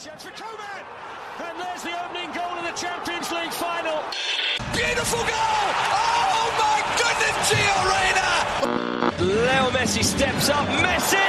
[0.00, 0.84] chance for Koeman.
[1.38, 4.02] And there's the opening goal in the Champions League final.
[4.72, 5.66] Beautiful goal!
[5.92, 8.30] Oh my goodness, Gio Reyna!
[9.20, 10.66] Leo Messi steps up.
[10.84, 11.20] Messi!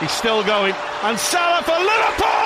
[0.00, 0.74] He's still going.
[1.02, 2.40] And Salah for Liverpool!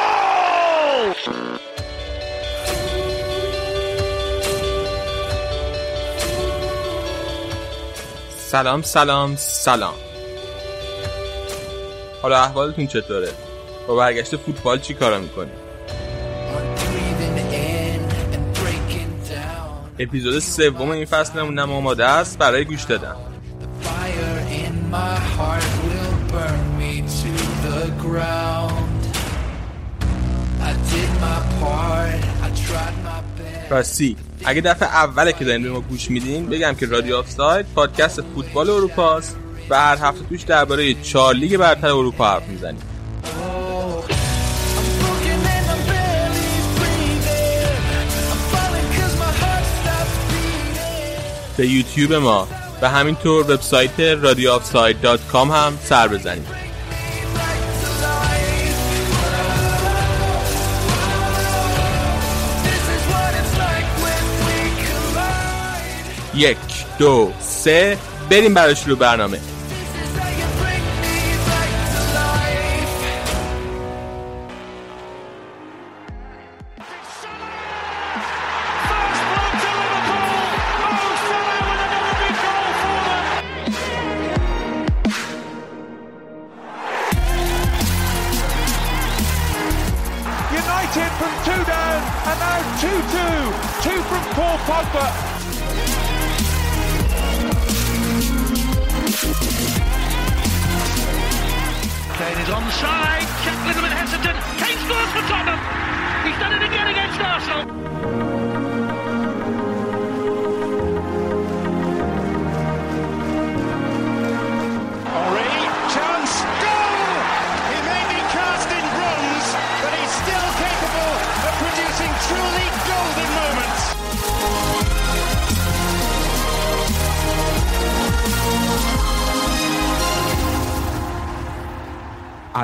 [8.54, 9.94] سلام سلام سلام
[12.22, 13.47] حالا احوالتون چطوره؟
[13.89, 15.51] با برگشت فوتبال چی کارا می‌کنی؟
[19.99, 21.07] اپیزود سوم این
[21.59, 23.15] هم آماده است برای گوش دادن
[33.69, 37.65] راستی اگه دفعه اوله که دارین به ما گوش میدین بگم که رادیو آف ساید
[37.75, 39.37] پادکست فوتبال اروپاست
[39.69, 42.88] و هر هفته توش درباره چهار لیگ برتر اروپا حرف می‌زنیم
[51.59, 52.47] به یوتیوب ما
[52.81, 54.51] و همینطور وبسایت رادیو
[55.51, 56.47] هم سر بزنید.
[66.35, 66.57] یک
[66.99, 67.97] دو سه
[68.29, 69.39] بریم برای شروع برنامه.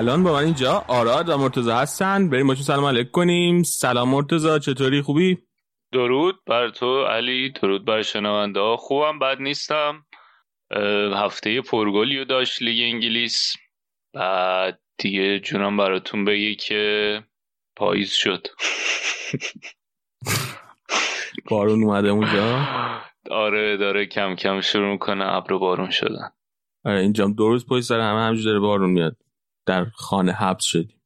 [0.06, 2.30] الان با من اینجا آراد و مرتضی هستن.
[2.30, 3.64] بریم باشون سلام علیک کنیم.
[3.64, 5.38] سلام مرتضی چطوری؟ خوبی؟
[5.92, 8.78] درود بر تو علی درود بر شنونده ها.
[8.78, 10.06] خوبم بد نیستم.
[11.16, 13.54] هفته پرگلیو داشت لیگ انگلیس.
[14.14, 17.24] بعد دیگه جونم براتون بگی که
[17.76, 18.48] پاییز شد.
[21.50, 22.68] بارون اومده اونجا؟
[23.32, 26.32] آره داره کم کم شروع می‌کنه ابر بارون شدن.
[26.86, 29.18] آره اینجا دو روز پشت سر همه همجور داره بارون میاد.
[29.66, 31.02] در خانه حبس شدیم.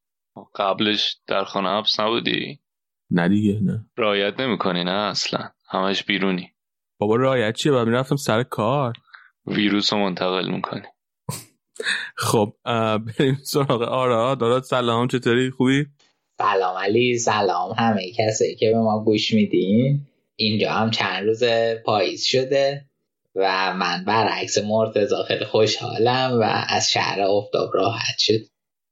[0.56, 2.60] قبلش در خانه حبس نبودی؟
[3.12, 3.86] نه دیگه نه.
[3.98, 6.52] رایت نمی‌کنی نه اصلا؟ همش بیرونی.
[7.00, 8.94] بابا رایت چیه؟ بعد می‌رفتم سر کار.
[9.46, 10.88] ویروس رو منتقل می‌کنی.
[12.28, 12.54] خب
[12.98, 15.86] بریم سراغ آراد داراد سلام چطوری؟ خوبی؟
[16.38, 20.08] سلام علی سلام همه کسایی که به ما گوش میدین.
[20.36, 21.44] اینجا هم چند روز
[21.86, 22.89] پاییز شده.
[23.36, 28.40] و من برعکس مرتضا خیلی خوشحالم و از شهر افتاب راحت شد.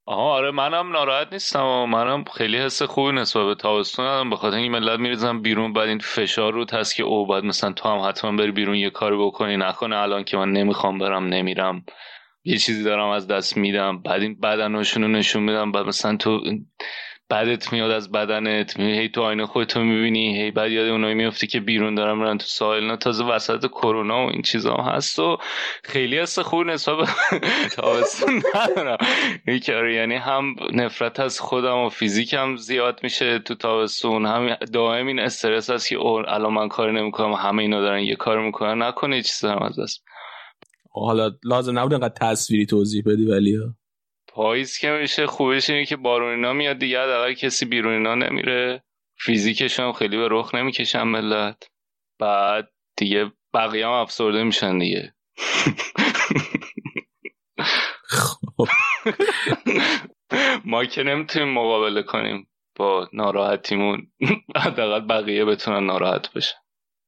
[0.05, 4.35] آها آره منم ناراحت نیستم و منم خیلی حس خوبی نسبت به تابستون دارم به
[4.35, 7.89] خاطر اینکه ملت میریزن بیرون بعد این فشار رو هست که او بعد مثلا تو
[7.89, 9.57] هم حتما بری بیرون یه کاری بکنی.
[9.57, 11.85] نکنه الان که من نمی‌خوام برم نمیرم.
[12.43, 14.01] یه چیزی دارم از دست میدم.
[14.01, 15.71] بعد این بدنشون رو نشون میدم.
[15.71, 16.41] بعد مثلا تو
[17.29, 21.47] بدت میاد از بدنت می- هی تو آینه خودتو می‌بینی هی بعد یاد اونایی میفتی
[21.47, 22.83] که بیرون دارن میرن تو ساحل.
[22.87, 25.37] نه تازه وسط کرونا و این چیزا هم هست و
[25.83, 27.09] خیلی حس خوب نسبت
[27.75, 28.97] تابستون ندارم.
[29.47, 35.07] این کار یعنی هم نفرت از خودم و فیزیکم زیاد میشه تو تابستون هم دائم
[35.07, 38.83] این استرس هست که الان من کاری نمی‌کنم همه اینا دارن یه کار می‌کنن.
[38.83, 40.03] نکنه یه چیز دارم از دست
[40.91, 43.57] حالا لازم نبود انقدر تصویری توضیح بدی ولی.
[44.37, 48.83] پاییز که میشه خوبش اینه که بارون اینا میاد دیگه حداقل کسی بیرون اینا نمیره.
[49.19, 51.69] فیزیکشون هم خیلی به رخ نمی‌کشن ملت.
[52.19, 55.13] بعد دیگه بقیه هم افسرده میشن دیگه.
[58.03, 58.67] خب.
[60.65, 64.11] ما که نمی‌تونیم مقابله کنیم با ناراحتیمون.
[64.55, 66.57] حداقل بقیه بتونن ناراحت بشن.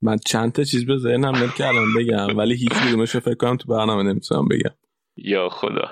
[0.02, 3.58] من چند تا چیز به ذهنم میاد که الان بگم ولی هیچ کدومش فکر کنم
[3.58, 4.76] تو برنامه نمی‌تونم بگم.
[5.18, 5.92] یا خدا.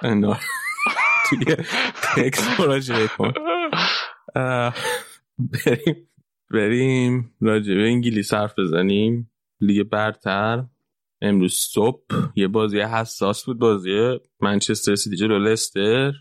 [1.30, 1.56] توی
[2.16, 3.34] تکس مراجعه کن
[5.40, 6.10] بریم
[6.52, 9.32] بریم راجع به انگلیس بزنیم.
[9.62, 10.64] لیگ برتر.
[11.22, 12.02] امروز صبح
[12.36, 16.12] یه بازی حساس بود بازی منچستر سیتی جلو لستر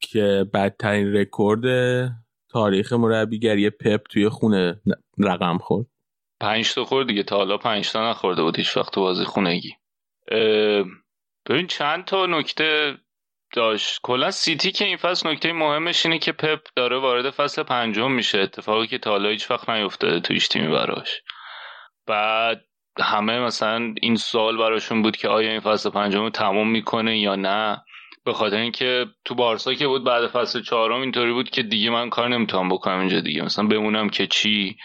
[0.00, 1.62] که بدترین رکورد
[2.50, 4.80] تاریخ مربیگری پپ توی خونه
[5.18, 5.86] رقم خورد.
[6.40, 7.22] پنج تا خورد دیگه.
[7.22, 9.72] تا حالا پنج تا نخورده بود هیچ وقت بازی خونگی.
[11.46, 12.98] ببین چند تا نکته
[13.52, 14.00] داشت.
[14.02, 18.38] کلا سیتی که این فصل نکته مهمش اینه که پپ داره وارد فصل پنجم میشه.
[18.38, 21.20] اتفاقی که تا حالا هیچ وقت نیفتاده تویش تیمی براش.
[22.06, 22.64] بعد
[23.00, 27.36] همه مثلا این سال براشون بود که آیا این فصل پنجم رو تموم می‌کنه یا
[27.36, 27.82] نه؟
[28.24, 32.10] به خاطر اینکه تو بارسا که بود بعد فصل چهارم اینطوری بود که دیگه من
[32.10, 33.42] کار نمی‌تونم بکنم اینجا دیگه.
[33.42, 34.76] مثلا بمونم که چی؟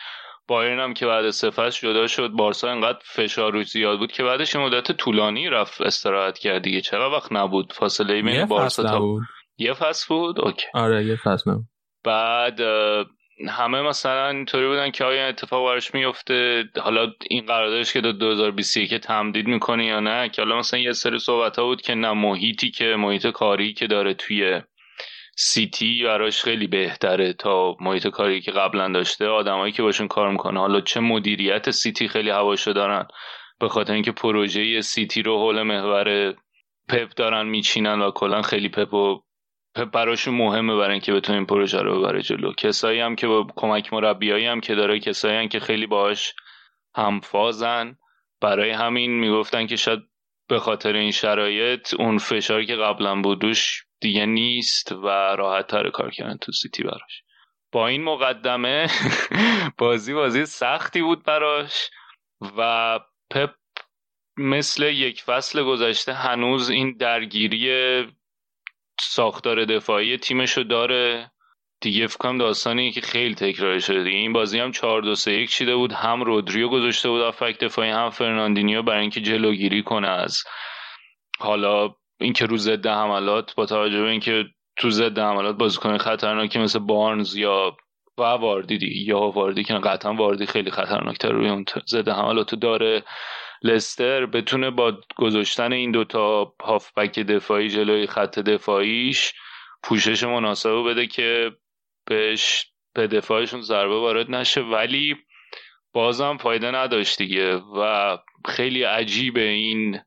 [0.48, 4.56] بایرن هم که بعد فصل جدا شد بارسا انقدر فشار روش زیاد بود که بعدش
[4.56, 6.82] مدت طولانی رفت استراحت کرد دیگه.
[6.82, 9.24] چقدر وقت نبود؟ فاصله بین بارسا تا بود.
[9.58, 10.66] یه فصل بود؟ okay.
[10.74, 11.66] آره یه فصل نبود.
[12.04, 12.60] بعد
[13.50, 18.94] همه مثلا اینطوری بودن که آیا اتفاق براش میفته حالا این قراردادش که تا 2021
[18.94, 22.72] تمدید می‌کنه یا نه؟ که حالا مثلا یه سری صحبت ها بود که نه محیطی
[22.72, 24.62] که محیط کاری که داره توی
[25.36, 30.60] سیتی براش خیلی بهتره تا محیط کاری که قبلا داشته آدمایی که باشون کار می‌کنه
[30.60, 33.08] حالا چه مدیریت سیتی خیلی هواشو دارن؟
[33.60, 36.36] به خاطر اینکه پروژه سیتی رو حول محور
[36.90, 39.22] پپ دارن میچینن و کلا خیلی پپ و
[39.76, 42.54] پپ براشون مهمه برای اینکه بتونه این پروژه رو ببره جلو.
[42.54, 46.34] کسایی هم که با کمک مربیایی هم که داره کسایی هم که خیلی باهاش
[46.96, 47.96] همفازن.
[48.42, 50.00] برای همین می‌گفتن که شاید
[50.50, 56.12] به خاطر این شرایط اون فشاری که قبلا بودوش دیگه نیست و راحت تر کار
[56.12, 57.24] کردن تو سیتی براش.
[57.72, 58.88] با این مقدمه
[59.78, 61.90] بازی بازی سختی بود براش
[62.58, 63.00] و
[63.32, 63.54] پپ
[64.38, 68.06] مثل یک فصل گذشته هنوز این درگیری
[69.02, 71.32] ساختار دفاعی تیمشو داره.
[71.82, 74.18] دیگه فکرم داستانی که خیلی تکرار شده دیگه.
[74.18, 75.94] این بازی هم 4 2 3 1 چیده بود.
[75.94, 80.44] هم رودریو گذاشته بود هافبک دفاعی هم فرناندینیو برای اینکه جلوگیری کنه از
[81.40, 86.80] حالا اینکه رو ضد حملات با توجه به اینکه تو ضد حملات بازیکن خطرناکی مثل
[86.80, 87.78] بارنز یا
[88.18, 93.04] و واردی دی یا واردی که قطعا واردی خیلی خطرناکتر روی اون ضد حملات داره.
[93.64, 99.34] لستر بتونه با گذاشتن این دوتا هافبک دفاعی جلوی خط دفاعیش
[99.84, 101.52] پوشش مناسبه بده که
[102.06, 104.62] بهش به دفاعشون ضربه وارد نشه.
[104.62, 105.16] ولی
[105.94, 110.00] بازم فایده نداشت دیگه و خیلی عجیبه این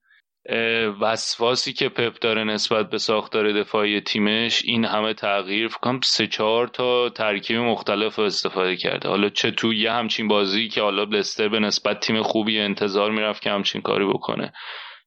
[1.00, 6.68] وسواسی که پپ داره نسبت به ساختار دفاعی تیمش این همه تغییر فکرم سه چهار
[6.68, 9.08] تا ترکیب مختلف استفاده کرده.
[9.08, 13.42] حالا چه تو یه همچین بازی که حالا لستر به نسبت تیم خوبی انتظار می‌رفت
[13.42, 14.52] که همچین کاری بکنه.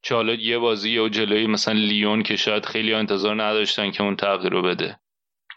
[0.01, 4.15] چه حالا یه بازی و جلوی مثلا لیون که شاید خیلی انتظار نداشتن که اون
[4.15, 4.99] تغییر رو بده.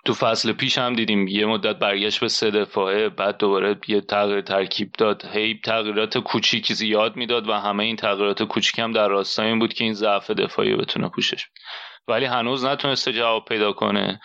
[0.05, 4.41] تو فصل پیش هم دیدیم یه مدت برگشت به سه دفاعه بعد دوباره یه تغییر
[4.41, 5.25] ترکیب داد.
[5.25, 9.75] هی تغییرات کوچیکی زیاد می‌داد و همه این تغییرات کوچیک هم در راستای این بود
[9.75, 11.47] که این ضعف دفاعی بتونه پوشش
[12.09, 14.21] ولی هنوز نتونسته جواب پیدا کنه.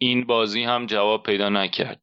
[0.00, 2.00] این بازی هم جواب پیدا نکرد.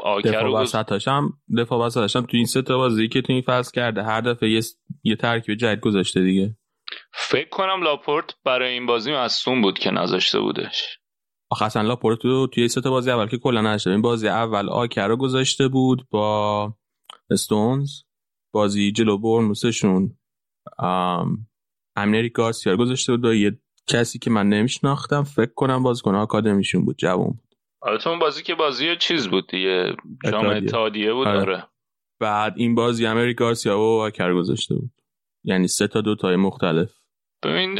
[0.00, 3.42] آکر دفاع وسطاش هم دفاع وسطاش هم تو این سه تا بازی که تو این
[3.42, 4.60] فصل کرده هر دفعه یه,
[5.02, 6.56] یه ترکیب جدید گذاشته دیگه.
[7.12, 10.97] فکر کنم لاپورت برای این بازی مصوم بود که نذاشته بودش.
[11.50, 15.16] آخه اصلا لاپورتو توی سه بازی اول که کلا نشده این بازی اول آکر رو
[15.16, 16.74] گذاشته بود با
[17.30, 17.90] استونز.
[18.52, 20.18] بازی جلو برنوسشون
[21.96, 25.22] امنری گارسیا گذاشته بود با یه کسی که من نمیشناختم.
[25.22, 27.54] فکر کنم بازیکن آکادمیشون بود جوان بود.
[27.82, 29.96] البته اون بازی که بازی چیز بود دیگه.
[30.24, 31.12] جام اتحادیه.
[31.12, 31.38] بود آره.
[31.38, 31.66] داره
[32.20, 34.90] بعد این بازی امری گارسیا و آکر گذاشته بود.
[35.44, 36.98] یعنی سه تا دو تای مختلف.
[37.44, 37.78] ببین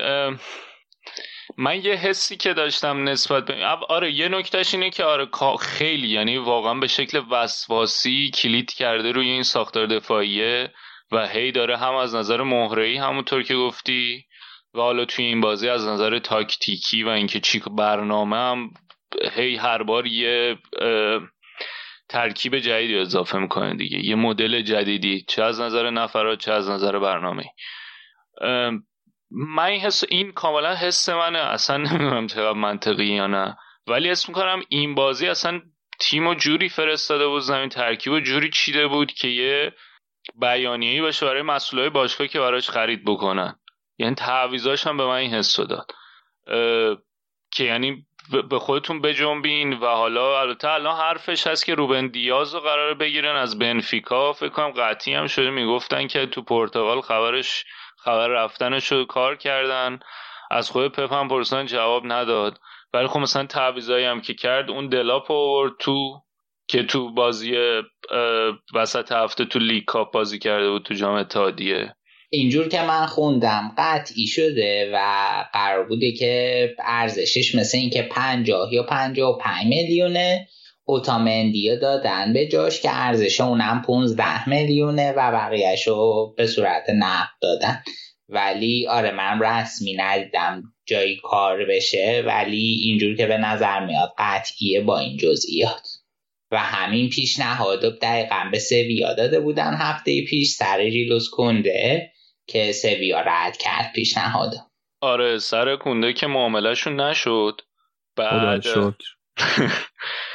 [1.56, 5.28] من یه حسی که داشتم نسبت به آره یه نکتهش اینه که آره
[5.60, 10.72] خیلی یعنی واقعا به شکل وسواسی کلید کرده روی این ساختار دفاعیه
[11.12, 14.24] و هی داره هم از نظر مهرهی همونطور که گفتی
[14.74, 18.70] و حالا توی این بازی از نظر تاکتیکی و اینکه چی برنامه هم
[19.32, 20.58] هی هر بار یه
[22.08, 26.98] ترکیب جدیدی اضافه می‌کنه دیگه یه مدل جدیدی چه از نظر نفرات چه از نظر
[26.98, 27.44] برنامه
[29.30, 31.38] من این حس این کاملا حس منه.
[31.38, 33.56] اصلا نمی‌دونم چقدر منطقی یا نه.
[33.86, 35.60] ولی اسم می‌کنم این بازی اصلا
[36.00, 39.72] تیم و جوری فرستاده بود زمین ترکیب و جوری چیده بود که یه
[40.40, 43.58] بیانیه‌ای باشه برای مسئولای باشگاه که براش خرید بکنن.
[43.98, 45.90] یعنی تعویضاش هم به من این حس داد.
[47.52, 48.06] که یعنی
[48.50, 53.36] به خودتون بجنبین و حالا البته الان حرفش هست که روبن دیاز رو قرار بگیرن
[53.36, 55.50] از بنفیکا فکر کنم قطعی هم شده.
[55.50, 57.64] می‌گفتن که تو پرتغال خبرش
[58.04, 59.98] خبر رفتنش رو کار کردن.
[60.50, 62.58] از خود پپ هم پرسان جواب نداد.
[62.92, 66.22] ولی خب مثلا تعویضایی هم که کرد اون دلاپ آورد تو
[66.68, 67.56] که تو بازی
[68.74, 71.94] وسط هفته تو لیگ کاپ بازی کرده بود تو جام اتحادیه.
[72.30, 74.98] اینجور که من خوندم قطعی شده و
[75.52, 80.48] قرار بوده که ارزشش مثل اینکه پنجاه یا پنجاه و پنج میلیونه.
[80.88, 87.28] اوتامندی دادن به جاش که ارزش اونم 15 میلیونه و بقیهش رو به صورت نقد
[87.40, 87.82] دادن.
[88.28, 94.80] ولی آره من رسمی ندیدم جایی کار بشه ولی اینجور که به نظر میاد قطعیه
[94.80, 95.88] با این جزئیات.
[96.50, 102.12] و همین پیشنهاد دقیقا به سویا داده بودن هفته پیش سر ریلوس کنده
[102.46, 104.54] که سویا رد کرد پیشنهاد
[105.00, 107.60] آره سر کونده که معاملهشون نشد.
[108.16, 108.64] بعد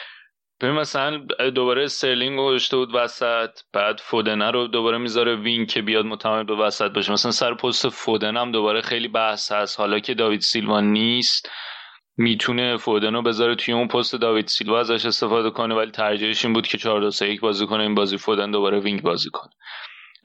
[0.64, 1.18] ببین مثلا
[1.56, 6.44] دوباره استرلینگ رو گذاشته بود وسط بعد فودنه رو دوباره می‌ذاره wing که بیاد متمایل
[6.44, 7.12] به وسط باشه.
[7.12, 9.80] مثلا سر پست فودن هم دوباره خیلی بحث هست.
[9.80, 11.50] حالا که داوید سیلوا نیست
[12.18, 16.54] می‌تونه فودن رو بذاره توی اون پست داوید سیلوا ازش استفاده کنه ولی ترجیحش این
[16.54, 19.52] بود که 4 2 3 1 بازی کنه این بازی فودن دوباره wing بازی کنه.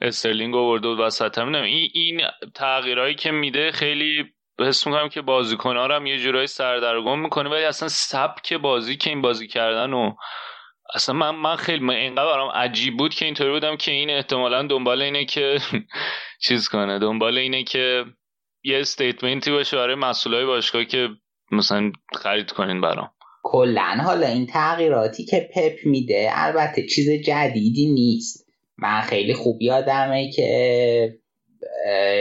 [0.01, 1.37] استرلینگ آورده بود وسط.
[1.37, 2.21] هم این
[2.55, 4.25] تغییرایی که میده خیلی
[4.67, 9.09] حس می‌کنم که بازیکن‌ها رو هم یه جورایی سردرگم می‌کنه ولی اصلا سبک بازی که
[9.09, 10.13] این بازی کردن و
[10.95, 14.67] اصلا من من خیلی من اینقدر برام عجیب بود که اینطوری بودم که این احتمالا
[14.67, 15.57] دنبال اینه که
[16.45, 18.05] چیز کنه دنبال اینه که
[18.63, 21.09] یه استیتمنتی باشه برای مسئولای باشگاه که
[21.51, 23.09] مثلا خرید کنین برام.
[23.43, 28.49] کلا حالا این تغییراتی که پپ میده البته چیز جدیدی نیست.
[28.77, 31.19] من خیلی خوب یادمه که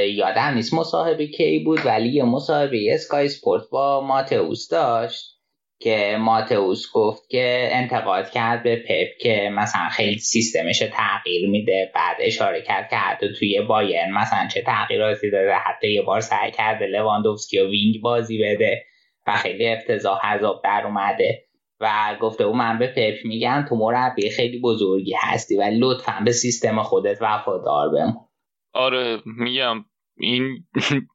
[0.08, 5.38] یادم نیست مصاحبه کی بود ولی یه مصاحبه اسکای سپورت با ماتئوس داشت
[5.80, 12.16] که ماتئوس گفت که انتقاد کرد به پپ که مثلا خیلی سیستمش تغییر میده بعد
[12.20, 16.86] اشاره کرد که حتی توی بایرن مثلا چه تغییراتی داره حتی یه بار سعی کرده
[16.86, 18.84] لواندوفسکی رو wing بازی بده
[19.26, 21.44] و خیلی افتضاح از آب در اومده
[21.80, 26.32] و گفته او من به پپ میگم تو مربی خیلی بزرگی هستی و لطفا به
[26.32, 28.27] سیستم خودت وفادار بمون.
[28.72, 29.84] آره میگم
[30.16, 30.66] این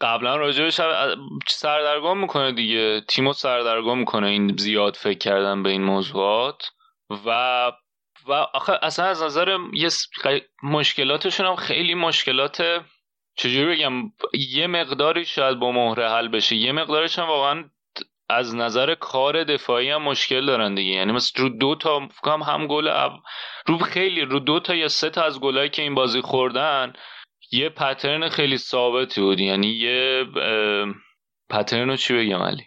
[0.00, 0.80] قبلا راجبش
[1.48, 3.00] سردرگم می‌کنه دیگه.
[3.00, 6.62] تیمو سردرگم می‌کنه این زیاد فکر کردن به این موضوعات.
[7.10, 7.72] و
[8.26, 9.88] و آخه اصلا از نظر یه
[10.62, 12.84] مشکلاتشون هم خیلی مشکلات
[13.36, 14.12] چجوری بگم؟
[14.50, 16.56] یه مقداری شاید با مهره حل بشه.
[16.56, 17.70] یه مقدارش هم واقعا
[18.30, 20.92] از نظر کار دفاعی هم مشکل دارن دیگه.
[20.92, 22.90] یعنی مثل رو دو تا هم هم گل
[23.66, 26.92] رو خیلی رو دو تا یا سه تا از گلایی که این بازی خوردن
[27.52, 29.40] یه پترن خیلی ثابتی بود.
[29.40, 30.24] یعنی یه
[31.50, 32.64] پترن رو چی بگم علی؟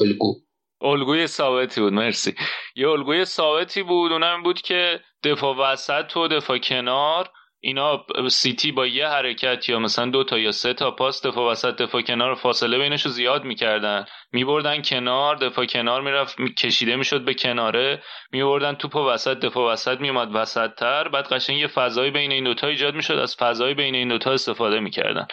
[0.00, 0.34] الگو.
[0.82, 1.92] الگوی ثابتی بود.
[1.92, 2.34] مرسی.
[2.74, 4.12] یه الگوی ثابتی بود.
[4.12, 7.30] اونم بود که دفاع وسط و دفاع کنار
[7.62, 11.76] اینا سیتی با یه حرکت یا مثلا دو تا یا سه تا پاس دفاع وسط
[11.76, 14.04] دفاع کنار فاصله بینش رو زیاد می‌کردن.
[14.32, 18.02] میبردن کنار دفاع کنار می‌رفت کشیده می‌شد به کناره.
[18.32, 22.66] میبردن توپ وسط دفاع وسط میومد وسط تر بعد قشنگ یه فضای بین این دوتا
[22.66, 23.14] ایجاد می‌شد.
[23.14, 25.26] از فضای بین این دوتا استفاده می‌کردن.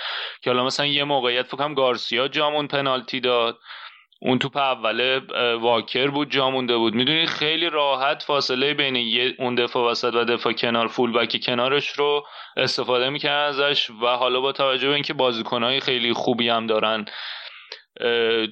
[0.43, 3.57] که حالا مثلا یه موقعیت فکرم گارسیا جامون پنالتی داد.
[4.21, 5.21] اون توپ اوله
[5.55, 6.93] واکر بود جا مونده بود.
[6.93, 12.25] می‌دونی خیلی راحت فاصله بین اون دفاع وسط و دفاع کنار فول بک کنارش رو
[12.57, 17.05] استفاده می‌کنن ازش و حالا با توجه به اینکه بازیکنهای خیلی خوبی هم دارن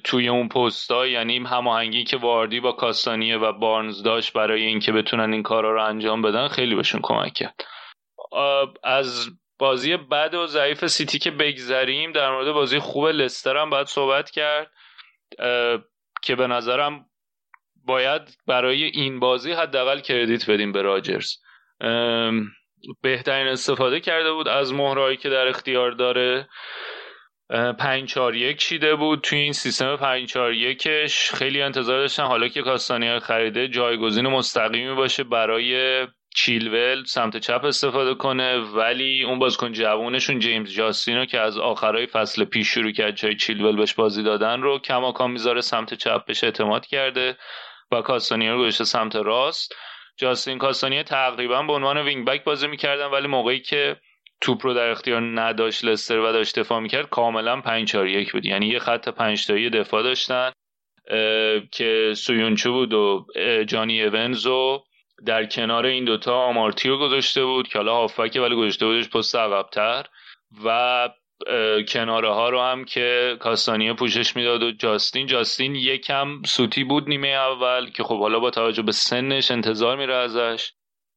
[0.04, 5.32] توی اون پستا یعنی هماهنگی که واردی با کاستانیه و بارنز داشت برای اینکه بتونن
[5.32, 7.54] این کارا رو انجام بدن خیلی بهشون کمک کرد.
[8.84, 13.86] از بازی بد و ضعیف سیتی که بگذریم در مورد بازی خوب لستر هم باید
[13.86, 14.70] صحبت کرد.
[16.22, 17.06] که به نظرم
[17.84, 21.32] باید برای این بازی حداقل کردیت بدیم به راجرز.
[23.02, 26.48] بهترین استفاده کرده بود از مهرهایی که در اختیار داره.
[27.78, 29.20] پنج چار یک چیده بود.
[29.20, 34.94] توی این سیستم پنج چار یکش خیلی انتظار داشتن حالا که کاستانیا خریده جایگزین مستقیمی
[34.94, 36.06] باشه برای
[36.36, 42.44] چیلول سمت چپ استفاده کنه ولی اون بازیکن جوونشون جیمز جاستینو که از آخرای فصل
[42.44, 46.86] پیش شروع کرد جای چیلول بهش بازی دادن رو کماکان می‌ذاره سمت چپ بهش اعتماد
[46.86, 47.36] کرده
[47.92, 49.74] و کاستانیا رو گذاشته سمت راست.
[50.16, 53.96] جاستین کاستانیا تقریبا به عنوان وینگ بک بازی می‌کردن ولی موقعی که
[54.40, 58.46] توپ رو در اختیار نداشت لستر و داشت دفاع می‌کرد کاملا 5 4 1 بود.
[58.46, 60.52] یعنی یه خط 5 تایی دفاع داشتن
[61.72, 63.26] که سویونچو بود و
[63.66, 64.85] جانی اونز و
[65.26, 70.06] در کنار این دوتا آمارتیو گذاشته بود که حالا هافبک ولی گذاشته بودش پست عقبتر
[70.64, 71.08] و
[71.88, 77.28] کناره ها رو هم که کاستانیه پوشش می‌داد و جاستین جاستین یکم سوتی بود نیمه
[77.28, 80.72] اول که خب حالا با توجه به سنش انتظار میره ازش.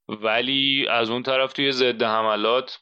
[0.08, 2.80] ولی از اون طرف توی ضد حملات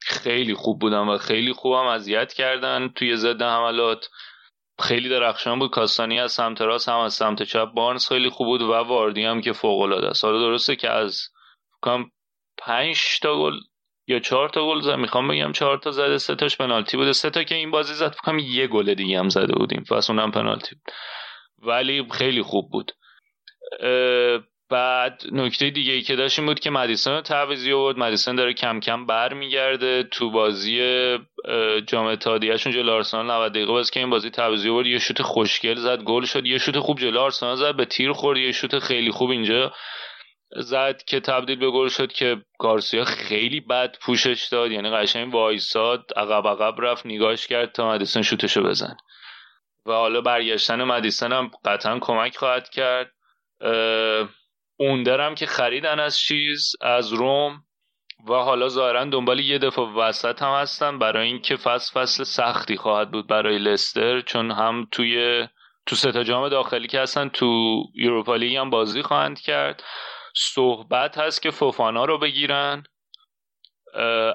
[0.00, 4.08] خیلی خوب بودن و خیلی خوبم اذیت کردن توی ضد حملات.
[4.80, 5.70] خیلی درخشان بود.
[5.70, 7.72] کاستانی از سمت راست هم از سمت چپ.
[7.72, 10.24] بارنز خیلی خوب بود و واردی هم که فوق العاده است.
[10.24, 11.28] حالا درسته که از
[11.80, 12.10] کام
[12.58, 13.54] پنج تا گل
[14.06, 14.94] یا چهار تا گل زد.
[14.94, 17.12] می‌خوام بگم چهار تا زده سه تاش پنالتی بوده.
[17.12, 19.84] سه تا که این بازی زد فکر یه گل دیگه هم زده بودیم.
[19.90, 20.94] پس اونم پنالتی بود.
[21.58, 22.92] ولی خیلی خوب بود.
[24.70, 27.98] بعد نکته دیگه ای که داشتیم بود که مدیسون رو تعویزی آورد.
[27.98, 30.78] مدیسون داره کم کم برمیگرده تو بازی
[31.86, 34.86] جام اتحادیهشون جلو آرسنال 90 دقیقه باز که این بازی تعویزی آورد.
[34.86, 36.46] یه شوت خوشگل زد گل شد.
[36.46, 38.38] یه شوت خوب جلو آرسنال زد به تیر خورد.
[38.38, 39.72] یه شوت خیلی خوب اینجا
[40.56, 44.70] زد که تبدیل به گل شد که گارسیا خیلی بد پوشش داد.
[44.70, 48.96] یعنی قشنگ وایساد عقب عقب رفت نگاش کرد تا مدیسون شوتشو بزن
[49.86, 53.12] و حالا برگشتن مدیسون هم قطعا کمک خواهد کرد.
[54.80, 57.62] اوندرم که خریدن از چیز از روم
[58.28, 63.10] و حالا ظاهرا دنبال یه دفعه وسط هم هستن برای اینکه فصل فصل سختی خواهد
[63.10, 65.46] بود برای لستر چون هم توی
[65.86, 69.82] تو ستا جام داخلی که هستن تو یوروپا لیگ هم بازی خواهند کرد.
[70.36, 72.82] صحبت هست که فوفانا رو بگیرن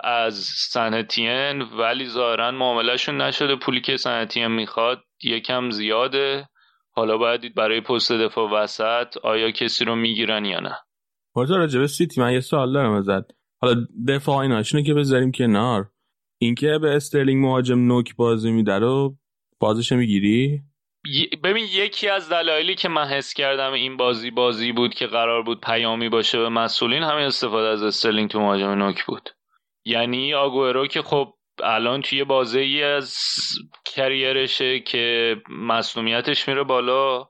[0.03, 0.35] از
[0.69, 3.55] سنت اتین ولی ظاهرا معاملهشون نشده.
[3.55, 6.49] پولی که سنت اتین می‌خواد یکم زیاده.
[6.95, 10.77] حالا باید دید برای پست دفاع وسط آیا کسی رو می‌گیرن یا نه.
[11.35, 13.31] مرتا راجبه سیتی من یه سوال دارم ازت.
[13.61, 15.89] حالا دفاع ایناشونه که بذاریم کنار؟
[16.41, 19.15] اینکه به استرلینگ مهاجم نوک بازی میده رو
[19.59, 20.61] بازش می‌گیری؟
[21.43, 25.61] ببین یکی از دلایلی که من حس کردم این بازی بازی بود که قرار بود
[25.61, 29.29] پیامی باشه به مسئولین همین استفاده از استرلینگ تو مهاجم نوک بود.
[29.85, 31.33] یعنی آگورو که خب
[31.63, 33.15] الان توی بازه ای از
[33.85, 37.27] کریرشه که مسئولیتش میره بالا.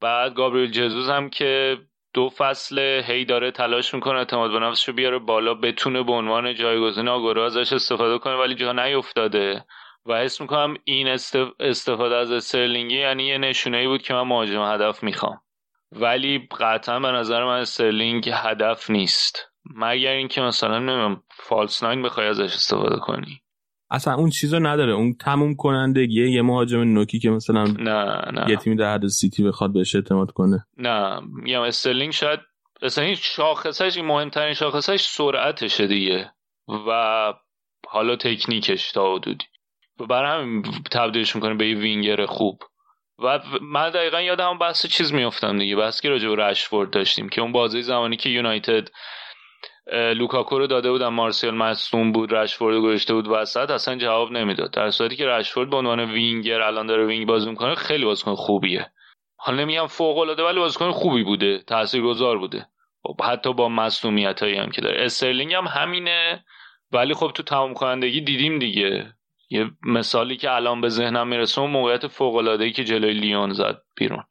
[0.00, 1.78] بعد گابریل جزوز هم که
[2.14, 6.54] دو فصل هی داره تلاش می‌کنه اعتماد به نفسش رو بیاره بالا بتونه به عنوان
[6.54, 9.64] جایگزین آگورو ازش استفاده کنه ولی جا نیفتاده.
[10.06, 11.08] و حس می‌کنم این
[11.60, 15.40] استفاده از استرلینگی یعنی یه نشونه ای بود که من مهاجم هدف می‌خوام.
[15.92, 19.48] ولی قطعا به نظر من استرلینگ هدف نیست.
[19.76, 23.40] مگر اینکه مثلا نمیدونم false nine بخوای ازش استفاده کنی.
[23.94, 24.92] اصلا اون چیزو نداره.
[24.92, 28.50] اون تموم کنندگیه یه مهاجم نوکی که مثلا نه نه.
[28.50, 30.66] یه تیمی در حد سیتی بخواد بهش اعتماد کنه.
[30.78, 31.20] نه.
[31.42, 32.40] میگم استرلینگ شاید
[32.82, 36.30] مثلا این شاخصش این مهمترین شاخصش سرعتشه دیگه.
[36.68, 37.32] و
[37.88, 39.44] حالا تکنیکش تا حدودی.
[40.00, 42.62] و برای همین تبدیلش می‌کنه به یه وینگر خوب.
[43.18, 45.76] و من دقیقا یادم بحث چیز میافتم دیگه.
[45.76, 48.88] بحث که راجع به رشفورد داشتیم که اون بازی زمانی که یونایتد
[49.92, 54.70] لوکاکو رو داده بودن مارسیال مصدوم بود رشفورد گذاشته بود وسط اصلا جواب نمی‌داد.
[54.70, 58.90] در صورتی که رشفورد به عنوان وینگر الان داره wing بازی می‌کنه خیلی بازیکن خوبیه.
[59.36, 62.66] حالا نمیگم فوق العاده ولی بازیکن خوبی بوده تاثیرگذار بوده.
[63.02, 65.04] خب حتی با مصدومیت هایی هم که داره.
[65.04, 66.44] استرلینگ هم همینه
[66.92, 69.12] ولی خب تو تمام کنندگی دیدیم دیگه.
[69.50, 73.52] یه مثالی که الان به ذهنم می‌رسه اون موقعیت فوق العاده ای که جلوی لیون
[73.52, 74.24] زد بیرون.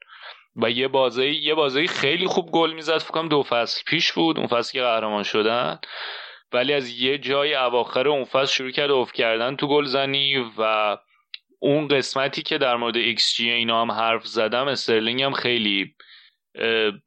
[0.55, 4.47] و یه بازی یه بازی خیلی خوب گل می‌زد فکر دو فصل پیش بود اون
[4.47, 5.79] فصل که قهرمان شدن.
[6.53, 10.97] ولی از یه جای اواخر اون فصل شروع کرد افت کردن تو گلزنی و
[11.59, 15.95] اون قسمتی که در مورد ایکس جی اینا هم حرف زدم استرلینگ هم خیلی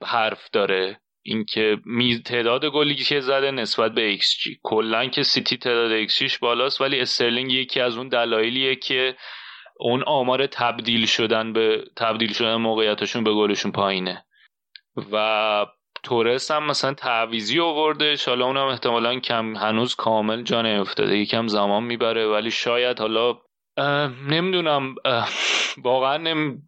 [0.05, 1.01] حرف داره.
[1.23, 1.77] اینکه
[2.25, 6.81] تعداد گلی که زده نسبت به ایکس جی کلا که سیتی تعداد ایکس جیش بالاست
[6.81, 9.17] ولی استرلینگ یکی از اون دلایلیه که
[9.81, 14.25] اون آمار تبدیل شدن به تبدیل شدن موقعیتشون به گلشون پایینه.
[15.13, 15.67] و
[16.03, 18.17] تورس هم مثلا تعویزی آورده.
[18.27, 22.27] حالا اونم احتمالا کم هنوز کامل جان افتاده یکم زمان می‌بره.
[22.27, 23.39] ولی شاید حالا
[24.29, 24.95] نمی‌دونم.
[25.83, 26.63] واقعا نم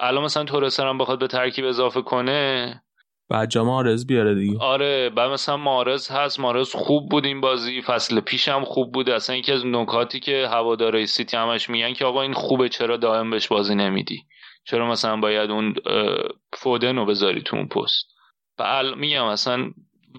[0.00, 2.82] الان مثلا تورس هم بخواد به ترکیب اضافه کنه
[3.30, 4.58] بعد جا مارز بیاره دیگه.
[4.58, 9.10] آره بعد مثلا مارز هست مارز خوب بود این بازی فصل پیش هم خوب بود.
[9.10, 13.30] اصلا یکی از نکاتی که هواداره سیتی همش میگن که آقا این خوبه چرا دائم
[13.30, 14.22] بهش بازی نمیدی؟
[14.64, 15.74] چرا مثلا باید اون
[16.52, 18.06] فودن رو بذاری تو اون پست؟
[18.58, 19.70] بعد میگم مثلا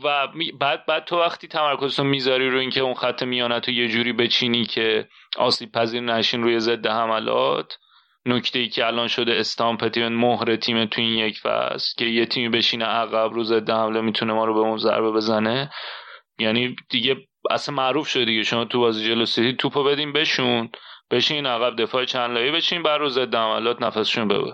[0.04, 0.28] و
[0.60, 4.14] بعد بعد تو وقتی تمرکز رو می‌ذاری رو اینکه اون خط میانت رو یه جوری
[4.14, 7.78] بچینی که آسیب پذیر نشین روی ضد حملات
[8.26, 12.26] نکته ای که الان شده استامپ تیم مهر تیم تو این یک فصل که یه
[12.26, 15.72] تیمی بشینه عقب رو ضد حمله می‌تونه ما رو به اون ضربه بزنه.
[16.40, 17.18] یعنی دیگه
[17.52, 18.44] اصلا معروف شده دیگه.
[18.44, 20.70] شما تو بازی جلو سیتی توپو بدین بشون.
[21.12, 24.54] بشین عقب دفاع چند لایه بچین بر رو ضد حملات نفسشون ببر.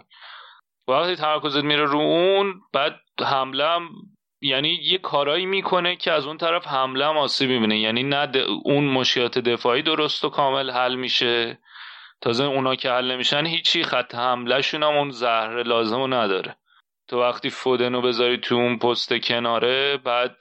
[0.87, 3.89] وقتی تمرکزت میره رو اون بعد حمله هم
[4.41, 7.79] یعنی یه کارایی می‌کنه که از اون طرف حمله هم آسیب می‌بینه.
[7.79, 8.31] یعنی نه
[8.63, 11.59] اون مشکلات دفاعی درست و کامل حل میشه.
[12.21, 13.83] تازه اونا که حل نمیشن هیچی.
[13.83, 16.55] خط حملهشون هم اون زهر لازم نداره.
[17.07, 20.35] تو وقتی فودنو بذاری تو اون پست کناره بعد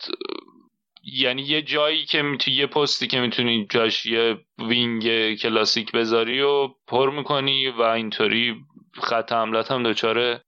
[1.05, 6.69] یعنی یه جایی که می‌تونی یه پستی که می‌تونی جاش یه وینگ کلاسیک بذاری و
[6.87, 8.57] پر می‌کنی و اینطوری
[9.03, 10.43] خط حملت هم دچاره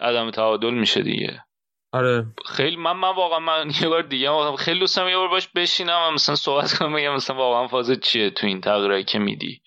[0.00, 1.44] عدم تعادل میشه دیگه.
[1.92, 2.26] آره.
[2.46, 6.10] خیلی من من واقعا من یه بار دیگه خیلی دوستم یه بار باش بشینم و
[6.10, 9.62] مثلا صحبت کنم بگم مثلا واقعا فاز چیه تو این تغییری که میدی.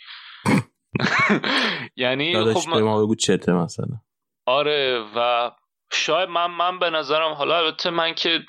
[1.96, 2.70] یعنی خب.
[2.70, 3.98] ما بگو چته مثلا
[4.46, 5.52] آره و
[5.92, 8.40] شاید من من به نظرم حالا البته من که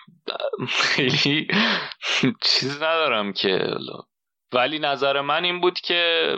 [0.69, 1.49] خیلی
[2.47, 3.59] چیز ندارم که
[4.53, 6.33] ولی نظر من این بود که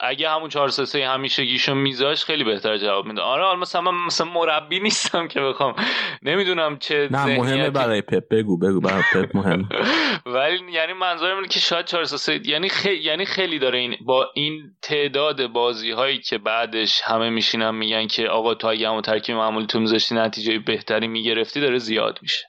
[0.00, 3.20] اگه همون 4 3 3 همیشگیشو میذاش خیلی بهتر جواب میده.
[3.20, 5.74] آره حالا مثلا من مثلا مربی نیستم که بخوام.
[6.22, 8.28] نمی‌دونم چه نه مهمه برای پپ.
[8.30, 9.68] بگو بگو برای پپ مهم.
[10.26, 13.96] ولی یعنی منظورم اینه که شاید 4 3 3 یعنی خیلی یعنی خیلی داره این
[14.06, 19.02] با این تعداد بازی هایی که بعدش همه میشینن میگن که آقا تو اگه همون
[19.02, 22.46] ترکیب معمولی تو میذاشتی نتیجه بهتری می‌گرفتی داره زیاد میشه.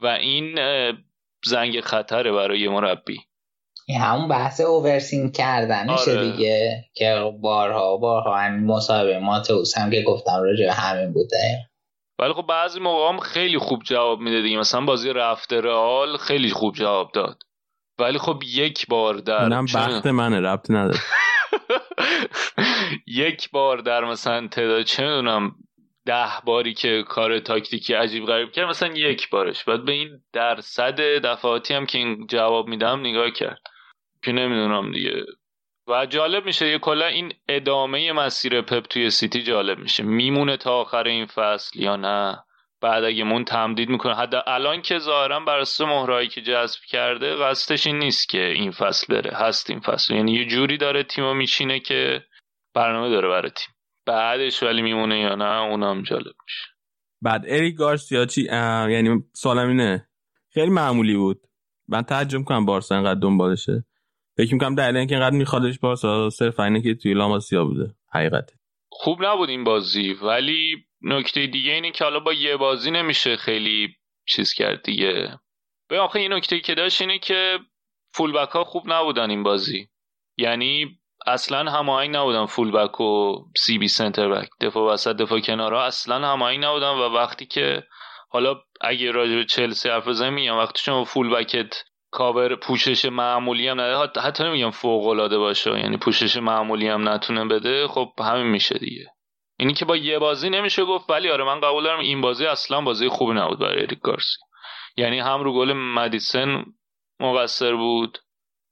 [0.00, 0.58] و این
[1.44, 3.27] زنگ خطره برای مربی.
[3.88, 6.30] این همون بحث اوورسینگ کردنشه آره.
[6.30, 6.84] دیگه.
[6.94, 11.68] که بارها بارها همین مصاحبه ماتوس هم که گفتم راجع همین بوده
[12.18, 14.58] ولی خب بعضی موقع هم خیلی خوب جواب میده دیگه.
[14.58, 17.42] مثلا بازی رفته رئال خیلی خوب جواب داد.
[17.98, 21.00] ولی خب یک بار در اونم بخت منه ربط نداره.
[23.06, 25.52] یک بار در مثلا تعداد چه می‌دونم
[26.06, 29.64] ده باری که کار تاکتیکی عجیب غریب کرد مثلا یک بارش.
[29.64, 33.58] باید به این درصد دفعاتی هم که این جواب میدم نگاه کرد.
[34.24, 35.24] که نمی‌دونم دیگه.
[35.88, 40.02] و جالب میشه یه کلا این ادامه مسیر پپ توی سیتی جالب میشه.
[40.02, 42.38] میمونه تا آخر این فصل یا نه؟
[42.80, 44.14] بعد اگه مون تمدید می‌کنه.
[44.14, 48.70] حد الان که ظاهرا بر اساس مهرایی که جذب کرده قصدش این نیست که این
[48.70, 49.36] فصل بره.
[49.36, 50.14] هست این فصل.
[50.14, 52.24] یعنی یه جوری داره تیمو میچینه که
[52.74, 53.74] برنامه داره برای تیم.
[54.06, 56.64] بعدش ولی میمونه یا نه اونم جالب میشه.
[57.22, 58.42] بعد اریک گارسیا چی؟
[58.90, 60.08] یعنی سوالم اینه.
[60.54, 61.40] خیلی معمولی بود.
[61.88, 63.84] من تعجب کنم بارسا انقدر دنبالشه.
[64.38, 67.94] فکر می‌کنم دلیل اینکه اینقدر میخوادش بارسا صرف اینه که توی لاماسیا بوده.
[68.12, 68.50] حقیقت
[68.90, 73.88] خوب نبود این بازی ولی نکته دیگه اینه که حالا با یه بازی نمیشه خیلی
[74.26, 75.38] چیز کرد دیگه.
[75.88, 77.58] به آخه این نکته که داشت اینه که
[78.12, 79.88] فولبک ها خوب نبودن این بازی.
[80.36, 86.28] یعنی اصلا هماهنگ نبودن فولبک و سی بی سنتر بک دفاع وسط دفاع کنارا اصلا
[86.28, 87.82] هماهنگ نبودن و وقتی که
[88.30, 93.80] حالا اگه راجع به چلسی حرف بزنیم میگم وقتی شما فولبکت کاور پوشش معمولی هم
[93.80, 98.78] نده حتی نمیگم فوق العاده باشه یعنی پوشش معمولی هم نتونه بده خب همین میشه
[98.78, 99.06] دیگه.
[99.58, 102.80] اینی که با یه بازی نمیشه گفت ولی آره من قبول دارم این بازی اصلا
[102.80, 104.38] بازی خوبی نبود برای اریک گارسی
[104.96, 106.64] یعنی هم رو گل مدیسن
[107.20, 108.18] مقصر بود.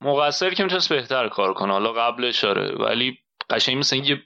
[0.01, 1.73] مقصر که می‌تونست بهتر کار کنه.
[1.73, 3.17] حالا قبلش آره ولی
[3.49, 4.23] قشنگ مثلا یه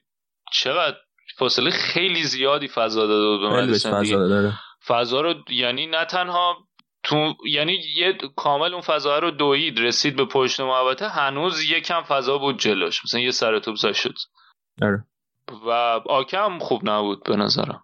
[0.52, 0.98] چقدر
[1.38, 4.54] فاصله خیلی زیادی فضا داده بود به مدیسن
[4.88, 6.58] فضا رو یعنی نه تنها
[7.04, 12.38] تو یعنی یه کامل اون فضا رو دوید رسید به پشت محوطه هنوز یکم فضا
[12.38, 13.04] بود جلوش.
[13.06, 14.16] مثلا یه سر توپ شد.
[14.82, 15.04] آره.
[15.66, 15.70] و
[16.10, 17.84] آکم خوب نبود به نظرم.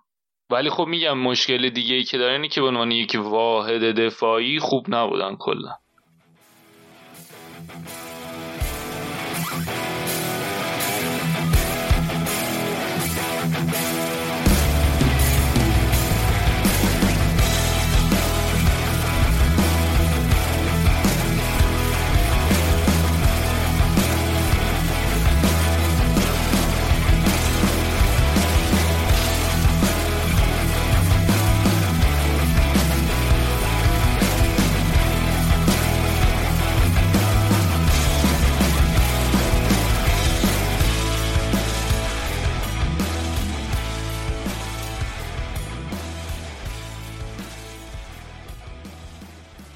[0.49, 4.59] ولی خب میگم مشکل دیگه ای که داره اینه که به عنوان یک واحد دفاعی
[4.59, 5.73] خوب نبودن کلا.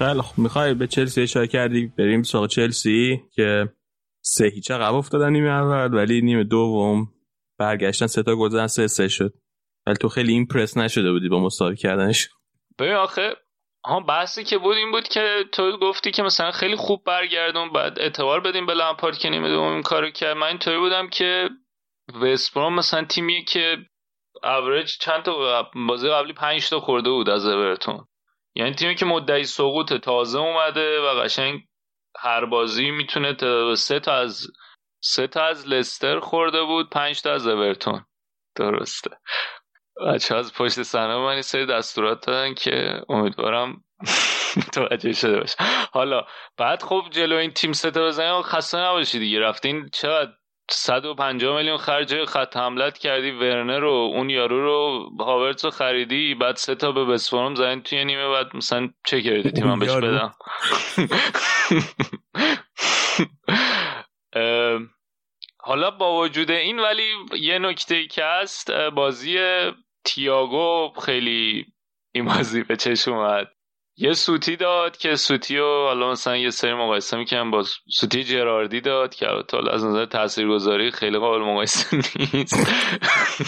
[0.06, 3.68] خیلی خب می‌خوای به چلسی اشاره کردی؟ بریم سراغ چلسی که
[4.24, 7.08] سه هیچ عقب افتادن نیمه اول ولی نیمه دوم
[7.58, 9.32] برگشتن سه تا گل سه سه شد.
[9.86, 12.28] ولی تو خیلی ایمپرس نشده بودی با مساوی کردنش.
[12.78, 13.36] ببین آخه
[13.86, 17.98] ها بحثی که بود این بود که تو گفتی که مثلا خیلی خوب برگردون بعد
[17.98, 20.36] اعتبار بدیم به لامپارد که نیمه دوم این کارو کرد.
[20.36, 21.48] من اینطوری بودم که
[22.22, 23.76] وستبروم مثلا تیمیه که
[24.42, 28.04] اوریج چند تا بازی قبلی 5 تا خورده بود از اورتون.
[28.54, 31.60] یعنی تیمی که مدعی سقوط تازه اومده و قشنگ
[32.18, 33.36] هر بازی می‌تونه
[33.74, 34.46] سه تا از
[35.04, 38.04] سه تا از لستر خورده بود پنج تا از اورتون.
[38.56, 39.10] درسته.
[40.06, 43.84] بچه از پشت صحنه من این سری دستورات دادن که امیدوارم
[44.74, 45.56] توجه شده باشه
[45.92, 49.40] حالا بعد خب جلو این تیم سه تا بزنیم خسته نباشی دیگه.
[49.40, 50.32] رفتین چقدر
[50.70, 56.56] 150 میلیون خرج خط حملت کردی ورنر رو اون یارو رو هاورتس رو خریدی بعد
[56.56, 60.32] سه تا به بسفورم زدن توی نیمه بعد مثلا چه کردی تیم بهش بدم.
[65.64, 69.38] حالا با وجود این ولی یه نکته که هست بازی
[70.04, 71.66] تیاگو خیلی
[72.14, 73.48] این بازی به چشم اومد.
[73.96, 78.80] یه سوتی داد که سوتی رو حالا مثلا یه سری مقایسه می‌کنن با سوتی جراردی
[78.80, 81.96] داد که البته از نظر تاثیرگذاری خیلی قابل مقایسه
[82.34, 82.56] نیست.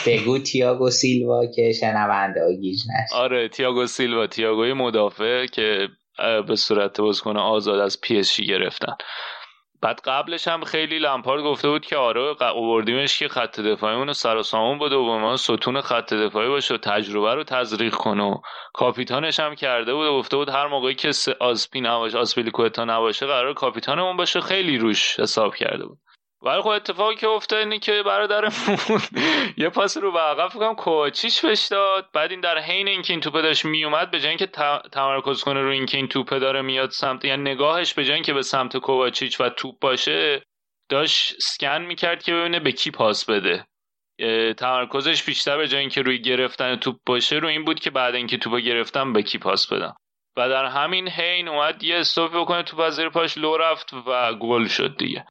[0.06, 3.16] بگو تییاگو سیلوا که شنونده گیج نشه.
[3.16, 5.88] آره تییاگو سیلوا تییاگوی مدافع که
[6.48, 8.92] به صورت بازیکن آزاد از پی اس جی گرفتن.
[9.84, 14.42] بعد قبلش هم خیلی لمپارد گفته بود که آره اووردیمش که خط دفاعیمون سر و
[14.42, 18.24] سامون بوده و به ما ستون خط دفاعی باشه و تجربه رو تزریق کنه.
[18.24, 18.40] و
[18.74, 23.54] کاپیتانش هم کرده بود و گفته بود هر موقعی که آسپی نباشه آسپیلیکوتا نباشه قرار
[23.54, 24.40] کاپیتانمون باشه.
[24.40, 25.98] خیلی روش حساب کرده بود.
[26.44, 28.78] ولی خب اتفاقی که افتاد اینه که برادرمون
[29.56, 32.08] یه پاس رو به عقب فکرم کوچیش بهش داد.
[32.12, 34.46] بعد این در حین اینکه این توپه داشت میومد به جای اینکه
[34.92, 38.42] تمرکز کنه رو اینکه این توپه داره میاد سمت یعنی نگاهش به جای اینکه به
[38.42, 40.42] سمت کوواچیچ و توپ باشه
[40.88, 43.66] داشت سکن می‌کرد که ببینه به کی پاس بده.
[44.56, 48.38] تمرکزش بیشتر به جای اینکه روی گرفتن توپ باشه رو این بود که بعد اینکه
[48.38, 49.96] توپ گرفتم به کی پاس بدم.
[50.36, 54.34] و در همین حین اومد یه استوپ بکنه توپ از زیر پاش لو رفت و
[54.34, 55.26] گل شد دیگه.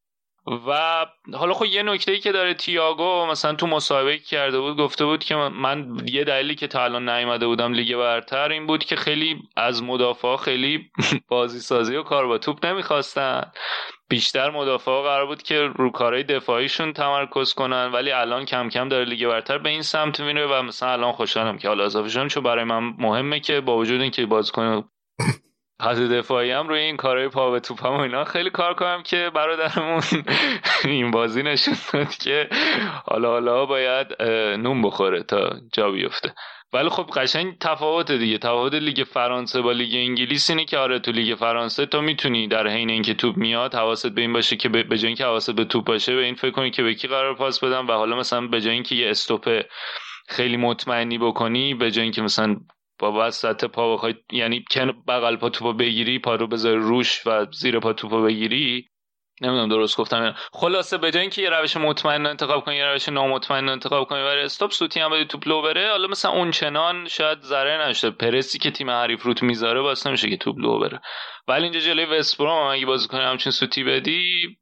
[0.48, 5.06] و حالا خب یه نکته ای که داره تییاگو مثلا تو مصاحبه کرده بود گفته
[5.06, 8.96] بود که من یه دلیلی که تا الان نیومده بودم لیگ برتر این بود که
[8.96, 10.92] خیلی از مدافع خیلی
[11.28, 13.52] بازی سازی و کار با توپ نمی‌خواستن.
[14.10, 19.06] بیشتر مدافع قرار بود که رو کارهای دفاعیشون تمرکز کنن ولی الان کم کم داره
[19.06, 22.64] لیگ برتر به این سمت میره و مثلا الان خوشحالم که حالا اضافه چون برای
[22.64, 24.84] من مهمه که با وجود اینکه بازیکن
[25.84, 29.32] خط دفاعی هم روی این کارهای پا به توپ هم اینا خیلی کار کنم که
[29.36, 30.02] برادرمون
[30.86, 32.50] این بازی نشون داد که
[33.06, 34.22] حالا حالا باید
[34.60, 36.34] نون بخوره تا جا بیفته.
[36.74, 38.38] ولی خب قشنگ تفاوت دیگه.
[38.38, 42.68] تفاوت لیگ فرانسه با لیگ انگلیس اینه که آره تو لیگ فرانسه تو می‌تونی در
[42.68, 45.86] حین اینکه توپ میاد حواست به این باشه که به جای اینکه حواست به توپ
[45.86, 48.62] باشه به این فکر کنی که به کی قرار پاس بدم و حالا مثلا به
[48.62, 49.62] جای اینکه یه استوپ
[50.28, 52.56] خیلی مطمئنی بکنی به جای اینکه مثلا
[53.12, 57.46] با وسط پا بخوای یعنی کن بغل پا توپو بگیری پا رو بذاری روش و
[57.52, 58.90] زیر پا توپو بگیری.
[59.42, 64.08] نمی‌دونم درست گفتم خلاصه به اینکه یه روش مطمئن انتخاب کنی یه روش نامطمئن انتخاب
[64.08, 67.90] کنی برای استاپ سوتی هم بدی توپ لو بره حالا مثلا اون چنان شاید ضرر
[67.90, 71.02] نشه پرسی که تیم حریف روت می‌ذاره واسه نمیشه که توپ لو بره.
[71.48, 74.58] ولی اینجا جلوی وستبروم اگه بازی کنی همچین سوتی بدی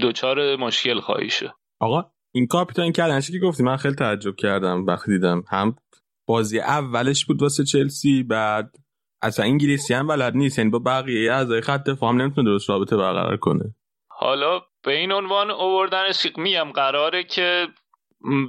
[0.00, 1.54] دوچار مشکل خواهی شه.
[1.80, 5.42] آقا این کاپیتان کلنشی که گفتی؟ من خیلی تعجب کردم وقتی دیدم.
[5.50, 5.76] هم
[6.26, 8.76] بازی اولش بود واسه چلسی بعد
[9.22, 12.96] اصلا انگلیسی هم بلد نیست یعنی با بقیه اعضای خط دفاع هم نمی‌تونه درست رابطه
[12.96, 13.74] برقرار کنه.
[14.10, 17.68] حالا به این عنوان اووردنش میم قراره که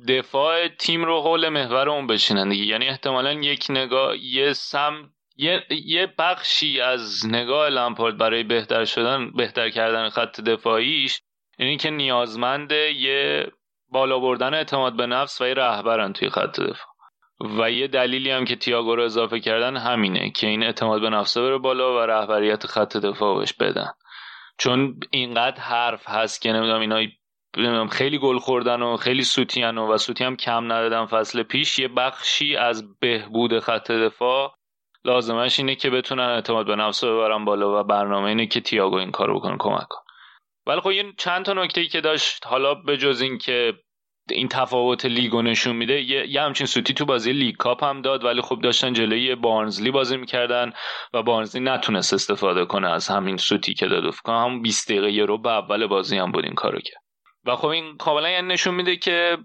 [0.07, 2.65] دفاع تیم رو حول محور اون بشینن دیگه.
[2.65, 9.31] یعنی احتمالا یک نگاه یه سم یه, یه بخشی از نگاه لامپارد برای بهتر شدن
[9.31, 11.21] بهتر کردن خط دفاعیش
[11.59, 13.51] یعنی که نیازمند یه
[13.89, 16.92] بالا بردن اعتماد به نفس و یه رهبرن توی خط دفاع.
[17.39, 21.41] و یه دلیلی هم که تیاگو رو اضافه کردن همینه که این اعتماد به نفسه
[21.41, 23.91] بره بالا و رهبریت خط دفاع بهش بدن.
[24.58, 29.98] چون اینقدر حرف هست که نمی‌دونم اینا خیلی گل خوردن و خیلی سوتیان و, و
[29.98, 31.80] سوتی هم کم ندادن فصل پیش.
[31.80, 34.56] یه بخشی از بهبود خط دفاع
[35.06, 39.12] لازمش اینه که بتونن اعتماد به نفس ببرن بالا و برنامه اینه که تییاگو این
[39.12, 39.58] کارو بکنه.
[39.60, 40.04] کمک کن.
[40.67, 43.74] ولی خب این چند تا نکته ای که داشت حالا به جز این که
[44.29, 46.01] این تفاوت لیگو نشون میده.
[46.01, 50.17] یه, همچین سوتی تو بازی لیگ کاپ هم داد ولی خب داشتن جلوی بارنزلی بازی
[50.17, 50.73] می‌کردن
[51.13, 54.12] و بارنزلی نتونست استفاده کنه از همین سوتی که داد.
[54.12, 57.03] فکر هم 20 دقیقه یه رو به اول بازی هم بود این کارو کرد.
[57.45, 59.38] و خب این کاملا یعنی نشون میده که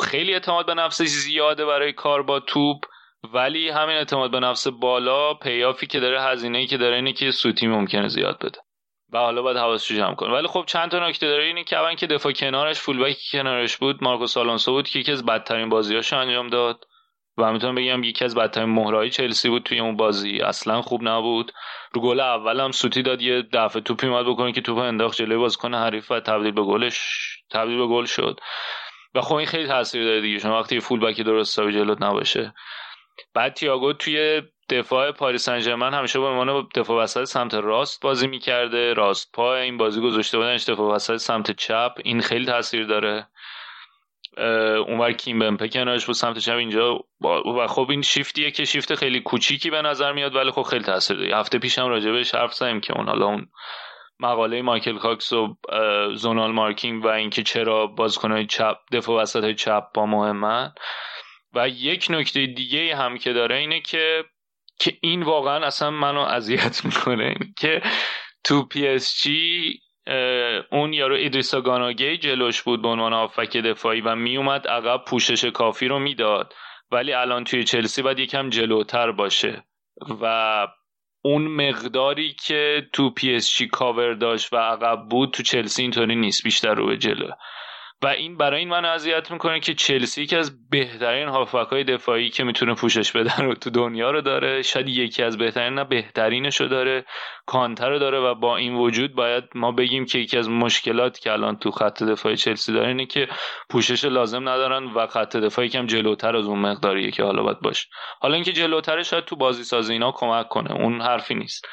[0.00, 2.76] خیلی اعتماد به نفسش زیاده برای کار با توپ
[3.34, 7.66] ولی همین اعتماد به نفس بالا پیافی که داره هزینه که داره اینه که سوتی
[7.66, 8.58] ممکنه زیاد بده.
[9.12, 11.44] و حالا باید حواسش جمع کنه ولی خب چند تا نکته داره.
[11.44, 14.04] اینه که اول که دفاع کنارش فول بک کنارش بود.
[14.04, 16.84] مارکوس آلونسو بود که یکی از بدترین بازیاشو انجام داد.
[17.38, 20.40] و می‌تونم بگم یکی از بدترین مهرهای چلسی بود توی اون بازی.
[20.40, 21.52] اصلا خوب نبود.
[21.92, 23.22] رو گل اول هم سوتی داد.
[23.22, 27.28] یه دفعه توپی اومد بکنه که توپ انداخت جلوی بازیکن حریف و تبدیل به گلش
[27.50, 28.40] تبدیل به گل شد.
[29.14, 30.38] و خب این خیلی تاثیر داره دیگه.
[30.38, 32.54] شما وقتی فول بک درست جلوت نباشه.
[33.34, 38.94] بعد تییاگو توی دفاع پاریس سن همیشه به عنوان دفاع وسط سمت راست بازی می‌کرده.
[38.94, 41.92] راست پا این بازی گذاشته بودنش دفاع وسط سمت چپ.
[42.04, 43.28] این خیلی تاثیر داره.
[44.86, 47.00] اونور کیمپمبه کنارش بود سمت چپ اینجا
[47.58, 51.16] و خب این شیفتیه که شیفت خیلی کوچیکی به نظر میاد ولی خب خیلی تاثیر
[51.16, 51.36] داره.
[51.36, 53.46] هفته پیشم راجع بهش حرف زدیم که اون حالا اون
[54.20, 55.56] مقاله مایکل کاکس و
[56.14, 60.72] Zonal Marking و اینکه چرا بازیکنهای چپ دفاع وسط چپ پا مهمن.
[61.54, 64.24] و یک نکته دیگه هم که داره اینه که
[64.82, 67.34] که این واقعا اصلا منو اذیت می‌کنه.
[67.58, 67.82] که
[68.44, 69.78] تو پی اس جی
[70.72, 75.44] اون یارو ادریسا گانا گی جلوش بود به عنوان هافبک دفاعی و میومد عقب پوشش
[75.44, 76.54] کافی رو می‌داد.
[76.90, 79.64] ولی الان توی چلسی باید یکم جلوتر باشه.
[80.22, 80.66] و
[81.24, 86.16] اون مقداری که تو پی اس جی کاور داشت و عقب بود تو چلسی اینطوری
[86.16, 86.44] نیست.
[86.44, 87.30] بیشتر رو به جلو.
[88.02, 92.30] و این برای این من اذیت می‌کنه که چلسی که از بهترین هافبک های دفاعی
[92.30, 94.62] که می‌تونه پوشش بدن رو تو دنیا رو داره.
[94.62, 97.04] شاید یکی از بهترین نه بهترینش رو داره.
[97.46, 101.32] کانتر رو داره و با این وجود باید ما بگیم که یکی از مشکلات که
[101.32, 103.28] الان تو خط دفاعی چلسی داره اینه که
[103.70, 107.88] پوشش لازم ندارن و خط دفاعی کم جلوتر از اون مقداریه که حالا باید باشه.
[108.20, 110.72] حالا اینکه جلوتر شاید تو بازی سازی اینا کمک کنه.
[110.72, 111.68] اون حرفی نیست.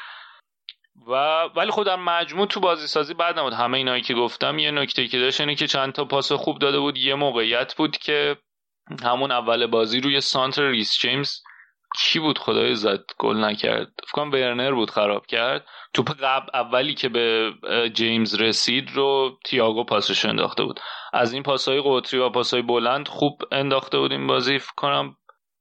[1.10, 3.52] و ولی خود در مجموع تو بازی سازی بعد نبود.
[3.52, 6.78] همه اینایی که گفتم یه نکته که داشت اینه که چند تا پاس خوب داده
[6.78, 6.98] بود.
[6.98, 8.36] یه موقعیت بود که
[9.04, 11.40] همون اول بازی روی سانتر ریس جیمز
[11.98, 13.92] کی بود؟ خدای زد گل نکرد.
[14.02, 15.66] فکر کنم برنر بود خراب کرد.
[15.94, 17.52] توپ قبل اولی که به
[17.94, 20.80] جیمز رسید رو تییاگو پاسش انداخته بود.
[21.12, 24.58] از این پاسهای قطری و پاسهای بلند خوب انداخته بود این بازی.
[24.58, 25.16] فکر کنم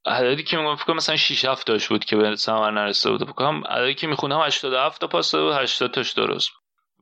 [0.06, 3.24] عددی که میگم فکر مثلا 6 7 داشت بود که به ثمر نرسیده بود.
[3.24, 6.50] فکر کنم عددی که می‌خونم 87 تا پاس بود 80 تاش درست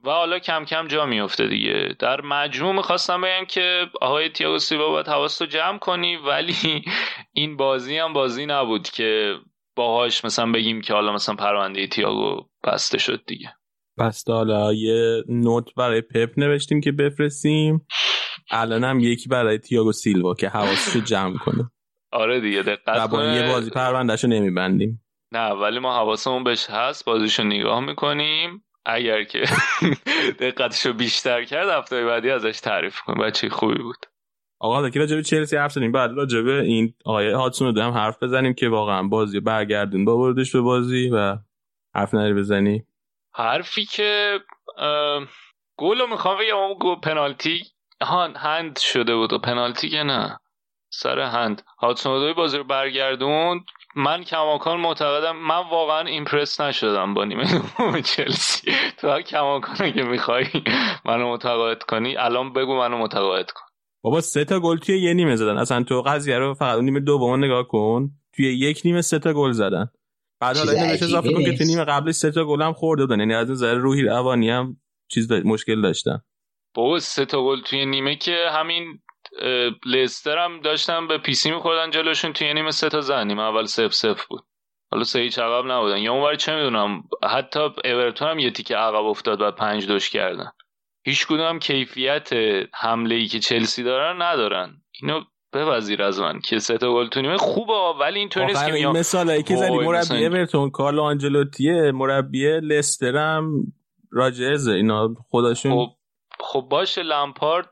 [0.03, 1.95] و حالا کم کم جا میفته دیگه.
[1.99, 6.55] در مجموع می‌خواستم بگم که آقای تییاگو سیلوا باید حواست رو جمع کنی ولی
[7.33, 9.35] این بازی هم بازی نبود که
[9.75, 13.53] باهاش مثلا بگیم که حالا مثلا پرونده تییاگو بسته شد دیگه.
[13.97, 17.87] بسته حالا یه نوت برای پپ نوشتیم که بفرستیم.
[18.51, 21.71] الان هم یکی برای تییاگو سیلوا که حواسش رو جمع کنه.
[22.17, 25.01] آره دیگه دقت کنه یه بازی پروندهشو نمیبندیم.
[25.31, 28.63] نه ولی ما حواسمون بهش هست بازیشو نگاه می‌کنیم.
[28.85, 29.43] اگر که
[30.39, 33.23] دقتشو بیشتر کرد هفته بعدی ازش تعریف کنیم.
[33.23, 34.05] بچه خوبی بود.
[34.59, 38.53] آقا که راجب چلسی حرف زدیم؟ بعد راجب این آقای هاتسون رو هم حرف بزنیم
[38.53, 41.37] که واقعا بازی برگردون با بردش به بازی و
[41.95, 42.83] حرف نری بزنی.
[43.33, 44.39] حرفی که
[45.77, 47.63] گلو می‌خوام بگم اون پنالتی
[48.01, 50.39] هان هند شده بود و پنالتی که نه.
[50.99, 51.61] سر هند.
[51.79, 53.61] هاتسون بازی رو برگردوند.
[53.95, 58.71] من کماکان معتقدم من واقعا ایمپرس نشدم با نیمه دوم چلسی.
[58.97, 60.45] تو کماکان که می‌خوای
[61.05, 63.61] منو متقاعد کنی الان بگو منو متقاعد کن.
[64.03, 65.57] بابا سه تا گل توی یه نیمه زدن.
[65.57, 68.09] اصلا تو قضیه رو فقط نیمه دوم نگاه کن.
[68.35, 69.89] توی یک نیمه سه تا گل زدن.
[70.41, 73.05] بعد حالا اینو بهش اضافه کن که تو نیمه قبلش سه تا گل هم خورده
[73.05, 73.19] بودن.
[73.19, 74.77] یعنی از نظر روحی روانی هم
[75.11, 76.21] چیز مشکل داشتن.
[76.73, 78.99] بابا سه تا گل توی نیمه که همین
[79.85, 83.93] لستر هم داشتن به پیسی میخوردن جلوشون توی نیمه سه تا زن نیمه اول سف
[83.93, 84.43] سف بود.
[84.91, 85.97] حالا سه هیچ عقب نبودن.
[85.97, 90.51] یا اونور چه می‌دونم حتی اورتون هم یه تیکه عقب افتاد و پنج دوش کردن.
[91.05, 92.29] هیچ کدوم کیفیت
[92.73, 94.81] حمله ای که چلسی دارن ندارن.
[95.01, 95.21] اینو
[95.53, 98.87] بپذیر از من که سه تا گل تو نیمه خوبه ولی اینطور نیست که این
[98.87, 103.73] مثالایی که زدی مربی اورتون کارلو آنجلوتیه مربی لستر هم
[104.11, 105.89] راجزه اینا خودشون خب
[106.39, 107.69] خب باشه لامپارد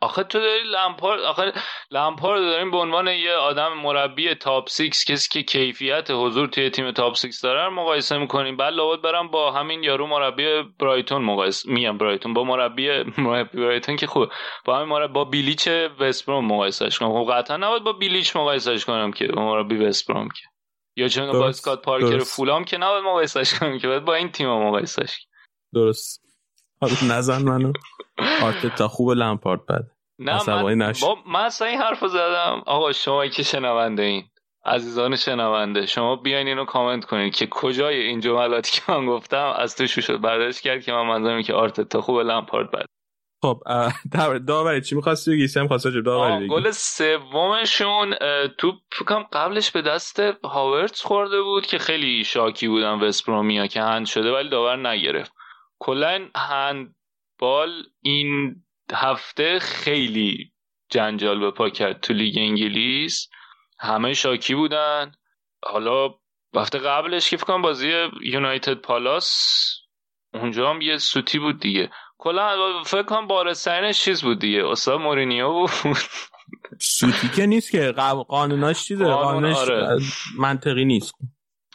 [0.00, 1.52] آخه تو داری لمپارد آخه
[1.90, 6.90] لمپارد داریم به عنوان یه آدم مربی تاپ 6 کسی که کیفیت حضور توی تیم
[6.90, 8.56] تاپ 6 داره مقایسه می‌کنیم.
[8.56, 13.96] بعد لابد برم با همین یارو مربی برایتون مقایسه میام برایتون با مربی مربی برایتون
[13.96, 14.28] که خوب
[14.64, 15.68] با همین مربی با بیلیچ
[16.00, 17.24] وستبروم مقایسهش کنم.
[17.24, 20.42] خب قطعا نباید با بیلیچ مقایسهش کنم که مربی وستبروم که.
[20.96, 24.48] یا چون با اسکات پارکر فولام که نباید مقایسهش کنم که باید با این تیم
[24.48, 25.26] مقایسهش
[25.74, 26.22] درست.
[26.80, 27.72] حالا نزن منو.
[28.76, 29.84] تا خوب لمپارد بد
[30.18, 31.16] نه من, با...
[31.26, 32.62] من اصلا این حرف زدم.
[32.66, 34.24] آقا شما که شنونده این.
[34.64, 35.86] عزیزان شنونده.
[35.86, 40.20] شما بیاین اینو کامنت کنید که کجای این جملاتی که من گفتم از تو شد.
[40.20, 42.84] برداشت کرد که من منظورم که تا خوب لمپارد بد
[43.42, 43.60] خب
[44.48, 46.48] داوری چی می‌خواستی بگی؟ سم خواسته داوری بگی.
[46.48, 48.14] گل سومشون
[48.58, 54.06] تو فکرم قبلش به دست هاورتس خورده بود که خیلی شاکی بودن وستبرومیا که هند
[54.06, 55.32] شده ولی داور نگرفت.
[55.78, 56.28] کلا
[57.42, 58.56] هندبال این
[58.92, 60.52] هفته خیلی
[60.90, 63.28] جنجال به پا کرد تو لیگ انگلیس.
[63.78, 65.12] همه شاکی بودن.
[65.64, 66.14] حالا
[66.56, 69.30] هفته قبلش که فکر بازی یونایتد پالاس
[70.34, 71.90] اونجا هم یه سوتی بود دیگه.
[72.18, 74.66] کلا فکر کنم بارسترینش چیز بود دیگه.
[74.66, 75.70] استاد مورینیو بود.
[76.80, 77.92] سوتی که نیست که.
[78.28, 79.98] قانوناش چیزه؟ قانونش آره.
[80.38, 81.14] منطقی نیست.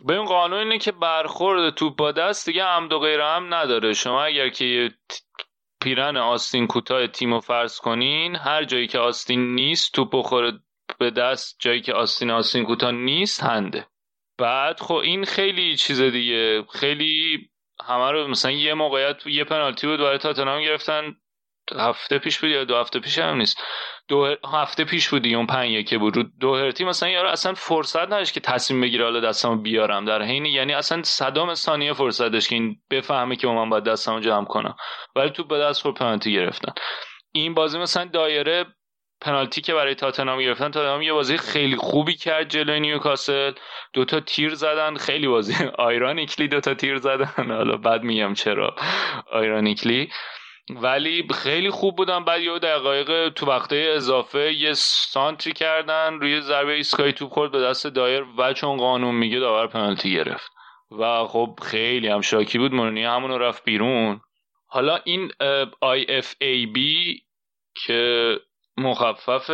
[0.05, 3.93] به این قانون اینه که برخورد توپ با دست دیگه عمد و غیر هم نداره.
[3.93, 4.89] شما اگر که
[5.81, 10.59] پیرن آستین کوتاه تیم رو فرض کنین هر جایی که آستین نیست توپ بخوره
[10.99, 13.87] به دست جایی که آستین آستین کوتاه نیست هنده.
[14.37, 16.63] بعد خب این خیلی چیز دیگه.
[16.73, 17.49] خیلی
[17.85, 21.15] همه رو مثلا یه موقعیت یه پنالتی بود برای تاتنهام گرفتن.
[21.75, 23.63] هفته پیش بود یا دو هفته پیش هم نیست.
[24.07, 26.15] دو هفته پیش بود اون پنج یکه بود.
[26.15, 30.05] رو دو هرتی مثلا یارو اصلا فرصت نداشت که تصمیم بگیره حالا دستمو بیارم.
[30.05, 34.19] در حین یعنی اصلا صدام ثانیه فرصت داشت که این بفهمه که من باید دستمو
[34.19, 34.75] جمع کنم
[35.15, 36.73] ولی تو به دست خور پنالتی گرفتن.
[37.31, 38.65] این بازی مثلا دایره
[39.21, 43.51] پنالتی که برای تاتنهام گرفتن تاتنهام یه بازی خیلی خوبی کرد جلوی نیوکاسل.
[43.93, 44.95] دوتا تیر زدن.
[44.95, 45.53] خیلی بازی
[45.89, 47.51] آیرانیکلی دوتا تیر زدن.
[47.51, 48.75] حالا بعد میگم چرا
[49.31, 50.09] آیرانیکلی.
[50.69, 56.73] ولی خیلی خوب بودن بعد یه دقایق تو وقته اضافه یه سانتری کردن روی ضربه
[56.73, 60.51] ایسکای توپ خورد به دست دایر و چون قانون میگه داور پنالتی گرفت.
[60.91, 64.21] و خب خیلی هم شاکی بود مورینی همونو رفت بیرون.
[64.67, 65.31] حالا این
[65.83, 66.79] IFAB
[67.85, 68.33] که
[68.77, 69.49] مخفف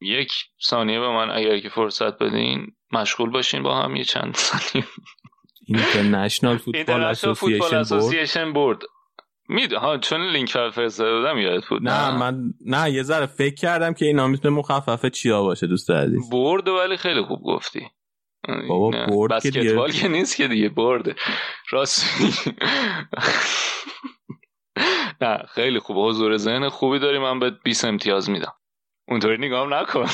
[0.00, 0.32] یک
[0.66, 4.88] ثانیه به من اگر که فرصت بدین مشغول باشین با هم یه چند ثانیه.
[5.68, 7.04] اینترنشنال فوتبال
[7.74, 8.82] اسوسییشن بورد.
[9.48, 11.82] میده ها چون لینک فرستاده بودم یادت بود.
[11.82, 16.30] نه من نه یه ذره فکر کردم که اینا می‌تونه مخففه چیا باشه دوست عزیز.
[16.30, 17.90] برد ولی خیلی خوب گفتی.
[18.68, 21.16] بابا برد بسکتبال که نیست که دیگه برد.
[21.70, 22.06] راست
[25.20, 25.96] نه خیلی خوب.
[25.98, 27.18] حضور ذهن خوبی داری.
[27.18, 28.54] من به 20 امتیاز میدم.
[29.08, 30.06] اونطوری نگام نکن.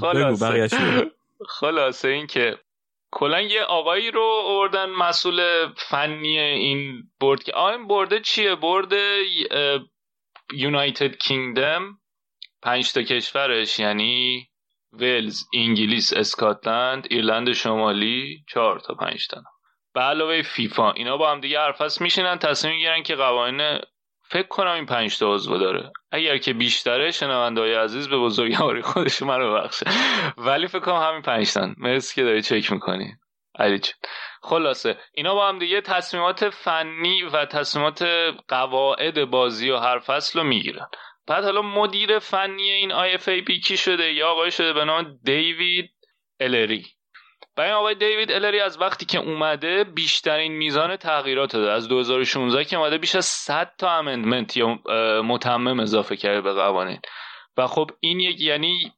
[0.00, 1.10] خلاصه.
[1.48, 2.58] خلاصه این که
[3.12, 9.22] کلا یه آقایی رو آوردن مسئول فنی این برد که آین برده چیه؟ برده
[10.52, 11.98] یونایتد کینگدم
[12.62, 14.46] پنج تا کشورش یعنی
[14.92, 19.42] ولز انگلیس اسکاتلند ایرلند شمالی چهار تا پنج تا.
[19.94, 23.78] به علاوه فیفا اینا با هم دیگه حرفس میشینن تصمیم می‌گیرن که قوانین
[24.32, 25.92] فکر کنم این پنج تا عضو داره.
[26.12, 29.86] اگر که بیشتره شنوندهای عزیز به بزرگواری خودش رو ببخشه.
[30.36, 33.14] ولی فکر کنم همین پنج تا مرسی که داری چک می‌کنی.
[33.58, 33.80] علی
[34.42, 38.02] خلاصه اینا با هم دیگه تصمیمات فنی و تصمیمات
[38.48, 40.86] قواعد بازی و هر فصل رو می‌گیرن.
[41.26, 45.90] بعد حالا مدیر فنی این IFAB کی شده؟ یا آقای شده به نام دیوید
[46.40, 46.86] الری.
[47.58, 51.70] این آقای دیوید الری از وقتی که اومده بیشترین میزان تغییرات داده.
[51.70, 54.78] از 2016 که اومده بیش از 100 تا امندمنت یا
[55.22, 57.00] متمم اضافه کرده به قوانین.
[57.56, 58.92] و خب این یک یعنی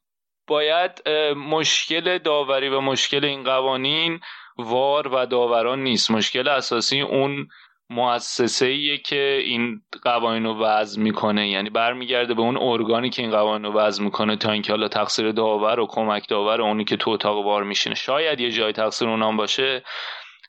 [0.47, 4.19] باید مشکل داوری و مشکل این قوانین
[4.57, 6.11] وار و داوران نیست.
[6.11, 7.47] مشکل اساسی اون
[7.89, 11.49] مؤسسه که این قوانین رو وضع می‌کنه.
[11.49, 15.31] یعنی برمیگرده به اون ارگانی که این قوانین رو وضع می‌کنه تا اینکه حالا تقصیر
[15.31, 17.95] داور و کمک داور و اونی که تو اتاق بار میشینه.
[17.95, 19.83] شاید یه جای تقصیر اونام باشه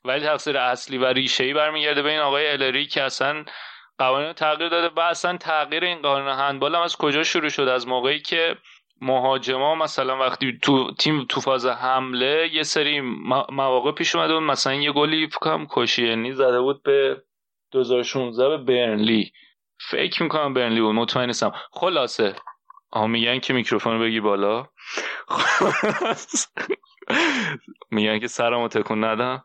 [0.05, 3.45] ولی تقصیر اصلی و ریشه ای برمیگرده به این آقای الری که اصلا
[3.99, 7.73] قوانین رو تغییر داده و اصلا تغییر این قانون هندبال هم از کجا شروع شده
[7.73, 8.57] از موقعی که
[9.01, 13.01] مهاجما مثلا وقتی تو تیم تو فاز حمله یه سری
[13.51, 14.43] مواقع پیش اومده بود.
[14.43, 17.23] مثلا یه گلی فکرم کشیرنی زده بود به
[17.77, 19.33] 2016 به برنلی.
[19.91, 21.53] فکر می‌کنم برنلی بود مطمئن نیستم.
[21.73, 22.35] خلاصه.
[22.91, 24.67] آها میگن که میکروفون بگی بالا.
[27.91, 29.45] میگن که سرمو تکون ندم.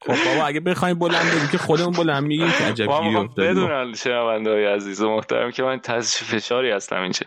[0.00, 3.50] خب بابا اگه بخوایم بلند بگیم که خودمون بلند میگیم که عجب گیری افتادیم.
[3.50, 7.26] بدونن شنونده های عزیز و محترم که من تحت فشاری هستم اینچه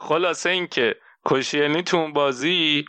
[0.00, 0.94] خلاصه این که
[1.24, 2.84] کوشیلنی تو اون بازی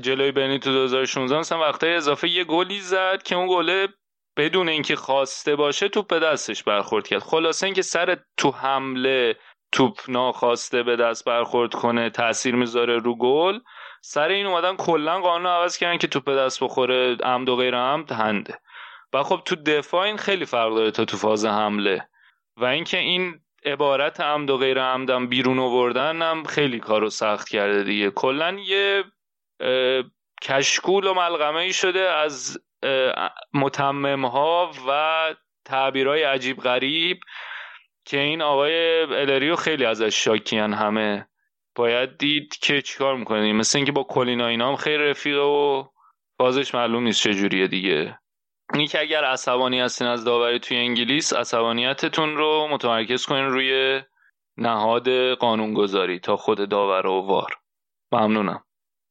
[0.00, 3.88] جلوی برنی تو 2016 مثلا وقتای اضافه یه گلی زد که اون گله
[4.36, 7.22] بدون اینکه خواسته باشه توپ به دستش برخورد کرد.
[7.22, 9.36] خلاصه اینکه سر تو حمله
[9.72, 13.58] توپ ناخواسته به دست برخورد کنه تاثیر می‌ذاره رو گل
[14.00, 17.76] سر این اومدن کلا قانون عوض کردن که توپ به دست بخوره عمد و غیر
[17.76, 18.58] عمد هنده.
[19.12, 22.08] و خب تو دفاع این خیلی فرق داره تا تو فاز حمله.
[22.56, 27.82] و اینکه این عبارت عمد و غیر عمدم بیرون آوردن هم خیلی کارو سخت کرده
[27.82, 28.10] دیگه.
[28.10, 29.04] کلا یه
[30.42, 32.58] کشکول و ملغمه ای شده از
[33.54, 37.20] متمم ها و تعبیرهای عجیب غریب
[38.04, 41.28] که این آقای الریو خیلی ازش شاکیان همه.
[41.74, 43.52] باید دید که چیکار می‌کنه.
[43.52, 45.84] مثل اینکه با کلینا اینا هم خیلی رفیقه و
[46.38, 48.18] بازش معلوم نیست چجوریه دیگه.
[48.74, 54.02] این که اگر عصبانی هستین از داوری توی انگلیس عصبانیتتون رو متمرکز کنین روی
[54.56, 57.54] نهاد قانونگذاری تا خود داور و وار.
[58.12, 58.64] ممنونم.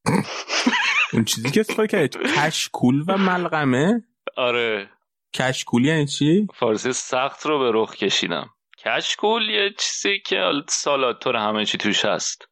[1.12, 4.02] اون چیزی که استفاده کرد کشکول و ملغمه.
[4.36, 4.90] آره.
[5.34, 8.50] کشکول یعنی چی؟ فارسی سخت رو به رخ کشیدم.
[8.78, 12.48] کشکول یه چیزی که سالاتور همه چی توش هست.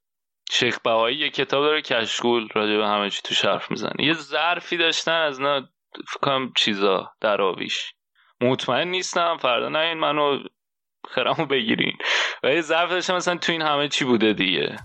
[0.51, 4.05] شیخ بهایی یه کتاب داره کشکول راجع به همه چی توش حرف می‌زنه.
[4.05, 5.69] یه ظرفی داشتن از نه
[6.09, 7.93] فکرم چیزا در آویش
[8.41, 10.39] مطمئن نیستم فردا نه این منو
[11.09, 11.97] خرمو بگیرین.
[12.43, 14.77] و یه ظرف داشتن مثلا تو این همه چی بوده دیگه.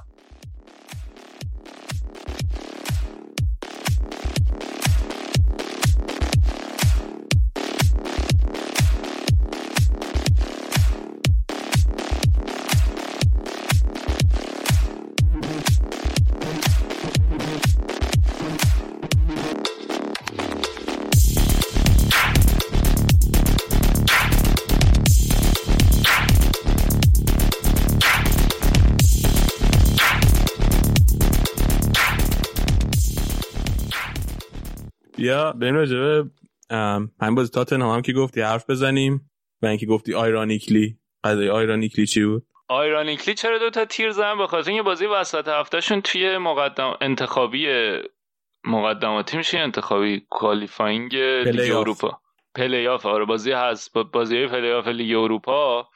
[35.60, 36.30] بریم راجبه
[37.22, 39.30] همین بازی تاتنهام هم که گفتی حرف بزنیم
[39.62, 40.98] و اینکه گفتی ironically.
[41.24, 45.48] قضیه ironically چی بود؟ ironically چرا دو تا تیر زدن؟ به خاطر اینکه بازی وسط
[45.48, 47.68] هفتهشون توی مقدم انتخابی
[48.66, 52.20] مقدماتی میشه انتخابی qualifying لیگ اروپا.
[52.56, 53.94] پلی آف آره بازی هست.
[53.94, 55.88] بازی پلی آف لیگ اروپا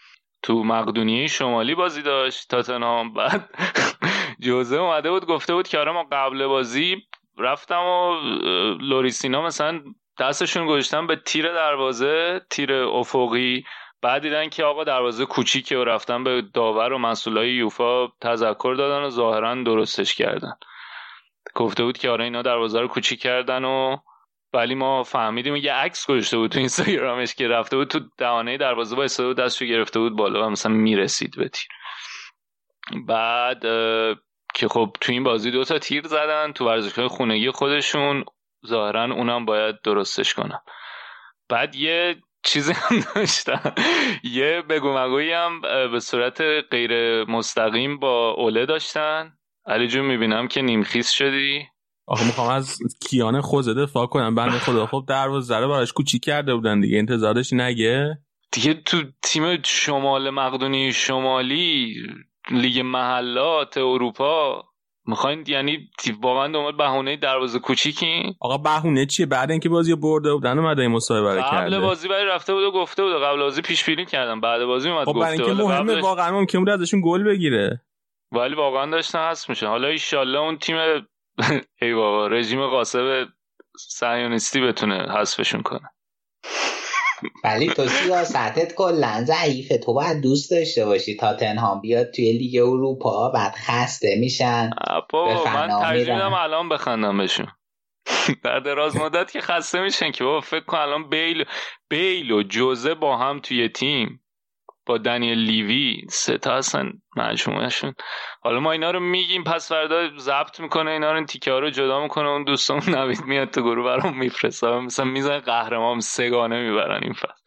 [0.41, 3.13] تو مقدونیه شمالی بازی داشت تاتنهام.
[3.13, 3.49] بعد
[4.43, 6.97] جوزه اومده بود گفته بود که آره ما قبل بازی
[7.39, 8.13] رفتم و
[8.81, 9.81] لوریسینا مثلا
[10.19, 13.65] دستشون گذاشتن به تیر دروازه تیر افقی.
[14.01, 19.05] بعد دیدن که آقا دروازه کوچیکه و رفتن به داور و مسئولای یوفا تذکر دادن
[19.05, 20.53] و ظاهرا درستش کردن.
[21.55, 23.97] گفته بود که آره اینا دروازه رو کوچیک کردن و
[24.53, 28.95] ولی ما فهمیدیم یه عکس گذاشته بود تو اینستاگرامش که رفته بود تو دهانه دروازه
[28.95, 31.67] با بود دستشو گرفته بود بالا و مثلا می‌رسید به تیر.
[33.07, 33.63] بعد
[34.59, 38.23] که خب تو این بازی دو تا تیر زدن تو ورزشگاه خونگی خودشون
[38.67, 40.61] ظاهرا اونم باید درستش کنم
[41.49, 43.73] بعد یه چیزی هم داشتن
[44.23, 46.41] یه بگو مگویی هم به صورت
[46.71, 49.33] غیر مستقیم با اوله داشتن.
[49.65, 51.65] علی جون می‌بینم که نیمخیز شدی.
[52.07, 52.77] آخه می‌خوام از
[53.09, 54.35] کیان خوزه دفاع کنم.
[54.35, 56.97] بند خدا خب دروازه زره براش کوچیک کرده بودن دیگه.
[56.97, 58.17] انتظارش نگه.
[58.51, 61.95] دیگه تو تیم شمال مقدونی شمالی
[62.51, 64.63] لیگ محلات اروپا.
[65.05, 65.89] می‌خواین یعنی
[66.21, 70.91] واقعا دنبال بهونه دروازه کوچیکی؟ آقا بهونه چیه؟ بعد اینکه بازی برده بودن اومده این
[70.91, 74.41] مصاحبه کرده قبل بازی برای رفته بود و گفته بود قبل بازی پیش بینی کردم.
[74.41, 76.03] بعد بازی اومد خب گفته اینکه مهمه قبلش...
[76.03, 77.81] واقعا ممکن بود ازشون گل بگیره.
[78.31, 80.77] ولی واقعا داشتن هست میشه حالا ان اون تیم
[81.81, 83.27] ای بابا رژیم قاسب
[83.77, 85.89] صهیونیستی بتونه حذفشون کنه.
[87.43, 92.61] ولی تو سیاستت کلا ضعیفه تو باید دوست داشته باشی تا تنهام بیاد توی لیگ
[92.61, 94.69] اروپا بعد خسته میشن.
[95.09, 97.47] بابا من ترجیح الان بخندم بهشون
[98.43, 101.45] در دراز مدت که خسته میشن که بابا فکر کن الان بیل
[101.89, 104.21] بیل و جوزه با هم توی تیم.
[104.89, 107.93] با دنیل لیوی سه تا هستن مجموعهشون.
[108.41, 112.29] حالا ما اینا رو میگیم پس فردا ضبط می‌کنه اینا رو تیکه رو جدا می‌کنه
[112.29, 117.43] اون دوستمون نوید میاد تو گروه برام میفرسته مثلا میزن قهرمان سگانه می‌برن این فصل.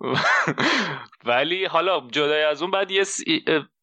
[1.30, 3.04] ولی حالا جدای از اون بعد یه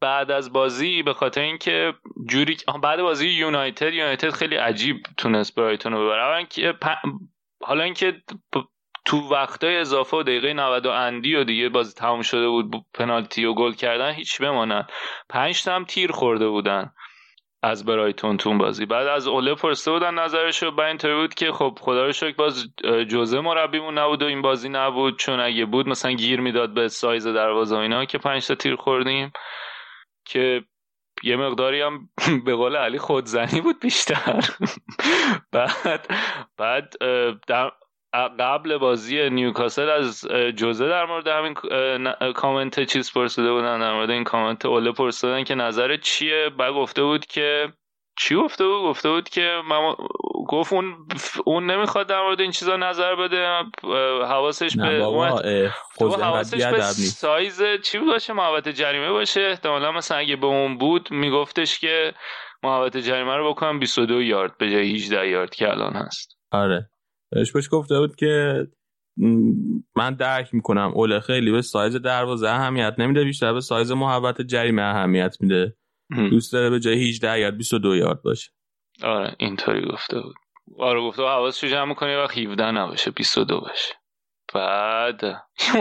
[0.01, 1.93] بعد از بازی به خاطر اینکه
[2.29, 6.47] جوری بعد بازی یونایتد یونایتد خیلی عجیب تونست برایتون رو ببره.
[7.61, 8.21] حالا اینکه
[9.05, 13.45] تو وقتای اضافه و دقیقه 90 و اندی و دیگه بازی تمام شده بود پنالتی
[13.45, 14.87] و گل کردن هیچ بمانن
[15.29, 16.91] پنج تا تیر خورده بودن
[17.63, 18.85] از برایتون تون بازی.
[18.85, 22.35] بعد از اوله پرسته بودن نظرش رو با اینطوری بود که خب خدا رو شکر
[22.35, 22.67] باز
[23.09, 25.19] جزه مربیمون نبود و این بازی نبود.
[25.19, 29.31] چون اگه بود مثلا گیر می‌داد به سایز دروازه اینا که پنج تا تیر خوردیم
[30.25, 30.63] که
[31.23, 32.09] یه مقداری هم
[32.45, 34.39] به قول علی خودزنی بود بیشتر.
[35.51, 36.07] بعد
[36.57, 36.93] بعد
[37.47, 37.71] در
[38.39, 41.53] قبل بازی نیوکاسل از جوزه در مورد همین
[42.33, 47.03] کامنت چیز پرسیده بودن در مورد این کامنت اوله پرسیدن که نظر چیه؟ بعد گفته
[47.03, 47.73] بود که
[48.19, 49.95] چی گفته بود؟ گفته بود که من
[50.47, 51.07] گفت اون
[51.45, 53.47] اون نمی‌خواد در مورد این چیزا نظر بده
[54.25, 55.05] حواسش به
[55.99, 59.41] حواسش به سایز چی باشه محوطه جریمه باشه.
[59.41, 62.13] احتمالا مثلا اگه به اون بود میگفتش که
[62.63, 66.37] محوطه جریمه رو بکنم 22 یارد به جای 18 یارد که الان هست.
[66.51, 66.89] آره.
[67.53, 68.67] بهش گفته بود که
[69.95, 70.91] من درک می‌کنم.
[70.95, 75.75] اوله خیلی به سایز دروازه اهمیت نمیده بیشتر به سایز محوت جریمه اهمیت میده.
[76.29, 78.51] دوست داره به جای 18 یارد 22 یارد باشه.
[79.03, 80.35] آره اینطوری گفته بود.
[80.79, 83.93] آره گفته حواسش جمع می‌کنه و 17 نباشه 22 باشه.
[84.53, 85.21] بعد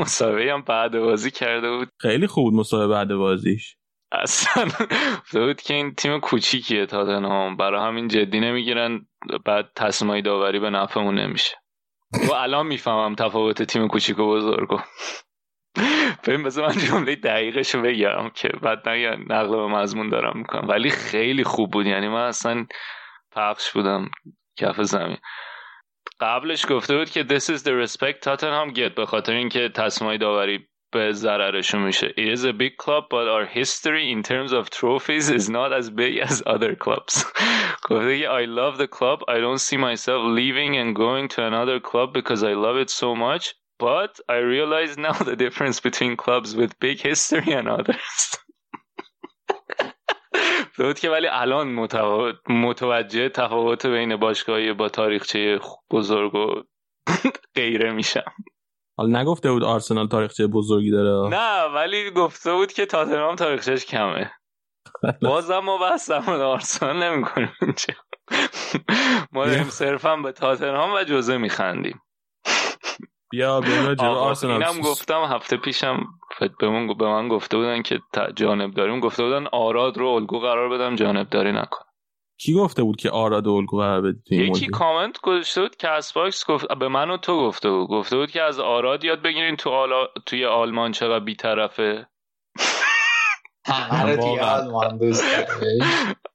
[0.00, 1.88] مسابقه هم بعد بازی کرده بود.
[2.00, 3.76] خیلی خوب مسابقه بعد بازیش.
[4.12, 4.68] اصلا
[5.32, 7.56] بود که این تیم کوچیکیه تاتنهام.
[7.56, 9.06] برای همین جدی نمی‌گیرن.
[9.44, 11.56] بعد تصمیمای داوری به نفعمون نمیشه.
[12.30, 14.78] و الان می‌فهمم تفاوت تیم کوچیک و بزرگو
[16.26, 18.88] ببین بذار من جمله دقیقش رو بگم که بعد
[19.28, 20.68] نقل به مضمون دارم می‌کنم.
[20.68, 21.86] ولی خیلی خوب بود.
[21.86, 22.66] یعنی من اصلا
[23.32, 24.10] پخش بودم.
[24.58, 25.18] کف زمین.
[26.20, 28.18] قبلش گفته بود که this is the respect.
[28.22, 28.94] تاتنهام get.
[28.96, 33.45] به خاطر اینکه تصمیمای داوری به ضررشون میشه It is a big club but our
[33.45, 37.25] history in terms of trophies is not as big as other clubs
[37.89, 42.13] گفته I love the club I don't see myself leaving and going to another club
[42.13, 46.79] because I love it so much but I realize now the difference between clubs with
[46.79, 48.39] big history and others
[50.77, 51.67] بود که ولی الان
[52.49, 55.59] متوجه تفاوت بین باشگاهی با تاریخچه
[55.91, 56.63] بزرگ و
[57.55, 58.33] غیره میشم
[58.96, 64.30] حالا نگفته بود آرسنال تاریخچه بزرگی داره؟ نه ولی گفته بود که تاتنهام تاریخچهش کمه.
[65.22, 67.94] بازم ما بحث آرسنال نمی‌کنیم اینجا.
[69.32, 72.02] ما داریم صرفا به تاتنهام و جوزه میخندیم.
[73.30, 74.64] بیا بیا آرسنال.
[74.64, 76.06] اینم گفتم هفته پیشم
[76.60, 78.00] به من به من گفته بودن که
[78.36, 81.84] جانب داریم گفته بودن آراد رو الگو قرار بدم جانب داری نکن.
[82.44, 86.44] کی گفته بود که آراد الگو قرار بدی یکی کامنت گذاشته بود که از باکس
[86.46, 87.88] گفت به من و تو گفته بود.
[87.88, 90.06] گفته بود که از آراد یاد بگیرین تو آلا...
[90.26, 92.06] توی آلمان چقدر بیطرفه.
[93.66, 95.24] همه توی آلمان دوست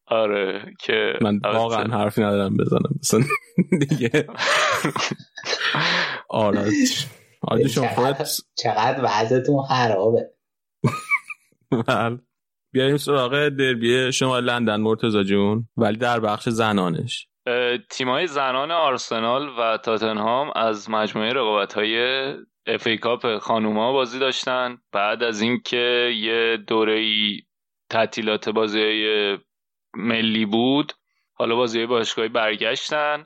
[0.07, 2.91] آره که من واقعا حرفی ندارم بزنم.
[2.99, 3.21] مثلا
[3.89, 4.27] دیگه.
[6.29, 6.67] آراد
[7.41, 10.29] آراد شما خودت چقدر وضعتون خرابه.
[11.87, 12.19] بله.
[12.71, 15.67] بیایم سراغ دربی شما لندن مرتزا جون.
[15.77, 17.27] ولی در بخش زنانش.
[17.89, 21.97] تیمای زنان آرسنال و تاتنهام از مجموعه رقابت های
[22.67, 24.77] اف ای کاپ خانوما بازی داشتن.
[24.91, 27.05] بعد از اینکه یه دوره
[27.89, 29.37] تعطیلات بازی
[29.93, 30.93] ملی بود
[31.33, 33.25] حالا بازی باشگاهی برگشتن.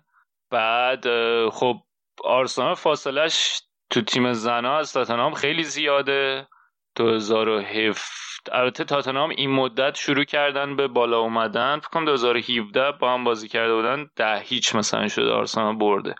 [0.51, 1.05] بعد
[1.49, 1.75] خب
[2.23, 6.47] آرسنال فاصلش تو تیم زنا از تاتنهام خیلی زیاده.
[6.95, 11.79] 2007 البته تاتنهام این مدت شروع کردن به بالا اومدن.
[11.79, 14.07] فکر کنم 2017 با هم بازی کرده بودن.
[14.15, 16.15] ده هیچ مثلا شده آرسنال برده.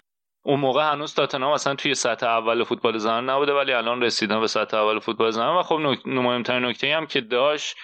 [0.46, 4.48] اون موقع هنوز تاتنهام اصلا توی سطح اول فوتبال زنان نبوده ولی الان رسیدن به
[4.48, 7.76] سطح اول فوتبال زنان و خب مهمترین نکته هم که داشت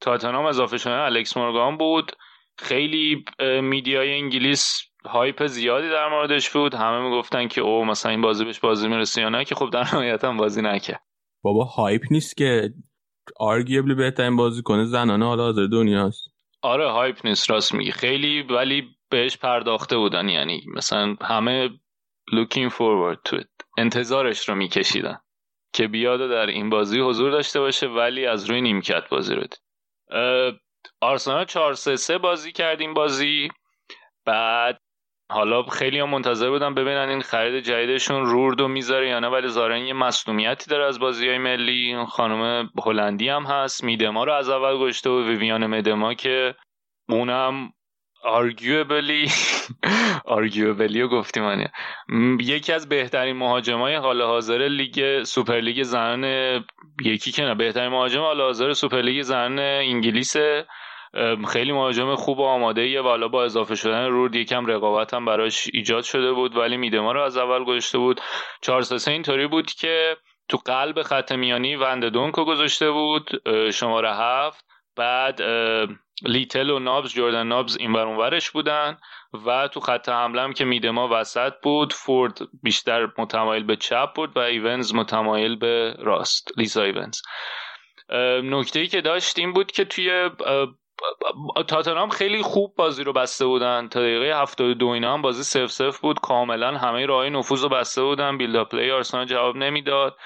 [0.00, 2.12] تاتنهام اضافه شدن الکس مورگان بود.
[2.58, 3.24] خیلی
[3.62, 6.74] media ی انگلیس hype زیادی در موردش بود.
[6.74, 9.80] همه می‌گفتن که او مثلا این بازی بهش بازی می‌رسه یا نه که خب در
[9.80, 11.02] نهایت هم بازی نکرد.
[11.42, 12.70] بابا hype نیست که
[13.36, 16.28] arguably بهترین بازیکن زنان حال حاضر دنیاست.
[16.62, 17.92] آره hype نیست راست میگی.
[17.92, 21.68] خیلی ولی بهش پرداخته بودن یعنی مثلا همه
[22.30, 23.48] looking forward to it.
[23.78, 25.18] انتظارش رو میکشیدن
[25.72, 29.60] که بیاد در این بازی حضور داشته باشه ولی از روی نیمکت بازی رو دید.
[31.00, 33.48] آرسنال 4 3 بازی کردیم بازی.
[34.24, 34.80] بعد
[35.30, 39.78] حالا خیلی هم منتظر بودم ببینن این خرید جدیدشون روردو می‌ذاره یا نه ولی ظاهرا
[39.78, 44.78] یه مصونیتی داره از بازی های ملی خانم هلندی هم هست میدما رو از اول
[44.78, 46.54] گشته و ویویان مدما که
[47.08, 47.72] اونم
[48.24, 49.28] آرگیوبلی
[50.24, 51.68] arguably رو گفتیم من
[52.40, 56.24] یکی از بهترین مهاجمای حال حاضر لیگ سوپر لیگ زنان
[57.04, 60.66] یکی که نه بهترین مهاجم حال حاضر سوپر لیگ زنان انگلیسه.
[61.48, 65.24] خیلی مهاجم خوب و آماده ایه و حالا با اضافه شدن رورد یکم رقابت هم
[65.24, 68.20] براش ایجاد شده بود ولی میدما رو از اول گذاشته بود.
[68.62, 70.16] 4 3 اینطوری بود که
[70.48, 73.30] تو قلب خط میانی ون د دونکو گذاشته بود
[73.70, 74.64] شماره هفت.
[74.96, 75.42] بعد
[76.22, 78.98] لیتل و نابز جردن نابز این اونورش بودن
[79.46, 81.92] و تو خط حمله هم که میدما وسط بود.
[81.92, 87.20] فورد بیشتر متمایل به چپ بود و ایونز متمایل به راست لیسا ایونز.
[88.42, 90.30] نکته ای که داشت این بود که توی
[91.68, 93.88] تاتنهام خیلی خوب بازی رو بسته بودن.
[93.88, 96.20] تا دقیقه 72 اینا هم بازی صفر صفر بود.
[96.20, 98.38] کاملا همه راه نفوذ رو بسته بودن.
[98.38, 100.16] build play آرسنال جواب نمی‌داد.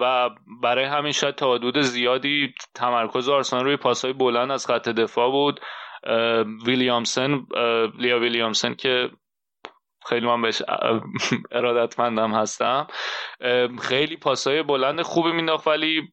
[0.00, 0.30] و
[0.62, 5.60] برای همین شاید تا حدود زیادی تمرکز آرسنال روی پاسهای بلند از خط دفاع بود.
[6.66, 7.46] ویلیامسن
[7.98, 9.10] لیا ویلیامسن که
[10.06, 10.62] خیلی من بهش
[11.52, 12.86] ارادتمندم هستم.
[13.82, 16.12] خیلی پاسهای بلند خوبی مینداخت ولی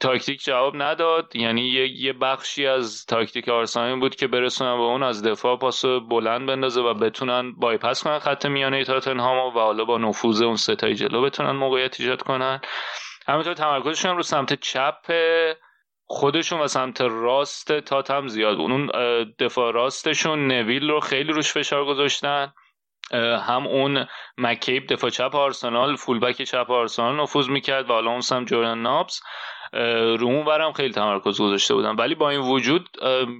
[0.00, 1.36] تاکتیک جواب نداد.
[1.36, 1.62] یعنی
[1.96, 6.80] یه, بخشی از تاکتیک آرسنال بود که برسونن به اون از دفاع پاس بلند بندازه
[6.80, 11.50] و بتونن بایپس کنن خط میانه تاتنهام و حالا با نفوذ اون ستای جلو بتونن
[11.50, 12.60] موقعیت ایجاد کنن.
[13.28, 15.12] همینطور تمرکزشون رو سمت چپ
[16.06, 18.70] خودشون و سمت راست تاتم زیاد بود.
[18.70, 18.86] اون
[19.38, 22.52] دفاع راستشون نویل رو خیلی روش فشار گذاشتن.
[23.46, 24.06] هم اون
[24.38, 29.20] مکیب دفاع چپ آرسنال فولبک چپ آرسنال نفوذ می‌کرد و حالا اون سم جورن نابز.
[29.72, 32.88] رو اون ورم خیلی تمرکز گذاشته بودن ولی با این وجود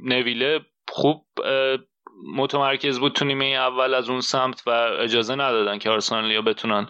[0.05, 1.27] نویله خوب
[2.37, 4.71] متمرکز بود تو نیمه اول از اون سمت و
[5.01, 6.89] اجازه ندادن که آرسنالیا بتونن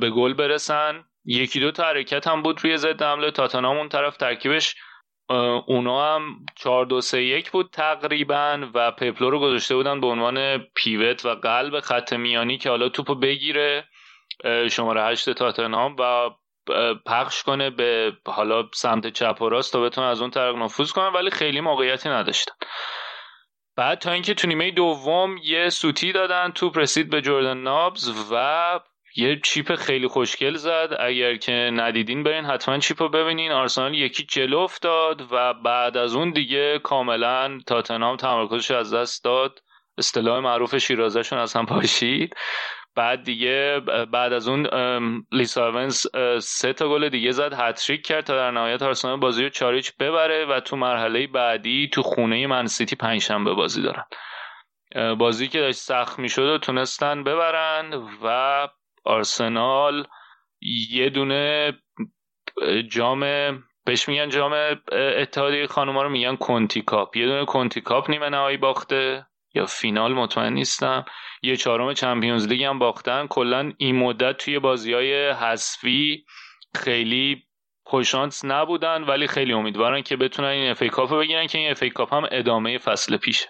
[0.00, 1.04] به گل برسن.
[1.24, 3.30] یکی دو تا حرکت هم بود روی ضد حمله.
[3.30, 4.74] تاتنهام اون طرف ترکیبش
[5.66, 10.58] اونا هم 4 2 3 1 بود تقریبا و پپلو رو گذاشته بودن به عنوان
[10.58, 13.84] پیوت و قلب خط میانی که حالا توپو بگیره.
[14.70, 16.30] شماره 8 تاتنهام و
[17.06, 21.08] پخش کنه به حالا سمت چپ و راست تا بتونه از اون طرف نفوذ کنه
[21.08, 22.54] ولی خیلی موقعیتی نداشتن.
[23.76, 28.80] بعد تا اینکه تو نیمه دوم یه سوتی دادن توپ رسید به جردن نابز و
[29.16, 30.88] یه چیپ خیلی خوشگل زد.
[31.00, 33.52] اگر که ندیدین برین حتما چیپ رو ببینین.
[33.52, 39.62] آرسنال یکی جلو افتاد و بعد از اون دیگه کاملا تاتنهام تمرکزش از دست داد.
[39.98, 42.34] اصطلاح معروف شیرازشون از هم پاشید.
[42.96, 43.80] بعد دیگه
[44.12, 44.66] بعد از اون
[45.32, 45.88] لیسا
[46.38, 50.44] سه تا گل دیگه زد هتریک کرد تا در نهایت آرسنال بازی رو چاریچ ببره
[50.44, 54.04] و تو مرحله بعدی تو خونه منسیتی پنجشنبه بازی دارن.
[55.14, 57.94] بازی که داشت سخت می‌شد و تونستن ببرن
[58.24, 58.68] و
[59.04, 60.06] آرسنال
[60.90, 61.72] یه دونه
[62.90, 63.20] جام
[63.84, 64.52] بهش میگن جام
[64.92, 69.26] اتحادیه خانوما رو میگن Conti Cup یه دونه Conti Cup نیمه نهایی باخته.
[69.56, 71.04] یا فینال مطمئن نیستم.
[71.42, 73.26] یه چهارم Champions League هم باختن.
[73.26, 76.24] کلا این مدت توی بازی های حذفی
[76.74, 77.42] خیلی
[77.84, 82.14] خوشانس نبودن ولی خیلی امیدوارن که بتونن این FA Cup بگیرن که این FA Cup
[82.14, 83.46] هم ادامه فصل پیشه.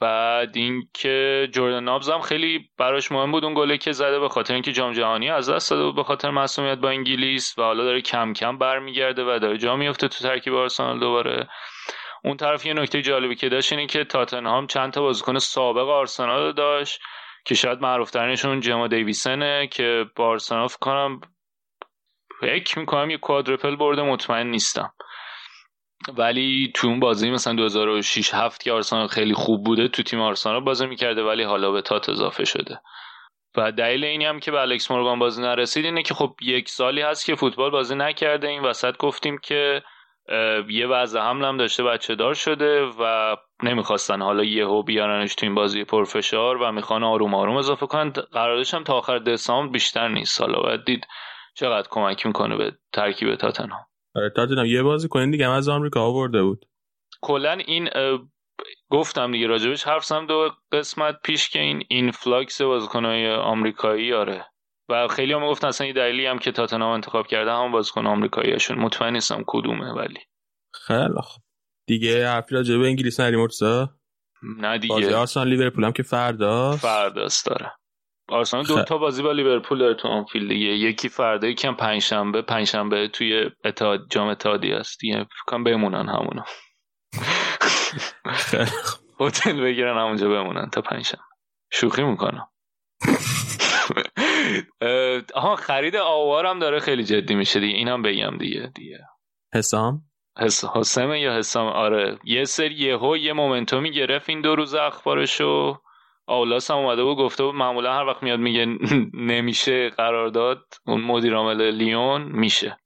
[0.00, 4.54] بعد اینکه جردن نابز هم خیلی براش مهم بود اون گله که زده به خاطر
[4.54, 8.32] اینکه جام جهانی از دست داده به خاطر مسئولیت با انگلیس و حالا داره کم
[8.32, 11.48] کم برمیگرده و داره جا میفته تو ترکیب آرسنال دوباره.
[12.24, 16.52] اون طرف یه نکته جالبی که داشت اینه که تاتنهام چند تا بازیکن سابق آرسنال
[16.52, 17.00] داشت
[17.44, 21.20] که شاید معروف ترینشون جما دیویسنه که با آرسنال کنم
[22.40, 24.92] فکر می‌کنم یه کوادرپل برده مطمئن نیستم.
[26.16, 30.60] ولی تو اون بازی مثلا 2006 7 که آرسنال خیلی خوب بوده تو تیم آرسنال
[30.60, 32.80] بازی می‌کرده ولی حالا به تات اضافه شده.
[33.56, 37.00] و دلیل اینی هم که به الکس مورگان بازی نرسید اینه که خب یک سالی
[37.00, 39.82] هست که فوتبال بازی نکرده این وسط گفتیم که
[40.68, 45.54] یه وضع حمل هم داشته بچه دار شده و نمی‌خواستن حالا یهو بیارنش تو این
[45.54, 48.10] بازی پرفشار و می‌خوان آروم آروم اضافه کنن.
[48.10, 50.40] قراردادش هم تا آخر دسامبر بیشتر نیست.
[50.40, 51.06] حالا باید دید
[51.54, 53.86] چقدر کمک می‌کنه به ترکیب تاتنهام.
[54.16, 56.64] آره تاتنهام یه بازیکن دیگه از آمریکا آورده بود.
[57.22, 57.88] کلا این
[58.90, 64.46] گفتم دیگه راجبش حرف دو قسمت پیش که این influx بازیکنای آمریکایی آره.
[64.88, 68.78] و خیلی هم گفتن اصلا یه دلیلی هم که تاتنهام انتخاب کرده هم بازیکن آمریکاییشون
[68.78, 70.20] مطمئن نیستم کدومه ولی.
[70.86, 71.42] خیلی خوب.
[71.86, 73.86] دیگه حرفی راجع به انگلیس نریم مرتضی
[74.58, 74.94] نه دیگه.
[74.94, 77.72] بازی آرسنال لیورپول هم که فردا فرداست داره.
[78.28, 80.66] آرسنال دو تا بازی با لیورپول داره تو آنفیلد دیگه.
[80.66, 82.42] یکی فردا یکم پنجشنبه.
[82.42, 86.44] پنجشنبه توی اتحاد جام اتحادی است دیگه فکر بمونن همونا
[89.20, 91.24] هتل بگیرن همونجا بمونن تا پنجشنبه.
[91.72, 92.48] شوخی می‌کنم.
[95.34, 97.76] آها خرید آوار هم داره خیلی جدی میشه دیگه.
[97.78, 98.98] اینم بگم دیگه دیگه.
[99.54, 100.02] حسام؟
[100.38, 100.64] حس...
[100.64, 102.18] حسام یا حسام؟ آره.
[102.24, 105.78] یه سری یهو یه مومنتومی گرفت این دو روز اخبارشو
[106.26, 108.66] آولاس هم اومده بود گفته بود معمولا هر وقت میاد میگه
[109.32, 112.78] نمیشه قرارداد اون مدیر عامل لیون میشه.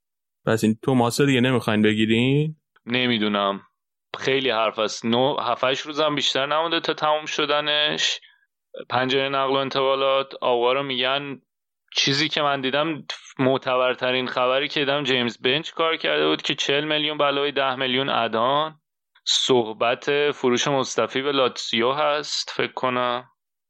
[0.47, 2.57] پس این توماس دیگه نمی‌خواین بگیرین؟
[2.87, 3.61] نمی‌دونم.
[4.19, 5.07] خیلی حرف است.
[5.07, 8.21] نو هفتش روزم بیشتر نمونده تا تموم شدنش.
[8.91, 11.41] پنجره نقل و انتقالات آقا رو میگن
[11.97, 13.05] چیزی که من دیدم
[13.39, 18.09] معتبرترین خبری که دیدم جیمز بنچ کار کرده بود که 40 میلیون بلای 10 میلیون
[18.09, 18.81] ادان.
[19.25, 23.25] صحبت فروش مصطفی به لاتسیو هست فکر کنم.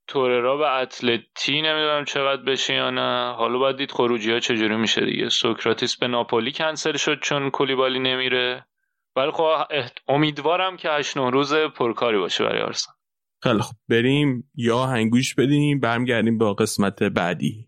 [0.06, 3.32] توررا به اتلتی نمی‌دونم چقدر بشه یا نه.
[3.32, 5.28] حالا باید دید خروجی ها چجوری میشه دیگه.
[5.28, 8.66] سوکراتیس به ناپولی کنسل شد چون کولیبالی نمیره.
[9.16, 9.64] ولی خب
[10.08, 12.96] امیدوارم که 8 روز پرکاری باشه برای آرسنال.
[13.42, 17.67] خیلی خب بریم یا هنگوش بدیم برمیگردیم با قسمت بعدی.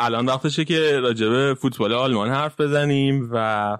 [0.00, 3.78] الان وقتشه که راجبه فوتبال آلمان حرف بزنیم و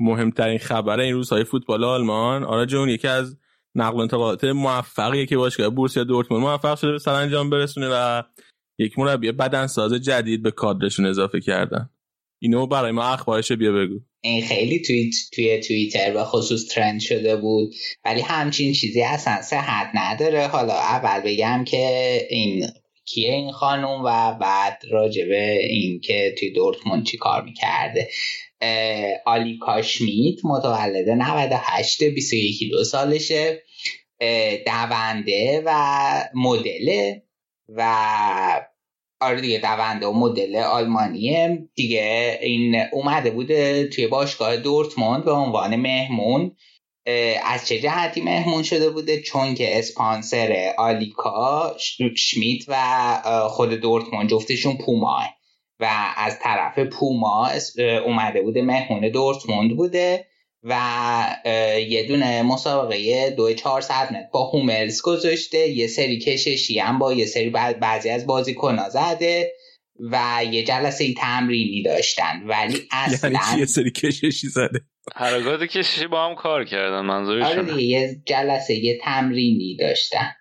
[0.00, 2.44] مهمترین خبر این روزهای فوتبال آلمان.
[2.44, 3.36] آرا جون یکی از
[3.74, 8.22] نقل انتقالات موفقیه که باشگاه بورسیا دورتموند موفق شده به سرانجام برسونه و
[8.78, 11.90] یک مربی بدنساز جدید به کادرشون اضافه کردن.
[12.42, 14.00] اینو برای ما اخبارش بیا بگو.
[14.20, 17.74] این خیلی توی توی توییتر و خصوص ترند شده بود.
[18.04, 20.46] ولی همچین چیزی اصلا صحت نداره.
[20.46, 22.66] حالا اول بگم که این
[23.06, 28.08] کیه این خانوم و بعد راجبه این که توی دورتموند چی کار می‌کرده.
[29.26, 33.62] آلی کاشمیت متولد 98 21 دو سالشه.
[34.66, 35.70] دونده و
[36.34, 37.22] مدله
[37.68, 38.66] و
[39.20, 41.68] آره دیگه دونده و مدل آلمانیه.
[41.74, 46.56] دیگه این اومده بوده توی باشگاه دورتموند به عنوان مهمون.
[47.44, 51.76] از چه جهتی مهمون شده بوده؟ چون که اسپانسر آلیکا
[52.16, 55.20] شمیت و خود دورتموند جفتشون پوما
[55.80, 57.50] و از طرف پوما
[58.06, 60.26] اومده بوده مهمون دورتموند بوده
[60.62, 60.76] و
[61.88, 65.68] یه دونه مسابقه دو چهار متر با هوملز گذاشته.
[65.68, 69.52] یه سری کششی هم با یه سری بعضی از بازیکن‌ها زده
[69.98, 72.42] و یه جلسه تمرینی داشتن.
[72.46, 74.80] ولی یعنی اصلا یه سری کششی زده؟
[75.14, 80.32] حرکات کششی با هم کار کردن منظورشون آره یه جلسه یه تمرینی داشتن.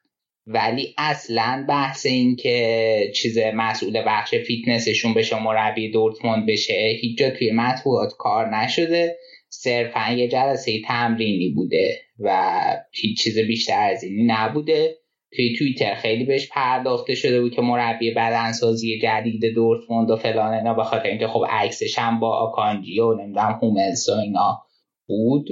[0.48, 7.30] ولی اصلا بحث این که چیز مسئول بخش فیتنسشون بشه مربی دورتموند بشه هیچ جا
[7.30, 9.18] توی مطبوعات کار نشده.
[9.50, 12.62] صرفا یه جلسه تمرینی بوده و
[12.92, 14.96] هیچ چیز بیشتر از اینی نبوده.
[15.36, 20.74] توی توییتر خیلی بهش پرداخته شده بود که مربی بدنسازی جدید دورتموند و فلان اینا
[20.74, 24.64] به خاطر اینکه خب عکسش هم با آکانجی و نمی‌دونم هوملز و اینا
[25.08, 25.48] بود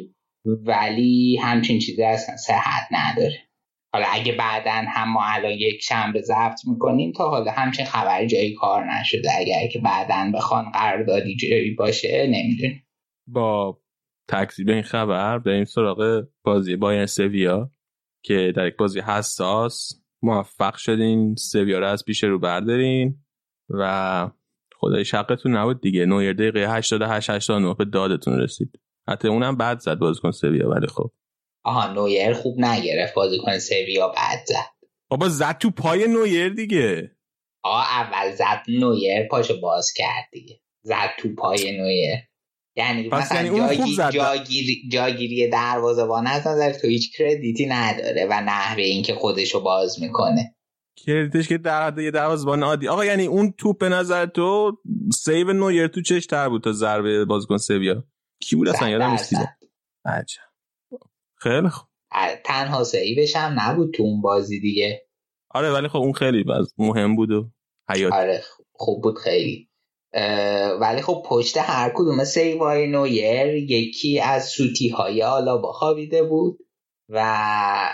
[0.45, 3.39] ولی همچین چیزی اصلا صحت نداره.
[3.93, 8.53] حالا اگه بعدا هم ما الان یک شنبه ضبط می‌کنیم تا حالا همچین خبری جایی
[8.53, 9.29] کار نشده.
[9.39, 12.83] اگر که بعدا بخوان قراردادی جایی باشه نمی‌دونیم.
[13.27, 13.79] با
[14.29, 17.71] تکذیب این خبر به این سراغ بازی باین سویا.
[18.23, 23.15] که در یک بازی حساس موفق شدین سویا رو از پیش رو بردارین
[23.69, 24.29] و
[24.75, 26.05] خدای شقتون نبود دیگه.
[26.05, 28.79] نویر دقیقه 88 89 به دادتون رسید.
[29.09, 31.11] حتی اونم بعد زد بازیکن سویا ولی خب.
[31.63, 34.87] آها نویر خوب نگرفت بازیکن سویا بعد زد.
[35.09, 37.11] بابا زد تو پای نویر دیگه.
[37.63, 40.61] آه اول زد نویر پاشو باز کرد دیگه.
[40.81, 42.15] زد تو پای نویر.
[42.75, 44.11] یعنی پس مثلا یعنی اون خوب جاگی- زد.
[44.11, 50.55] جاگیری جاگیری دروازه‌بان از نظر تو هیچ کردیتی نداره و نحوه اینکه خودشو باز می‌کنه.
[50.97, 52.87] کردش که در حد یه دروازه‌بان عادی.
[52.87, 54.77] آقا یعنی اون توپ به نظر تو
[55.13, 58.03] save نویر تو چش تر بود تا ضربه بازیکن سویا.
[58.41, 59.33] کی بود اصلا؟ یادم نیست.
[60.05, 60.41] عجب.
[61.35, 61.87] خیلی خوب.
[62.45, 65.07] تنها save ش هم نبود تو اون بازی دیگه.
[65.49, 67.51] آره ولی خب اون خیلی باز مهم بود و
[67.89, 68.15] حیاتی.
[68.15, 68.43] آره
[68.73, 69.69] خوب بود خیلی.
[70.79, 76.59] ولی خب پشت هر کدوم save ای نویر یکی از سوتی های آلابا خوابیده بود
[77.09, 77.93] و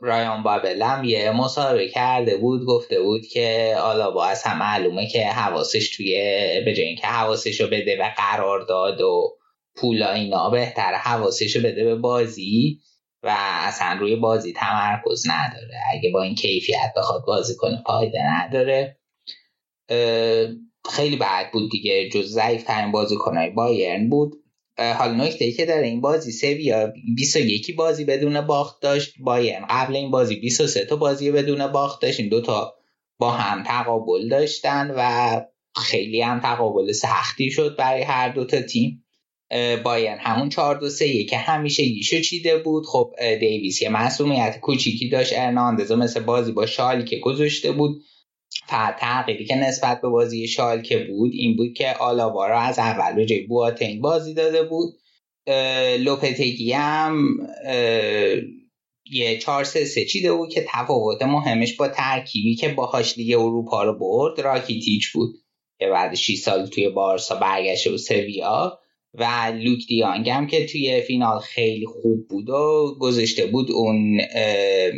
[0.00, 5.26] رایان بابل هم یه مصاحبه کرده بود گفته بود که آلابا از هم معلومه که
[5.26, 6.12] حواسش توی
[6.64, 9.36] به جای اینکه حواسش رو بده و قرار داد و
[9.76, 12.80] پولا اینا بهتر حواسش رو بده به بازی
[13.22, 15.80] و اصلا روی بازی تمرکز نداره.
[15.92, 18.96] اگه با این کیفیت بخواد بازی کنه فایده نداره.
[20.88, 24.32] خیلی بد بود دیگه جز ضعیف ترین بازیکنهای بایرن بود.
[24.78, 29.14] اه، حالا نکته ای که داره این بازی سویا 21 بازی بدون باخت داشت.
[29.20, 32.20] بایرن قبل این بازی 23 تا بازی بدون باخت داشت.
[32.20, 32.74] این دوتا
[33.18, 35.40] با هم تقابل داشتن و
[35.76, 39.04] خیلی هم تقابل سختی شد برای هر دوتا تیم.
[39.50, 42.86] اه، بایرن همون 4 2 3 که همیشه یشو چیده بود.
[42.86, 45.32] خب دیویس یه مسئولیت کوچیکی داشت.
[45.36, 48.02] ارناندز مثل بازی با شالی که گذاشته بود.
[49.00, 53.26] تغییری که نسبت به بازی شالکه بود این بود که آلاوا را از اول به
[53.26, 54.94] جای بواتنگ بازی داده بود.
[55.98, 57.38] لوپتگی هم
[59.12, 63.84] یه چهار سه سه چیده بود که تفاوت مهمش با ترکیبی که باهاش لیگ اروپا
[63.84, 65.34] رو برد راکیتیچ بود
[65.78, 68.80] که بعد 6 سال توی بارسا برگشته به سویا.
[69.14, 74.90] و لوک دیانگ هم که توی فینال خیلی خوب بود و گذاشته بود اون اه،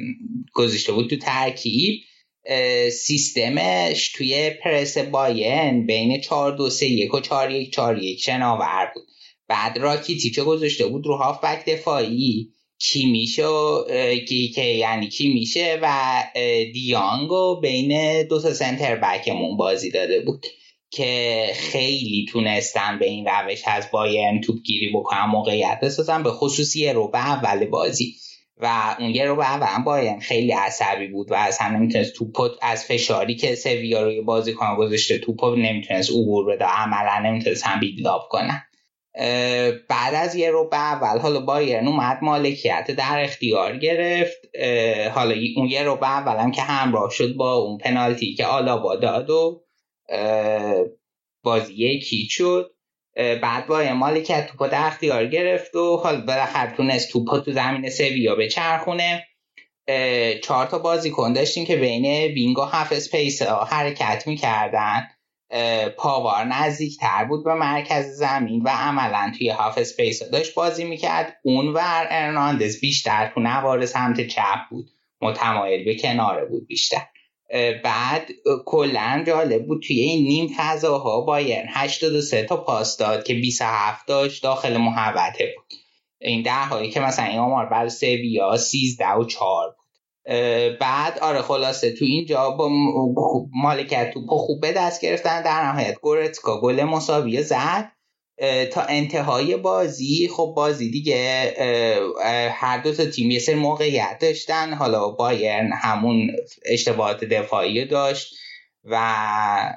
[0.55, 2.01] گذاشته بود تو ترکیب.
[2.93, 8.91] سیستمش توی پرس بایرن بین 4 2 3 1 و 4 1 4 1 شناور
[8.95, 9.07] بود.
[9.49, 12.49] بعد راکیتیچو گذاشته بود رو هافبک دفاعی.
[12.79, 13.85] کیمیشو
[14.29, 16.25] کی که یعنی کی میشه و
[16.75, 20.47] دیانگو بین دو تا سنتر بکمون بازی داده بود
[20.91, 25.79] که خیلی تونستن به این روش از بایرن توپ گیری بکنن موقعیت.
[25.83, 28.17] بسازن به خصوص یه رو به اول بازی.
[28.63, 33.37] و اون یه رو به هم خیلی عصبی بود و اصلا نمی‌تونست توپ از فشاری
[33.37, 36.65] که سویا روی بازی کنه گذاشته توپ نمی‌تونست عبور بده.
[36.65, 38.63] عملا نمی‌تونست هم بیدلاب کنن.
[39.15, 44.39] اه، بعد از یه ربع اول حالا بایرن اومد مالکیت در اختیار گرفت.
[45.15, 49.31] حالا اون یه ربع اول هم که همراه شد با اون پنالتی که آلابا داد
[49.31, 49.65] و
[51.43, 52.75] بازی یکی شد.
[53.17, 58.35] بعد با مالکیت توپا در اختیار گرفت و حال بالاخره تونست توپا تو زمین سویا
[58.35, 59.27] به چرخونه
[60.43, 65.09] چهار تا بازیکن داشتیم که بین wing و half space ها حرکت می‌کردن.
[65.97, 70.85] پاوار نزدیک تر بود به مرکز زمین و عملا توی half space ها داشت بازی
[70.85, 71.37] می‌کرد.
[71.43, 74.91] اون ور ارناندز بیشتر تو نوار سمت چپ بود.
[75.21, 77.03] متمایل به کناره بود بیشتر.
[77.85, 78.31] بعد
[78.67, 84.43] کلا جالب بود توی این نیم فضاها بایرن 83 تا پاس داد که 27 تاش
[84.43, 85.79] داخل محوطه بود.
[86.19, 89.77] این در حالیه که مثلا این آمار برای سویا 13 و 4
[90.81, 92.69] بعد آره خلاصه تو اینجا با
[93.55, 95.43] مالکیت توپ خوب به دست گرفتن.
[95.43, 97.93] در نهایت گورتسکا گل مساوی زد.
[98.73, 101.55] تا انتهای بازی خب بازی دیگه
[102.55, 104.75] هر دو تا تیم یه سر موقعیت داشتن.
[104.75, 106.31] حالا بایرن همون
[106.67, 108.35] اشتباهات دفاعی داشت
[108.85, 109.75] و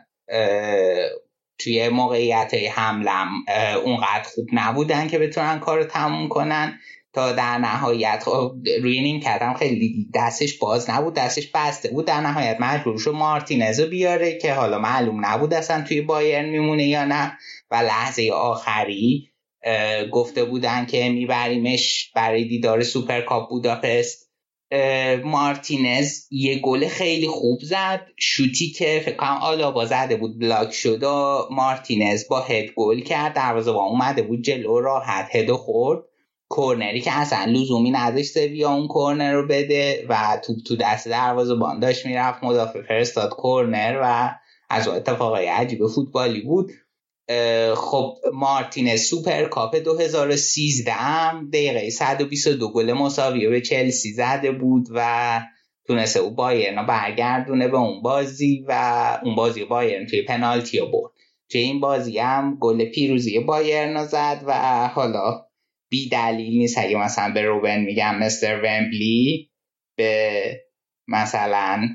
[1.60, 3.28] توی موقعیت حملم
[3.86, 6.80] اونقدر خوب نبودن که بتونن کار تموم کنن.
[7.16, 8.24] تا در نهایت.
[8.26, 12.05] خب روی این کردم خیلی دستش باز نبود دستش بسته بود.
[12.05, 16.88] در نهایت مجبور شد مارتینز رو بیاره که حالا معلوم نبود اصلا توی بایرن میمونه
[16.88, 17.38] یا نه.
[17.72, 19.32] و لحظه آخری
[20.11, 24.26] گفته بودن که میبریمش برای دیدار سوپرکاپ بوداپست.
[25.24, 28.07] مارتینز یه گل خیلی خوب زد.
[28.18, 33.34] شوتی که فکر کنم آلابا زده بود بلاک شد و مارتینز با هد گل کرد.
[33.34, 36.03] دروازه‌بان اومده بود جلو راحت هد خورد.
[36.50, 41.56] کورنری که اصلا لزومی نداشت سویا اون کورنر رو بده و توپ تو دست دروازه
[41.56, 44.36] بان داشت می‌رفت مدافع فرستاد کورنر و
[44.70, 46.72] از اتفاقای عجیب فوتبالی بود.
[47.76, 55.41] خب مارتینز سوپر کاپ 2013 هم دقیقه 122 گل مساوی به چلسی زده بود و
[55.88, 61.12] تونسته بود بایرن برگردونه به اون بازی و اون بازی بایرن توی پنالتی رو برد.
[61.50, 64.54] توی این بازی هم گل پیروزی بایرن زد و
[64.88, 65.45] حالا
[65.90, 68.56] بی دلیل نیست اگه مثلا به روبن میگم Mr.
[68.56, 69.52] Wembley
[69.98, 70.62] به
[71.08, 71.88] مثلا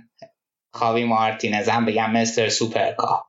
[0.72, 2.48] خاوی مارتینز هم بگم Mr.
[2.48, 3.26] Super Cup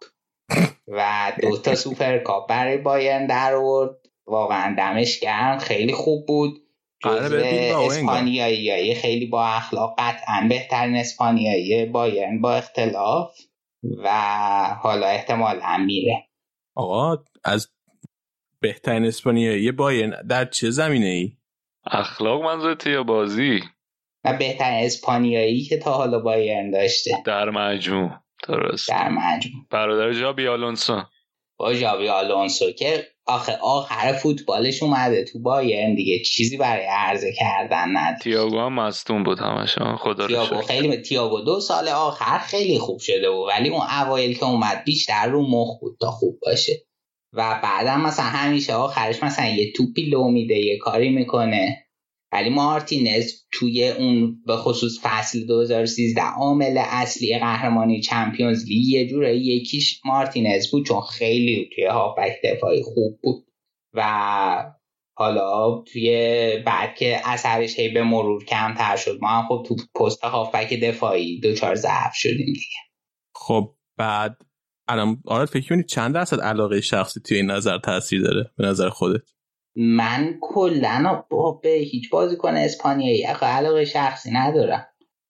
[0.88, 3.95] و دوتا سوپر کاپ برای بایرن در آورد.
[4.28, 6.68] واقعا دمش گرم خیلی خوب بود.
[7.05, 13.38] اسپانیایی خیلی با اخلاق قطعا بهترین اسپانیایی بایرن با اختلاف
[14.03, 14.09] و
[14.82, 16.30] حالا احتمال میره.
[16.76, 17.68] آقا از
[18.62, 21.32] بهترین اسپانیایی؟ بایرن در چه زمینه ای؟
[21.86, 23.59] اخلاق منظورت یا بازی؟
[24.26, 27.12] نه بهترین اسپانیایی که تا حالا بایرن داشته.
[27.26, 28.09] در مجموع.
[28.47, 28.89] درست.
[28.89, 29.66] در مجموع.
[29.70, 31.01] برادر جابی آلونسو.
[31.57, 36.20] با جابی آلونسو که آخه آخر فوتبالش اومده تو بایرن دیگه.
[36.20, 38.20] چیزی برای عرضه کردن نداره.
[38.22, 39.76] تییاگو هم مستون بود همش.
[39.97, 43.49] خدا تییاگو خیلی تییاگو دو سال آخر خیلی خوب شده بود.
[43.49, 46.74] ولی اون اوایل که اومد بیشتر رو مخ بود تا خوب باشه.
[47.34, 51.88] و بعدا مثلا همیشه آخرش مثلا یه توپی لو میده یه کاری می‌کنه.
[52.34, 59.38] ولی مارتینز توی اون به خصوص فصل 2013 عامل اصلی قهرمانی چمپیونز لیگ یه جوره
[59.38, 63.45] یکیش مارتینز بود چون خیلی توی هافبک دفاعی خوب بود.
[63.93, 64.73] و
[65.17, 66.09] حالا توی
[66.65, 71.39] بعد که اثرش هی به مرور کمتر شد ما هم خب تو پست هافبک دفاعی
[71.39, 72.79] دوچار ضعف شدیم دیگه.
[73.36, 74.38] خب بعد
[74.88, 78.89] الان آره فکر کنید چند درصد علاقه شخصی توی این نظر تاثیر داره به نظر
[78.89, 79.21] خودت؟
[79.75, 81.23] من کلا
[81.63, 84.88] به هیچ بازیکن اسپانیایی علاقه شخصی ندارم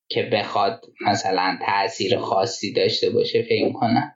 [0.09, 4.15] که بخواد مثلا تاثیر خاصی داشته باشه فکر کنم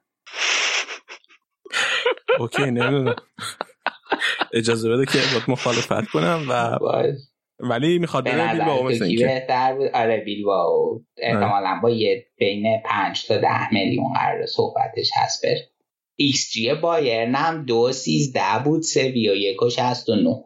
[2.39, 3.15] OK نمی‌دونم.
[4.53, 6.79] اجازه بده که باید مخالفت کنم و
[7.60, 9.88] ولی می‌خواد بره بیلبائو مثل اینکه بهتر بود.
[9.93, 15.70] آره بیلبائو احتمالا با یه بین 5 تا 10 میلیون قرار صحبتش هست بره.
[16.16, 18.82] ایکس جی بایرن هم دو سیزده بود.
[18.82, 20.43] سویا یک و شست و نو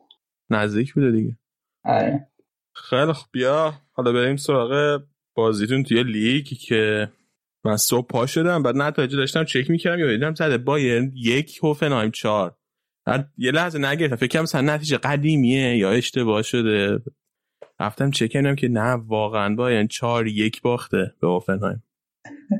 [0.50, 1.38] نزدیک بوده دیگه.
[1.86, 2.28] آره.
[2.76, 5.02] خیلی خب بیا حالا بریم سراغ
[5.36, 7.12] بازیتون توی لیگ که
[7.66, 8.64] من صبح پا شدم.
[8.64, 12.56] بعد نتایج داشتم چک می‌کردم یا دیدم زده بایرن یک هوفنهایم چهار.
[13.38, 14.16] یه لحظه نگرفتم.
[14.16, 17.00] فکر کنم مثلا نتیجه قدیمیه یا اشتباه شده.
[17.80, 21.84] رفتم چک کردم که نه واقعا بایرن چهار یک باخته به هوفنهایم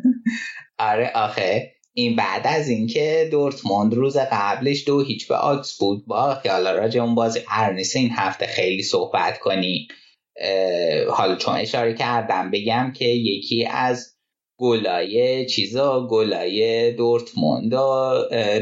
[0.80, 1.72] آره آخه.
[1.94, 6.06] این بعد از اینکه دورتموند روز قبلش دو هیچ به آکس بود.
[6.06, 9.88] با حالا راجع اون بازی قرار نیست این هفته خیلی صحبت کنیم
[11.10, 14.19] حالا چون اشاره کردم بگم که یکی از
[14.60, 17.72] گلای چیزا گلای دورتموند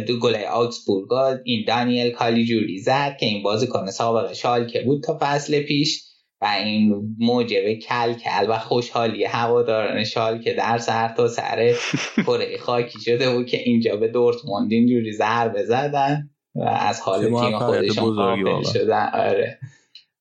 [0.08, 1.08] دو گلای آکسبورگ
[1.44, 6.04] این دانیل کالیجوری زد که این بازیکن سابقه شالکه بود تا فصل پیش
[6.42, 11.74] و این موجب کل کل و خوشحالی هواداران شال که در سر تا سر
[12.26, 17.60] کره خاکی شده بود که اینجا به دورتموند اینجوری ضربه زدن و از حال تیم
[17.60, 19.10] خودشون قابل شدن.
[19.14, 19.60] آره.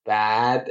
[0.07, 0.69] بعد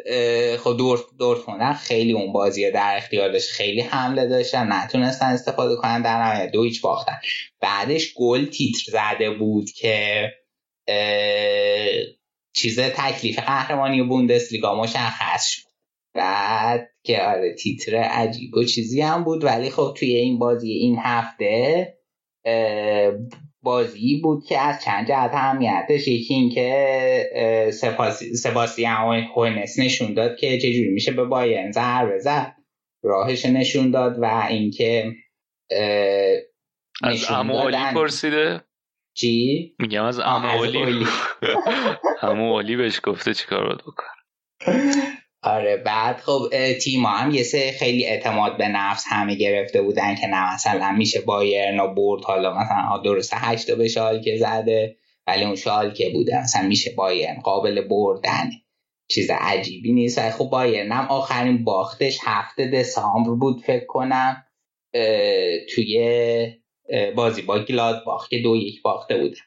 [0.58, 6.24] خب دورت دورتموند خیلی اون بازی در اختیارش خیلی حمله داشتن نتونستن استفاده کنن در
[6.24, 7.18] نهایت دو هیچ باختن.
[7.62, 10.32] بعدش گل تیتر زده بود که
[12.54, 15.62] چیز تکلیف قهرمانی بوندسلیگا مشخص شد.
[16.14, 20.98] بعد که آره تیتر عجیب و چیزی هم بود ولی خب توی این بازی این
[21.00, 21.94] هفته
[23.66, 27.30] بازی بود که از چند جهت اهمیتش یکی این که
[28.34, 32.56] سباستیان هوینس نشون داد که چجوری میشه به بایرن ضربه زد.
[33.04, 35.12] راهش نشون داد و اینکه
[37.04, 38.62] از اموالی پرسیده؟
[39.18, 41.06] چی؟ میگم از اموالی
[42.22, 44.04] اموالی بهش گفته چیکار باید بکن
[45.46, 46.50] آره بعد خب
[46.82, 51.22] تیم هم یه سه خیلی اعتماد به نفس همه گرفته بودن که نه مثلا میشه
[51.22, 54.96] بایرن و برد حالا مثلا درسته هشتا به شال که زده
[55.28, 58.50] ولی اون شال که بوده مثلا میشه بایرن قابل بردن
[59.08, 60.30] چیز عجیبی نیست.
[60.30, 64.46] خب بایرن هم آخرین باختش هفته دسامبر بود فکر کنم
[65.76, 66.54] توی
[67.16, 69.38] بازی با گلاد باخت که دو یک باخته بوده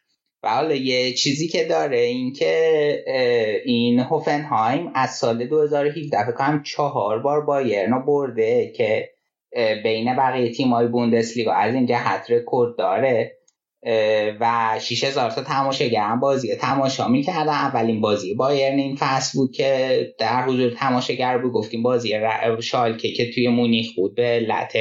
[0.43, 3.05] و حالا یه چیزی که داره این که
[3.65, 9.11] این هوفنهایم از سال 2017 فکر کنم چهار بار بایرن برده که
[9.85, 13.39] بین بقیه تیمای بوندسلیگا از این جهت رکورد داره
[14.41, 17.49] و 6000 تا تماشاگر هم بازی تماشا می‌کردن.
[17.49, 21.53] اولین بازی بایرن این فصل بود که در حضور تماشاگر بود.
[21.53, 22.15] گفتیم بازی
[22.61, 24.73] شالکه که توی مونیخ بود به علت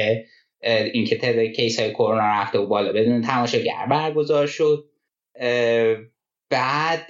[0.94, 4.84] اینکه تعداد کیس های کرونا رفته و بالا بدون تماشاگر برگزار شد.
[6.50, 7.06] بعد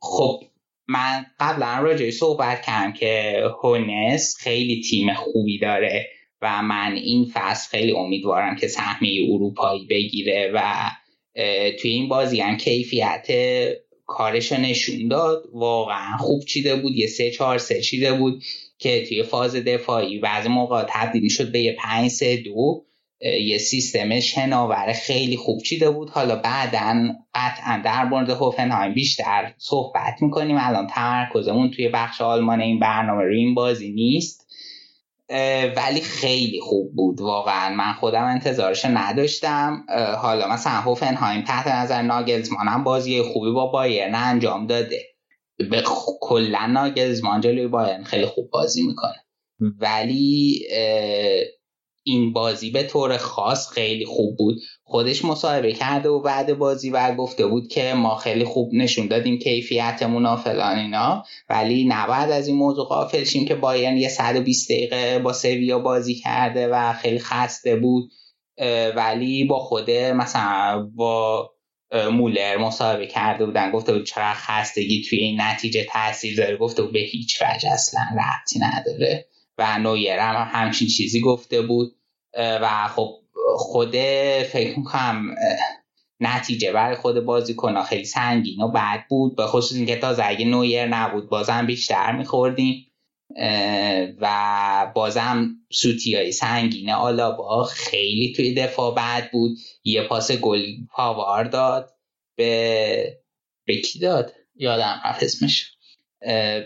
[0.00, 0.40] خب
[0.88, 6.06] من قبلا راجعی صحبت کردم که هونس خیلی تیم خوبی داره
[6.42, 10.90] و من این فصل خیلی امیدوارم که سهمی اروپایی بگیره و
[11.80, 13.26] توی این بازی هم کیفیت
[14.06, 15.44] کارش نشون داد.
[15.52, 18.42] واقعا خوب چیده بود یه سه چهار سه چیده بود
[18.78, 22.84] که توی فاز دفاعی بعضی موقع تبدیل شد به یه پنج سه دو.
[23.22, 26.10] یه سیستم شناور خیلی خوب چیده بود.
[26.10, 30.56] حالا بعدا قطعا در مورد هوفنهایم بیشتر صحبت می‌کنیم.
[30.60, 34.46] الان تمرکزمون توی بخش آلمان این برنامه رو این بازی نیست.
[35.76, 37.20] ولی خیلی خوب بود.
[37.20, 39.84] واقعا من خودم انتظارش نداشتم.
[40.18, 45.02] حالا مثلا هوفنهایم تحت نظر ناگلزمان هم بازی خوبی با بایرن انجام داده.
[45.70, 45.82] به
[46.20, 49.24] کلا ناگلزمان جلوی بایرن خیلی خوب بازی می‌کنه.
[49.80, 50.60] ولی
[52.04, 54.60] این بازی به طور خاص خیلی خوب بود.
[54.84, 59.38] خودش مصاحبه کرده و بعد بازی و گفته بود که ما خیلی خوب نشون دادیم
[59.38, 61.24] کیفیتمون و فلان اینا.
[61.48, 66.14] ولی نباید از این موضوع غافل شیم که بایرن یه 120 دقیقه با سویا بازی
[66.14, 68.10] کرده و خیلی خسته بود.
[68.96, 71.50] ولی با خود مثلا با
[72.12, 73.70] مولر مصاحبه کرده بودن.
[73.70, 76.56] گفته بود چقدر خستگی توی این نتیجه تاثیر داره.
[76.56, 79.28] گفته بود به هیچ وجه اصلا ربطی نداره.
[79.58, 81.96] و نویر هم همچین چیزی گفته بود.
[82.38, 83.18] و خب
[83.56, 83.96] خود
[84.52, 85.34] فکر می‌کنم
[86.20, 89.36] نتیجه برای خود بازیکن خیلی سنگین و بد بود.
[89.36, 92.86] به خصوص اینکه تا اگه نویر نبود بازم بیشتر میخوردیم.
[94.20, 99.58] و بازم سوتی های سنگین آلابا خیلی توی دفاع بد بود.
[99.84, 101.90] یه پاس گل پاوار داد
[102.36, 103.18] به
[103.66, 105.72] به داد؟ یادم رفت اسمش.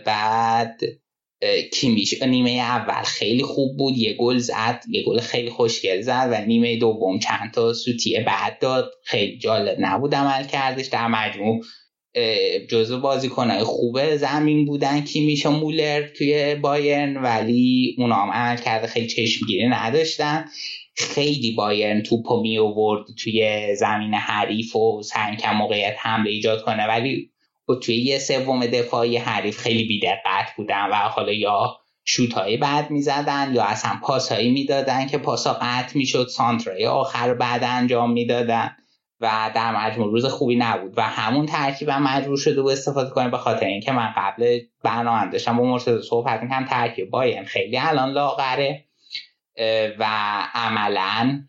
[0.04, 0.80] بعد
[1.72, 6.44] کیمیش نیمه اول خیلی خوب بود یه گل زد یه گل خیلی خوشگل زد و
[6.46, 8.90] نیمه دوم چند تا سوتیه بعد داد.
[9.04, 10.86] خیلی جالب نبود عمل کردش.
[10.86, 11.64] در مجموع
[12.70, 15.00] جزو بازیکنهای خوبه زمین بودن.
[15.00, 18.86] کیمیش و مولر توی بایرن ولی اونا هم عمل کرده.
[18.86, 20.44] خیلی چشمگیری نداشتن.
[20.94, 26.86] خیلی بایرن توپو می آورد توی زمین حریف و سعی موقعیت حمله ایجاد کنه.
[26.86, 27.30] ولی
[27.74, 33.62] توی یه سوم دفاعی حریف خیلی بیدقت بودن و حالا یا شوت بعد می‌زدن یا
[33.62, 38.76] اصلا پاس هایی می‌دادن که پاسا قطع می‌شد سانترای آخر بعد انجام می‌دادن
[39.20, 43.28] و در مجموع روز خوبی نبود و همون ترکیب هم مجبور شده و استفاده کنه
[43.28, 48.10] به خاطر اینکه من قبل برنامه داشتم با مرتضی صحبت می‌کنم ترکیب باین خیلی الان
[48.10, 48.84] لاغره
[49.98, 50.06] و
[50.54, 51.42] عملا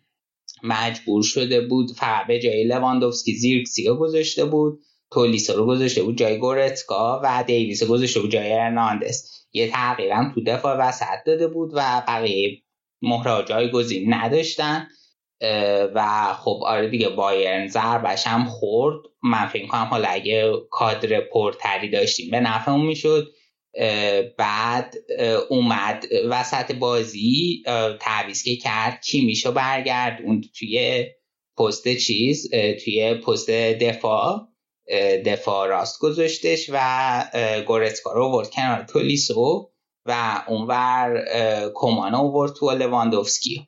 [0.63, 4.79] مجبور شده بود فقط به جای لواندوفسکی زیرکسی گذاشته بود
[5.11, 10.43] تولیسا رو گذاشته بود جای گورتکا و دیویس گذاشته بود جای ارناندس یه تغییرم تو
[10.43, 12.63] دفاع وسط داده بود و بقیه
[13.01, 14.87] مهره جای گزین نداشتن
[15.95, 18.95] و خب آره دیگه بایرن ضربش هم خورد.
[19.23, 23.27] من فکر کنم حالا اگه کادر پرتری داشتیم به نفعمون می‌شد.
[24.37, 24.95] بعد
[25.49, 27.63] اومد وسط بازی
[27.99, 31.05] تعویض که کرد کیمیشو برگرد؟ اون توی
[31.57, 32.51] پست چیز
[32.83, 34.47] توی پست دفاع.
[35.25, 37.23] دفاع راست گذاشتش و
[37.67, 39.71] گورتسکا رو ورد کنار تولیسو
[40.05, 41.23] و اونور
[41.75, 43.67] کمانا ورد تو لواندوفسکی.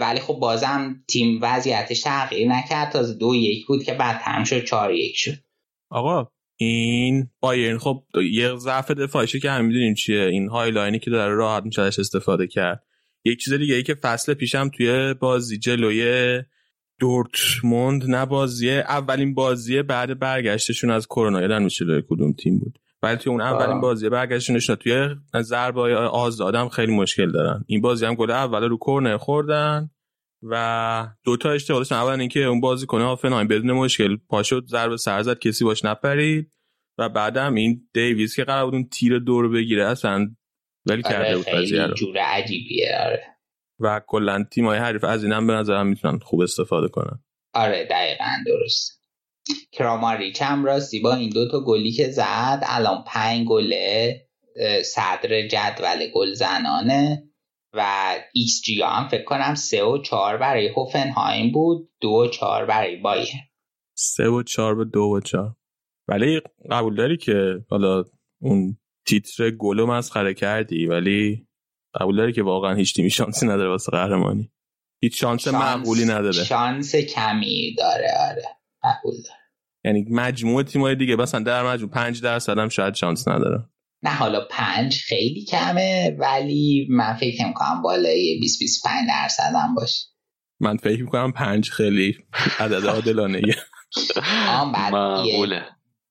[0.00, 2.92] ولی خب بازم تیم وضعیتش تغییر نکرد.
[2.92, 5.34] تا دو یک بود که بعد تم شد چهار یک شد.
[5.90, 8.02] آقا این بایرن خب
[8.32, 10.26] یه ضعف دفاعیشه که هم می‌دونیم چیه.
[10.26, 12.84] این هایلاینی که داره راحت میشه استفاده کرد.
[13.24, 16.42] یک چیز دیگه ای که فصل پیشم توی بازی جلوی
[17.00, 21.40] دورتموند نه بازی اولین بازی بعد برگشتشون از کرونا.
[21.40, 22.78] یادم میشه کدوم تیم بود.
[23.02, 25.08] ولی توی اون اولین بازی برگشتشون توی
[25.42, 27.64] ضربه آزادم خیلی مشکل دارن.
[27.66, 29.90] این بازی هم گل اول رو کورنر خوردن
[30.42, 31.96] و دو تا اشتباه داشتن.
[31.96, 36.50] اول اینکه اون بازی کنه هافنهایم بدون مشکل پاشد ضربه سر زد کسی باش نپرید.
[37.00, 40.34] و بعدم این دیویس که قرار بود اون تیر دور بگیره اصلا
[40.86, 43.22] ولی آره کرده بود خیلی جور عجیبیه آره.
[43.80, 47.24] و کلا تیمای حریف از اینم به نظرم می‌تونن خوب استفاده کنن.
[47.54, 49.00] آره دقیقا درست.
[49.72, 54.20] کراماریچ هم راستی با این دوتا گلی که زد الان پنج گله
[54.84, 57.30] صدر جدول گل زنانه
[57.74, 62.66] و ایکس جی هم فکر کنم سه و چهار برای هوفنهایم بود دو و چهار
[62.66, 63.28] برای بایرن
[63.94, 65.56] سه و چهار به دو و چهار.
[66.08, 66.40] ولی
[66.70, 68.04] قبول داری که حالا
[68.40, 68.76] اون
[69.06, 71.46] تیتر گلو مسخره کردی؟ ولی
[72.00, 74.52] قبول داری که واقعا هیچ تیمی شانسی نداره واسه قهرمانی.
[75.02, 76.32] هیچ شانس, شانس معقولی نداره.
[76.32, 78.42] شانس کمی داره آره.
[78.82, 79.40] قبول داره
[79.84, 83.68] یعنی مجموع تیمای دیگه مثلا در مجموع 5 درصد هم شاید شانس نداره.
[84.02, 90.06] نه حالا پنج خیلی کمه ولی من فکر می‌کنم بالای 20 25 درصد هم باشه.
[90.60, 92.18] من فکر می‌کنم پنج خیلی
[92.58, 93.42] عدد عادلانه
[94.72, 95.62] معقوله.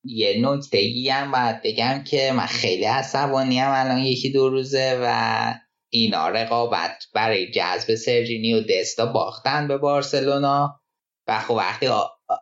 [0.03, 4.99] یه نکته ای هم باید بگم که من خیلی عصبانی هم الان یکی دو روزه
[5.03, 5.53] و
[5.89, 10.81] اینا رقابت برای جذب سرجینی و دستا باختن به بارسلونا.
[11.27, 11.89] و خب وقتی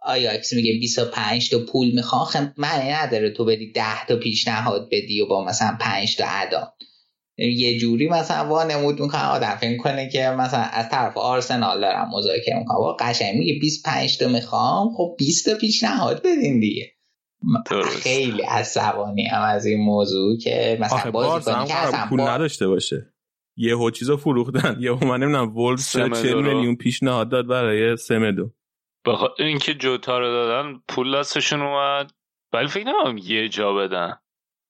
[0.02, 5.22] آیاکس میگه 25 تا پول می‌خوان خب معنی نداره تو بدی 10 تا پیشنهاد بدی
[5.22, 6.74] و با مثلا 5 تا ادا
[7.38, 9.26] یه جوری مثلا وانمود می‌کنه.
[9.26, 12.78] آدم فکر کنه که مثلا از طرف آرسنال دارم مذاکره می‌کنم.
[12.78, 16.91] با قشنگ میگه 25 تا می‌خوام خب 20 تا پیشنهاد بدین دیگه.
[18.02, 23.14] خیلی عصبانی هم از این موضوع که مثلا بازی کنی که اصلا پول نداشته باشه.
[23.57, 24.77] یهو چیزا فروختن.
[24.85, 28.51] یهو من نمی‌دونم ولز 40 میلیون پیشنهاد داد برای سمدو.
[29.05, 32.11] بخاطر اینکه جوتا رو دادن پول دستشون اومد.
[32.53, 34.13] ولی فکر نمی‌کنم یه جا بدن.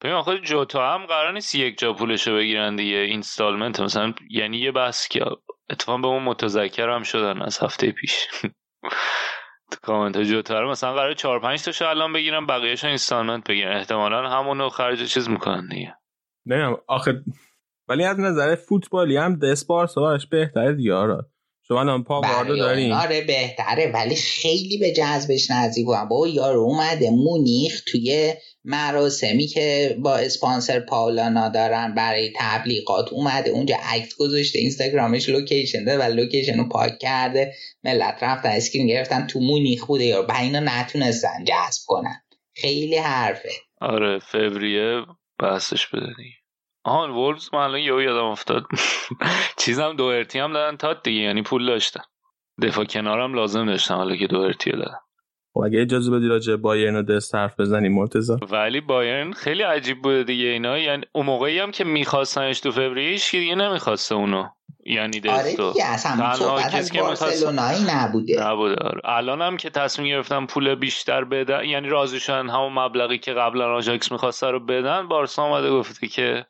[0.02, 2.98] ببین آخه جوتا هم قرار نیست یک جا پولشو بگیرن دیگه.
[2.98, 5.26] installment مثلا یعنی یه بحث که
[5.70, 8.28] اتفاقا به اون متذکر هم شدن از هفته پیش.
[9.72, 13.78] تو کامنت جوتا رو مثلا قرار 4 5 تاشو الان بگیرن بقیه‌اش installment بگیرن.
[13.78, 15.96] احتمالا همونو خرج چیز می‌کنن دیگه.
[16.46, 17.24] نمی‌دونم آخه
[17.90, 20.94] ولی از نظر فوتبالی هم دسپار سوارش بهتره دیگه
[21.68, 26.60] شما الان پاواردو بله، دارین آره بهتره ولی خیلی به جذبش نزدیک بودم با یارو
[26.60, 28.34] اومده مونیخ توی
[28.64, 35.98] مراسمی که با اسپانسر پاولانا دارن برای تبلیغات اومده اونجا عکس گذاشته اینستاگرامش location زده
[35.98, 37.54] و location رو پاک کرده.
[37.84, 42.22] ملت رفتن screen گرفتن تو مونیخ بوده یا با اینا نتونستن جذب کنن.
[42.56, 43.52] خیلی حرفه.
[43.82, 45.02] آره فوریه
[45.40, 46.34] بحثش بدنی
[46.88, 48.64] آهان وولز من الان یهو یادم افتاد.
[49.62, 52.02] چیزم دو ارتی هم دادن تا دیگه یعنی پول داشتن.
[52.62, 54.98] دفاع کنارم لازم داشتم حالا که دو ارتی دادن.
[55.54, 60.02] خب اگه اجازه بدی راجع بایرن و دست حرف بزنی مرتضی؟ ولی بایرن خیلی عجیب
[60.02, 60.78] بوده دیگه اینا.
[60.78, 64.46] یعنی اون موقعی هم که میخواستنش تو فوریه هیچ دیگه نمی‌خواسته اونو.
[64.86, 65.64] یعنی دستو.
[65.64, 68.44] آره دیگه اصلا صحبت از بارسلونایی نبوده.
[68.48, 69.02] نبوده آره.
[69.04, 73.76] الان هم که تصمیم گرفتن پول بیشتر بدن یعنی راضی شدن همون مبلغی که قبلا
[73.76, 76.46] آژاکس می‌خواسته رو بدن بارسا اومده گفته که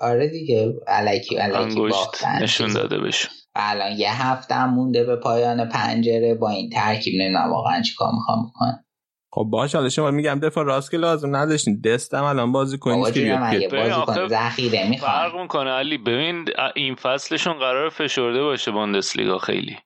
[0.00, 5.68] آره دیگه علکی علکی باختن نشون داده بشون الان یه هفته هم مونده به پایان
[5.68, 8.84] پنجره با این ترکیب نمی‌دونم واقعا چیکار می‌خوام بکنم.
[9.32, 11.80] خب باش حالا شما میگم دفاع راست که لازم نداشتین.
[11.80, 15.12] دستم الان بازی کنید که بازی کنید ذخیره می‌خوام.
[15.12, 15.98] فرق می‌کنه علی.
[15.98, 16.44] ببین
[16.76, 19.76] این فصلشون قرار فشرده باشه بوندسلیگا خیلی.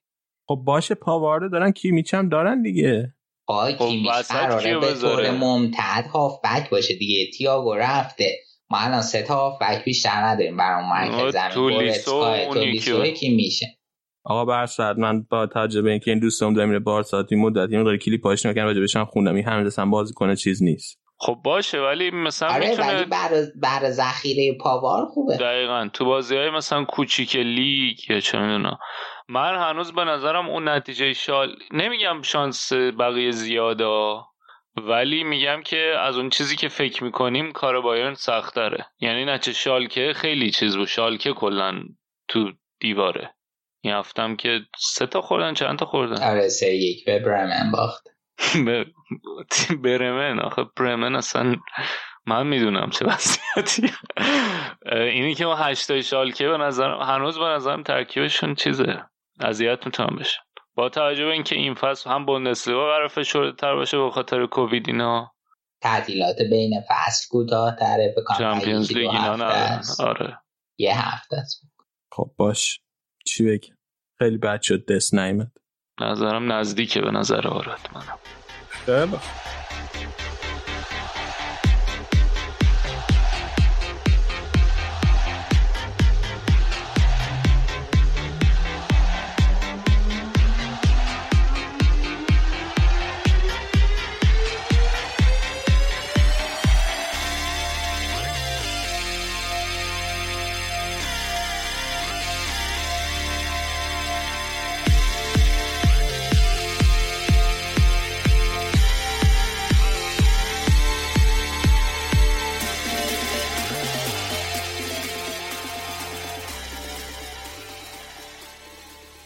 [0.48, 3.14] خب باشه پاوارده دارن کی میچم دارن دیگه.
[3.46, 7.30] آقا خب کیمیچ قراره به طور ممتد هافبک باشه دیگه.
[7.30, 8.38] تییاگو رفته.
[8.72, 11.50] ما الان سه تا هافبک بیشتر نداریم برای مرکز زمین.
[12.52, 13.66] تولیسو کی میشه.
[14.24, 17.96] آقا برصد من با تجربه اینکه این دوستم داره میره بارسا این مدت این قرار
[17.96, 19.34] کلیپ پاش نکنم راجع بهش خوندم.
[19.34, 20.98] این همه دستم بازی کنه چیز نیست.
[21.18, 23.28] خب باشه ولی مثلا آره می‌تونه ولی بر
[23.62, 25.36] بر ذخیره پاوار خوبه.
[25.36, 25.88] دقیقا.
[25.92, 28.78] تو بازی های مثلا کوچیک لیگ یا چه می‌دونم.
[29.28, 33.84] من هنوز به نظرم اون نتیجه شال نمیگم شانس بقیه زیاده
[34.76, 39.52] ولی میگم که از اون چیزی که فکر می‌کنیم کار بایرن سخت داره یعنی نچه
[39.52, 40.88] شالکه خیلی چیز بود.
[40.88, 41.82] شالکه کلا
[42.28, 43.34] تو دیواره.
[43.84, 47.04] این هفتم که سه تا خوردن چند تا خوردن؟ آره سه یک.
[47.04, 48.08] به برمن باخت.
[49.84, 51.56] برمن؟ آخه برمن اصلا
[52.26, 53.94] من می‌دونم چه وضعیتی.
[54.92, 59.04] اینی که ما هشتای شالکه به نظر هنوز به نظرم ترکیبشون چیزه.
[59.40, 60.38] اذیت می‌تونم بشه.
[60.74, 64.88] با توجه به اینکه این فصل هم بوندسلیگا قرار فشرده تر باشه به خاطر کووید
[64.88, 65.32] اینا.
[65.80, 70.38] تعطیلات بین فصل کوتاه‌تره به چمپیونز لیگ اینا آره.
[70.78, 71.62] یه هفته است.
[72.12, 72.80] خب باش.
[73.26, 73.76] چی بگم
[74.18, 75.52] خیلی بد شد دست نیمد
[76.00, 78.18] نظرم نزدیکه به نظر آراد منم.
[78.68, 79.16] خیلی.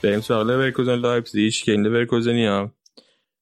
[0.06, 2.68] بریم سراغ لورکوزن لایپزیگ که این لورکوزنی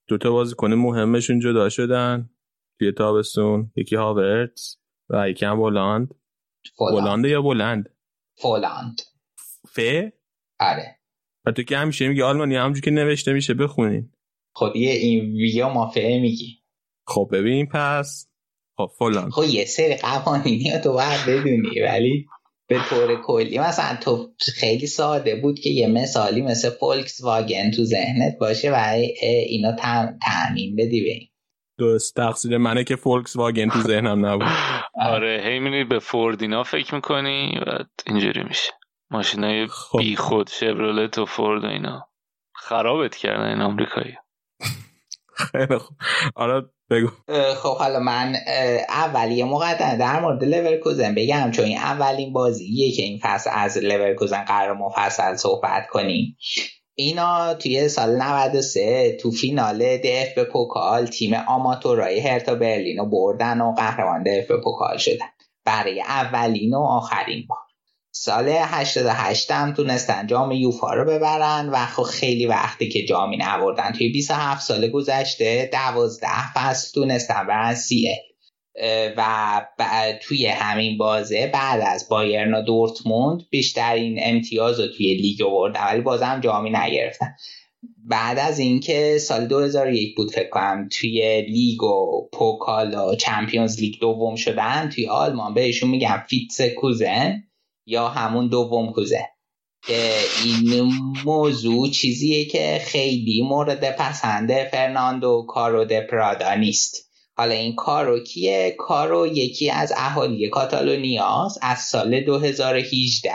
[0.09, 2.31] دو تا بازیکن مهمشون جدا شدن.
[2.78, 4.78] توی تابستون یکی هاورتس
[5.09, 6.15] و یکی هم بولاند
[6.78, 7.97] بولاند یا بلند؟
[8.36, 9.01] فولاند
[9.73, 9.81] ف؟
[10.61, 11.01] آره.
[11.47, 14.12] و تو که همیشه میگه آلمانی همونجور که نوشته میشه بخونین.
[14.55, 16.62] خب یه این ویا ما فعه میگی.
[17.07, 18.31] خب ببین پس.
[18.77, 22.27] خب فولاند خب یه سری قوانینی تو باید بدونی ولی
[22.69, 23.59] به طور کلی.
[23.59, 28.74] مثلا تو خیلی ساده بود که یه مثالی مثل فولکس واگن تو ذهنت باشه و
[29.47, 29.73] اینا
[30.23, 31.28] تعمین بدی به این.
[31.78, 32.16] درست.
[32.16, 34.49] تقصیر منه که فولکس واگن تو ذهنم نبود.
[34.95, 38.73] آره هی میری به فوردینا فکر می‌کنی و اینجوری میشه.
[39.11, 39.99] ماشینای خب.
[39.99, 42.09] بی خود شبرولت و فورد و اینا.
[42.55, 44.15] خرابت کردن این آمریکایی.
[45.36, 45.97] خیلی خوب.
[46.35, 47.09] آره بگو.
[47.56, 48.36] خب حالا من
[48.89, 49.97] اول یه مقدمه.
[49.97, 55.36] در مورد لورکوزن بگم چون این اولین بازیه که این فصل از لورکوزن قرار مفصل
[55.36, 56.36] صحبت کنیم.
[56.94, 64.97] اینا توی سال 93 تو فینال DFB-Pokal تیم آماتورای هرتا برلین بردن و قهرمان DFB-Pokal
[64.97, 65.27] شدن.
[65.65, 67.64] برای اولین و آخرین بار.
[68.16, 73.93] سال 88 هم تونستن جام یوفا رو ببرن و خب خیلی وقتی که جامی نبردن
[73.93, 78.23] توی 27 سال گذشته 12 فصل تونستن برن CL
[79.16, 79.66] و
[80.23, 86.01] توی همین بازه بعد از بایرن و دورتموند بیشترین امتیاز رو توی لیگ بردن ولی
[86.01, 87.35] بازم جامی نگرفتن.
[88.05, 94.01] بعد از اینکه سال 2001 بود فکر کنم توی لیگ و Pokal و Champions League
[94.01, 97.43] دوم شدن توی آلمان بهشون میگن Vizekusen
[97.86, 99.29] یا همون دوم کوزن.
[99.86, 100.11] که
[100.44, 100.93] این
[101.24, 107.11] موضوع چیزیه که خیلی مورد پسند فرناندو کارو د پرادا نیست.
[107.36, 111.59] حالا این کارو کیه؟ کارو یکی از اهالی کاتالونیاست.
[111.62, 113.32] از سال 2018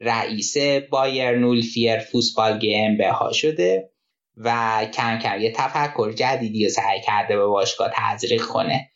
[0.00, 0.56] رئیس
[0.90, 3.90] بایر نولفیر فوتبال گیم ها شده
[4.36, 8.90] و کم کم یه تفکر جدیدی رو سعی کرده به باشگاه تزریق کنه.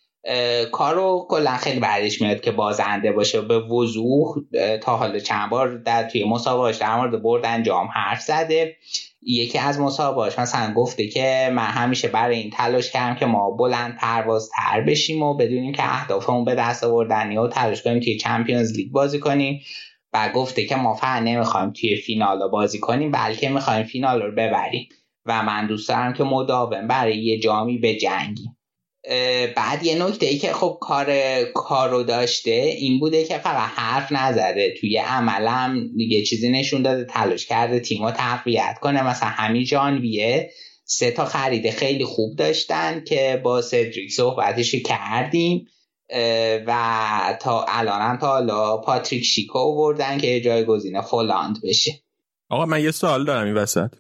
[0.73, 3.41] کارو کلا خیلی بعدش میاد که بازنده باشه.
[3.41, 4.37] به وضوح
[4.83, 8.77] تا حالا چند بار در توی مسابقاش در مورد برد انجام حرف زده.
[9.23, 13.97] یکی از مسابقاش مثلا گفته که من همیشه برای این تلاش کردم که ما بلند
[13.97, 18.77] پرواز تر بشیم و بدونیم که اهدافمون به دست آوردنی و تلاش کنیم توی چمپیونز
[18.77, 19.61] لیگ بازی کنیم.
[20.13, 24.89] و گفته که ما فقط نمی‌خوایم توی فینال بازی کنیم بلکه می‌خوایم فینال رو ببریم.
[25.27, 28.57] و من دوست دارم که مداوم برای یه جامی به جنگیم
[29.57, 31.07] بعد یه نکته ای که خب کار
[31.55, 34.75] کارو داشته این بوده که فقط حرف نزده.
[34.81, 39.03] توی عملم یه چیزی نشون داده تلاش کرده تیمو تقویت کنه.
[39.07, 40.51] مثلا همین جانویه
[40.85, 45.67] سه تا خرید خیلی خوب داشتن که با سدریک صحبتش کردیم
[46.67, 52.03] و تا الان هم تا حالا پاتریک شیکو آوردن که جایگزین فولاند بشه.
[52.49, 53.91] آقا من یه سوال دارم این وسط.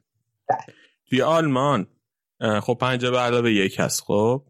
[1.11, 1.87] توی آلمان
[2.63, 4.43] خب پنجاه به علاوه یک هست خب؟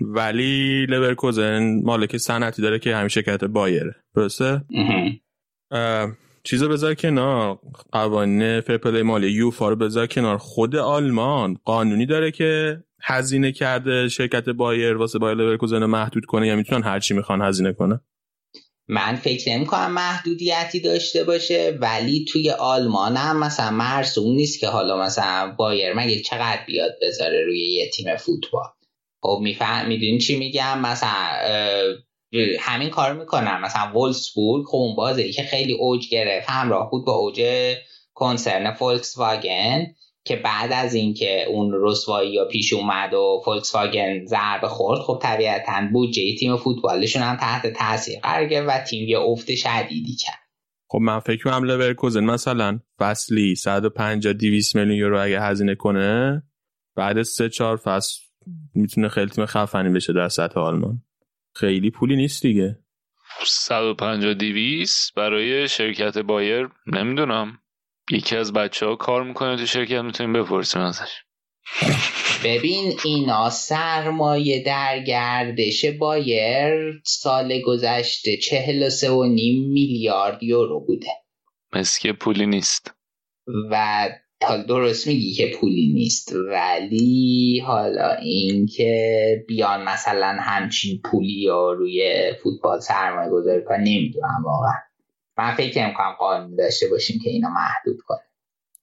[0.00, 3.94] ولی لورکوزن مالک صنعتی داره که همین شرکت بایره.
[4.14, 4.60] درسته؟
[6.44, 7.58] چیزو بذار کنار.
[7.92, 10.38] قوانین فرپلی مالی یوفا رو بذار کنار.
[10.38, 16.46] خود آلمان قانونی داره که هزینه کرده شرکت بایر واسه بایر لورکوزن محدود کنه.
[16.46, 18.00] یا می‌تونن هرچی می‌خوان هزینه کنه.
[18.88, 24.66] من فکر نمی کنم محدودیتی داشته باشه ولی توی آلمان هم مثلا مرسوم نیست که
[24.66, 28.66] حالا مثلا بایر مگه چقدر بیاد بذاره روی یه تیم فوتبال.
[29.22, 31.38] خب میفهم می‌دونین چی میگم؟ مثلا
[32.60, 37.12] همین کار می‌کنن مثلا ولفسبورگ خب اون بازه‌ای که خیلی اوج گرفت همراه بود با
[37.12, 37.42] اوج
[38.14, 39.86] کنسرن فولکس واگن
[40.24, 45.18] که بعد از اینکه اون رسوایی یا پیش اومد و فولکس واگن ضربه خورد خب
[45.22, 50.38] طبیعتا بودجه تیم فوتبالشون هم تحت تاثیر قرار گرفت و تیم یه افت شدیدی کرد.
[50.88, 56.42] خب من فکر کنم لورکوزن مثلا فصلی 150 200 میلیون یورو اگه هزینه کنه
[56.96, 58.20] بعد سه چهار فصل
[58.74, 61.02] می‌تونه خیلی تیم خفنی بشه در سطح آلمان.
[61.54, 62.78] خیلی پولی نیست دیگه.
[63.46, 67.58] 150 200 برای شرکت بایر نمی‌دونم.
[68.10, 71.22] یکی از بچه ها کار می‌کنه تو شرکت می‌تونیم بپرسیم ازش.
[72.44, 81.06] ببین اینا سرمایه در گردش بایر سال گذشته چهل و نیم میلیارد یورو بوده.
[81.72, 82.94] مسکه پولی نیست.
[83.70, 84.08] و
[84.42, 86.32] تا درست میگی که پولی نیست.
[86.32, 94.74] ولی حالا اینکه بیان مثلا همچین پولی یا روی فوتبال سرمایه گذاری کنن نمی‌دونم واقعا.
[95.38, 98.20] من فکر می‌کنم قانون داشته باشیم که اینا محدود کنه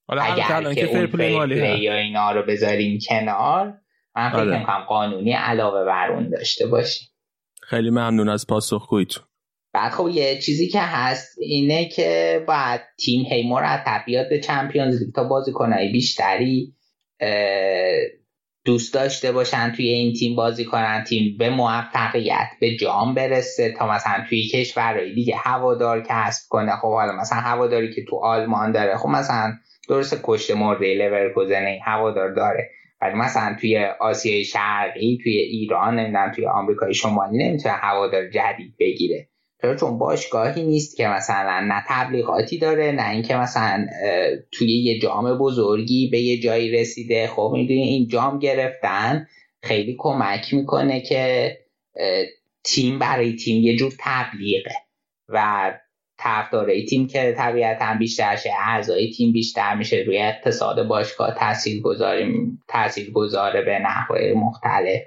[0.08, 3.74] حالا اگر که اون فیر یا اینا رو بذاریم کنار
[4.16, 4.60] من فکر آره.
[4.60, 7.08] می‌کنم قانونی علاوه بر اون داشته باشیم.
[7.62, 9.24] خیلی ممنون از پاسخگوییتون.
[9.74, 15.16] بعد خب یه چیزی که هست اینه که باید تیم هی مرتب به چمپیونز لیگ
[15.16, 16.74] تا بازیکنهای بیشتری
[18.66, 23.92] دوست داشته باشن توی این تیم بازی کنن تیم به موفقیت به جام برسه تا
[23.92, 26.72] مثلا توی کشورهای دیگه هوادار کسب کنه.
[26.72, 29.54] خب حالا مثلا هواداری که تو آلمان داره خب مثلا
[29.90, 32.70] درست کشته مرده لورکوزن هوادار داره
[33.02, 39.30] ولی مثلا توی آسیای شرقی توی ایران نمی‌دونم توی آمریکای شمالی نمی‌تونه هوادار جدید بگیره.
[39.62, 43.88] چرا چون باشگاهی نیست که مثلا نه تبلیغاتی داره نه اینکه مثلا
[44.52, 47.28] توی یه جام بزرگی به یه جایی رسیده.
[47.28, 49.28] خب می‌دونی این جام گرفتن
[49.64, 51.58] خیلی کمک می‌کنه که
[52.64, 54.76] تیم برای تیم یه جور تبلیغه
[55.30, 55.72] و
[56.18, 61.84] طرفدارای تیم که طبیعتا بیشتر شه اعضای تیم بیشتر میشه روی اقتصاد باشگاه تاثیر
[62.68, 65.02] تاثیر گذاره به نحوه مختلف.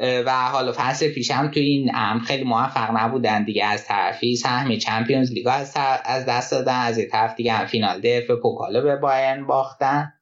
[0.00, 3.64] و حالا فصل پیشم تو این ام خیلی موفق نبودن دیگه.
[3.64, 6.80] از طرفی سهمی چمپیونز لیگ از, از دست دادن.
[6.80, 10.12] از یه طرف دیگه هم فینال دف پوکالو به باین باختن.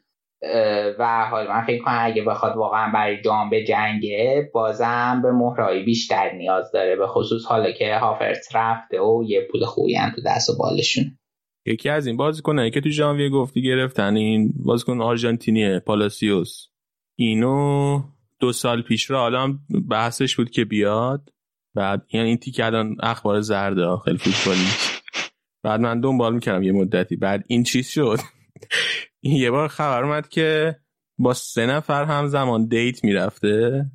[0.98, 5.82] و حالا من فکر کنم اگه بخواد واقعا برای جام به جنگه بازم به مهرایی
[5.82, 6.96] بیشتر نیاز داره.
[6.96, 11.18] به خصوص حالا که هافرت رفته و یه پول خوبی هم تو دست و بالشون.
[11.66, 16.66] یکی از این بازیکنایی که تو ژانویه گفتی گرفتن این بازیکن آرژانتینی پالاسیوس.
[17.16, 18.00] اینو
[18.42, 19.58] دو سال پیش رو حالا
[19.90, 21.28] بحثش بود که بیاد.
[21.74, 24.66] بعد یعنی این تیک الان اخبار زرده خیلی فوتبالی.
[25.64, 27.16] بعد من دنبال می‌کردم یه مدتی.
[27.16, 28.18] بعد این چیز شد.
[29.20, 30.76] این یه بار خبر اومد که
[31.18, 33.86] با سه نفر هم زمان دیت می‌رفته.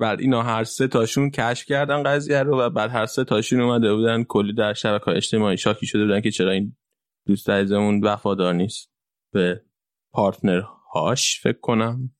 [0.00, 3.94] بعد اینا هر سه تاشون کشف کردن قضیه رو و بعد هر سه تاشون اومده
[3.94, 6.76] بودن کلی در شبکه اجتماعی شاکی شده بودن که چرا این
[7.26, 8.92] دوست عزیزمون وفادار نیست.
[9.32, 9.62] به
[10.12, 10.62] پارتنر
[10.94, 12.12] هاش فکر کنم.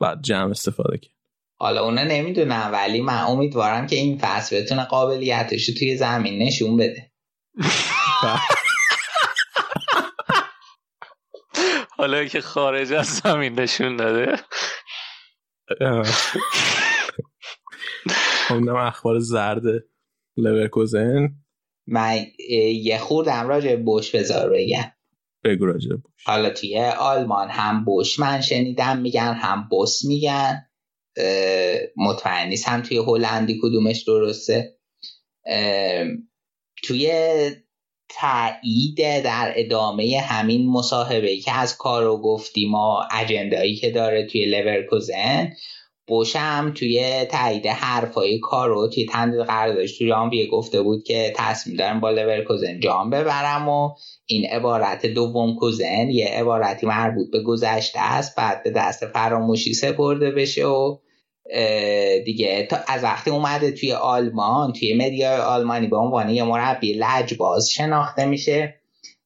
[0.00, 1.21] بعد جمع استفاده کرد.
[1.62, 6.76] حالا اونا نمی‌دونم ولی من امیدوارم که این فصل بتونه قابلیتش رو توی زمین نشون
[6.76, 7.12] بده.
[11.98, 14.36] حالا که خارج از زمین نشون داده.
[18.50, 19.62] اونم اخبار زرد
[20.36, 21.28] لورکوزن.
[21.86, 22.26] من
[22.82, 24.92] یه خوردم راجع بوش بذار بگم.
[25.44, 26.24] بگو راجع بوش.
[26.26, 30.71] حالا توی آلمان هم بوش من شنیدم میگن هم بوس میگن.
[31.96, 34.76] مطمئن نیست هم توی هلندی کدومش درسته.
[36.84, 37.10] توی
[38.08, 44.46] تایید در ادامه همین مصاحبه که از کارو گفتیم و agenda یی که داره توی
[44.46, 45.52] لورکوزن
[46.06, 52.10] بوشم توی تایید حرفای کارو تمدید قراردادش توی ژانویه گفته بود که تصمیم دارم با
[52.10, 53.90] لورکوزن جام ببرم و
[54.26, 60.30] این عبارت دوم کوزن یه عبارتی مربوط به گذشته است بعد به دست فراموشی سپرده
[60.30, 60.96] بشه و
[62.24, 67.70] دیگه تا از وقتی اومده توی آلمان توی مدیا آلمانی به عنوان یه مربی لجباز
[67.70, 68.81] شناخته میشه.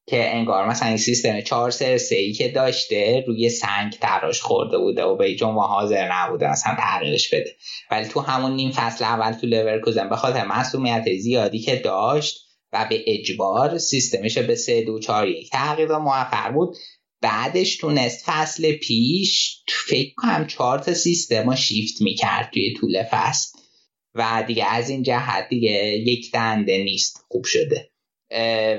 [0.09, 5.03] که انگار مثلا این سیستم 4 3 3 که داشته روی سنگ تراش خورده بوده
[5.03, 7.55] و به جمعه حاضر نبوده مثلا تغییرش بده.
[7.91, 12.87] ولی تو همون نیم فصل اول تو لورکوزن به خاطر مسئولیت زیادی که داشت و
[12.89, 16.75] به اجبار سیستمش به 3 2 4 1 تغییر موفق بود.
[17.21, 23.59] بعدش تونست فصل پیش فکر کنم چهار تا سیستم شیفت می‌کرد توی طول فصل.
[24.15, 27.89] و دیگه از این جهت دیگه یک دنده نیست خوب شده.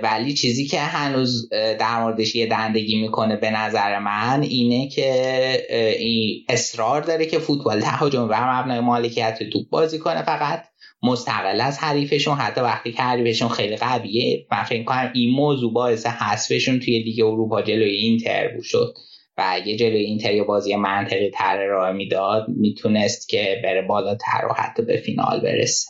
[0.02, 6.44] ولی چیزی که هنوز در موردش یه دندگی می‌کنه به نظر من اینه که این
[6.48, 10.64] اصرار داره که فوتبال تهاجم بر مبنای مالکیت توپ بازی کنه فقط.
[11.02, 16.06] مستقل از حریفشون حتی وقتی که حریفشون خیلی قویه من فکر کنم این موضوع باعث
[16.06, 18.94] حذفشون توی لیگ اروپا جلوی اینتر بود شد.
[19.36, 24.54] و اگه جلوی اینتر یه بازی منطقی تر راه می‌داد می‌تونست که بره بالاتر و
[24.56, 25.88] حتی به فینال برسه.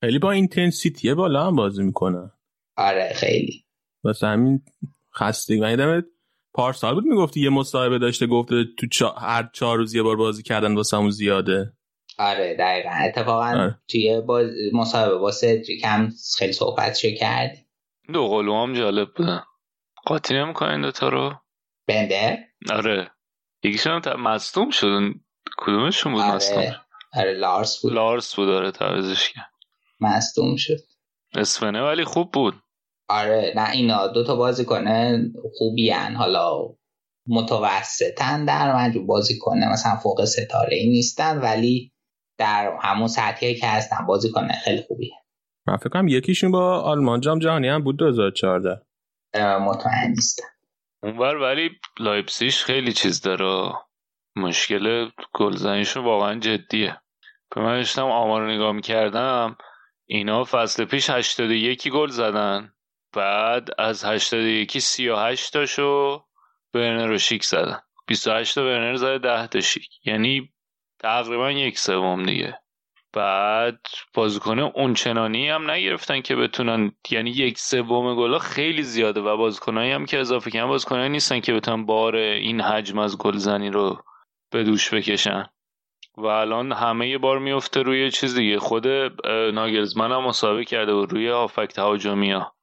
[0.00, 2.32] خیلی با intensity بالا هم بازی می‌کنه.
[2.76, 3.64] آره خیلی.
[4.04, 4.62] واسه همین
[5.14, 6.04] خستگی من یادم
[6.54, 9.10] پارسال بود می‌گفتی یه مصاحبه داشته گفته تو چا...
[9.10, 11.72] هر چهار روز یه بار بازی کردن واسه همون زیاده.
[12.18, 12.90] آره دقیقا.
[12.90, 13.78] اتفاقا آره.
[13.88, 14.50] توی باز...
[14.72, 17.66] مصاحبه با سدریک هم خیلی صحبت شو کرد.
[18.12, 19.42] دو قلو هم جالب بودن.
[20.04, 21.34] قاطی نمی‌کنه این دوتا رو؟
[21.88, 22.38] بندر
[22.70, 23.10] آره.
[23.62, 25.00] یکیشون هم مصدوم شد.
[25.58, 26.80] کدومشون بود آره.
[27.12, 27.92] آره لارس بود.
[27.92, 29.50] لارس بود آره تعویزش کرد.
[30.00, 30.78] مصدوم شد.
[31.34, 32.54] اسفنه ولی خوب بود.
[33.08, 34.84] آره نه اینا دو تا بازیکن
[35.58, 36.14] خوبی هن.
[36.14, 36.74] حالا
[37.28, 41.92] متوسطن در منجو بازی کنه مثلا فوق ستاره ای نیستن ولی
[42.38, 45.12] در همون سطحی که هستن بازی کنه خیلی خوبیه.
[45.66, 48.82] من فکر کنم یکیشون با آلمان جام جهانی هم بود 2014
[49.34, 50.46] مطمئن نیستم.
[51.02, 51.70] اونور ولی
[52.00, 53.72] لایپسیش خیلی چیز داره.
[54.36, 57.00] مشکل گلزنیشون واقعا جدیه.
[57.54, 59.56] به من داشتم آمار نگاه می‌کردم
[60.06, 62.72] اینا فصل پیش 81 گل زدن.
[63.16, 66.24] بعد از 81 38 تاشو
[66.72, 69.88] برنر رو شیک زدن 28 تا برنر زده 10 تا شیک.
[70.04, 70.52] یعنی
[70.98, 72.58] تقریبا یک سوم دیگه.
[73.12, 73.80] بعد
[74.14, 80.06] بازیکن اونچنانی هم نگرفتن که بتونن یعنی یک سوم گلا خیلی زیاده و بازیکنایی هم
[80.06, 84.02] که اضافه کردن بازیکنایی نیستن که بتونن بار این حجم از گلزنی رو
[84.50, 85.46] به دوش بکشن.
[86.18, 88.58] و الان همه یه بار میفته روی چیز دیگه.
[88.58, 88.86] خود
[89.54, 92.55] ناگلزمن هم مصاحبه کرده بود روی هافک تهاجمی ها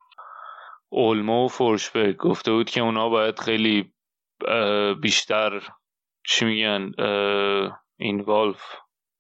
[0.96, 3.94] اولمو و فورشبرگ گفته بود که اونا باید خیلی
[5.02, 5.62] بیشتر
[6.28, 6.92] چی میگن
[8.00, 8.64] این والف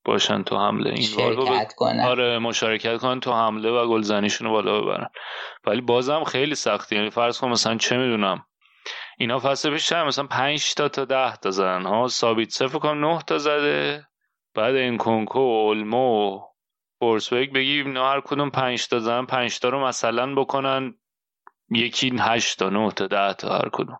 [0.05, 0.89] باشن تو حمله.
[0.89, 1.99] این شرکت کنن.
[1.99, 5.09] آره مشارکت کنن تو حمله و گلزنیشون رو بالا ببرن.
[5.65, 6.95] ولی بازم خیلی سختی.
[6.95, 8.45] یعنی فرض کن مثلا چه می‌دونم.
[9.17, 11.85] اینا فصل پیش مثلا 5 تا تا 10 تا زدن.
[11.85, 14.07] ها ثابت صفر کنم 9 تا زده.
[14.55, 16.41] بعد این کنکو اولمو
[16.99, 20.95] فورسبک بگی اینا هر کدوم 5 تا زدن 5 تا رو مثلا بکنن.
[21.75, 23.99] یکی 8 تا 9 تا 10 تا هر کدوم.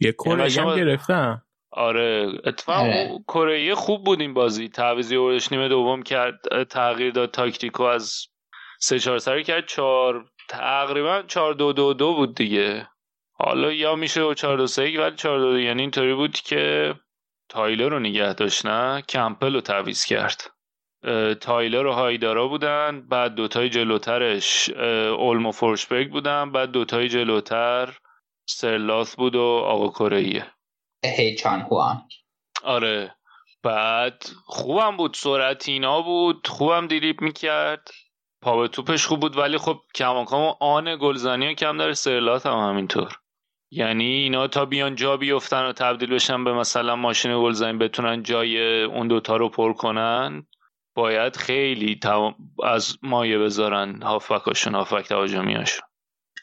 [0.00, 1.42] یه کره هم گرفتن.
[1.72, 3.18] آره اتفاقا.
[3.28, 4.68] کره خوب بود این بازی.
[4.68, 8.26] تعویضی اورش نیمه دوم کرد تغییر داد تاکتیکو از
[8.80, 12.88] سه چهار سری کرد چهار تقریبا چهار دو دو دو بود دیگه.
[13.32, 16.94] حالا یا میشه چهار دو سه ولی چهار دو, دو یعنی اینطوری بود که
[17.48, 20.50] تایلر رو نگه داشت نه؟ کمپل رو تعویض کرد.
[21.40, 27.98] تایلر و هایدارا بودن بعد دوتای جلوترش اولمو فورشبرگ بودن بعد دوتای جلوتر
[28.48, 30.46] سرلاث بود و آقا کره
[31.04, 32.02] هی چان هوانگ.
[32.64, 33.14] آره.
[33.62, 37.90] بعد خوبم بود سرعت اینا بود خوبم دریبل می‌کرد.
[38.42, 43.12] پا به توپش خوب بود ولی خب کماکان آن گلزنی کم داره سرلات هم همینطور.
[43.70, 48.82] یعنی اینا تا بیان جا بیفتن و تبدیل بشن به مثلا ماشین گلزنی بتونن جای
[48.82, 50.46] اون دوتا رو پر کنن
[50.94, 52.00] باید خیلی
[52.64, 55.86] از مایه بذارن هافبکاشون هافبک تهاجمیاشون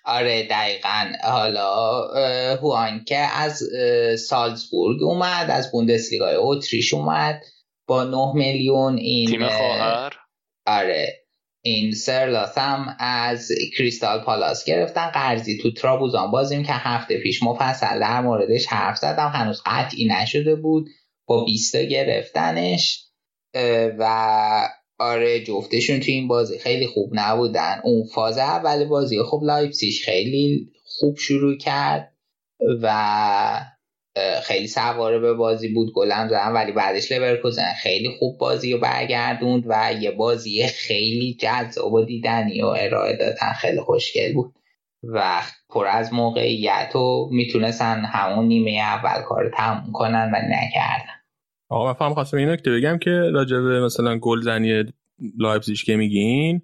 [0.05, 1.11] آره دقیقا.
[1.23, 2.01] حالا
[2.55, 3.63] هوان که از
[4.27, 7.43] سالزبورگ اومد از بوندسلیگای اوتریش اومد
[7.87, 10.13] با 9 میلیون این تیم خواهر.
[10.65, 11.23] آره.
[11.61, 15.07] این سرلاس هم از کریستال پالاس گرفتن.
[15.07, 19.31] قرضی تو ترابوزان بازیم که هفته پیش مفصل در موردش حرف زدم.
[19.35, 20.89] هنوز قطعی نشده بود.
[21.27, 23.06] با 20 گرفتنش.
[23.99, 24.69] و
[24.99, 27.81] آره جفتشون تو این بازی خیلی خوب نبودن.
[27.83, 32.13] اون فاز اول بازی خب لایپسیش خیلی خوب شروع کرد
[32.81, 32.95] و
[34.43, 39.63] خیلی سوار به بازی بود گلم زدن ولی بعدش لورکوزن خیلی خوب بازی رو برگردوند
[39.67, 43.53] و یه بازی خیلی جذاب و دیدنی و ارائه دادن.
[43.53, 44.53] خیلی خوشگل بود
[45.03, 51.16] و پر از موقعیت و می‌تونستن همون نیمه اول کار تموم کنن و نکردن.
[51.69, 54.83] آقا من فهم خواستم این نکته بگم که راجبه مثلا گلزنی
[55.37, 56.61] لایپزیش که میگین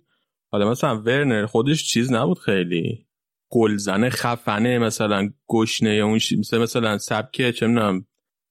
[0.52, 3.06] حالا مثلا ورنر خودش چیز نبود خیلی.
[3.50, 8.06] گلزنه خفنه مثلا گشنه اون مثل مثلا سبکه چه می‌دونم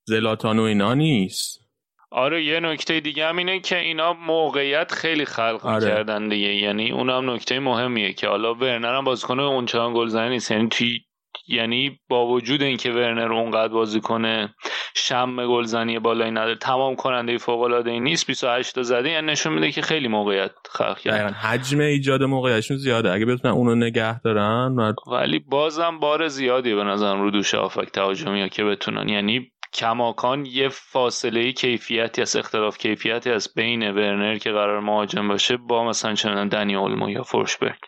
[0.05, 1.63] زلاتان و اینا نیست.
[2.11, 5.87] آره یه نکته دیگه هم اینه که اینا موقعیت خیلی خلق آره.
[5.87, 6.55] کردن دیگه.
[6.55, 10.51] یعنی اون هم نکته مهمیه که حالا ورنر هم بازیکن اونچنان گلزنی نیست.
[10.51, 11.01] یعنی توی
[11.49, 14.55] یعنی با وجود اینکه ورنر اونقدر بازی کنه
[14.95, 19.53] شم گلزنی بالایی نداره تمام کننده فوق العاده ای نیست 28 تا زده یعنی نشون
[19.53, 21.35] میده که خیلی موقعیت خلق کرد.
[21.35, 23.13] حجم ایجاد موقعیتشون زیاده.
[23.13, 28.41] اگه بتونن اونو نگه دارن ولی بازم بار زیادی به نظرم رو دوش آفک تهاجمی
[28.41, 29.09] ها که بتونن.
[29.09, 35.57] یعنی کماکان یه فاصله کیفیتی از اختلاف کیفیتی از بین ورنر که قرار مهاجم باشه
[35.57, 37.79] با مثلا چه دنی اولمو یا فورشبرگ.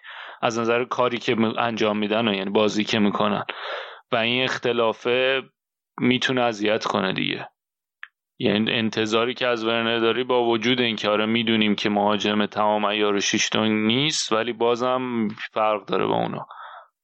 [0.44, 3.44] از نظر کاری که انجام میدن و یعنی بازی که می‌کنن.
[4.12, 5.42] و این اختلافه
[6.00, 7.48] می‌تونه اذیت کنه دیگه.
[8.38, 13.20] یعنی انتظاری که از ورنر داری با وجود اینکه آره می‌دونیم که مهاجم تمام ایار
[13.20, 16.46] شیشتون نیست ولی بازم فرق داره با اونا.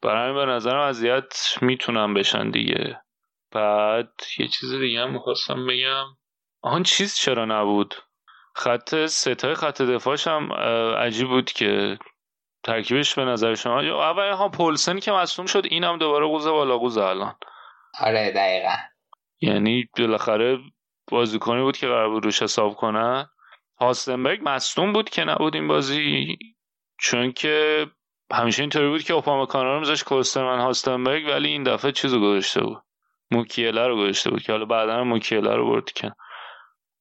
[0.03, 3.01] برای به نظرم اذیت می‌تونن بشن دیگه.
[3.53, 6.05] بعد یه چیز دیگه هم می‌خواستم بگم.
[6.63, 7.95] آن چیز چرا نبود؟
[8.55, 10.53] خط ستای خط دفاعش هم
[10.99, 11.99] عجیب بود که
[12.63, 17.03] ترکیبش به نظر شما؟ اول ها پولسن که مصوم شد اینم دوباره قوزه بالا قوزه
[17.03, 17.35] الان.
[18.01, 18.77] آره دقیقا.
[19.41, 20.59] یعنی بالاخره
[21.11, 23.27] بازیکنی بود که قرار بود روش حساب کنن
[23.81, 26.39] هاستنبرگ مصدوم بود که نبود این بازی
[26.99, 27.87] چون که
[28.33, 32.61] همیشه اینطوری بود که اوپاما کانار رو میذاش کوسترمن هاستنبرگ ولی این دفعه چیزو گذاشته
[32.61, 32.83] بود.
[33.31, 36.13] موکیله رو گذاشته بود که حالا بعدا موکیله رو برد که.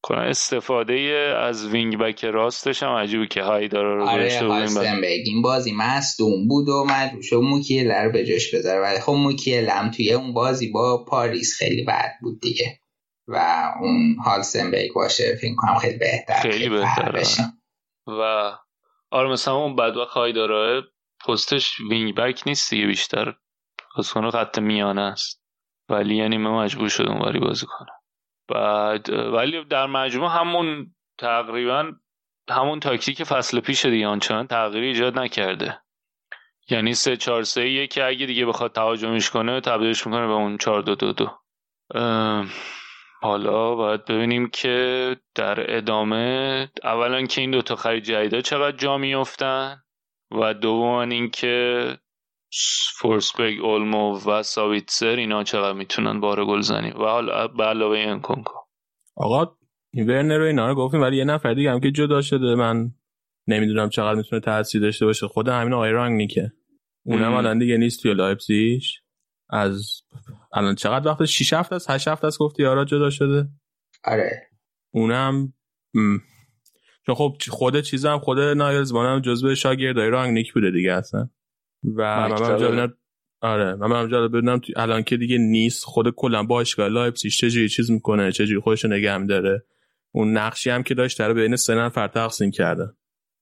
[0.01, 0.93] کنه استفاده
[1.37, 6.69] از وینگ بک راستش هم عجیبه که هایدارا رو آره هالستنبرگ این بازی مصدوم بود
[6.69, 10.71] و مجبور شد موکیله رو به جاش بذاره ولی خب موکیله هم توی اون بازی
[10.71, 12.79] با پاریس خیلی بد بود دیگه.
[13.27, 17.23] و اون هالستنبرگ باشه فکر کنم خیلی بهتر خیلی بهتره.
[18.07, 18.51] و
[19.11, 20.83] آره مثلا اون بدبخت هایدارا
[21.27, 23.33] پستش وینگ بک نیست دیگه بیشتر.
[23.97, 25.41] بازیکن خط میانه است.
[25.89, 27.98] ولی یعنی من مجبور شدم وری بازی کنم.
[28.49, 31.91] بعد ولی در مجموع همون تقریبا
[32.49, 35.79] همون تاکتیک فصل پیش دیگه آنچنان تغییری ایجاد نکرده.
[36.69, 40.81] یعنی سه چهار سه که اگه دیگه بخواد تهاجمش کنه تبدیلش می‌کنه به اون چهار
[40.81, 41.29] دو دو دو.
[43.21, 49.81] حالا باید ببینیم که در ادامه اولا که این دوتا خرید جدیدا چقدر جا میفتن
[50.31, 51.97] و دوم اینکه
[52.95, 58.19] فورسبرگ اولمو و ساویتسر اینا چقدر می‌تونن بار گل زنی؟ و حالا به علاوه این
[58.19, 58.53] کنکو
[59.15, 59.57] آقا
[59.93, 62.91] این ورنر رو اینا رو گفتیم ولی یه نفر دیگه هم که جدا شده من
[63.47, 65.27] نمی‌دونم چقدر می‌تونه تاثیر داشته باشه.
[65.27, 66.51] خود همین آقای رانگ نیکه
[67.05, 69.01] اونم الان دیگه نیست توی لایپزیش
[69.49, 70.01] از
[70.53, 73.47] الان چقدر وقت؟ 6 هفته است 8 هفته است گفتی یارا جدا شده.
[74.03, 74.49] آره.
[74.93, 75.53] اونم
[77.05, 81.29] چون خب خود چیزم خود نایلزمان هم جزو شاگردای رانگنیک بوده دیگه اصلا.
[81.83, 82.31] و من
[82.79, 82.93] هم
[83.41, 87.91] آره من هم جالب بدونم الان که دیگه نیست خود کلا باشگاه لایپزیگ چجوری چیز
[87.91, 89.65] می‌کنه چجوری خودش نگه داره
[90.11, 92.87] اون نقشی هم که داشت در بین سه نفر تقسیم کرده.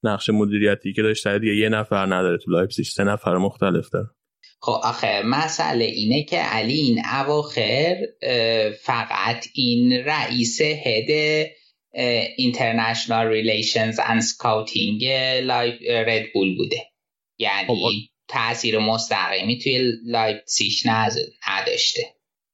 [0.04, 4.08] نقش مدیریتی که داشت دیگه یه نفر نداره تو لایپزیگ سه نفر مختلف داره.
[4.62, 7.96] خب آخه مسئله اینه که علی این اواخر
[8.82, 11.10] فقط این رئیس head
[12.38, 15.04] international relations and scouting
[16.34, 16.78] بول بوده.
[17.38, 17.74] یعنی خب،
[18.28, 22.02] تاثیر مستقیمی توی لایپسیش نداشته.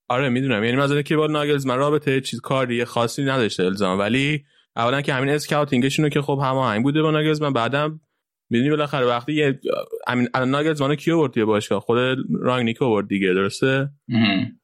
[0.10, 0.64] آره می‌دونم.
[0.64, 4.46] یعنی مثلا که با ناگلزمن رابطه چیز کاری خاصی نداشته الزام ولی
[4.76, 8.02] اولا که همین scouting شونو که خب هماهنگ بوده با ناگلزمن بعدم
[8.50, 9.60] می‌دونی بالاخره وقتی یه
[10.08, 11.98] همین الان ناگلزمان کیو برد توی باشگاه؟ خود
[12.40, 13.90] رانگنیکو برد دیگه درسته؟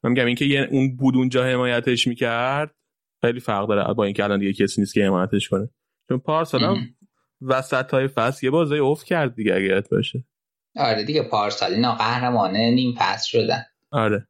[0.02, 2.74] من میگم اینکه یه اون بود اونجا حمایتش می‌کرد
[3.20, 5.68] خیلی فرق داره با اینکه الان دیگه کسی نیست که حمایتش کنه.
[6.08, 6.76] چون پارسال هم
[7.40, 10.24] وسط های فصل یه بازی افت کرد دیگه اگه باشه.
[10.76, 13.64] آره دیگه پارسال اینا قهرمان نیم فصل شدن.
[13.90, 14.26] آره.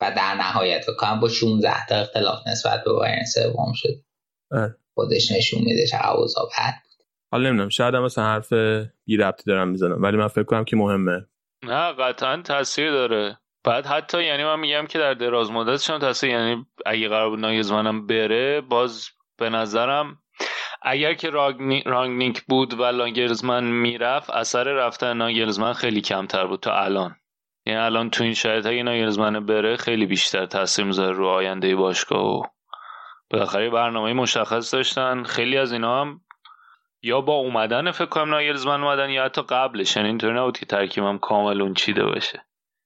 [0.00, 4.04] و در نهایت کام با 16 تا اختلاف نسبت به بایرن سوم شد.
[4.50, 4.76] آره.
[4.94, 6.74] خودش نشون میده چه اوضاع بد
[7.32, 8.52] حالا نمی‌دونم شاید هم مثلا حرف
[9.04, 11.26] بی ربطی دارم می‌زنم ولی من فکر کنم که مهمه.
[11.64, 13.38] نه قطعا تاثیر داره.
[13.64, 17.38] بعد حتی یعنی من میگم که در دراز مدت شما تاثیر یعنی اگه قرار بود
[17.38, 19.08] ناگزمانم بره باز
[19.38, 20.18] به نظرم
[20.86, 21.30] اگر که
[21.86, 27.16] رانگنیک بود و ناگلزمن می‌رفت اثر رفتن ناگلزمن خیلی کمتر بود تا الان.
[27.66, 32.24] یعنی الان تو این شرایط اگه ناگلزمن بره خیلی بیشتر تاثیر می‌ذاره رو آینده باشگاه
[32.24, 32.42] و
[33.30, 35.22] بالاخره برنامه مشخص داشتن.
[35.22, 36.20] خیلی از اینا هم
[37.02, 39.96] یا با اومدن فکر کنم ناگلزمن اومدن یا حتی قبلش.
[39.96, 42.44] یعنی اینطوری نبود که ترکیبم کامل اون چیده باشه.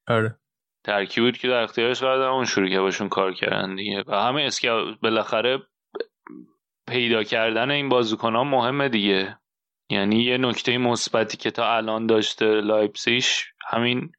[0.09, 0.39] آره.
[0.85, 4.05] ترکیب بود که در اختیارش قرار اون شروع که باشون کار کردن دیگه.
[4.07, 5.59] و همه اسکا بالاخره
[6.89, 9.39] پیدا کردن این بازیکن ها مهمه دیگه.
[9.90, 14.12] یعنی یه نکته مثبتی که تا الان داشته لایپسیش همین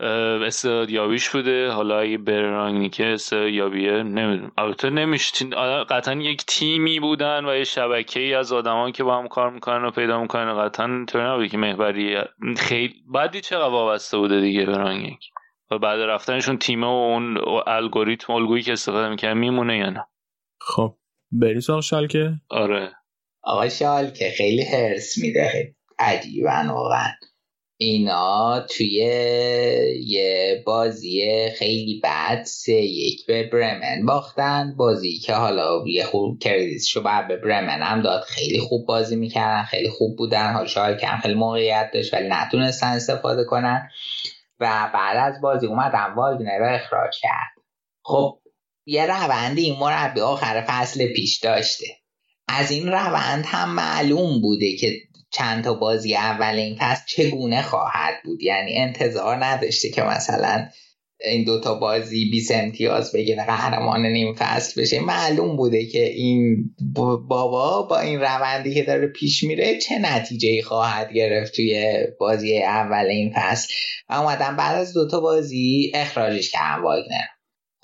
[0.00, 1.70] استعدادیابیش بوده.
[1.70, 4.52] حالا اگه برانگی که استعدادیابیه نمی‌دونم.
[4.58, 5.46] البته نمیشه
[5.90, 9.84] قطعا یک تیمی بودن و یه شبکه ای از آدمان که با هم کار می‌کنن
[9.84, 10.64] و پیدا می‌کنن.
[10.64, 12.18] قطعا طور نبوده که محوری
[12.56, 15.18] خیلی بعدی چقدر وابسته بوده دیگه برانگی
[15.70, 20.06] و بعد رفتنشون تیم و اون الگوریتم الگویی که استفاده می‌کنن میمونه یا نه.
[20.60, 20.94] خب.
[21.40, 22.90] بری سراغ شالکه؟ آره.
[23.42, 27.10] آقا شالکه خیلی هرس میده عجیبن واقعا.
[27.76, 28.88] اینا توی
[30.06, 34.74] یه بازی خیلی بد سه یک به برمن باختن.
[34.76, 38.22] بازی که حالا یه خوب کردیتشو بعد به برمن هم داد.
[38.22, 40.52] خیلی خوب بازی می‌کردن خیلی خوب بودن.
[40.52, 43.88] حال شالکه هم خیلی موقعیت داشت ولی نتونستن استفاده کنن.
[44.60, 47.64] و بعد از بازی اومدن واگنر رو اخراج کرد.
[48.02, 48.38] خب
[48.86, 51.86] یه روندی این مربی آخر فصل پیش داشته.
[52.48, 54.92] از این روند هم معلوم بوده که
[55.30, 58.42] چند تا بازی اول این فصل چگونه خواهد بود.
[58.42, 60.68] یعنی انتظار نداشته که مثلا
[61.24, 65.00] این دوتا بازی 20 امتیاز بگیره قهرمان نیم فصل بشه.
[65.00, 66.70] معلوم بوده که این
[67.28, 73.06] بابا با این روندی که داره پیش میره چه نتیجه خواهد گرفت توی بازی اول
[73.06, 73.74] این فصل.
[74.08, 77.33] و اومدن بعد از دوتا بازی اخراجش کردن واگنر.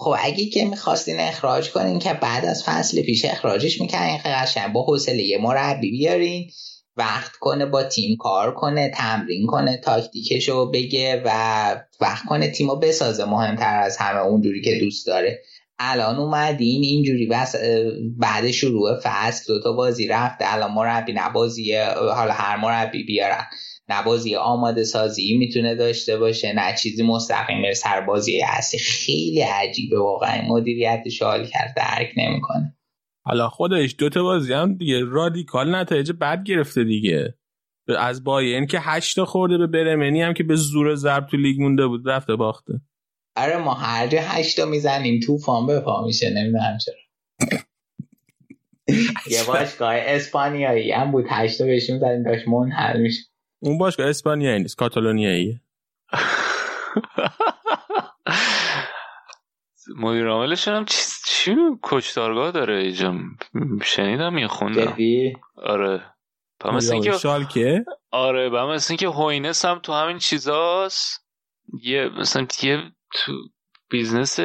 [0.00, 4.72] خب اگه که می‌خواستین اخراج کنین که بعد از فصل پیش اخراجش می‌کنین که قشنگ.
[4.72, 6.50] با حوصله مربی بیارین
[6.96, 11.30] وقت کنه با تیم کار کنه تمرین کنه تاکتیکشو بگه و
[12.00, 13.24] وقت کنه تیمو بسازه.
[13.24, 15.42] مهمتر از همه اونجوری که دوست داره.
[15.78, 17.54] الان اومدین اینجوری بس
[18.18, 21.74] بعد شروع فصل دوتا بازی رفته الان مربی نبازی
[22.14, 23.44] حالا هر مربی بیارن.
[23.90, 28.80] نبازی آماده سازی می‌تونه داشته باشه نه چیزی مستقیم سر بازی اصلی.
[28.80, 30.42] خیلی عجیبه واقعا.
[30.48, 32.76] مدیریت حال کرد درک نمی‌کنه.
[33.24, 37.34] حالا خودش دوتا بازی هم دیگه رادیکال نتایج بد گرفته دیگه.
[37.98, 41.86] از باین که هشتا خورده به برمنی هم که به زور ضرب تو لیگ مونده
[41.86, 42.72] بود رفته باخته.
[43.36, 46.94] آره ما هر جا هشتا می‌زنیم طوفان به پا میشه نمی‌دونم چرا.
[49.30, 53.22] یه باشگاه اسپانیایی هم بود هشتا بهشون زدیم داشت منحل میشه.
[53.60, 55.60] اون باشگاه اسپانیایی نیست کاتالونیاییه
[59.96, 60.84] مدیر عاملش هم
[61.26, 63.14] چی کشتارگاه داره؟ اینجا
[63.84, 64.96] شنیدم یه خوندم
[65.56, 66.14] آره.
[66.64, 67.84] مثل اینکه شالکه.
[68.10, 71.26] آره با مثل اینکه هوینس هم تو همین چیزاست.
[71.82, 73.32] یه مثلا یه تو
[73.90, 74.38] business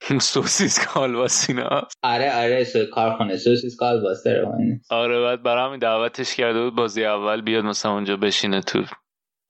[0.20, 6.64] سوسیس کالباس اینا آره آره کارخونه سوسیس کالباس داره آره بعد برای همین دعوتش کرده
[6.64, 8.82] بود بازی اول بیاد مثلا اونجا بشینه تو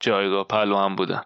[0.01, 1.23] جایگاه پلو هم بودن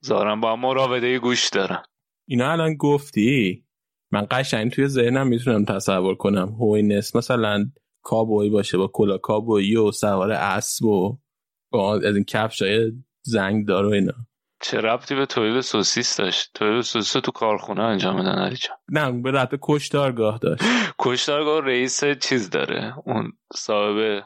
[0.00, 1.82] زارم با مراوده گوش دارن
[2.28, 3.64] اینا الان گفتی؟
[4.12, 6.48] من قشنگ توی ذهنم می‌تونم تصور کنم.
[6.48, 7.64] هوینس مثلا
[8.02, 11.18] کابوی باشه با کلا کابویی و سوار اسب و
[11.72, 14.12] با از این کفشای زنگ داره اینا.
[14.64, 18.76] چه ربطی به تولید سوسیس داشت؟ تولید سوسیس تو کارخونه انجام میدن علی جان.
[18.88, 20.62] نه به ربط کشتارگاه داشت.
[20.98, 22.94] کشتارگاه رئیس چیز داره.
[23.04, 24.24] اون صاحب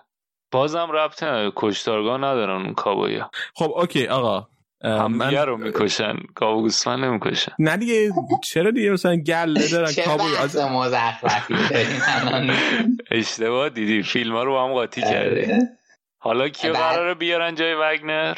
[0.52, 1.52] بازم ربطی نداره.
[1.56, 3.30] کشتارگاه ندارن اون کابویا.
[3.54, 4.48] خب اوکی آقا.
[4.84, 6.16] همدیگه رو می‌کشن.
[6.34, 7.52] کابو گوسفند نمی‌کشن.
[7.58, 8.10] نه دیگه
[8.44, 10.56] چرا دیگه مثلا گله دارن؟ کابوی از
[13.10, 14.02] اشتباه دیدی.
[14.02, 15.12] فیلم ها رو با هم قاطی آره.
[15.12, 15.58] کرده
[16.20, 18.34] حالا کیو قراره بیارن جای وگنر؟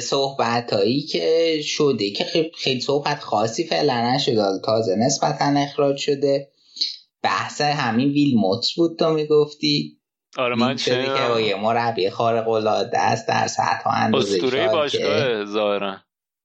[0.00, 4.42] صحبت هایی که شده که خیلی صحبت خاصی فعلا نشده.
[4.64, 6.50] تازه نسبتا اخراج شده.
[7.22, 10.00] بحث همین ویل موتس بود تو می‌گفتی.
[10.38, 15.96] آره من چه که یه مربی خارق العاده است در سطح اندازه اسطوره باشگاه ظاهرا.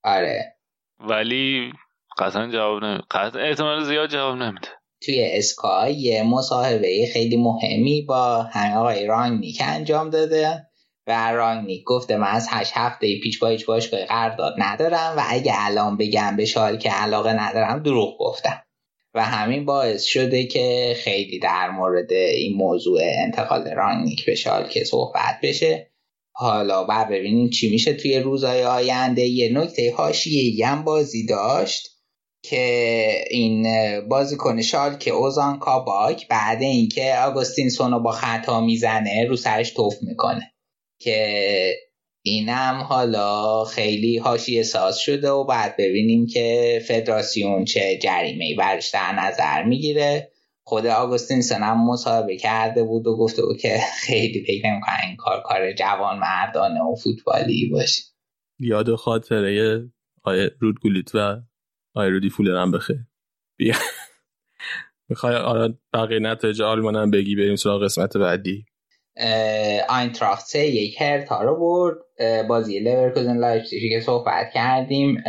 [0.04, 0.56] آره.
[1.00, 1.72] ولی
[2.18, 4.68] قطعا جواب نمیده قطعا احتمال زیاد جواب نمیده.
[5.02, 10.69] توی اسکای یه مصاحبه خیلی مهمی با همه آقای رانگنیک انجام داده.
[11.08, 15.54] و رانگنیک گفته من از هشت هفته پیش با هیچ باشگاه قرارداد ندارم و اگه
[15.56, 18.64] الان بگم به شال که علاقه ندارم دروغ گفتم.
[19.14, 24.36] و همین باعث شده که خیلی در مورد این موضوع انتقال رانگنیک به
[24.70, 25.92] که صحبت بشه.
[26.32, 29.22] حالا بر ببینیم چی میشه توی روزهای آینده.
[29.22, 31.88] یه نکته هاشیه هم بازی داشت
[32.44, 33.68] که این
[34.08, 34.62] بازیکن
[35.00, 40.52] که اوزان کاباک بعد اینکه آگوستین سونو با خطا می‌زنه رو سرش توف می‌کنه.
[41.00, 41.76] که
[42.22, 48.90] اینم حالا خیلی هاشی ساز شده و بعد ببینیم که فدراسیون چه جریمه ای برش
[48.90, 50.32] در نظر می‌گیره.
[50.64, 55.42] خود آگوستین هم مصاحبه کرده بود و گفته بود که خیلی فکر نمی‌کنه این کار
[55.46, 58.02] کار جوان مردانه و فوتبالی باشه.
[58.60, 59.82] یاد خاطره
[60.24, 61.42] آیه رودگولیت و
[61.96, 62.98] آیه رودی فولر هم بخیر.
[63.58, 63.76] بیا.
[65.10, 68.66] می‌خوای آره بقیه نتایج آلمان هم بگی؟ بریم سراغ قسمت بعدی.
[69.90, 71.98] آینتراخت سه یک هرتا رو برد.
[72.48, 75.24] بازی لورکوزن لایپزیگ که صحبت کردیم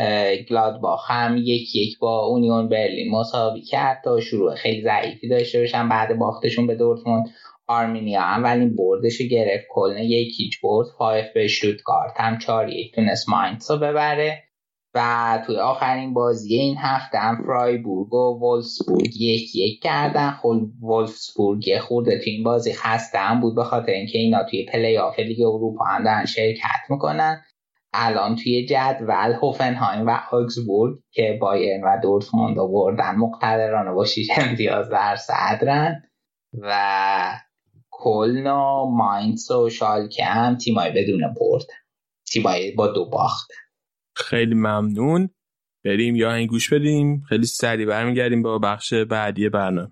[0.50, 5.88] گلادباخ هم یک یک با اونیون برلین مساوی کرد تا شروع خیلی ضعیفی داشته باشن.
[5.88, 7.24] بعد باختشون به دورتموند
[7.66, 9.64] آرمینیا اولین بردش گرفت.
[9.70, 14.49] کلن یک هیچ برد VfB شتوتگارت هم چهار یک تونست ماینتس رو ببره.
[14.94, 20.30] و توی آخرین بازی این هفته هم فرایبورگ و وولسبورگ یک یک کردن.
[20.30, 24.98] خب وولفسبورگ خورده توی این بازی خسته هم بود به خاطر اینکه اینا توی پلی
[24.98, 27.42] آف لیگ اروپا هم دارن شرکت می‌کنن.
[27.92, 34.88] الان توی جدول هوفنهایم و آگزبورگ که بایرن و دورتموند بردن مقتدرانه با شیش امتیاز
[34.88, 36.02] در صدرن
[36.58, 37.40] و
[37.90, 41.66] کلن و ماینس و شالکه هم تیمای بدون برد.
[42.32, 43.50] تیمای با دو باخت.
[44.20, 45.30] خیلی ممنون.
[45.84, 47.22] بریم یا این گوش بدیم.
[47.28, 49.90] خیلی سریع برمیگردیم با بخش بعدی برنامه.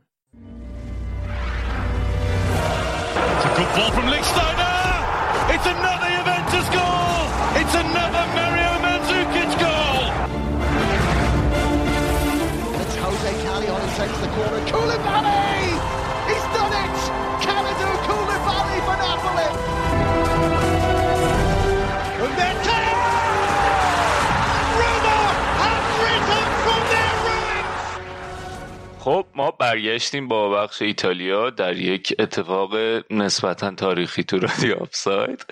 [29.39, 32.75] ما برگشتیم با بخش ایتالیا در یک اتفاق
[33.11, 35.47] نسبتا تاریخی تو رادیو آفساید.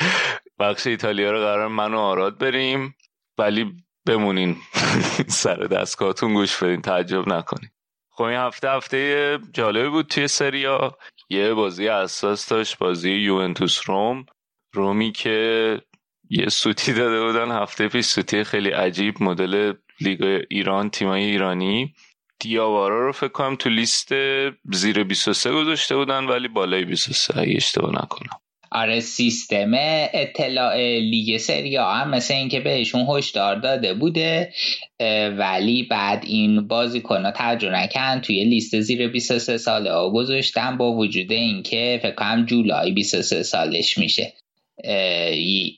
[0.58, 2.94] بخش ایتالیا رو قرار من و آراد بریم
[3.38, 3.72] ولی
[4.06, 4.56] بمونین.
[5.42, 7.70] سر دستگاهتون گوش بدین تعجب نکنین.
[8.10, 10.98] خب این هفته هفته جالبی بود توی سریا
[11.30, 14.26] یه بازی اساس داشت بازی یوونتوس روم.
[14.72, 15.80] رومی که
[16.30, 21.94] یه سوتی داده بودن هفته پیش سوتی خیلی عجیب مدل لیگ ایران تیمای ایرانی.
[22.38, 24.08] دیاوارا رو فکر کنم تو لیست
[24.72, 28.30] زیر 23 گذاشته بودن ولی بالای 23 اگه اشتباه نکنم.
[28.70, 29.70] آره سیستم
[30.14, 34.52] اطلاع لیگ سریا هم مثل اینکه بهشون هشدار داده بوده
[35.38, 40.92] ولی بعد این بازیکن ها ترجمه نکن توی لیست زیر 23 ساله ها گذاشتن با
[40.92, 44.32] وجود اینکه فکر کنم جولای 23 سالش میشه.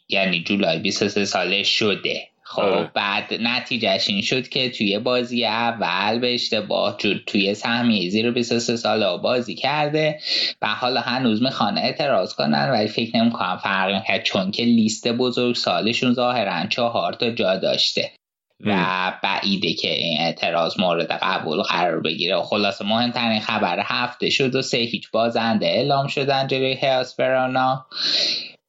[0.09, 2.29] یعنی جولای 23 سالش شده.
[2.51, 2.91] خب آره.
[2.95, 6.97] بعد نتیجهش این شد که توی بازی اول به اشتباه
[7.27, 10.21] توی سهمیه زیر 23 سال بازی کرده
[10.63, 15.55] و حالا هنوز می‌خوان اعتراض کنن ولی فکر نمی‌کنم فرق کرد چون که لیست بزرگ
[15.55, 18.11] سالشون ظاهرا چهار تا جا داشته
[18.67, 22.37] و بعیده که این اعتراض مورد قبول قرار بگیره.
[22.37, 27.17] و خلاصه مهمترین خبر هفته شد و سه هیچ بازنده اعلام شدن جلوی هیاس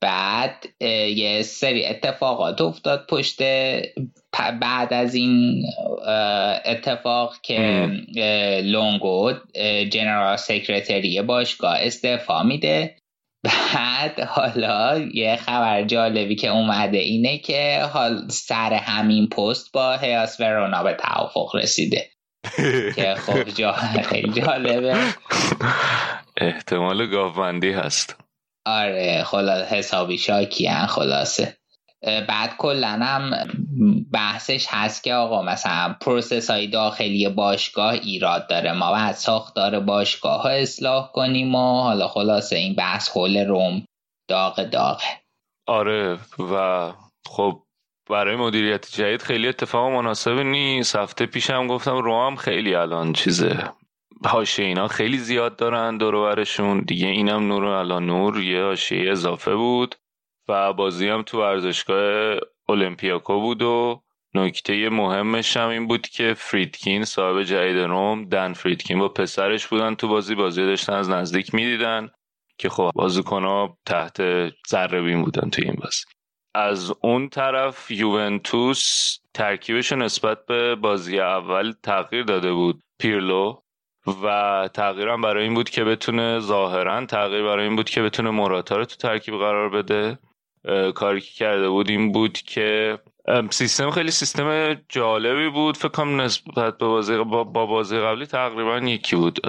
[0.01, 0.65] بعد
[1.15, 3.41] یه سری اتفاقات افتاد پشت
[4.61, 5.63] بعد از این
[6.65, 7.89] اتفاق که
[8.63, 9.33] لونگو
[9.91, 12.95] جنرال سکرتری باشگاه استعفا میده.
[13.43, 20.39] بعد حالا یه خبر جالبی که اومده اینه که حال سر همین پست با هیاس
[20.39, 22.09] ورونا به توافق رسیده.
[22.95, 23.71] که خب جا
[24.03, 24.95] خیلی جالبه.
[26.37, 28.28] احتمال گاوبندی هست.
[28.69, 31.57] آره خلاص حسابی شاکیان خلاصه.
[32.01, 33.47] بعد کلا هم
[34.13, 38.73] بحثش هست که آقا مثلا process های داخلی باشگاه ایراد داره.
[38.73, 43.85] ما باید ساختار باشگاه ها اصلاح کنیم و حالا خلاصه این بحث حول روم
[44.29, 45.07] داغ داغه.
[45.67, 46.91] آره و
[47.25, 47.59] خب
[48.09, 50.95] برای مدیریت جدید خیلی اتفاق مناسب نیست.
[50.95, 53.71] هفته پیشم گفتم روم خیلی الان چیزه.
[54.25, 56.43] حاشیه اینا خیلی زیاد دارن دور
[56.85, 59.95] دیگه اینم نور الان نور یه حاشیه اضافه بود
[60.47, 67.05] و بازی هم تو ورزشگاه اولمپیاکو بود و نکته مهمش هم این بود که فریدکین
[67.05, 70.35] صاحب جدید روم دن فریدکین با پسرش بودن تو بازی.
[70.35, 72.09] بازی داشتن از نزدیک می‌دیدن
[72.57, 74.21] که خب بازیکنها تحت
[74.69, 76.03] ذره بودن تو این بازی.
[76.55, 82.81] از اون طرف یوونتوس ترکیبش نسبت به بازی اول تغییر داده بود.
[82.99, 83.61] پیرلو
[84.23, 88.77] و تغییرم برای این بود که بتونه ظاهرا تغییر برای این بود که بتونه مراتا
[88.77, 90.19] رو تو ترکیب قرار بده.
[90.95, 92.99] کاری که کرده بود این بود که
[93.49, 95.77] سیستم خیلی سیستم جالبی بود.
[95.77, 99.39] فکر کنم نسبت به بازی با بازی قبلی تقریبا یکی بود.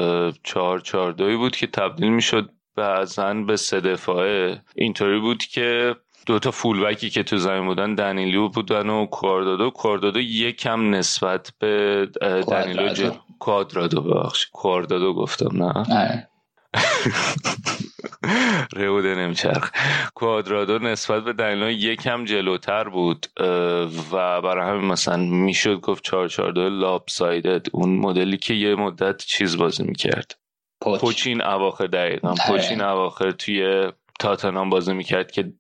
[0.45, 4.63] چهار چهار دوی بود که تبدیل می‌شد بعضا به سه دفاعه.
[4.75, 5.97] اینطوری بود که
[6.27, 9.71] دوتا فولبکی که تو زمین بودن دنیلو بودن و کواردادو.
[9.71, 12.07] کواردادو یکم نسبت به
[12.51, 16.27] دنیلو کوادرادو ببخش کوادرادو گفتم نه.
[18.77, 19.71] رئوده نمیچرخ.
[20.15, 23.27] کوادرادو نسبت به دنیلو یکم جلوتر بود
[24.13, 29.57] و برای همین مثلا می‌شد گفت 442 لاب سایدد اون مدلی که یه مدت چیز
[29.57, 30.37] بازی می‌کرد.
[30.81, 31.01] پوچ.
[31.01, 32.29] پوچین اواخر دقیقا.
[32.29, 32.39] آره.
[32.47, 33.91] پوچین اواخر توی
[34.21, 35.53] تاتنام بازی می‌کرد که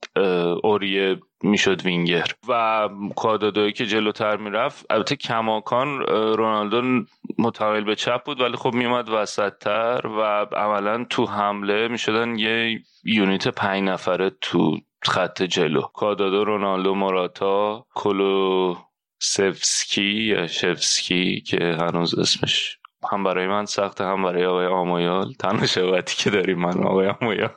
[0.65, 2.27] اوریه می‌شد وینگر.
[2.49, 6.01] و کوادادوی که جلوتر می‌رفت البته کماکان
[6.37, 7.05] رونالدو
[7.39, 10.21] متحول به چپ بود ولی خب میومد وسط تر و
[10.57, 15.81] عملا تو حمله می‌شدن یه یونیت پنج نفره تو خط جلو.
[15.81, 18.75] کادادو رونالدو مراتا کلو
[19.23, 22.80] سفسکی یا شفسکی که هنوز اسمش
[23.13, 25.33] هم برای من سخته هم برای آقای آمویال.
[25.33, 27.51] تنها شباتی که داریم من آقای آمویال.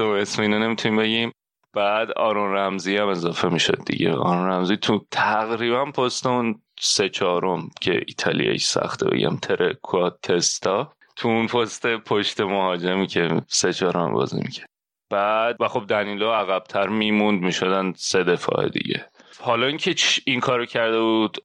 [0.00, 1.32] و اسم اینو نمی‌تونیم بگیم.
[1.74, 4.12] بعد آرون رمزی هم اضافه می‌شد دیگه.
[4.12, 11.28] آرون رمزی تو تقریبا پست اون سه چهارم که ایتالیایی سخته بگم ترکوات تستا تو
[11.28, 14.68] اون پست پشت مهاجمی که سه چهارم بازی می‌کرد.
[15.10, 19.06] بعد و خب دنیلو عقبتر میموند می‌شدن سه دفاع دیگه.
[19.40, 19.94] حالا اینکه
[20.24, 21.38] این کارو کرده بود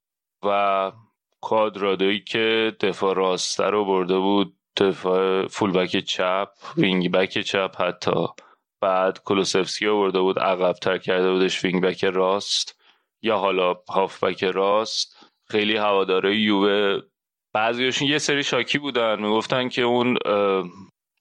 [0.46, 0.92] و
[1.44, 8.26] کوادرادویی که دفاع راسته رو برده بود دفاع فولبک چپ وینگ بک چپ حتی.
[8.80, 12.80] بعد کولوسفسکی برده بود عقبتر کرده بودش وینگ بک راست.
[13.22, 15.30] یا حالا هاف بک راست.
[15.48, 17.00] خیلی هواداره یووه.
[17.54, 19.22] بعضیاشون یه سری شاکی بودن.
[19.22, 20.18] می‌گفتن که اون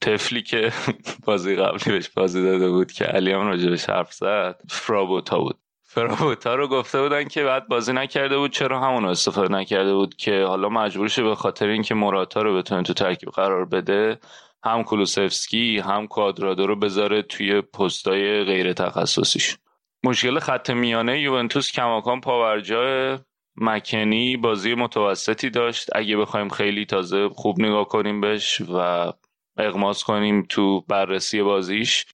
[0.01, 0.71] طفلی که
[1.27, 5.62] بازی قبلی بهش بازی داده بود که علی هم راجبش حرف زد فرابوتا بود.
[5.93, 8.51] فرابوتا رو گفته بودن که بعد بازی نکرده بود.
[8.51, 12.83] چرا همون استفاده نکرده بود که حالا مجبور شه به خاطر اینکه موراتا رو بتونه
[12.83, 14.19] تو ترکیب قرار بده
[14.63, 19.57] هم کولوسفسکی هم کوادرادو رو بذاره توی پستای غیر تخصصیش.
[20.03, 23.19] مشکل خط میانه یوونتوس کماکان پاورجا
[23.55, 25.89] مکنی بازی متوسطی داشت.
[25.95, 29.11] اگه بخوایم خیلی تازه خوب نگاه کنیم بهش و
[29.57, 32.05] اغماس کنیم تو بررسی بازیش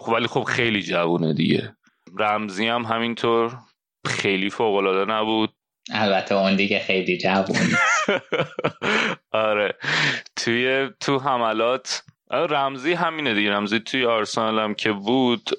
[0.00, 1.76] خب ولی خب خیلی جوونه دیگه.
[2.18, 3.52] رمزی هم همینطور
[4.06, 5.52] خیلی فوق نبود.
[5.90, 7.68] البته اون دیگه خیلی جوون.
[9.32, 9.74] آره.
[10.36, 13.52] توی تو حملات رمزی همینه دیگه.
[13.52, 15.50] رمزی توی آرسنال هم که بود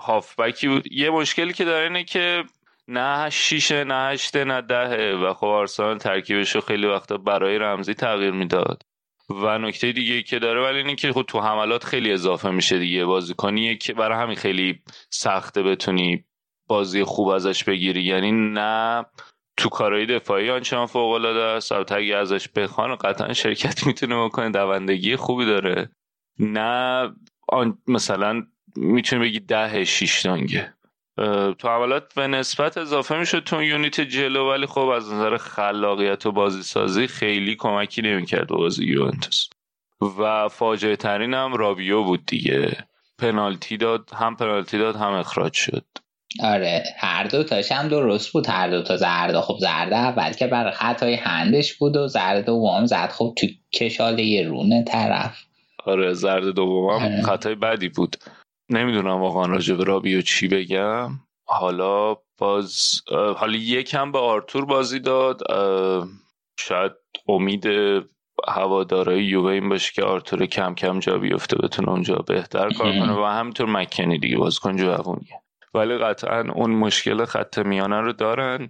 [0.00, 0.92] هافبکی بود.
[0.92, 2.44] یه مشکلی که داره اینه که
[2.88, 5.14] نه شیشه نه هشته نه دهه.
[5.14, 8.82] و خب آرسنال ترکیبش رو خیلی وقتا برای رمزی تغییر می‌داد.
[9.30, 13.04] و نکته دیگه که داره ولی اینه که خب تو حملات خیلی اضافه میشه دیگه.
[13.04, 16.24] بازیکنیه که برای همین خیلی سخته بتونی
[16.66, 18.02] بازی خوب ازش بگیری.
[18.02, 19.06] یعنی نه
[19.56, 21.72] تو کارهای دفاعی آنچنان فوق العاده است.
[21.72, 24.50] البته ازش بخوان قطعا شرکت می‌تونه بکنه.
[24.50, 25.90] دوندگی خوبی داره.
[26.38, 27.10] نه
[27.48, 28.46] آن مثلا
[28.76, 30.74] می‌تونه بگی ده شیش دانگه.
[31.58, 36.32] تو حملات به نسبت اضافه می‌شد تو یونیت جلو ولی خب از نظر خلاقیت و
[36.32, 39.48] بازی سازی خیلی کمکی نمی‌کرد بازی یوونتوس.
[40.18, 42.76] و فاجعه ترین هم رابیو بود دیگه.
[43.18, 45.84] پنالتی داد هم پنالتی داد هم اخراج شد.
[46.42, 48.48] آره هر دو تاش هم درست بود.
[48.48, 52.86] هر دو تا زرده خب زرده اول که برای خطای هندش بود و زرده دوم
[52.86, 53.10] زد.
[53.10, 55.36] خب تو کشال یه رونه طرف.
[55.86, 57.22] آره زرد دوم هم آره.
[57.22, 58.16] خطای بدی بود.
[58.70, 61.10] نمی‌دونم واقعا راجع به رابیو چی بگم.
[61.48, 63.02] حالا باز
[63.36, 65.42] حالا یکم به آرتور بازی داد.
[66.58, 66.92] شاید
[67.28, 67.66] امید
[68.48, 73.12] هوادارای یووه این باشه که آرتور کم کم جا بیفته بتونه اونجا بهتر کار کنه
[73.12, 75.42] و همینطور مکنی دیگه بازیکن جوونیه.
[75.74, 78.68] ولی قطعا اون مشکل خط میانه رو دارن.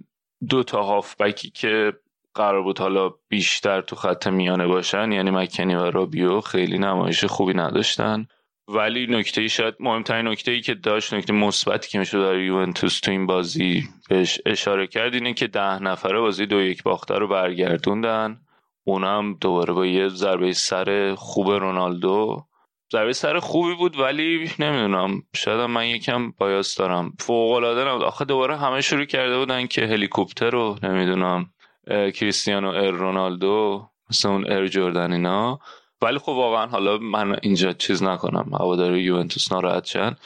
[0.48, 1.92] دو تا هافبکی که
[2.34, 7.54] قرار بود حالا بیشتر تو خط میانه باشن یعنی مکنی و رابیو خیلی نمایش خوبی
[7.54, 8.26] نداشتن.
[8.68, 13.10] ولی نکته شاید مهمترین نکته ای که داشت نکته مثبتی که میشه در یوونتوس تو
[13.10, 18.40] این بازی بهش اشاره کرد اینه که ده نفره بازی دو یک باخته رو برگردوندن.
[18.84, 22.44] اونم دوباره با یه ضربه سر خوب رونالدو.
[22.92, 27.12] ضربه سر خوبی بود ولی نمی‌دونم شاید من یکم بایاس دارم.
[27.18, 28.02] فوق العاده نبود.
[28.02, 31.50] آخه دوباره همه شروع کرده بودن که هلیکوپتر رو نمی‌دونم
[31.88, 35.58] کریستیانو ار رونالدو مثل اون ار جردن اینا.
[36.02, 38.54] ولی خب واقعا حالا من اینجا چیز نکنم.
[38.54, 40.16] هواداری یوونتوس ناراحت شن.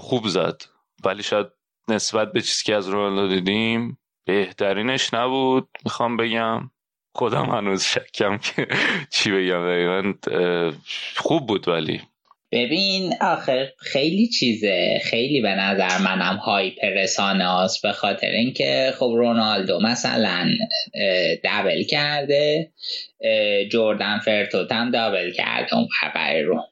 [0.00, 0.62] خوب زد.
[1.04, 1.46] ولی شاید
[1.88, 5.68] نسبت به چیزی که از رونالدو دیدیم بهترینش نبود.
[5.84, 6.70] می‌خوام بگم
[7.14, 8.68] خودم هنوز شکم که
[9.14, 10.12] چی بگم دقیقا
[11.16, 12.02] خوب بود ولی.
[12.52, 15.00] ببین آخر خیلی چیزه.
[15.04, 20.50] خیلی به نظر منم های رسانه هاست به خاطر اینکه خب رونالدو مثلا
[21.44, 22.72] دبل کرده.
[23.72, 26.62] جردن فرتوت هم دبل کرده اون خبر رو.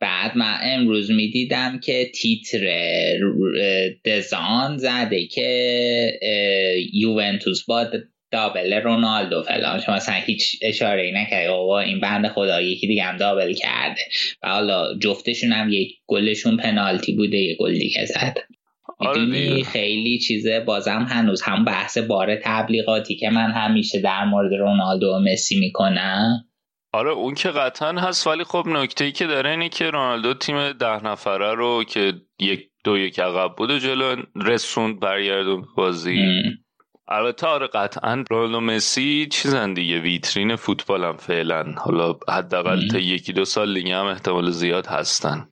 [0.00, 2.66] بعد من امروز می‌دیدم که تیتر
[4.04, 6.12] دزان زده که
[6.92, 7.86] یوونتوس با
[8.30, 9.80] دابل رونالدو فلان.
[9.80, 14.00] شما مثلا هیچ اشاره ای نکرد بابا این بند خدا یکی دیگه هم دابل کرده.
[14.42, 18.36] و حالا جفتشون هم یک گلشون پنالتی بوده یه گل دیگه زد.
[18.98, 25.06] آره خیلی چیزه بازم هنوز هم بحث بار تبلیغاتی که من همیشه در مورد رونالدو
[25.06, 26.44] و مسی می‌کنم.
[26.92, 30.72] آره اون که قطعا هست ولی خب نکته ای که داره اینه که رونالدو تیم
[30.72, 36.18] ده نفره رو که یک دو یک عقب بود و جلو رسوند برگردون بازی.
[37.08, 41.64] البته آره قطعا رونالدو مسی چیزن دیگه ویترین فوتبالم فعلا.
[41.78, 45.48] حالا حداقل تا یکی دو سال دیگه هم احتمال زیاد هستن.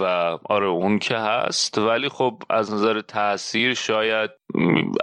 [0.00, 0.04] و
[0.44, 4.30] آره اون که هست ولی خب از نظر تاثیر شاید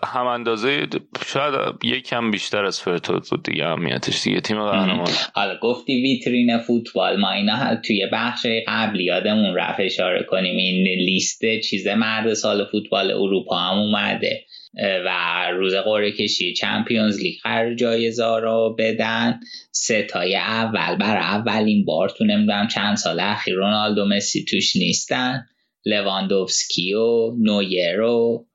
[0.06, 0.88] هم اندازه
[1.26, 1.54] شاید
[1.84, 4.42] یکم بیشتر از فرتوت بود دیگه اهمیتش دیگه.
[4.42, 5.10] تیم قهرمان.
[5.34, 10.58] حالا گفتی ویترین فوتبال ما اینا توی بخش قبل یادمون رفت اشاره کنیم.
[10.58, 14.46] این لیست چیز مرد سال فوتبال اروپا هم اومده.
[14.78, 19.40] و روز قرعه کشی چمپیونز لیگ قرار جایزه رو بدن.
[19.72, 25.46] ستای اول بر اولین بار تو نمی‌دونم چند سال اخیر رونالدو مسی توش نیستن.
[25.86, 28.46] لواندوفسکی و نویر و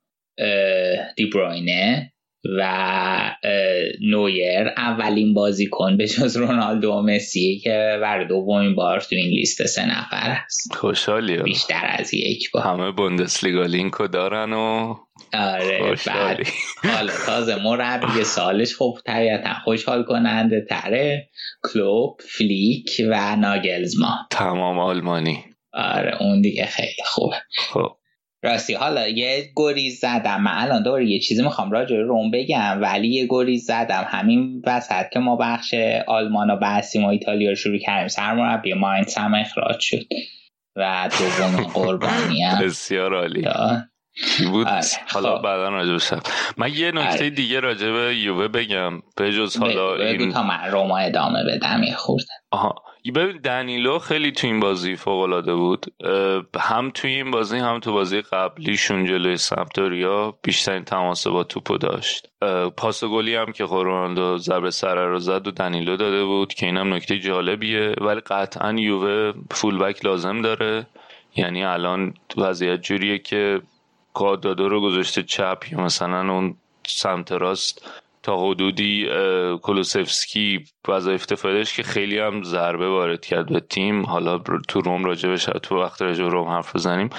[1.16, 2.09] دیبروینه.
[2.44, 3.36] و
[4.00, 9.66] نویر اولین بازیکن به جز رونالدو و مسی که بر دومین بار تو این لیست
[9.66, 10.74] سه نفر هست.
[10.74, 12.62] خوشحالی بیشتر از یک بار.
[12.62, 14.94] همه بوندسلیگا لینکو دارن و
[15.34, 16.46] آره بعد
[16.96, 21.30] حالا تازه مربی سالش خوب طبیعتا خوشحال کننده تره.
[21.62, 25.44] کلوب فلیک و ناگلزما تمام آلمانی.
[25.72, 27.36] آره اون دیگه خیلی خوبه.
[27.72, 27.99] خب.
[28.42, 30.40] راستی حالا یه گریز زدم.
[30.40, 34.04] من الان دوباره یه چیزی می‌خوام راجع روم بگم ولی یه گریز زدم.
[34.08, 35.74] همین وسط که ما بخش
[36.06, 40.06] آلمان و بحثیم و ایتالیا رو شروع کردیم سرمربی ماینس هم اخراج شد
[40.76, 43.46] و دوم قربانی بسیار عالی.
[44.50, 44.80] بود؟ آره،
[45.12, 45.42] حالا خب.
[45.42, 46.16] بعدا راجع
[46.56, 47.30] من یه نکته آره.
[47.30, 49.02] دیگه راجع به یووه بگم.
[49.16, 52.32] به جز حالا این تا من روما ادامه بدم یه خورده.
[52.50, 52.74] آها.
[53.14, 55.86] ببین دنیلو خیلی تو این بازی فوق العاده بود
[56.60, 62.28] هم توی این بازی هم تو بازی قبلیشون جلوی سمپدوریا بیشترین تماس با توپو داشت.
[62.76, 66.94] پاس گلی هم که رونالدو ضربه سره رو زد و دنیلو داده بود که اینم
[66.94, 67.94] نکته جالبیه.
[68.00, 70.86] ولی قطعا یووه فولبک لازم داره.
[71.36, 73.60] یعنی الان وضعیت جوریه که
[74.14, 76.56] کادادو رو گذاشته چپ یا مثلا اون
[76.86, 77.90] سمت راست.
[78.22, 79.08] تا حدودی
[79.62, 84.06] کلوسفسکی وظایف دفاعیش که خیلی هم ضربه وارد کرد به تیم.
[84.06, 84.38] حالا
[84.68, 87.10] تو روم راجع تو وقت راجع روم حرف بزنیم.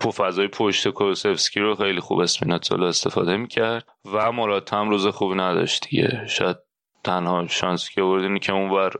[0.00, 5.32] پو فضای پشت کلوسفسکی رو خیلی خوب اسپیناتزولا استفاده می‌کرد و مرات هم روز خوب
[5.32, 6.26] نداشت دیگه.
[6.28, 6.56] شاید
[7.04, 8.92] تنها شانسی که آورد که اونور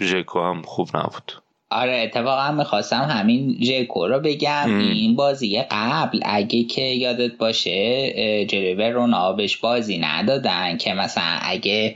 [0.00, 1.32] ژکو هم خوب نبود.
[1.72, 4.78] آره اتفاقا می‌خواستم همین جکو رو بگم.
[4.78, 11.94] این بازی قبل اگه که یادت باشه جلوه رونا بهش بازی ندادن که مثلا اگه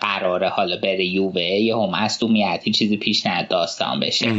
[0.00, 4.32] قراره حالا بره یووه یه هم مصدومیتی چیزی پیش ند داستان بشه.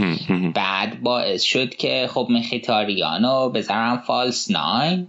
[0.56, 5.08] بعد باعث شد که خب مخیتاریانو بذارم فالس ناین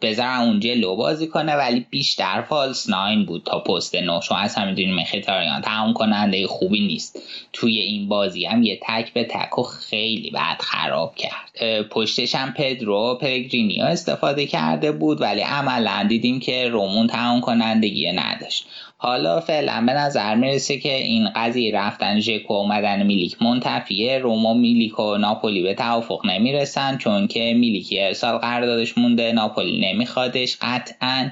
[0.00, 4.54] بذارن اون جلو بازی کنه ولی بیشتر فالس ناین بود تا پست نو شما از
[4.54, 7.22] همین مخیتاریان تمام کننده خوبی نیست.
[7.52, 11.82] توی این بازی هم یه تک به تک و خیلی بعد خراب کرد.
[11.88, 18.66] پشتش هم پدرو پرگرینیو استفاده کرده بود ولی عملا دیدیم که رومون تمام کنندگی نداشت.
[19.00, 25.00] حالا فعلا به نظر می‌رسه که این قضیه رفتن ژکو اومدن میلیک منتفیه روما میلیک
[25.00, 31.30] و ناپولی به توافق نمی‌رسن چون که میلیکی سال قراردادش مونده ناپولی نمیخوادش قطعا.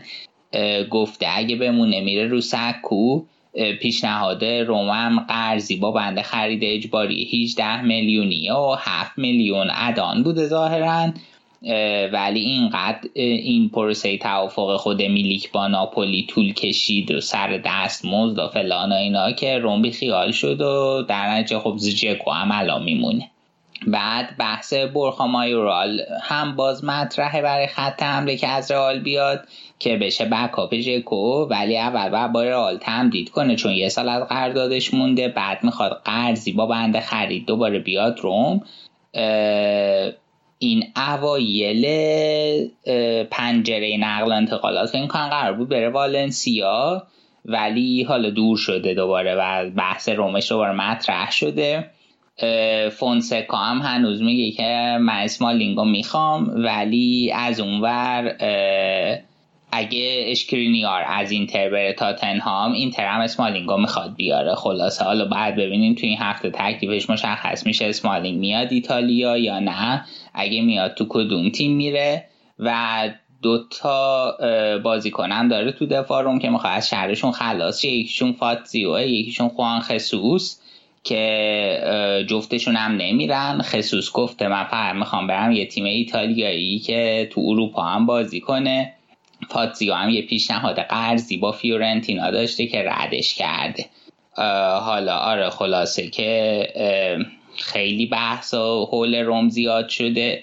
[0.90, 3.22] گفته اگه بمونه میره رو سکو.
[3.80, 10.46] پیشنهاد روما هم قرضی با بنده خرید اجباری 18 میلیونی و 7 میلیون ادان بوده
[10.46, 11.12] ظاهرا.
[12.12, 18.38] ولی اینقدر این پروسه توافق خود میلیک با ناپولی طول کشید و سر دست مزد
[18.38, 22.82] و فلان و اینا که رومبی خیال شد و در نتیجه خب زیجکو هم الان
[22.82, 23.30] میمونه.
[23.86, 29.48] بعد بحث برخا مایورال هم باز مطرحه برای خط حمله که از رئال بیاد
[29.78, 34.28] که بشه بکاپ ژکو ولی اول باید با رئال تمدید کنه چون یه سال از
[34.28, 38.62] قراردادش مونده بعد می‌خواد قرضی با بنده خرید دوباره بیاد روم.
[40.58, 41.86] این اوایل
[43.30, 47.06] پنجره نقل و انتقالات این کان قرار بود بره والنسیا
[47.44, 51.90] ولی حالا دور شده دوباره و بحث رومش دوباره مطرح شده.
[52.90, 58.36] فونسکا هم هنوز میگه که من اسمالینگو می‌خوام ولی از اونور
[59.72, 64.54] اگه اشکرینیار از اینتر بره تاتنهام اینتر هم اسمالینگو می‌خواد بیاره.
[64.54, 70.04] خلاصه حالا بعد ببینیم تو این هفته تکلیفش مشخص میشه اسمالینگ میاد ایتالیا یا نه.
[70.36, 72.24] اگه میاد تو کدوم تیم میره
[72.58, 73.08] و
[73.42, 74.36] دوتا
[74.84, 80.60] بازیکنم داره تو دفاع روم که می‌خواد از شهرشون خلاص یکیشون فاتزیوه یکیشون خوان خسوس
[81.04, 83.62] که جفتشون هم نمیرن.
[83.62, 88.92] خصوص گفته من فقط می‌خوام برم یه تیم ایتالیایی که تو اروپا هم بازی کنه.
[89.48, 93.86] فاتزیو هم یه پیشنهاد قرضی با فیورنتینا داشته که ردش کرده.
[94.80, 97.26] حالا آره خلاصه که
[97.58, 100.42] خیلی بحث و حول روم زیاد شده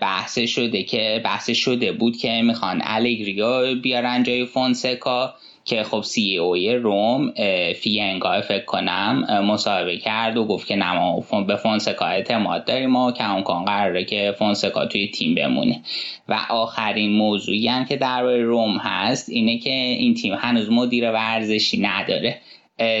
[0.00, 5.34] بحث شده که بحث شده بود که می‌خوان الگری را بیارن جای فونسکا
[5.64, 7.32] که خب CEO ی روم
[7.76, 13.12] فینگا فکر کنم مصاحبه کرد و گفت که نه ما به فونسکا اعتماد داریم و
[13.12, 15.80] که کن قراره که فونسکا توی تیم بمونه.
[16.28, 21.80] و آخرین موضوعی هم که در روم هست اینه که این تیم هنوز مدیر ورزشی
[21.80, 22.40] نداره.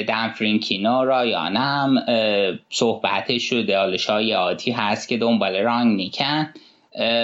[0.08, 2.04] دنفرینکینو رایانم
[2.70, 3.78] صحبت شده.
[3.78, 6.48] حالا شایعاتی هست که دنبال رانگ نیکن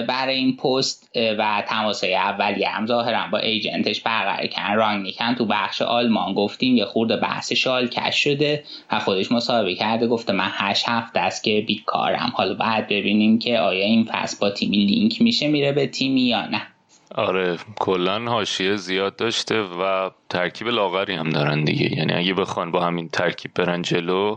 [0.09, 4.75] برای این پست و تماسای اولیه هم ظاهرا با ایجنتش برقرار کردن.
[4.75, 6.35] رانگنیکن تو بخش آلمان.
[6.35, 10.07] گفتیم یه خورده بحث شال کش شده و خودش مصاحبه کرده.
[10.07, 12.33] گفته من هشت هفته است که بیکارم.
[12.35, 16.47] حالا بعد ببینیم که آیا این فصل با تیمی لینک میشه میره به تیمی یا
[16.47, 16.63] نه.
[17.17, 17.59] آره.
[17.81, 21.99] کلا حاشیه زیاد داشته و ترکیب لاغری هم دارن دیگه.
[21.99, 24.37] یعنی اگه بخوان با همین ترکیب برن جلو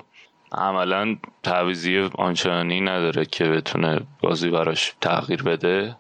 [0.52, 5.96] عملا تعویزی آنچنانی نداره که بتونه بازی براش تغییر بده.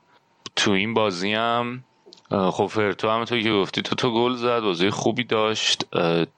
[0.56, 1.84] تو این بازی هم
[2.30, 5.84] خب فرتو هم تو که گفتی تو تو گل زد بازی خوبی داشت.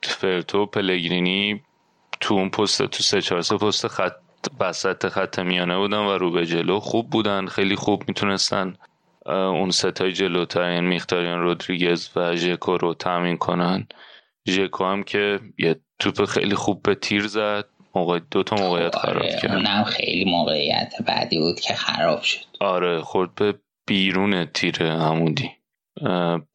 [0.03, 1.61] فرتو پلگرینی
[2.19, 4.15] تو اون پست تو سه چهار سه پست خط
[4.59, 6.79] وسط خط میانه بودن و رو به جلو.
[6.79, 8.75] خوب بودن خیلی خوب می‌تونستن
[9.25, 13.87] اون ستای جلوتر یعنی میختاریان رودریگز و ژکو رو تامین کنن.
[14.49, 17.65] ژکو هم که یه توپ خیلی خوب به تیر زد.
[17.95, 19.51] موقع دو تا موقعیت خراب آره، کرد.
[19.51, 22.45] اونم خیلی موقعیت بعدی بود که خراب شد.
[22.59, 23.53] آره خورد به
[23.87, 25.51] بیرون تیر همودی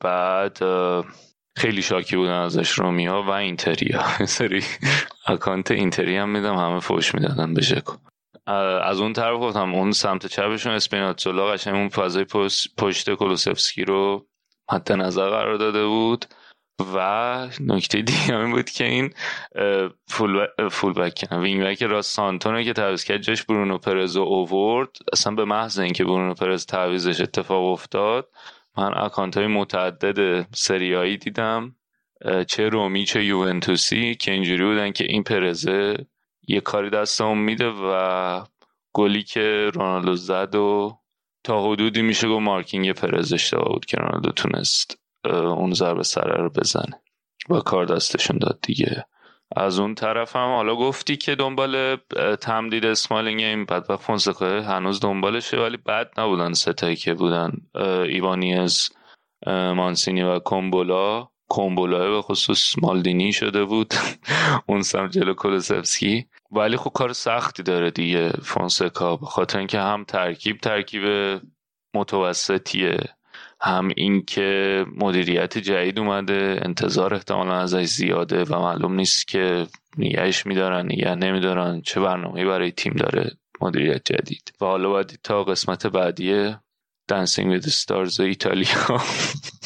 [0.00, 0.58] بعد
[1.56, 4.02] خیلی شاکی بودن ازش رومیا و اینتریا.
[4.38, 4.62] سری
[5.26, 7.96] اکانت اینتری هم میدم همه فوش می‌دادن به ژکو.
[8.82, 12.24] از اون طرف گفتم اون سمت چپشون اسپیناتزولا قشنگ اون فضای
[12.76, 14.26] پشت کولوسفسکی رو
[14.72, 16.24] مد نظر قرار داده بود.
[16.94, 19.14] و نکته دیگه این بود که این
[20.08, 24.88] فول, فول بک وینگ بک راست سانتونه که تعویض کرد جاش برونو پرز اوورد.
[25.12, 28.28] اصلا به محض اینکه برونو پرز تعویضش اتفاق افتاد
[28.76, 31.76] من اکانت های متعدد سریایی دیدم
[32.48, 36.06] چه رومی چه یوونتوسی که اینجوری بودن که این پرزه
[36.46, 38.44] یه کاری دستمون میده و
[38.92, 40.98] گلی که رونالدو زد و
[41.44, 44.98] تا حدودی میشه گفت مارکینگ پرز اشتباه بود که رونالدو تونست
[45.34, 47.00] اون ضربه سره رو بزنه
[47.48, 49.04] و کار دستشون داد دیگه.
[49.56, 51.96] از اون طرف هم حالا گفتی که دنبال
[52.40, 57.52] تمدید اسمالینگ این بعد و فونسکا هنوز دنبالشه ولی بد نبودن ستایی که بودن
[58.08, 58.90] ایوانیز
[59.46, 63.94] مانسینی و کومبولا کومبولا به خصوص مالدینی شده بود.
[64.68, 69.16] اون سم جلو کولوسفسکی ولی خب کار سختی داره دیگه فونسکا.
[69.16, 71.02] به خاطر اینکه هم ترکیب ترکیب
[71.94, 72.96] متوسطیه.
[73.60, 76.60] هم اینکه مدیریت جدید اومده.
[76.62, 79.66] انتظار احتمالا ازش زیاده و معلوم نیست که
[79.98, 81.80] نگهش میدارن نگه نمیدارن.
[81.80, 84.52] چه برنامه برای تیم داره مدیریت جدید.
[84.60, 86.54] و حالا باید تا قسمت بعدی
[87.08, 89.00] دنسینگ وید ستارز ایتالیا.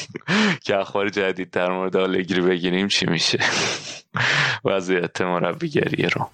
[0.64, 3.38] که اخبار جدید در مورد آلگری بگیریم چی میشه؟
[4.64, 6.28] وضعیت مربیگری رو.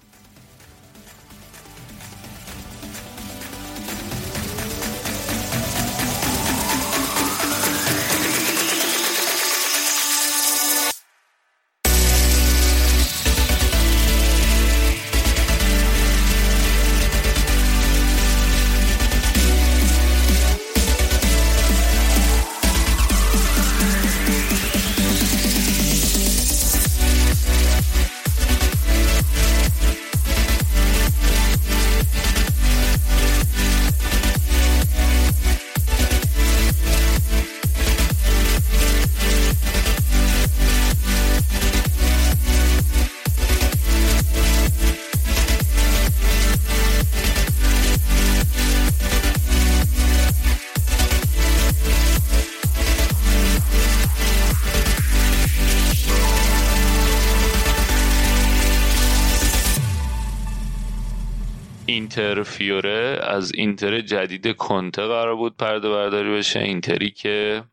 [62.07, 66.59] اینتر فیوره از اینتر جدید کنته قرار بود پرده برداری بشه.
[66.59, 67.63] اینتری که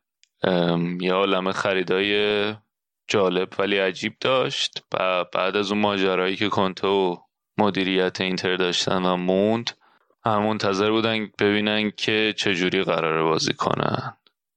[1.00, 2.54] یه عالم خریدای
[3.08, 4.84] جالب ولی عجیب داشت.
[4.94, 7.16] و بعد از اون ماجرایی که کنته و
[7.58, 9.70] مدیریت اینتر داشتن و موند
[10.24, 14.16] هم منتظر بودن ببینن که چجوری قراره بازی کنن.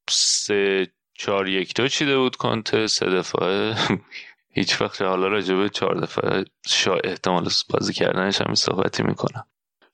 [0.09, 2.87] سه چهار یک دو چیده بود کنته.
[2.87, 3.75] سه دفعه
[4.57, 9.45] هیچ وقت حالا راجبه چهار دفعه شا احتمال بازی کردنش هم صحبتی می‌کنم.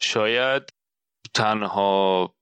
[0.04, 0.64] شاید
[1.34, 2.34] تنها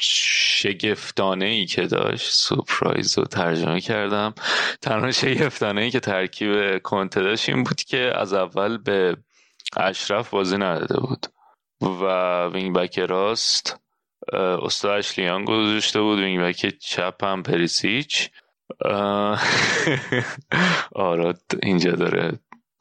[0.00, 4.34] شگفتانه ای که داشت surprise رو ترجمه کردم
[4.82, 9.16] تنها شگفتانه ای که ترکیب کنته داشت این بود که از اول به
[9.76, 11.26] اشرف بازی نداده بود
[11.80, 12.04] و
[12.46, 13.80] وینگ بک راست
[14.32, 18.30] استاد اشلی یانگ گذاشته بود وینگ بک چپ هم پریسیچ.
[20.92, 22.38] آراد اینجا داره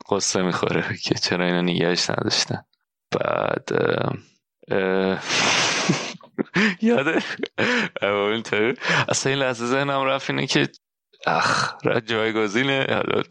[0.09, 2.63] قصه می‌خوره که چرا اینا نگهش نداشتن.
[3.11, 3.69] بعد
[6.81, 7.23] یاده.
[9.09, 10.67] اصلا این لحظه ذهنم رفت اینه که
[11.27, 11.73] اخ
[12.05, 12.85] جایگزینه.
[12.89, 13.23] حالا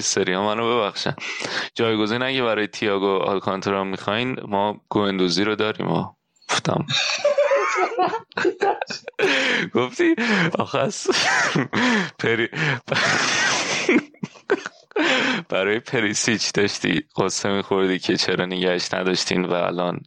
[0.00, 1.14] سری منو ببخشن.
[1.74, 5.88] جایگزین اگه برای تیاگو آلکانترا می‌خواین ما گوندوزی رو داریم.
[6.50, 6.86] گفتم.
[9.74, 10.14] گفتی؟
[10.58, 10.78] آخه
[12.18, 12.48] پری
[15.48, 20.00] برای پریسیچ داشتی قصه میخوردی که چرا نگهش نداشتین و الان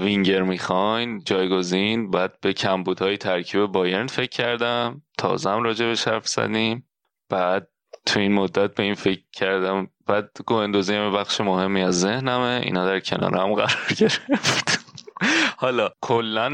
[0.00, 5.02] وینگر می‌خواین جایگزین بعد به کمبودهای ترکیب بایرن فکر کردم.
[5.18, 6.88] تازم راجع به حرف زدیم.
[7.30, 7.68] بعد
[8.06, 9.88] تو این مدت به این فکر کردم.
[10.06, 12.60] بعد گوندوزی هم بخش مهمی از ذهنمه.
[12.64, 14.84] اینا در کنار هم قرار گرفت.
[15.56, 16.52] حالا کلا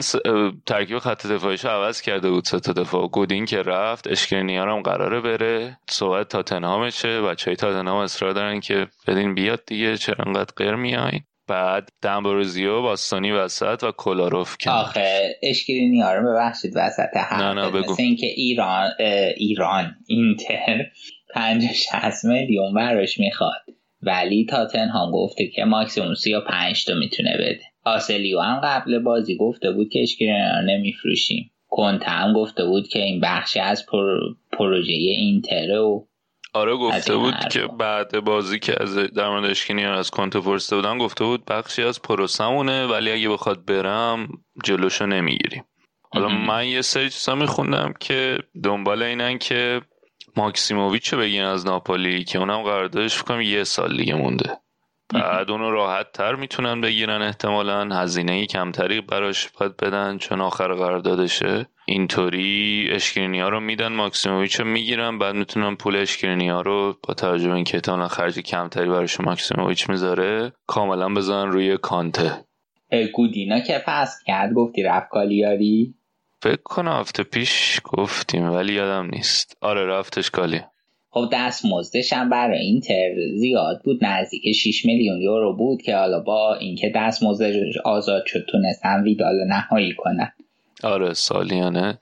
[0.67, 3.09] ترکیب خط دفاعیشو عوض کرده بود سه تا دفاع.
[3.09, 5.79] گودین که رفت اشکرینیار هم قراره بره.
[5.91, 7.23] صحبت تاتنهامشه.
[7.23, 12.83] بچه های تاتنهام اصرار دارن که بدین بیاد دیگه چرا انقدر غیر میاین بعد دمبروزیو
[12.83, 14.79] باستانی وسط و کلاروف کنار.
[14.79, 17.97] آخه اشکرینی ها رو ببخشید وسط حرف نه نه بگو.
[17.99, 18.91] اینکه ایران
[19.37, 20.87] ایران اینتر
[21.35, 23.63] 50 60 میلیون براش می‌خواد.
[24.03, 27.63] ولی تاتنهام گفته که ماکسیموم 35 تا می‌تونه بده.
[27.85, 31.51] آسلیو هم قبل بازی گفته بود که اشکرینی نمیفروشیم.
[31.69, 33.87] کنته هم گفته بود که این بخشی از
[34.53, 36.05] پروژه اینتره و
[36.55, 39.57] آره گفته بود که بعد بازی که از در مورد
[39.87, 44.29] از کنته پرسیده بودن گفته بود بخشی از پروسمونه ولی اگه بخواد برم
[44.65, 45.65] جلوشو نمی‌گیریم.
[46.13, 49.81] حالا من یه سری چیزا میخوندم که دنبال اینن که
[50.37, 54.57] ماکسیموویچ رو بگیرن از ناپولی که اونم قراردادش فکرم یه سال دیگه مونده.
[55.15, 61.67] بعد اونو راحت تر می‌تونن بگیرن احتمالا هزینه کمتری براش باید بدن چون آخر قراردادشه.
[61.87, 67.55] اینطوری اشکرینیار رو میدن ماکسیموویچ رو می‌گیرن بعد می‌تونن پول اشکرینیار رو با توجه به
[67.55, 72.45] اینکه احتمالا خرج کمتری براش ماکسیموویچ می‌ذاره کاملا بزنن روی کانته.
[73.13, 75.95] گودینا که پس کرد گفتی رفت کالیاری؟
[76.43, 79.57] فکر کنم هفته پیش گفتیم ولی یادم نیست.
[79.61, 80.61] آره رفتش کالی.
[81.11, 86.21] خب دست مزدش هم برای اینتر زیاد بود نزدیک 6 میلیون یورو بود که حالا
[86.21, 90.33] با اینکه دست مزدش آزاد شد تونستن ویدال نهایی کنن.
[90.85, 91.99] آره سالیانه.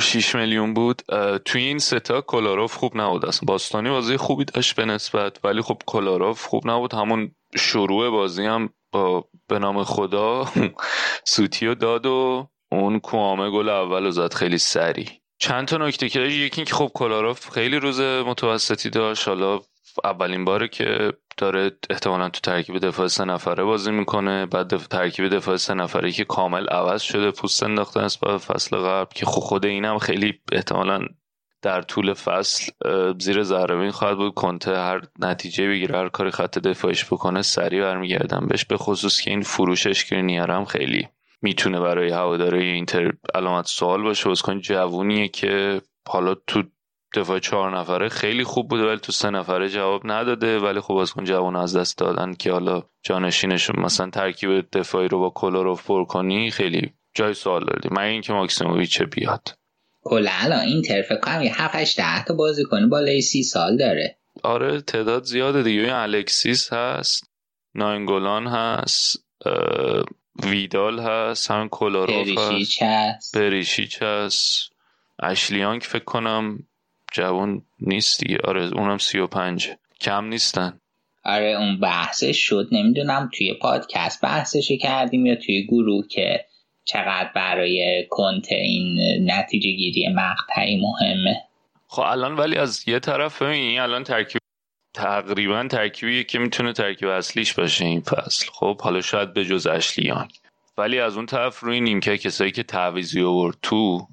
[0.00, 1.02] 6 میلیون بود.
[1.44, 3.26] توی این ستا کلاروف خوب نبود.
[3.26, 6.94] اصلا باستانی بازی خوبی داشت به نسبت ولی خب کلاروف خوب نبود.
[6.94, 10.48] همون شروع بازی هم با به نام خدا
[11.34, 15.08] سوتیو داد و اون کوامه گل اول زد خیلی سری
[15.38, 19.28] چند تا نکته که یکی که خب کلاروف خیلی روز متوسطی داشت.
[19.28, 19.60] حالا
[20.04, 24.46] اولین باره که داره احتمالا تو ترکیب دفاع سه نفره بازی می‌کنه.
[24.46, 29.26] بعد ترکیب دفاع سه نفره که کامل عوض شده پوست انداخته نسبت فصل قبل که
[29.26, 31.00] خود اینم خیلی احتمالا
[31.62, 32.72] در طول فصل
[33.18, 34.34] زیر ذره خواهد بود.
[34.34, 39.30] کنته هر نتیجه بگیره هر کاری خط دفاعش بکنه سریع برمیگردن بهش به خصوص که
[39.30, 41.08] این فروشش که نیارم خیلی
[41.42, 44.28] می‌تونه برای هواداره اینتر علامت سوال باشه.
[44.28, 46.62] واسه جوونیه که حالا تو
[47.14, 50.58] دفاع چهار نفره خیلی خوب بوده ولی تو سه نفره جواب نداده.
[50.58, 55.18] ولی خب از کن جوان از دست دادن که حالا جانشینشون مثلا ترکیب دفاعی رو
[55.18, 57.88] با کلاروف پر کنی خیلی جای سوال دادی.
[57.92, 59.58] من اینکه ماکسیموویچ بیاد.
[60.04, 64.18] کلا الان اینتر فکر کنم یه 7 8 10 تا بازیکن بالای سی سال داره.
[64.42, 65.80] آره تعداد زیاده دیگه.
[65.80, 67.30] این الکسیس هست
[67.74, 69.24] ناینگولان هست
[70.42, 72.38] ویدال هست همین کلاروف
[72.82, 73.36] هست.
[73.36, 74.72] پریشیچ هست.
[75.22, 76.58] اشلیان که فکر کنم
[77.14, 79.70] جوان نیست دیگه آره اونم سی و پنج
[80.00, 80.80] کم نیستن.
[81.24, 82.68] آره اون بحثش شد.
[82.72, 86.44] نمی‌دونم توی پادکست بحثش کردیم یا توی گروه که
[86.84, 88.98] چقدر برای کنت این
[89.30, 91.36] نتیجه گیری مقطعی مهمه.
[91.88, 94.40] خب الان ولی از یه طرف این الان ترکیب
[94.94, 98.46] تقریبا ترکیبی که می‌تونه ترکیب اصلیش باشه این فصل.
[98.52, 100.28] خب حالا شاید به جز اشلیان
[100.78, 104.06] ولی از اون طرف روی نیمکه کسایی که تعویزی آورد تو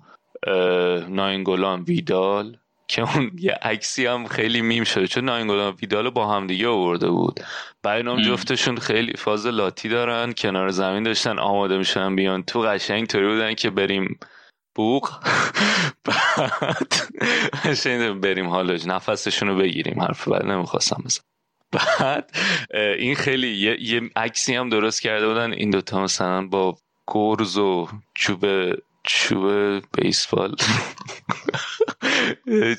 [1.09, 2.57] ناینگولان ویدال
[2.91, 5.07] که اون یه عکسی هم خیلی میم شده.
[5.07, 7.39] چون ناینگولان ویدال با هم دیگه آورده بود.
[7.83, 13.27] بعد جفتشون خیلی فاز لاتی دارن کنار زمین داشتن آماده میشن بیان تو قشنگ طوری
[13.27, 14.19] بودن که بریم
[14.75, 15.09] بوق.
[16.05, 16.93] بعد
[18.21, 21.21] بریم حالش نفسشون رو بگیریم حرف بعد نمی‌خواستم بزن
[21.71, 22.31] بعد
[22.73, 25.53] این خیلی یه, عکسی هم درست کرده بودن.
[25.53, 26.77] این دوتا مثلا با
[27.07, 28.45] گرز و چوب
[29.03, 30.55] چوب بیسبال.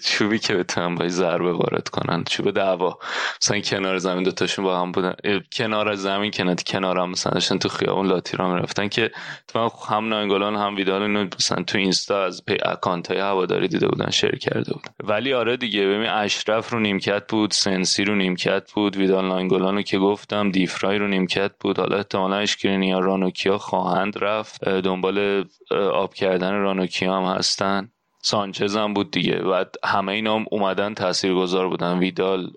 [0.04, 2.98] چوبی که بتونن باید ضربه وارد کنن چوب دعوا.
[3.42, 5.14] مثلا کنار زمین دوتاشون با هم بودن.
[5.52, 9.10] کنار زمین کنار کنار هم مثلا داشتن تو خیابون لاتی راه رفتن که
[9.48, 13.88] تو هم ناینگولان هم ویدال اینو مثلا تو اینستا از پی اکانت های هواداری دیده
[13.88, 18.72] بودن share کرده بود ولی آره دیگه ببین اشرف رو نیمکت بود سنسی رو نیمکت
[18.72, 21.78] بود ویدال ناینگولان رو که گفتم دیفرای رو نیمکت بود.
[21.78, 24.68] حالا احتمالا اشکرینیار رانوکیا خواهند رفت.
[24.68, 25.44] دنبال
[25.92, 27.91] آب کردن رانوکیا هم هستن.
[28.22, 29.42] سانچز هم بود دیگه.
[29.42, 31.98] و همه اینا هم اومدن تاثیرگذار بودن.
[31.98, 32.50] ویدال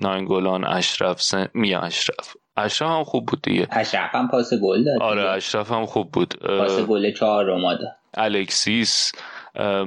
[0.00, 1.48] ناینگولان اشرف سن...
[1.54, 2.36] میا اشرف.
[2.56, 3.68] اشرف هم خوب بود دیگه.
[3.70, 6.34] اشرف هم پاس گل داد آره اشرف هم خوب بود.
[6.38, 9.12] پاس گل چهار اومده الکسیس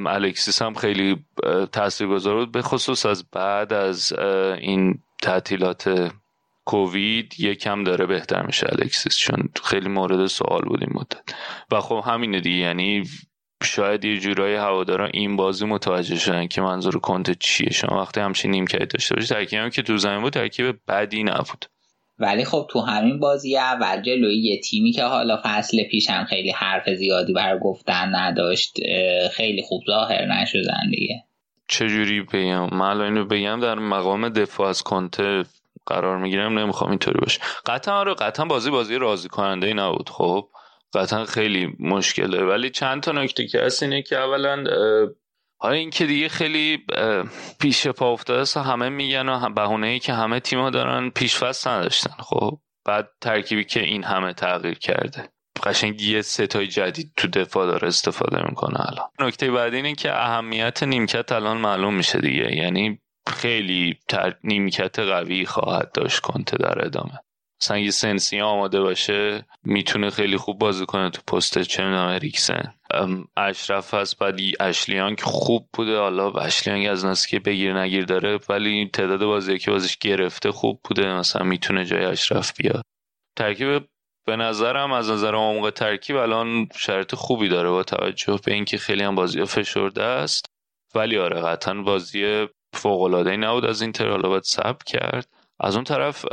[0.07, 1.26] الکسیس هم خیلی
[1.72, 2.52] تاثیرگذار بود.
[2.52, 4.14] به خصوص از بعد از
[4.60, 6.11] این تعطیلات
[6.65, 11.35] کووید یکم داره بهتر میشه الکسیس چون خیلی مورد سوال بود این مدت.
[11.72, 12.57] و خب همینه دیگه.
[12.57, 13.03] یعنی
[13.64, 17.72] شاید یه جورایی هوادارا این بازی متوجه شدن که منظور کنت چیه.
[17.72, 21.66] شما وقتی همچین نیمکت داشته باشی ترکیب هم که تو زمین بود ترکیب بدی نبود.
[22.20, 26.52] ولی خب تو همین بازی اول جلوی یه تیمی که حالا فصل پیش هم خیلی
[26.52, 28.80] حرف زیادی بر گفتن نداشت
[29.32, 31.24] خیلی خوب ظاهر نشدن دیگه.
[31.68, 35.44] چجوری بگم؟ من اینو بگم در مقام دفاع از کنته
[35.86, 37.40] قرار می‌گیرم نمی‌خوام اینطوری باشه.
[37.66, 40.10] قطعا آره قطعا بازی بازی راضی کننده ای نبود.
[40.10, 40.48] خب
[40.93, 42.43] قطعا خیلی مشکله.
[42.43, 44.64] ولی چند تا نکته که هست اینه که اولا
[45.59, 46.85] حالا این که دیگه خیلی
[47.59, 52.15] پیش پا افتاده است همه میگن و بهونه ای که همه تیما دارن پیش نداشتن.
[52.19, 55.30] خب بعد ترکیبی که این همه تغییر کرده.
[55.64, 59.09] قشنگ یه ستای جدید تو دفاع داره استفاده می‌کنه الان.
[59.19, 62.55] نکته بعد اینه که اهمیت نیمکت الان معلوم میشه دیگه.
[62.55, 64.35] یعنی خیلی تر...
[64.43, 67.19] نیمکت قوی خواهد داشت کنته در ادامه.
[67.62, 72.74] مثلا یه سنسی آماده باشه می‌تونه خیلی خوب بازی کنه تو پست چه می‌دونم اریکسن.
[73.38, 75.98] اشرف هست بعد اشلیانگ خوب بوده.
[75.98, 80.80] حالا اشلیانگ از ناسی که بگیر نگیر داره ولی تعداد بازی که بازیش گرفته خوب
[80.84, 81.14] بوده.
[81.14, 82.82] مثلا می‌تونه جای اشرف بیاد.
[83.38, 83.88] ترکیب
[84.28, 89.04] به نظرم از نظر عمق ترکیب الان شرط خوبی داره با توجه به اینکه خیلی
[89.04, 90.46] هم بازی فشرده است.
[90.96, 94.44] ولی آره قطعا بازی فوق العاده نبود از این حالا باید
[94.86, 95.28] کرد.
[95.60, 96.26] از اون طرف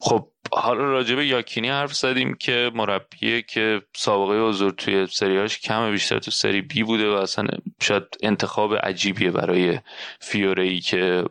[0.00, 6.18] خب حالا راجبه یاکینی حرف زدیم که مربیه که سابقه حضور توی سریاش کم بیشتر
[6.18, 7.48] تو سری بی بوده و اصلا
[7.82, 9.78] شاید انتخاب عجیبیه برای
[10.20, 11.24] فیوره ای که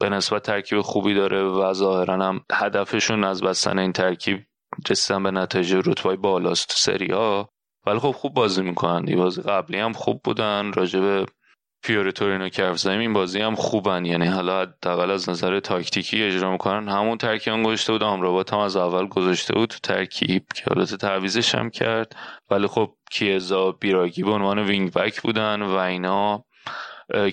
[0.00, 4.46] به نسبت ترکیب خوبی داره و ظاهرا هم هدفشون از بستن این ترکیب
[4.90, 7.50] رسیدن به نتایج رتبای بالاست تو سری ها.
[7.86, 10.72] ولی خب خوب بازی می‌کنن بازی قبلی هم خوب بودن.
[11.78, 14.04] راجبه فیوره تورینو که این بازی هم خوبن.
[14.04, 16.88] یعنی حالا حداقل از نظر تاکتیکی اجرا می‌کنن.
[16.88, 21.54] همون ترکیب گذاشته بود آمرابات هم از اول گذاشته بود تو ترکیب که حالت تعویزش
[21.54, 22.16] هم کرد.
[22.50, 26.44] ولی خب کیزا بیراگی به عنوان وینگ بک بودن و اینا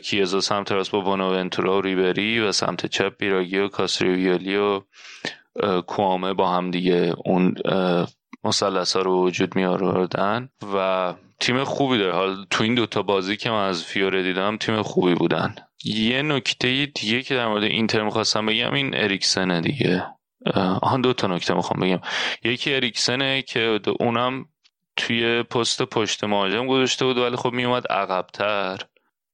[0.03, 4.81] کیزا سمت راست با بوناونتورا و ریبری و سمت چپ بیراگی و کاسترویلی و
[5.81, 7.55] کوامه با هم دیگه اون
[8.45, 12.13] مثلث ها رو وجود می آوردن و تیم خوبی داره.
[12.13, 15.55] حالا تو این دوتا بازی که من از فیوره دیدم تیم خوبی بودن.
[15.85, 20.05] یه نکته دیگه که در مورد اینتر می‌خواستم بگم این اریکسنه دیگه.
[20.81, 21.99] آن دو تا نکته می‌خوام بگم.
[22.43, 24.45] یکی اریکسنه که اونم
[24.97, 28.77] توی پست پشت مهاجم گذاشته بود ولی خب میومد عقبتر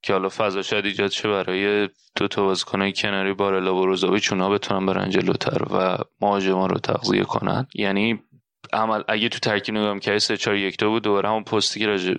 [0.02, 4.50] که حالا فضا شاید ایجاد شه برای دو تا بازیکن کناری بارلا و روزاویچ اونها
[4.50, 7.68] بتونن برن جلوتر و مهاجما رو تغذیه کنن.
[7.76, 8.20] یعنی
[8.74, 11.88] عمل اگه تو ترکیب نگاه که 3 4 1 2 بود دوباره همون پستی که
[11.88, 12.14] راجع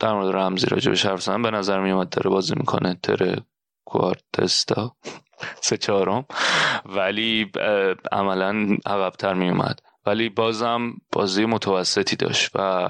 [0.00, 3.38] در مورد رمزی راجع به حرف به نظر می اومد داره بازی می‌کنه تر
[3.84, 4.96] کوارتستا.
[5.60, 6.26] سه چهارم.
[6.86, 7.50] ولی
[8.12, 12.88] عملا عقبتر می اومد ولی بازم بازی متوسطی داشت و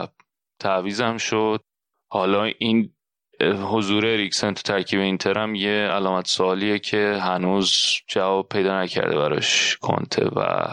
[0.58, 1.60] تعویزم شد.
[2.08, 2.92] حالا این
[3.40, 7.74] حضور اریکسن تو ترکیب اینتر هم یه علامت سوالیه که هنوز
[8.08, 10.68] جواب پیدا نکرده براش کنته و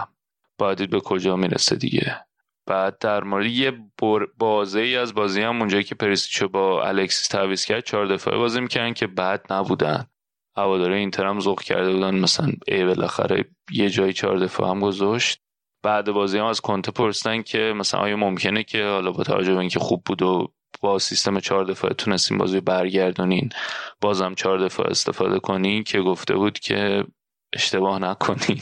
[0.57, 2.25] باید به کجا می‌رسه دیگه.
[2.67, 3.73] بعد در مورد یه
[4.37, 8.61] بازه ای از بازی هم اونجایی که پریسیچو با الکسیس تعویض کرد چهار دفعه بازی
[8.61, 10.05] می‌کردن که بعد نبودن.
[10.57, 15.39] هواداره اینتر هم ذوق کرده بودن مثلا ای بالاخره یه جایی چهار دفاعه هم گذاشت.
[15.83, 19.59] بعد بازی هم از کنته پرسیدن که مثلا آیا ممکنه که حالا با توجه به
[19.59, 23.49] اینکه خوب بود و با سیستم چهار دفاعه تونستیم بازی برگردونین
[24.01, 27.03] بازم چهار دفاعه استفاده کنین که گفته بود که
[27.53, 28.61] اشتباه نکنین.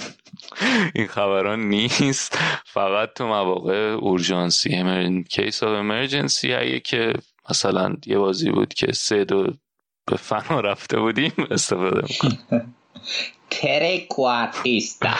[0.95, 2.39] این خبرا نیست.
[2.65, 5.23] فقط تو مواقع اورژانسی.
[5.29, 7.13] case of emergency هایی که
[7.49, 9.53] مثلا یه بازی بود که سه دو
[10.05, 12.75] به فنا رفته بودیم استفاده می‌کنم.
[13.49, 15.13] تره کوارتیستا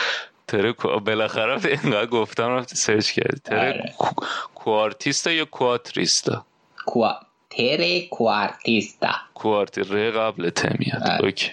[0.48, 0.72] تره
[1.06, 3.40] بالاخره اینقدر گفتم رفتی سرچ کردی.
[3.44, 5.36] تره آره.
[5.36, 6.46] یا کواتریستا؟
[6.86, 7.20] کوا...
[7.50, 11.26] تره کوارتیستا کوارتی ره قبل تمیاد آره.
[11.26, 11.52] اوکی.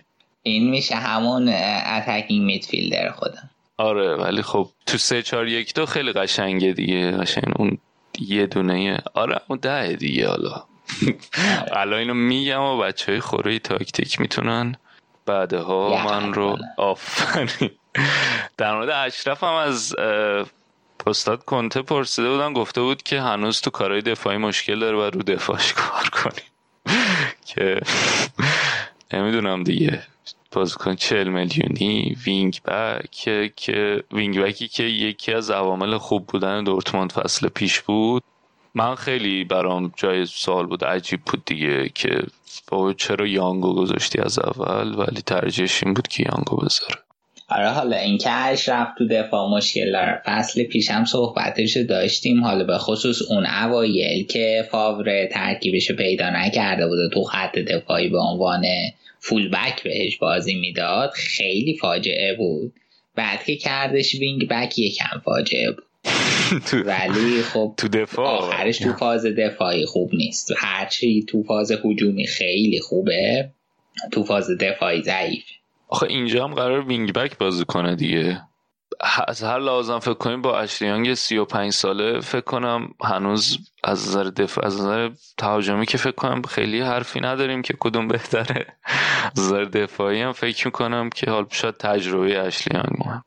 [0.48, 1.48] این میشه همون
[1.86, 3.50] اتکینگ میدفیلدر خودم.
[3.76, 7.54] آره ولی خب تو سه چار یک دو خیلی قشنگه دیگه قشنگ.
[7.56, 7.78] اون
[8.18, 10.50] یه دونه آره اون ده دیگه حالا.
[10.50, 11.76] آره.
[11.76, 14.76] الان اینو میگم و بچه های خوره تاکتیک می‌تونن.
[15.26, 17.70] بعدها من رو آفرین.
[18.56, 19.94] در مورد اشرف هم از
[21.06, 25.22] استاد کنته پرسیده بودن گفته بود که هنوز تو کارهای دفاعی مشکل داره و رو
[25.22, 26.44] دفاعش کار کنیم.
[27.54, 27.80] که
[29.12, 30.02] نمی‌دونم دیگه.
[30.52, 33.10] بازیکن 40 میلیونی وینگ بک
[33.56, 38.22] که وینگ بکی که یکی از عوامل خوب بودن دورتموند فصل پیش بود.
[38.74, 42.22] من خیلی برام جای سال بود عجیب بود دیگه که
[42.68, 47.02] با چرا یانگو گذاشتی از اول؟ ولی ترجیحش این بود که یانگو بذاره.
[47.50, 50.22] آره حالا اینکه اشرف تو دفاع مشکل داره.
[50.26, 52.44] فصل پیشم صحبتش داشتیم.
[52.44, 58.18] حالا به خصوص اون اوایل که فاوره ترکیبش پیدا نکرده بوده تو خط دفاعی به
[58.18, 58.62] عنوان
[59.28, 62.72] full back بهش بازی می‌داد خیلی فاجعه بود.
[63.14, 65.84] بعد که کردش wing back یکم فاجعه بود.
[66.84, 68.26] ولی خب تو دفاع.
[68.26, 70.52] آخرش تو فاز دفاعی خوب نیست.
[70.56, 73.50] هرچی تو فاز هجومی خیلی خوبه
[74.12, 75.44] تو فاز دفاعی ضعیف
[75.88, 78.40] آخه اینجا هم قراره wing back بازی کنه دیگه.
[79.28, 84.24] از هر لحاظ فکر کنیم با اشلی یانگ 35 ساله فکر کنم هنوز از نظر
[84.24, 88.66] دفاع از نظر تهاجمی که فکر کنم خیلی حرفی نداریم که کدوم بهتره.
[89.36, 93.24] از نظر دفاعی هم فکر می‌کنم که حال شاید تجربه اشلیانگ مهم.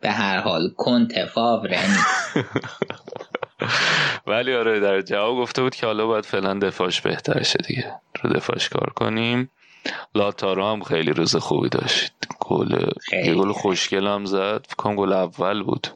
[0.00, 1.96] به هر حال کنت فاورن
[4.26, 7.94] ولی آره در جواب گفته بود که حالا باید فعلا دفاعش بهتر شه دیگه.
[8.22, 9.50] رو دفاعش کار کنیم.
[10.14, 12.12] لاتارو هم خیلی روز خوبی داشت.
[12.40, 14.66] گل یه گل خوشگل هم زد.
[14.68, 15.86] فکر گل اول بود.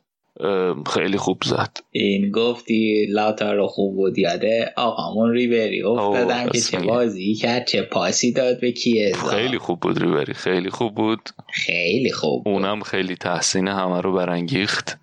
[0.87, 1.77] خیلی خوب زد.
[1.91, 8.33] این گفتی لاتارو خوب بود یاده آقامون ریبری افتادن که چه بازی کرد چه پاسی
[8.33, 11.31] داد به کیزا خیلی خوب بود ریبری خیلی خوب بود.
[11.53, 12.53] خیلی خوب بود.
[12.53, 14.99] اونم خیلی تحسین همه رو برانگیخت.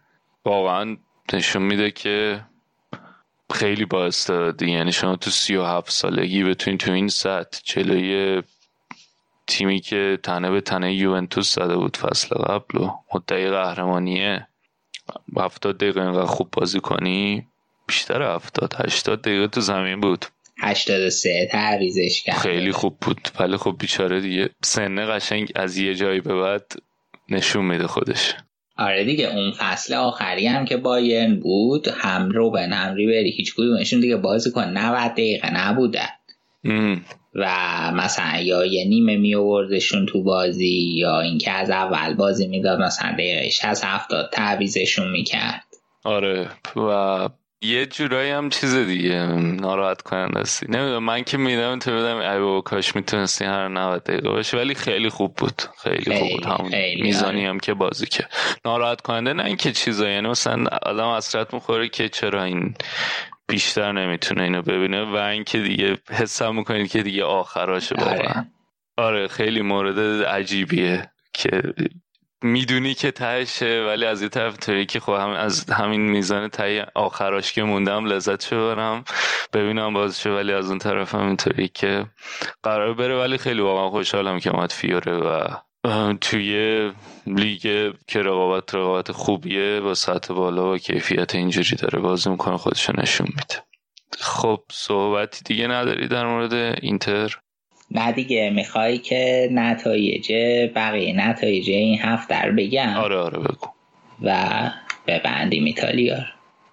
[0.46, 0.98] واقعا
[1.34, 2.42] نشون میده که
[3.54, 4.72] خیلی با استعدادی.
[4.72, 8.42] یعنی شما تو سی و هفت سالگی بتونین تو این سطح جلوی
[9.48, 14.48] تیمی که تنه به تنه یوونتوس زده بود فصل قبل و مدعی قهرمانیه.
[15.38, 17.48] هفتاد دقیقه اینقدر خوب بازی کنی
[17.88, 20.26] بیشتر هفتاد هشتاد دقیقه تو زمین بود.
[20.62, 22.38] هشتاد سه تعویزش کرد.
[22.38, 26.72] خیلی خوب بود ولی خب بیچاره دیگه سنه قشنگ از یه جایی به بعد
[27.30, 28.36] نشون میده خودش.
[28.78, 34.00] آره دیگه اون فصل آخری هم که بایرن بود هم روبن هم ریبری هیچ کدومشون
[34.00, 34.64] دیگه بازی کن.
[34.64, 36.10] 90 دقیقه نبودن
[37.36, 37.46] و
[37.92, 43.12] مثلا یا یه نیمه می آوردشون تو بازی یا اینکه از اول بازی می‌داد مثلا
[43.12, 45.64] دقیقه 60 70 تعویزشون می‌کرد.
[46.04, 47.30] آره و
[47.62, 52.40] یه جورایی هم چیز دیگه ناراحت کننده هستی نمی‌دونم من که میدم تو بدم ای
[52.40, 55.62] بابا کاش می‌تونستی هر 90 دقیقه باشه ولی خیلی خوب بود.
[55.84, 56.46] خیلی, خوب بود.
[56.46, 56.72] همون
[57.02, 57.50] میزانی آره.
[57.50, 58.26] هم که بازی که
[58.66, 62.74] ناراحت کننده نه اینکه چیزایی یعنی مثلا آدم اصرت می‌خوره که چرا این
[63.48, 68.46] بیشتر نمی‌تونه اینو ببینه و اینکه دیگه حسم می‌کنید که دیگه آخراشه واقعا آره.
[68.98, 71.62] آره خیلی مورد عجیبیه که
[72.44, 76.88] می‌دونی که تهشه ولی از یه طرف توی که خب هم از همین میزان ته
[76.96, 79.04] آخراش که موندم لذت ببرم
[79.54, 82.06] ببینم بازشه ولی از اون طرف هم اینطوری که
[82.64, 85.48] قرار بره ولی خیلی واقعا خوشحالم که اومد فیوره و
[86.22, 86.92] توی
[87.28, 92.94] لیگ که رقابت رقابت خوبیه با سطح بالا و کیفیت اینجوری داره بازی می‌کنه خودشو
[93.02, 93.64] نشون میده.
[94.20, 97.40] خب صحبتی دیگه نداری در مورد اینتر؟
[97.92, 100.32] نه دیگه می‌خوای که نتایج
[100.76, 103.68] بقیه نتایج این هفته رو بگم؟ آره آره بگو.
[104.22, 104.72] و
[105.08, 106.26] ببندیم ایتالیا.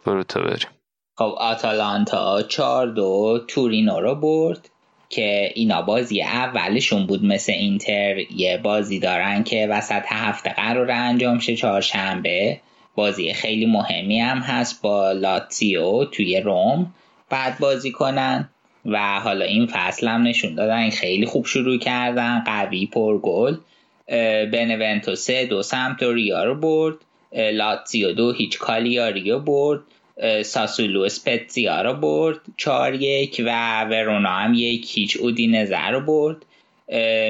[0.06, 0.68] برو تا بریم.
[1.16, 4.70] خب آتالانتا چار دو تورینو رو برد.
[5.12, 11.38] که اینا بازی اولشون بود مثل اینتر یه بازی دارن که وسط هفته قرار انجام
[11.38, 12.60] شه چهارشنبه.
[12.94, 16.94] بازی خیلی مهمی هم هست با لاتسیو توی روم.
[17.30, 18.48] بعد بازی کنن
[18.86, 20.90] و حالا این فصل هم نشون دادن.
[20.90, 22.42] خیلی خوب شروع کردن.
[22.46, 23.56] قوی پر گل.
[24.52, 26.96] بنونتو سه دو ریا رو برد.
[27.32, 29.80] لاتزیو دو هیچ کالیاریو برد.
[30.44, 36.36] ساسولو اسپتزیا رو برد چار یک و ورونا هم یک هیچ اودینزه رو برد.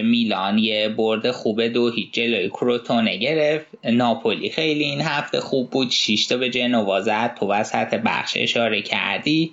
[0.05, 3.67] میلان یه برد خوب دو هیچ جلوی کروتونه گرفت.
[3.85, 9.53] ناپولی خیلی این هفته خوب بود شیشتا به جنوا زد تو وسط بخش اشاره کردی.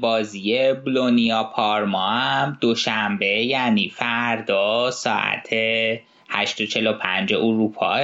[0.00, 5.48] بازی بلونیا پارما هم دوشنبه یعنی فردا ساعت
[6.30, 7.98] 8.45 اروپا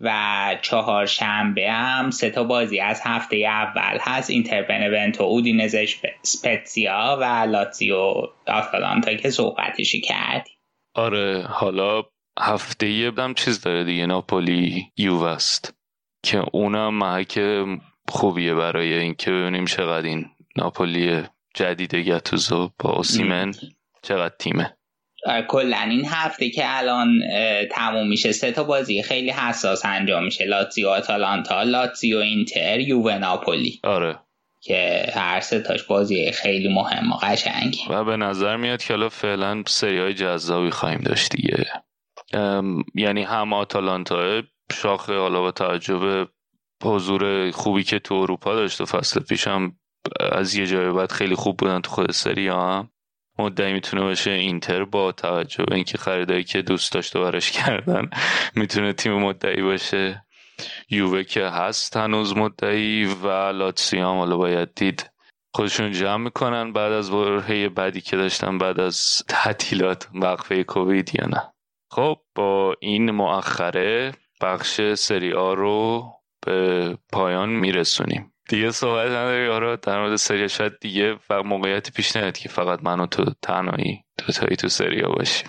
[0.00, 5.76] و چهارشنبه هم سه تا بازی از هفته اول هست اینتر بنونتو اودینز
[6.22, 8.12] سپتسیا و لاتزیو
[8.46, 10.50] آتالانتا که صحبتشی کردی
[10.94, 12.02] آره حالا
[12.38, 15.74] هفته یه هم چیز داره دیگه ناپولی یووست
[16.22, 17.40] که اونم محک
[18.08, 20.26] خوبیه برای اینکه ببینیم چقدر این
[20.56, 21.22] ناپولی
[21.54, 23.52] جدید گتوزو با اوسیمن
[24.02, 24.76] چقدر تیمه.
[25.48, 27.08] کلا این هفته که الان
[27.70, 30.44] تموم میشه سه تا بازی خیلی حساس انجام میشه.
[30.44, 34.18] لاتزیو آتالانتا لاتزیو اینتر یووه ناپولی آره.
[34.60, 39.08] که هر سه تاش بازی خیلی مهم و قشنگی و به نظر میاد که حالا
[39.08, 41.66] فعلا سری های جذابی خواهیم داشت دیگه.
[42.94, 44.42] یعنی هم آتالانتا
[44.72, 46.28] شاخه حالا با تعجب
[46.84, 49.72] حضور خوبی که تو اروپا داشت و فصل پیشم
[50.32, 52.90] از یه جای بعد خیلی خوب بودن تو خود سری هم
[53.38, 58.10] مدعی می‌تونه باشه اینتر با توجه به اینکه خریدایی که دوست داشته برش کردن
[58.54, 60.24] می‌تونه تیم مدعی باشه.
[60.90, 65.10] یووه که هست هنوز مدعی و لاتسی هم حالا باید دید.
[65.54, 71.26] خودشون جمع می‌کنن بعد از برهه بعدی که داشتن بعد از تعطیلات وقفه کووید یا
[71.26, 71.52] نه.
[71.90, 76.10] خب با این مؤخره بخش سری آ رو
[76.46, 78.33] به پایان میرسونیم.
[78.48, 82.82] دیگه صحبت نداری؟ آره در مورد سری شاید دیگه فقط موقعیتی پیش نیاد که فقط
[82.82, 85.48] من و تو تنهایی دوتایی تو سریا باشیم.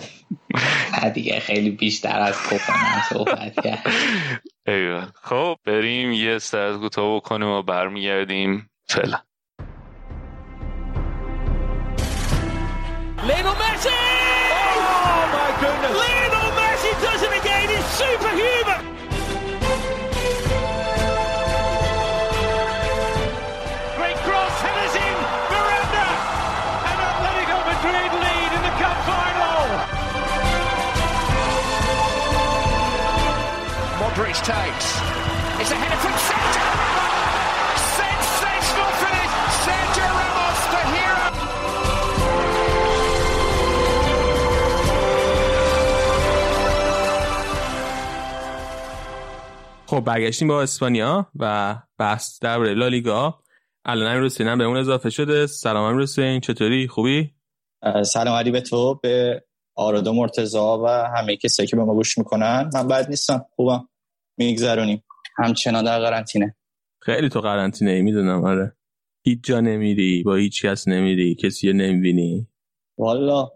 [1.13, 3.83] دیگه خیلی بیشتر از کوپنم صحبت کرد.
[5.29, 8.69] خب بریم یه سر کوتاه بکنیم و برمیگردیم.
[8.87, 9.17] فعلا.
[13.27, 14.64] Lionel Messi!
[34.45, 34.87] Takes.
[35.59, 37.81] It's a header from Sergio Ramos!
[38.01, 39.33] Sensational finish!
[39.65, 41.25] Sergio Ramos, the hero!
[49.85, 53.39] خب برگشتیم با اسپانیا و بحث در لالیگا
[53.85, 57.31] الان امیر حسین به اون اضافه شده سلام امیر حسین چطوری خوبی
[58.05, 59.43] سلام علی به تو به
[59.75, 63.87] آرادو مرتزا و همه کسایی که به ما گوش می‌کنن من بد نیستم خوبم
[64.37, 65.03] میگذرونیم.
[65.37, 66.55] همچنان در قرنطینه.
[67.01, 68.75] خیلی تو قرنطینه ای می‌دونم آره.
[69.25, 72.47] هیچ جا نمیری با هیچ کس نمیری کسی نمی‌بینی.
[72.97, 73.51] والا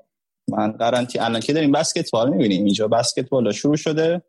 [0.50, 2.66] من قرنطینه الان که داریم بسکتبال می‌بینیم.
[2.66, 4.22] اینجا بسکتبال شروع شده.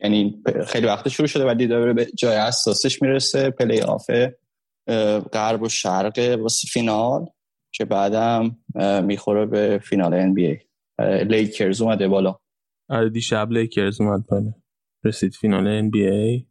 [0.00, 3.50] یعنی خیلی وقت شروع شده ولی داره به جای اساسش می‌رسه.
[3.50, 4.10] پلی آف
[5.32, 7.26] غرب و شرق واسه فینال
[7.72, 8.58] که بعدم
[9.04, 10.58] می‌خوره به فینال ان بی ای
[11.24, 12.38] لیکرز اومده بالا.
[12.88, 14.52] آره دیشب لیکرز اومد بالا.
[15.04, 16.46] رسید فینال ان بی ای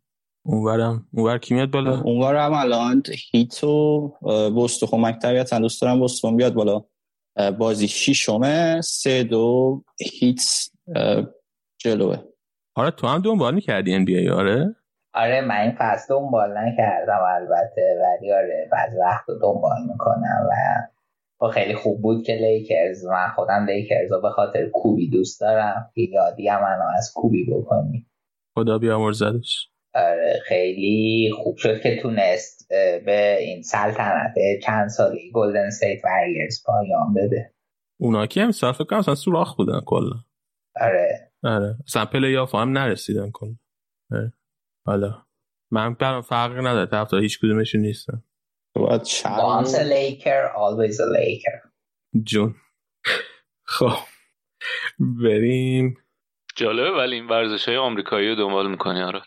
[0.46, 4.08] اونورم اونور کی میاد بالا؟ اونورم الان هیت و
[4.50, 6.82] بوستو خب من طبیعتا دوست دارم بوستون بیاد بالا.
[7.58, 9.84] بازی شیشمه سه دو
[10.20, 10.42] هیت
[11.78, 12.18] جلوه.
[12.76, 14.76] آره تو هم دنبال می‌کردی ان بی ای آره؟
[15.14, 20.54] آره من این فصل دنبال نکردم البته ولی آره بعض وقت دنبال می‌کنم و
[21.40, 25.92] خب خیلی خوب بود که لیکرز من خودم لیکرز رو به خاطر کوبی دوست دارم.
[25.96, 28.08] یادی هم منو از کوبی بکنی.
[28.56, 32.68] خدا بیامرزدش آره خیلی خوب شد که تونست
[33.06, 37.54] به این سلطنت چند سالی گلدن استیت وریرز پایان بده.
[38.00, 40.16] اونا که امسال فکر کنم اصلا سوراخ بودن کلا.
[40.82, 41.32] آره.
[41.44, 41.76] آره.
[41.88, 43.56] اصلا پلی آف هم نرسیدن کلا.
[44.12, 44.34] آره.
[44.88, 45.26] حالا.
[45.72, 48.24] من برام فرق نداره طرفدار هیچ کدومشون نیستم
[48.76, 51.70] باید Once a Laker always a Laker.
[52.24, 52.56] جون.
[53.66, 53.94] خب.
[55.24, 55.98] بریم.
[56.56, 59.22] جالبه ولی این ورزش های آمریکایی رو دنبال می‌کنی آره.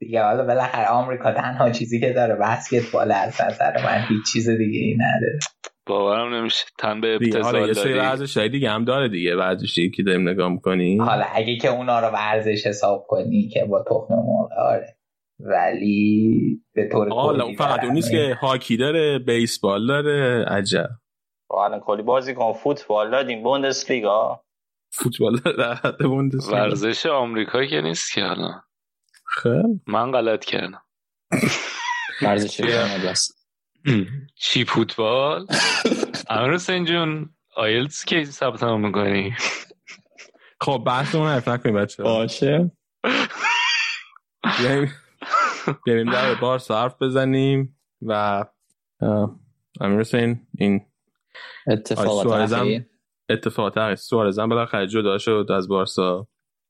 [0.00, 4.78] دیگه حالا بالاخره آمریکا تنها چیزی که داره بسکتبال از نظر من هیچ چیز دیگه
[4.78, 5.38] ای نداره.
[5.86, 6.64] باورم نمیشه.
[6.78, 9.36] تن به حالا دادی ورزش دیگه هم داره دیگه.
[9.36, 13.82] ورزشی که داریم نگاه می‌کنی؟ حالا اگه که اونا رو ورزش حساب کنی که با
[13.82, 14.96] تخم مرغ آره.
[15.40, 18.10] ولی به طور حالا کلی اون فقط اون نیست.
[18.10, 20.88] که هاکی داره بیسبال داره عجب.
[21.50, 22.52] الان کلی بازی کن.
[22.52, 23.42] فوتبال دادیم.
[23.42, 24.40] بوندسلیگا.
[24.90, 26.04] فوتبال در حد.
[26.52, 28.62] ورزش آمریکا که نیست که حالا
[29.24, 30.82] خب من غلط کردم.
[32.22, 32.60] ورزش
[34.42, 35.46] چی فوتبال؟
[36.30, 39.36] امیر حسین جون آیلتس که ثبت نام می‌کنی؟
[40.60, 42.70] خب بحث اون حرف نکنیم بچه باشه.
[44.58, 44.92] بیایم
[45.86, 48.44] بریم در بار حرف بزنیم و
[49.80, 50.86] امیر حسین این
[51.66, 52.52] اتفاقات
[53.28, 53.38] اخیر.
[53.38, 56.26] اتفاقات اخیر سوارزم بالاخره جدا شد از بارسا.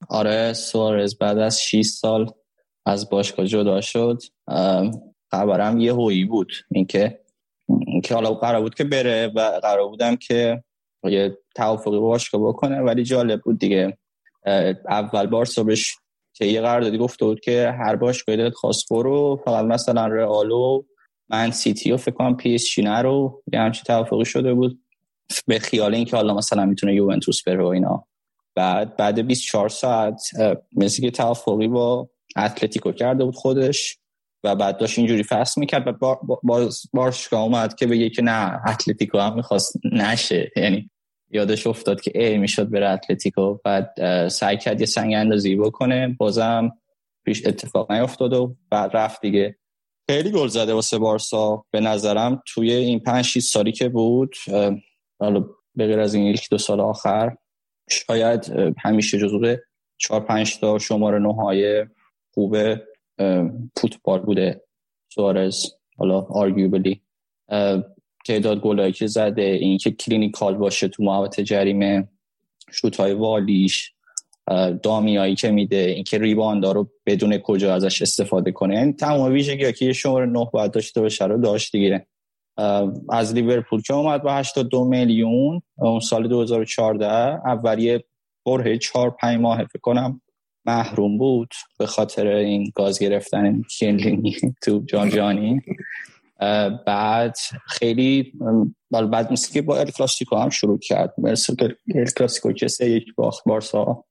[0.09, 2.31] آره سوارز بعد از 6 سال
[2.87, 4.23] از باشگاه جدا شد.
[5.31, 6.53] خبرم یه هویی بود.
[6.70, 7.20] اینکه
[7.87, 10.65] اینکه حالا قرار بود که بره و قرار بودم که
[11.05, 13.99] یه توافقی با باشگاه بکنه ولی جالب بود دیگه.
[14.89, 15.97] اول بارسا بهش
[16.33, 20.83] که یه قراردادی گفته بود که هر باشگاهی دلت خواست برو فقط مثلا رئالو
[21.31, 24.81] من سیتی و فکر کنم پی اس جی رو یه همچین توافقی شده بود.
[25.47, 28.05] به خیال اینکه حالا مثلا می‌تونه یوونتوس بره و اینا.
[28.55, 30.23] بعد بعد 24 ساعت
[30.76, 33.98] مثل که توافقی با اتلتیکو کرده بود خودش
[34.44, 38.23] و بعد داشت اینجوری فسخ می‌کرد و با- با- باز باشگاه اومد که بگه که
[38.23, 40.50] نه اتلتیکو هم می‌خواست نشه.
[40.57, 40.90] یعنی
[41.31, 43.58] یادش افتاد که ای می‌شد بره اتلتیکو.
[43.65, 43.94] بعد
[44.28, 46.16] سعی کرد یه سنگ اندازی بکنه.
[46.18, 46.70] بازم
[47.24, 49.57] پیش اتفاق نیفتاد و بعد رفت دیگه.
[50.10, 51.65] خیلی گل زده واسه بارسا.
[51.70, 54.34] به نظرم توی این پنج 6 سالی که بود
[55.21, 57.37] حالا به غیر از این یک دو سال آخر
[57.91, 59.57] شاید همیشه جزو
[59.99, 61.87] چهار پنج تا شماره نه های
[62.35, 62.57] خوب
[63.77, 64.63] فوتبال بوده.
[65.15, 65.67] سوارز
[65.97, 67.03] حالا آرگیوبلی
[68.27, 72.09] تعداد گلایی که زده اینکه clinical باشه تو محوطه جریمه
[72.71, 73.93] شوت های والیش
[74.83, 78.79] dummy هایی که میده اینکه rebound ا رو بدونه کجا ازش استفاده کنه.
[78.79, 82.07] این تمام ویژگی که یه شماره 9 باید داشته باشه رو داشت دیگه.
[83.11, 87.07] از لیورپول که اومد با 82 میلیون اون سال 2014
[87.47, 88.05] اولیه
[88.47, 90.20] بره 4 5 ماه فکر کنم
[90.65, 95.62] محروم بود به خاطر این گاز گرفتن کیلینی تو جان جانی.
[96.87, 98.33] بعد خیلی
[98.91, 101.15] بعد مثل که با ال کلاسیکو هم شروع کرد.
[101.19, 101.55] مثل
[101.95, 104.05] ال کلاسیکو که سه یک باخت بارسا.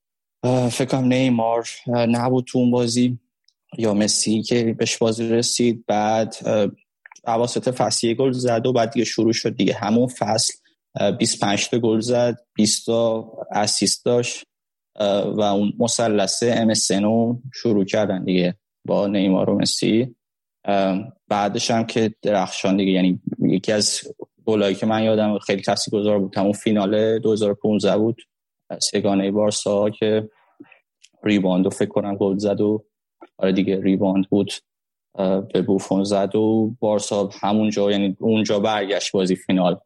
[0.72, 3.19] فکر کنم نیمار نبود تو اون بازی.
[3.77, 5.85] یا مسی که بهش بازی رسید.
[5.88, 6.35] بعد
[7.27, 9.73] اواسط فصل گل زد و بعد دیگه شروع شد دیگه.
[9.73, 10.53] همون فصل
[11.19, 14.43] 25 تا گل زد 20 تا اسیست داشت
[15.35, 16.73] و اون مثلث ام
[17.53, 20.15] شروع کردن دیگه با نیمار و مسی.
[21.27, 24.01] بعدش هم که درخشان دیگه یعنی یکی از
[24.45, 28.22] گلایی که من یادم خیلی گذار بود همون فینال 2015 بود.
[28.91, 30.30] سه گانه بارسا که
[31.24, 32.85] rebound و فکر کنم گل زد و
[33.38, 34.51] آره دیگه rebound بود.
[35.53, 39.79] به بوفون زد و بارسا همونجا یعنی اونجا برگشت بازی فینال.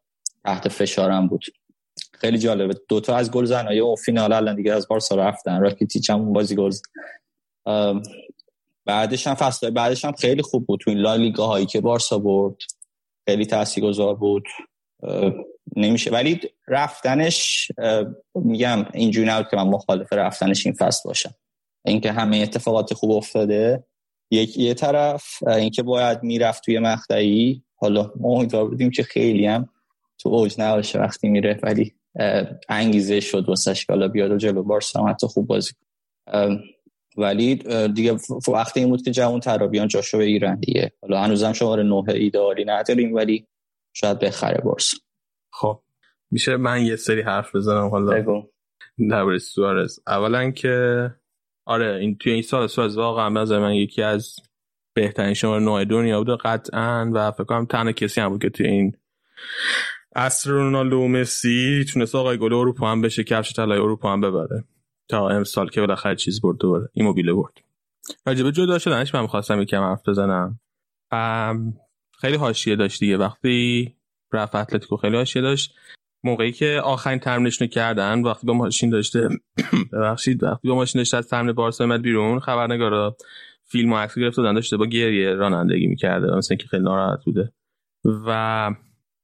[0.44, 1.44] تحت فشارم بود.
[2.12, 5.60] خیلی جالبه دوتا از گل زنهای اون فینال الان دیگه از بارسا رفتن.
[5.60, 6.72] راکیتیچ هم بازی گل
[8.84, 10.80] بعدش هم فصل بعدش هم خیلی خوب بود.
[10.80, 12.56] تو این لالیگا هایی که بارسا برد
[13.28, 14.44] خیلی تاثیرگذار بود.
[15.76, 16.10] نمیشه.
[16.10, 17.72] ولی رفتنش
[18.34, 21.34] میگم اینجوری نبود که من مخالف رفتنش این فصل باشم.
[21.84, 23.84] اینکه همه اتفاقات خوب افتاده
[24.32, 27.62] یک یه طرف اینکه باید می‌رفت توی مقطعی.
[27.76, 29.68] حالا ما امیدوار بودیم که خیلی هم
[30.18, 31.94] تو اوج نباشه وقتی میره ولی
[32.68, 35.72] انگیزه شد واسش که بیاد و جلو بارسا هم حتی خوب بازی
[37.16, 37.54] ولی
[37.88, 38.16] دیگه
[38.48, 40.92] وقتی این بود که جوان ترابیان جاشو بگیرن دیگه.
[41.02, 43.46] حالا هنوزم شماره نه ایدئالی نداریم ولی
[43.92, 44.96] شاید بخره بارسا.
[45.52, 45.82] خب
[46.30, 48.42] میشه من یه سری حرف بزنم حالا.
[49.10, 49.98] درباره سوارز.
[50.06, 51.06] اولا که
[51.64, 54.36] آره این توی این سال سوارز واقعا به من یکی از
[54.94, 58.66] بهترین شماره نوع دنیا بود قطعا و فکر کنم تنها کسی هم بود که توی
[58.66, 58.96] این
[60.16, 64.64] اصر رونالدو مسی تونست آقای گل اروپا هم بشه کفش طلای اروپا هم ببره.
[65.08, 67.52] تا امسال که بالاخره چیز برد دوباره ایموبیله برد.
[68.26, 70.60] راجبه جدا شدنش من خواستم یکم حرف بزنم.
[72.20, 73.16] خیلی حاشیه داشت دیگه.
[73.16, 73.94] وقتی
[74.32, 75.74] رفت اتلتیکو خیلی حاشیه داشت.
[76.24, 79.28] موقعی که آخرین تمرینش کردن وقتی با ماشین داشته
[79.92, 83.16] ببخشید وقتی با ماشین داشته از تمرین بارسا اومد بیرون خبرنگارا
[83.64, 87.52] فیلم و عکس گرفت دادن داشته با گریه رانندگی می‌کرده مثلا که خیلی ناراحت بوده.
[88.26, 88.70] و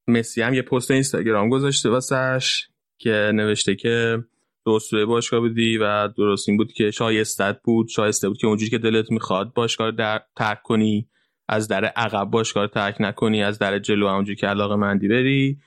[0.08, 2.68] مسی هم یه پست اینستاگرام گذاشته واسش
[2.98, 4.24] که نوشته که
[4.66, 8.78] دوستوی باشگاه بودی و درست این بود که شایستت بود شایسته بود که اونجوری که
[8.78, 11.08] دلت می‌خواد باشگاه در ترک کنی
[11.48, 15.58] از در عقب باشگاه ترک نکنی از در جلو اونجوری که علاقه مندی بری.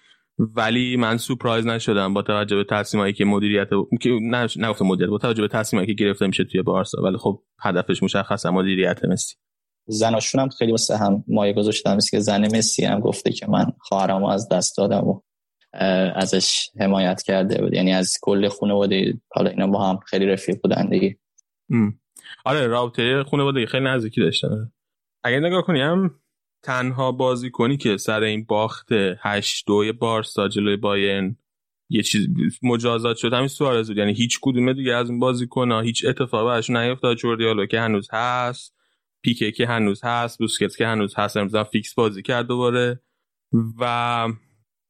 [0.55, 3.69] ولی من سورپرایز نشدم با توجه به تصمیمایی که مدیریت
[4.01, 4.09] که
[4.55, 7.01] نگفتم مدیریت با توجه به تصمیمایی که گرفته میشه توی بارسا.
[7.01, 9.35] ولی خب هدفش مشخصه مدیریت مسی.
[9.87, 11.97] زناشون هم خیلی واسه هم مایه گذاشتم.
[12.11, 15.21] که زن مسی هم گفته که من خواهرمو از دست دادم و
[16.15, 17.73] ازش حمایت کرده بود.
[17.73, 21.17] یعنی از کل خانواده حالا اینا با هم خیلی رفیق بودن دیگه.
[22.45, 24.71] آره رابطه خانواده خیلی نزدیکی داشتن.
[25.23, 26.20] اگه نگاه کنیم
[26.63, 31.37] تنها بازی کنی که سر این باخت 8 2 بارسا جلوی باین
[31.89, 32.27] یه چیز
[32.63, 33.97] مجازات شد همین سوارز بود.
[33.97, 37.17] یعنی هیچ کدوم دیگه از این بازی کنه هیچ اتفاقی براش نیفتاد.
[37.17, 38.75] جوردیالو که هنوز هست
[39.21, 43.01] پیکه که هنوز هست بوسکتس که هنوز هست امروز فیکس بازی کرد دوباره.
[43.79, 44.27] و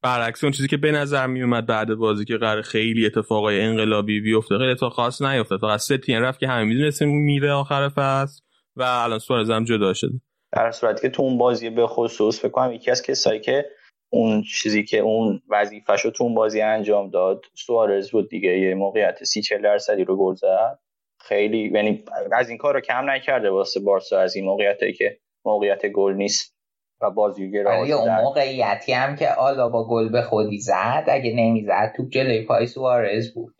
[0.02, 4.20] برعکس اون چیزی که به نظر می اومد بعد بازی که قرار خیلی اتفاقای انقلابی
[4.20, 5.60] بیفته خیلی اتفاق خاص نیفتاد.
[5.60, 8.42] فقط سه تیم رفت که همه می‌دونستیم میره آخر فصل
[8.76, 10.20] و الان سوارز هم جدا شده.
[10.52, 13.66] در صورتی که تو اون بازی به خصوص فکر کنم یکی از کسایی که
[14.12, 19.24] اون چیزی که اون وظیفه‌شو تو اون بازی انجام داد سوارز بود دیگه یه موقعیت
[19.24, 20.78] 30 40 درصدی رو گل زد.
[21.20, 25.86] خیلی یعنی از این کار رو کم نکرده واسه بارسا از این موقعیتی که موقعیت
[25.86, 26.56] گل نیست
[27.00, 31.92] و بازی آره اون موقعیتی هم که آلا با گل به خودی زد اگه نمی‌زد
[31.96, 33.54] تو جلوی پای سوارز بود.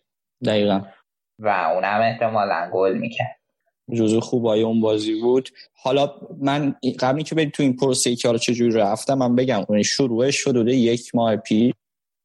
[0.47, 0.81] دقیقا.
[1.39, 3.42] و اونم احتمالا گل می‌کرد.
[3.91, 5.49] جزو خوبای اون بازی بود.
[5.75, 9.83] حالا من قبلی که برید تو این پروسه که حالا چجوری رفتم من بگم اون
[9.83, 11.75] شروعش شده یک ماه پیش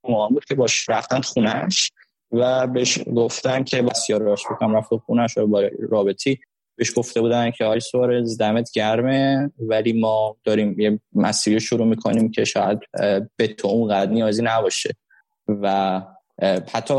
[0.10, 1.92] ما بود که باش رفتن خونش
[2.32, 6.40] و بهش گفتن که بسیاراش بکنم رفت خونش رو با رابطی
[6.76, 12.32] بهش گفته بودن که آی سوارز دمت گرمه ولی ما داریم یه مسیری شروع می‌کنیم
[12.32, 12.80] که شاید
[13.36, 14.94] به تو اونقدر نیازی نباشه.
[15.48, 16.02] و
[16.74, 16.94] حتی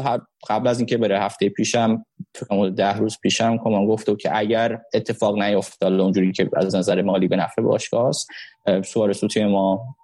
[0.48, 2.04] قبل از اینکه بره هفته پیشم
[2.46, 7.28] تو ده روز پیشم کمان گفته که اگر اتفاق نیفته اونجوری که از نظر مالی
[7.28, 8.28] به نفع باشگاه است
[8.84, 9.96] سوارز تو ما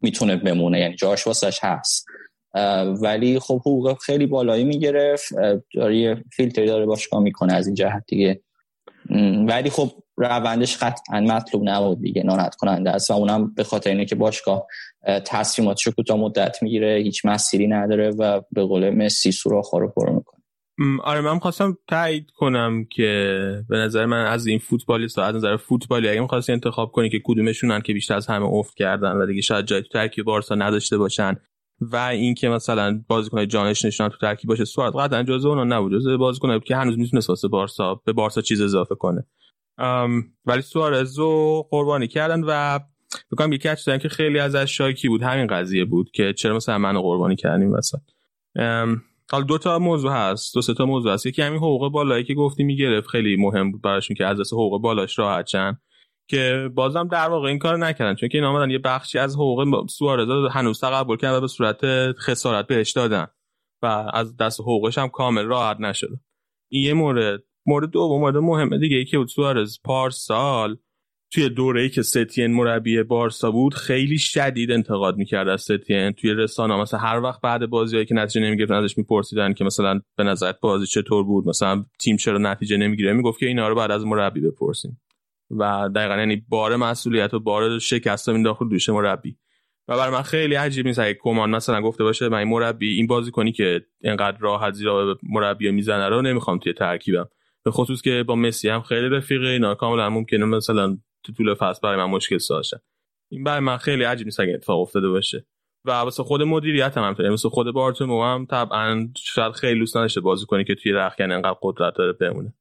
[0.00, 2.06] می‌تونه بمونه یعنی جاش واسش هست.
[3.00, 5.24] ولی خب حقوق خیلی بالایی می‌گرفت
[5.74, 8.40] داره فیلتری داره باشگاه می‌کنه از این جهت دیگه.
[9.48, 14.04] ولی خب روندش قطعا مطلوب نبود دیگه ناراحت کننده است و اونم به خاطر اینه
[14.04, 14.66] که باشگاه
[15.24, 20.35] تصمیماتشو کوتاه مدت می‌گیره هیچ مسیری نداره و به قول مسی سوراخ‌ها رو پر می‌کنه.
[21.02, 26.08] آره من خواستم تایید کنم که به نظر من از این فوتبالیست از نظر فوتبالی
[26.08, 29.64] اگه می‌خواستی انتخاب کنی که کدومشونن که بیشتر از همه افت کردن و دیگه شاید
[29.64, 31.36] جای تو ترکیب بارسا نداشته باشن
[31.80, 35.92] و اینکه مثلا بازیکن جانش نشون تو ترکیب باشه سوارت قطعا جزء اون نبود.
[35.92, 39.26] جزء بازیکن که هنوز می‌تونست واسه بارسا به بارسا چیز اضافه کنه.
[40.46, 42.80] ولی سوارز رو قربانی کردن و
[43.32, 47.02] بکنم یکی از که خیلی ازش شاکی بود همین قضیه بود که چرا مثلا منو
[47.02, 48.00] قربانی کردیم مثلا
[49.30, 51.26] حالا دو تا موضوع هست دو سه تا موضوع هست.
[51.26, 54.80] یکی همین حقوق بالایی که گفتی می‌گرفت خیلی مهم بود براشون که از دست حقوق
[54.80, 55.78] بالاش راحت چن
[56.28, 58.14] که بازم در واقع این کار نکردن.
[58.14, 62.66] چون که اینا یه بخشی از حقوق سوارز هنوز تقبل کردن و به صورت خسارت
[62.66, 63.26] بهش دادن
[63.82, 66.20] و از دست حقوقش هم کامل راحت نشده.
[66.70, 67.42] این یه مورد.
[67.66, 70.76] مورد دوم مورد مهم دیگه ای که بود سوارز پارسال
[71.36, 76.10] توی دوره ای که ستین مربی بارسا بود خیلی شدید انتقاد می‌کرد از ستین.
[76.10, 80.24] توی رسانه مثلا هر وقت بعد بازیایی که نتیجه نمی‌گرفت ازش میپرسیدن که مثلا به
[80.24, 84.04] نظرت بازی چطور بود؟ مثلا تیم چرا نتیجه نمی‌گیره؟ می‌گفت که اینا رو بعد از
[84.04, 85.00] مربی بپرسیم.
[85.50, 89.36] و دقیقا یعنی بار مسئولیت و بار شکست این داخل دوش مربی.
[89.88, 93.06] و برای من خیلی عجیب نیست اگه کمان مثلا گفته باشه من این مربی این
[93.06, 97.28] بازی کنی که اینقدر راحت زیرا مربی می‌زنه رو نمی‌خوام توی ترکیبم.
[97.64, 101.80] به خصوص که با مسی هم خیلی رفیقه اینا کاملا ممکنه مثلا تو طول فصل
[101.82, 102.82] برای من مشکل ساشه
[103.30, 105.46] این برای من خیلی عجیب نیست اگه اتفاق افتاده باشه.
[105.84, 110.20] و واسه خود مدیریت هم همینطوره مثل خود بارتومو هم طبعا شاید خیلی دوست نداشته
[110.20, 112.54] بازی کنی که توی رخکن انقدر قدرت داره بمونه.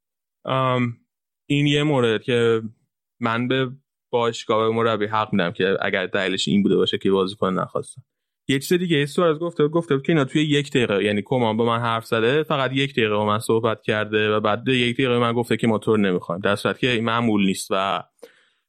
[1.49, 2.61] این یه مورد که
[3.19, 3.71] من به
[4.11, 8.03] باشگاه مربی حق میدم که اگر دلیلش این بوده باشه که بازیکن نخواستم.
[8.47, 11.79] یه چیز دیگه از گفته گفته که اینا توی یک دقیقه یعنی کمان با من
[11.79, 15.57] حرف زده فقط یک دقیقه با من صحبت کرده و بعد یک دقیقه من گفته
[15.57, 16.41] که موتور نمی‌خوایم.
[16.41, 18.03] در صورتی که معمول نیست و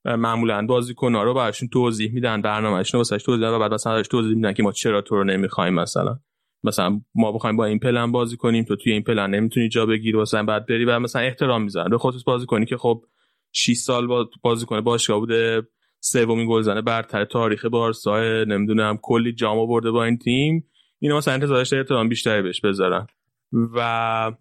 [0.07, 4.62] معمولا بازیکن‌ها رو براشون توضیح میدن برنامه‌اشون واسش توضیح و بعد مثلا توضیح میدن که
[4.62, 6.18] ما چرا تو رو نمی‌خوایم مثلا.
[6.65, 10.17] مثلا ما بخوایم با این پلن بازی کنیم تو توی این پلن نمی‌تونی جا بگیری
[10.17, 11.91] واسه بعد بری و مثلا احترام می‌ذارن.
[11.91, 13.05] به خصوص بازی کنی که خب
[13.52, 15.62] 6 سال بازی کنه باشگاه بوده
[16.01, 20.68] سومین گلزنه برتر تاریخ بارسا نمی‌دونم کلی جام آورده با این تیم.
[20.99, 23.07] اینا مثلا انتظارش احترام بیشتری بهش بذارن.
[23.52, 24.33] و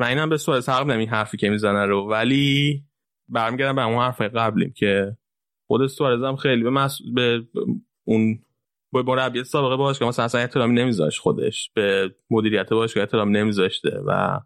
[0.00, 2.08] من اینم به سوال حق این حرفی که می‌زنه رو.
[2.10, 2.82] ولی
[3.28, 5.16] برمیگردم به اون حرف قبلیم که
[5.66, 6.98] خود سوارز هم خیلی به, مس...
[7.14, 7.42] به
[8.04, 8.38] اون
[8.92, 11.70] با مربی سابقه باشگاه مثلا اصلا احترامی نمیذاشت خودش.
[11.74, 14.40] به مدیریت باشگاه احترام نمیذاشته و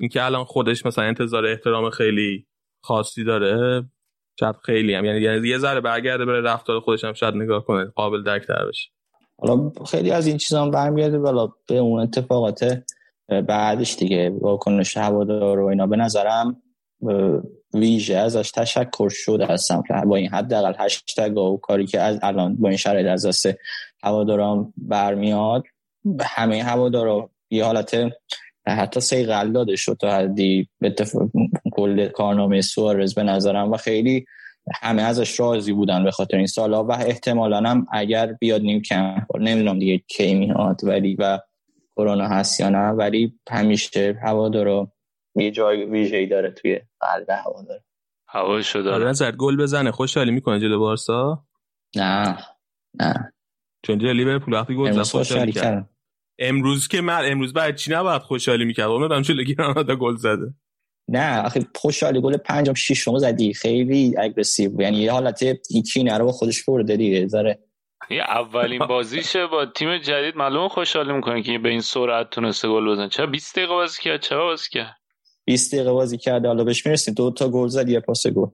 [0.00, 2.46] اینکه الان خودش مثلا انتظار احترام خیلی
[2.84, 3.84] خاصی داره
[4.40, 5.04] شاید خیلی هم.
[5.04, 8.90] یعنی یه ذره برگرده بره رفتار خودش هم شاید نگاه کنه قابل درک تر بشه.
[9.38, 12.82] حالا خیلی از این چیزا هم برمیگرده بالا به اون اتفاقات
[13.28, 16.62] بعدش دیگه واکنش هوادار و اینا به نظرم
[17.74, 22.56] ویژه ازش تشکر شده هستم که با این حداقل هشتگ و کاری که از الان
[22.56, 23.46] با این شرایط از دست
[24.02, 25.64] هواداران برمیاد
[26.20, 27.96] همه هوادارا یه حالت
[28.66, 30.68] حتی سیقل داده شد تا حدی
[31.72, 34.26] کل کارنامه سوارز به نظرم و خیلی
[34.74, 39.26] همه ازش راضی بودن به خاطر این سالا و احتمالا هم اگر بیاد نیم کم
[39.40, 41.38] نمی‌دونم دیگه کی میاد ولی و
[41.96, 44.92] کرونا هست یا نه ولی همیشه هوادارا
[45.34, 47.84] یه جای ویژه‌ای داره توی قلب هوا داره.
[48.28, 49.04] هواشو داره.
[49.04, 51.44] نظر گل بزنه خوشحالی می‌کنه جلو بارسا؟
[51.96, 52.38] نه
[53.00, 53.32] نه.
[53.86, 55.90] چون جلو لیورپول وقتی گل زد خوشحالی کرد
[56.38, 60.54] امروز که من امروز بعد چی نباید خوشحالی می‌کرد؟ اونم چه گرانادا گل زده.
[61.08, 63.54] نه آخه خوشحالی گل پنجم ششم زدی.
[63.54, 67.58] خیلی اگریسیو یعنی یه حالت یکی رو با خودش برده دیگه ذره.
[68.10, 70.36] یه اولین بازیشه با تیم جدید.
[70.36, 73.08] معلومه خوشحالی می‌کنه که به این سرعت تونسته گل بزنه.
[73.08, 74.99] چرا 20 دقیقه بازی کرد؟ چرا بازی کرد؟
[75.50, 77.14] 20 دقیقه بازی کرده حالا بهش می‌رسیم.
[77.14, 78.46] دو تا گل زد یه پاس گل.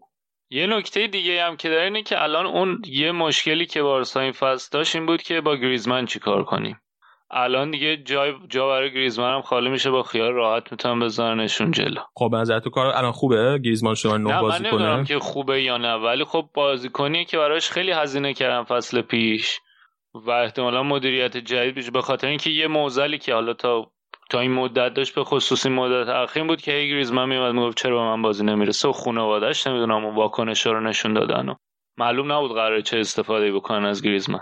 [0.50, 4.32] یه نکته دیگه هم که داره اینه که الان اون یه مشکلی که بارسا این
[4.32, 6.80] فصل داشت این بود که با گریزمن چیکار کنیم.
[7.30, 12.00] الان دیگه جای جا برای گریزمان هم خالی میشه با خیال راحت می‌تونم بزننشون جلو.
[12.14, 15.62] خب نظر تو کار الان خوبه؟ گریزمان شما نو بازی کنه؟ نه من که خوبه
[15.62, 19.60] یا نه ولی خب بازیکنیه که براش خیلی هزینه کردم فصل پیش
[20.14, 21.90] و احتمالا مدیریت جدید بشه.
[21.90, 23.90] به خاطر اینکه یه موزلی که حالا تا
[24.30, 27.96] تا این مدت داشت به خصوصی مدت اخیر بود که هی گریزمان میومد می‌گفت چرا
[27.96, 31.54] به من بازی نمی‌رسه؟ و خانواده‌اش نمی‌دونم اون واکنش رو نشون دادن و
[31.98, 34.40] معلوم نبود قراره چه استفاده بکنن از گریزمان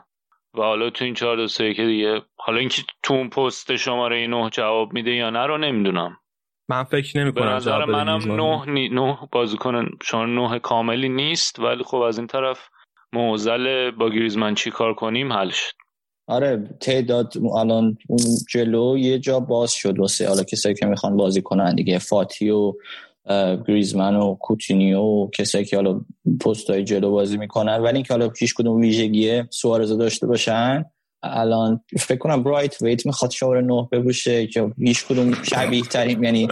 [0.54, 4.26] و حالا تو این 4 2 3 که دیگه حالا اینکه تو اون پست شماره
[4.26, 6.16] 9 جواب میده یا نه رو نمی‌دونم.
[6.68, 8.88] من فکر نمی کنم به نظر منم 9 نی...
[8.88, 12.68] 9 بازیکن شما 9 کاملی نیست ولی خب از این طرف
[13.12, 15.83] موزل با گریزمن چی کار کنیم حل شد.
[16.27, 18.20] آره تعداد الان اون
[18.51, 22.73] جلو یه جا باز شد واسه حالا کسایی که می‌خوان بازی کنن دیگه فاتی و
[23.69, 26.01] گریزمن و کوتینیو و کسایی که حالا
[26.44, 27.78] پست های جلو بازی می‌کنن.
[27.81, 30.85] ولی اینکه حالا هیچ کدوم ویژگیه سوارز داشته باشن
[31.23, 36.49] الان فکر کنم برایت ویت می‌خواد شماره نه ببوشه که هیچ کدوم شبیه تریم یعنی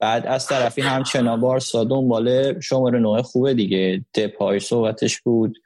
[0.00, 4.04] بعد از طرفی همچنان بارسا دنبال شماره نه خوبه دیگه.
[4.14, 5.58] دپای صحبتش بود.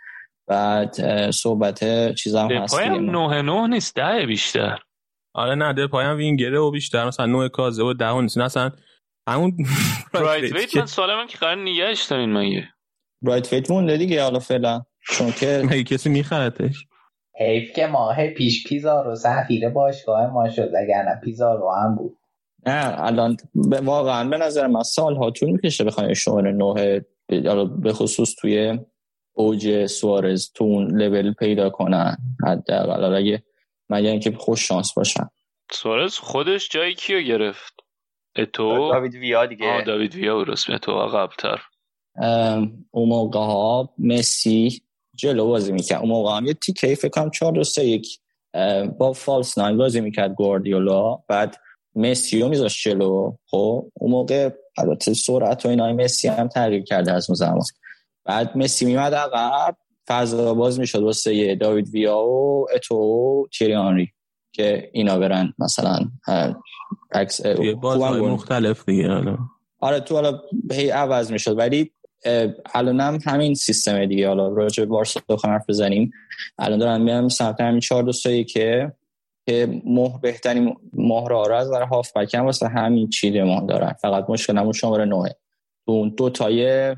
[0.52, 4.78] بعد صحبت چیزا هم هست هم نه نه نیست ده بیشتر.
[5.34, 8.38] آره نه دپای هم وینگره و بیشتر مثلا نه کازه و ده نیست.
[8.38, 8.70] اصلا
[9.28, 9.56] همون
[10.14, 12.68] برایت ویت من سالم که قرار نگهش دارین مگه؟
[13.22, 14.82] برایت ویت مونده دیگه حالا فعلا.
[15.00, 16.86] چون که مگه کسی میخرتش
[17.40, 22.18] حیف که ماه پیش پیزارو سفیر باشگاه ما شد اگر نه پیزارو هم بود.
[22.66, 23.36] نه الان
[23.82, 27.00] واقعا به نظر من سال ها طول می‌کشه بخوایم شماره نه
[27.80, 28.78] به خصوص توی
[29.32, 33.14] اوج سوارز تو اون لول پیدا کنن حداقل.
[33.14, 33.42] اگه
[33.88, 35.28] مگه اینکه خوش شانس باشن.
[35.72, 37.72] سوارز خودش جای کیو گرفت؟
[38.36, 39.82] اتو؟ داوید ویا دیگه.
[39.86, 40.70] داوید ویا درست.
[40.70, 41.62] اتو قبلتر.
[42.90, 44.82] اون موقع ها مسی
[45.14, 46.00] جلو بازی می‌کرد.
[46.00, 48.18] اون موقع هم یه تیکه فکر کنم 4 2 3 1
[48.98, 51.14] با فالس ناین بازی می‌کرد گواردیولا.
[51.28, 51.56] بعد
[51.94, 53.36] مسی رو میذاشت جلو.
[53.46, 57.62] خب اون موقع البته سرعت و اینا مسی هم تغییر کرده از اون زمان.
[58.24, 59.76] بعد مسی میمد عقب
[60.08, 64.12] فضا باز می‌شد واسه داوید ویا و اتو و تیری
[64.52, 65.98] که اینا برن مثلا
[67.12, 67.46] عکس
[67.80, 69.38] بازهای مختلف دیگه حالا.
[69.80, 70.40] آره تو حالا
[70.72, 71.92] هی عوض می‌شد ولی
[72.74, 74.28] الان هم همین سیستم دیگه.
[74.28, 76.10] حالا راجع بارسا بخوام حرف بزنیم.
[76.58, 78.92] الان دارن میام سمت همین 4 2 3 که
[79.46, 83.92] که مه بهترین مهر آره از برای هاف بک هم واسه همین چیده ماه دارن.
[83.92, 85.28] فقط مشکل همون شماره 9
[85.86, 86.96] تو اون دو تای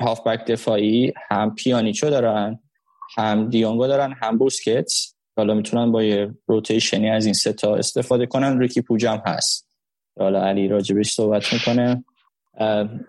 [0.00, 2.58] هاف بک دفاعی هم پیانیچو دارن
[3.16, 5.14] هم دیونگو دارن هم بوسکتس.
[5.36, 8.58] حالا می‌تونن با یه روتیشنی از این سه تا استفاده کنن.
[8.58, 9.68] ریکی پوجم هست.
[10.18, 12.04] حالا علی راجبش صحبت می‌کنه.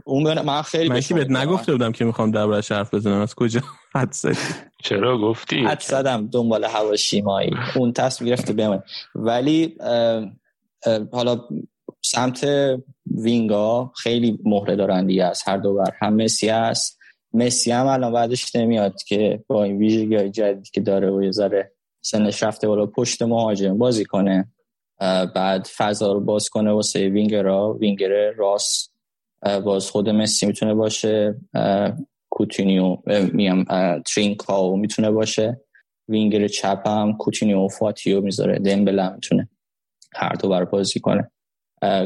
[0.05, 3.21] اون من خیلی من بهت نگفته بودم که می‌خوام دربارش حرف بزنم.
[3.21, 3.61] از کجا
[3.95, 4.15] حد
[4.83, 6.27] چرا گفتی؟ حد زدم.
[6.27, 7.51] دنبال هواشیمایی.
[7.75, 8.83] اون تصمیم گرفته بمون
[9.15, 9.77] ولی
[11.11, 11.41] حالا
[12.01, 12.47] سمت
[13.05, 15.91] وینگا خیلی مهره دارن دیگه از هر دو بر.
[16.01, 16.99] هم مسی هست.
[17.33, 21.71] مسی هم الان بدش نمیاد که با این ویژگی جدیدی که داره و یه ذره
[22.01, 24.47] سنش رفته بالا پشت مهاجم بازی کنه.
[25.35, 27.73] بعد فضا رو باز کنه واسه وینگرا.
[27.73, 28.93] وینگر راست
[29.41, 31.35] باز خود مسی می‌تونه باشه.
[32.29, 32.97] کوتینیو
[33.33, 33.65] میم
[34.05, 35.61] ترینکاو می‌تونه باشه.
[36.09, 38.59] وینگر چپ هم کوتینیو فاتی رو می‌ذاره.
[38.59, 39.49] دمبله می‌تونه
[40.13, 41.31] هر دو بر بازی کنه.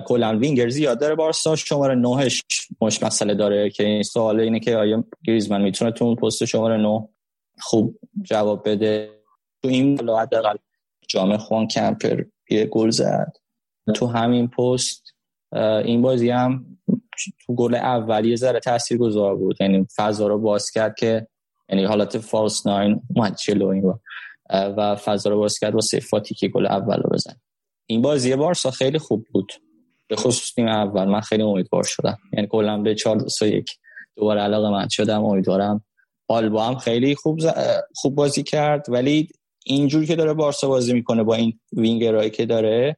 [0.06, 1.56] کلا وینگر زیاد داره بارسا.
[1.56, 2.44] شماره نهش
[2.82, 3.70] مش مسئله داره.
[3.70, 7.10] که این سوال اینه که آیا گریزمن می‌تونه تو اون پست شماره نه
[7.60, 9.10] خوب جواب بده؟
[9.62, 10.56] تو این حداقل
[11.08, 13.34] جامعه خوان کمپر یه گل زد.
[13.96, 15.04] تو همین پست
[15.86, 16.78] این بازی هم
[17.46, 19.62] تو گل اولی ذره تاثیر گذار بود.
[19.62, 21.28] یعنی فضا رو باز کرد که
[21.70, 23.94] یعنی حالت فالس ناین اومد این
[24.50, 27.34] و فضا رو باز کرد واسه فاتی که گل اول رو بزن.
[27.92, 29.52] این بازی بارسا خیلی خوب بود.
[30.08, 31.06] به خصوص تیم اول.
[31.06, 32.18] من خیلی امیدوار شدم.
[32.34, 33.72] یعنی کلا به 4 2 1
[34.16, 35.84] دوباره علاقه من شدم امیدوارم.
[36.28, 37.40] آلبا هم خیلی خوب
[37.96, 38.86] خوب بازی کرد.
[38.90, 39.28] ولی
[39.66, 42.98] اینجوری که داره بارسا بازی می‌کنه با این وینگرایی که داره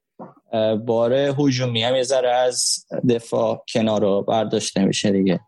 [0.86, 5.40] باره هجومی هم یه ذره از دفاع کنار رو برداشته میشه دیگه.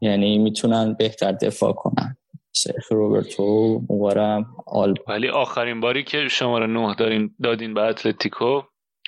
[0.00, 2.16] یعنی می‌تونن بهتر دفاع کنن.
[2.56, 8.62] سرخ روبرتو مبارم آل ولی آخرین باری که شماره نه دارین دادین به اتلتیکو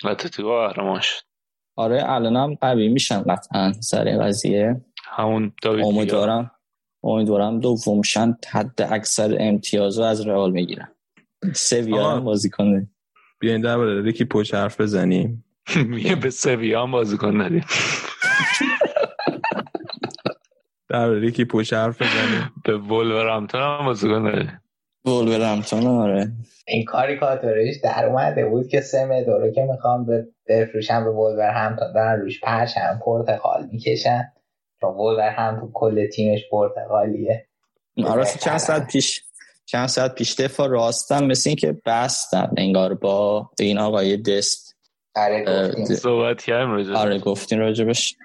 [0.05, 1.21] اتلتیکو قهرمان شد.
[1.75, 4.81] آره الانم قوی میشن قطعا سر قضیه.
[5.05, 6.51] همون داوید امیدوارم
[7.03, 10.87] امیدوارم دومشن حد اکثر امتیاز رو از رئال می‌گیرن.
[11.53, 12.87] سویا بازی کنه
[13.39, 15.45] بیاین در ریکی پوچ حرف بزنیم.
[15.87, 17.65] میگه به سویا هم بازی کن ندیم
[20.89, 24.61] در ریکی پوچ حرف بزنیم به ولورهمپتون هم بازی کن ندیم
[25.05, 26.31] ولورهمپتون آره.
[26.67, 32.21] این کاریکاتورش در اومده بود که سه مدارو که می‌خوام به بفروشن به ولورهمپتون دارن
[32.21, 34.23] روش پرچم پرتقال می‌کشن.
[34.81, 37.45] چون ولورهمپتون کل تیمش پرتقالیه.
[38.05, 39.23] آره چند ساعت پیش
[39.65, 44.75] چند ساعت پیش دفاع راستم مثل این که بستن انگار با این آقای دست.
[45.15, 48.15] آره صحبت کردیم آره گفتین راجبش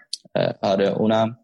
[0.62, 1.39] آره اونم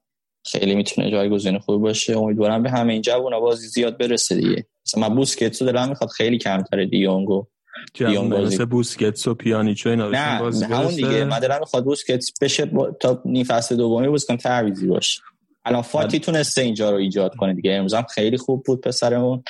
[0.47, 2.19] خیلی می‌تونه جایگزین خوب باشه.
[2.19, 4.67] امیدوارم به همه این جوونا بازی زیاد برسه دیگه.
[4.87, 7.47] مثلا من بوسکتسو دلم می‌خواد خیلی کمتره دیونگو.
[7.95, 11.25] دیونگو مثل بوسکتس و پیانیچو اینا نه بازی همون دیگه.
[11.25, 12.91] من دلم می‌خواد بوسکتس بشه با...
[12.91, 15.21] تا نیم فصل دومی بازی کن تعویضی باشه.
[15.65, 17.73] الان فاتی تونسته اینجا رو ایجاد کنه دیگه.
[17.73, 19.43] امروز هم خیلی خوب بود پسرمون.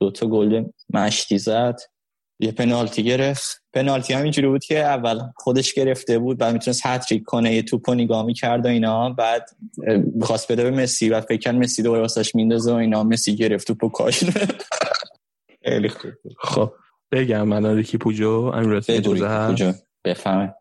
[0.00, 1.80] دو تا گل مشتی زد.
[2.40, 3.61] یه پنالتی گرفت.
[3.74, 7.90] پنالتی هم اینجوری بود که اول خودش گرفته بود بعد می‌تونست هتریک کنه یه توپ
[7.90, 9.10] نگاه می‌کرد و اینا.
[9.10, 9.50] بعد
[10.14, 13.04] می‌خواست بده به مسی و فکر کرد مسی دوباره واسش میندازه و اینا.
[13.04, 14.24] مسی گرفت توپو کاش.
[15.64, 16.72] خیلی خوب خب
[17.12, 18.52] بگم من ریکی پوجو
[18.88, 19.86] اجازه هست.
[20.04, 20.54] بفهمه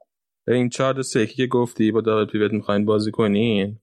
[0.47, 3.79] این چهار سکی که گفتی با داوید پیوت می‌خواین بازی کنین.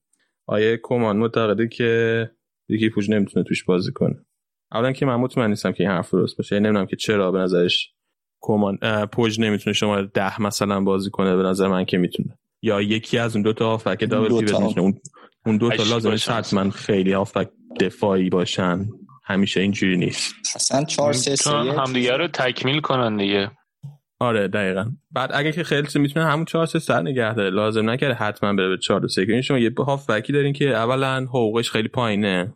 [0.47, 2.31] آیه کمان معتقده که
[2.69, 4.25] ریکی پوج نمی‌تونه توش بازی کنه.
[4.73, 6.55] اولا که من مطمئن نیستم که این حرف درست باشه.
[6.55, 7.95] یعنی نمی‌دونم که چرا به نظرش
[8.41, 8.79] کمان.
[9.13, 12.39] پوج نمی‌تونه شما ده مثلا بازی کنه به نظر من که می‌تونه.
[12.63, 15.01] یا یکی از اون دو تا هافک دابل پیوت می‌تونه اون
[15.47, 17.49] اون دو تا لازمه حتما خیلی هافک
[17.81, 18.89] دفاعی باشن.
[19.25, 20.35] همیشه اینجوری نیست.
[20.55, 23.51] اصلا 4 3 3 همدیگه رو تکمیل کنن دیگه.
[24.21, 24.91] آره دقیقا.
[25.11, 27.51] بعد اگه که خیلی می‌تونه همون 4 3 سر نگه داره.
[27.51, 31.71] لازم نکرده حتما بره به 4 3 یعنی شما یه هافکی دارین که اولا حقوقش
[31.71, 32.55] خیلی پایینه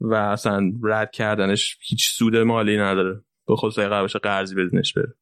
[0.00, 3.20] و اصلا رد کردنش هیچ سود مالی نداره.
[3.48, 5.14] به خصوص باشه قرضی بدنش بره.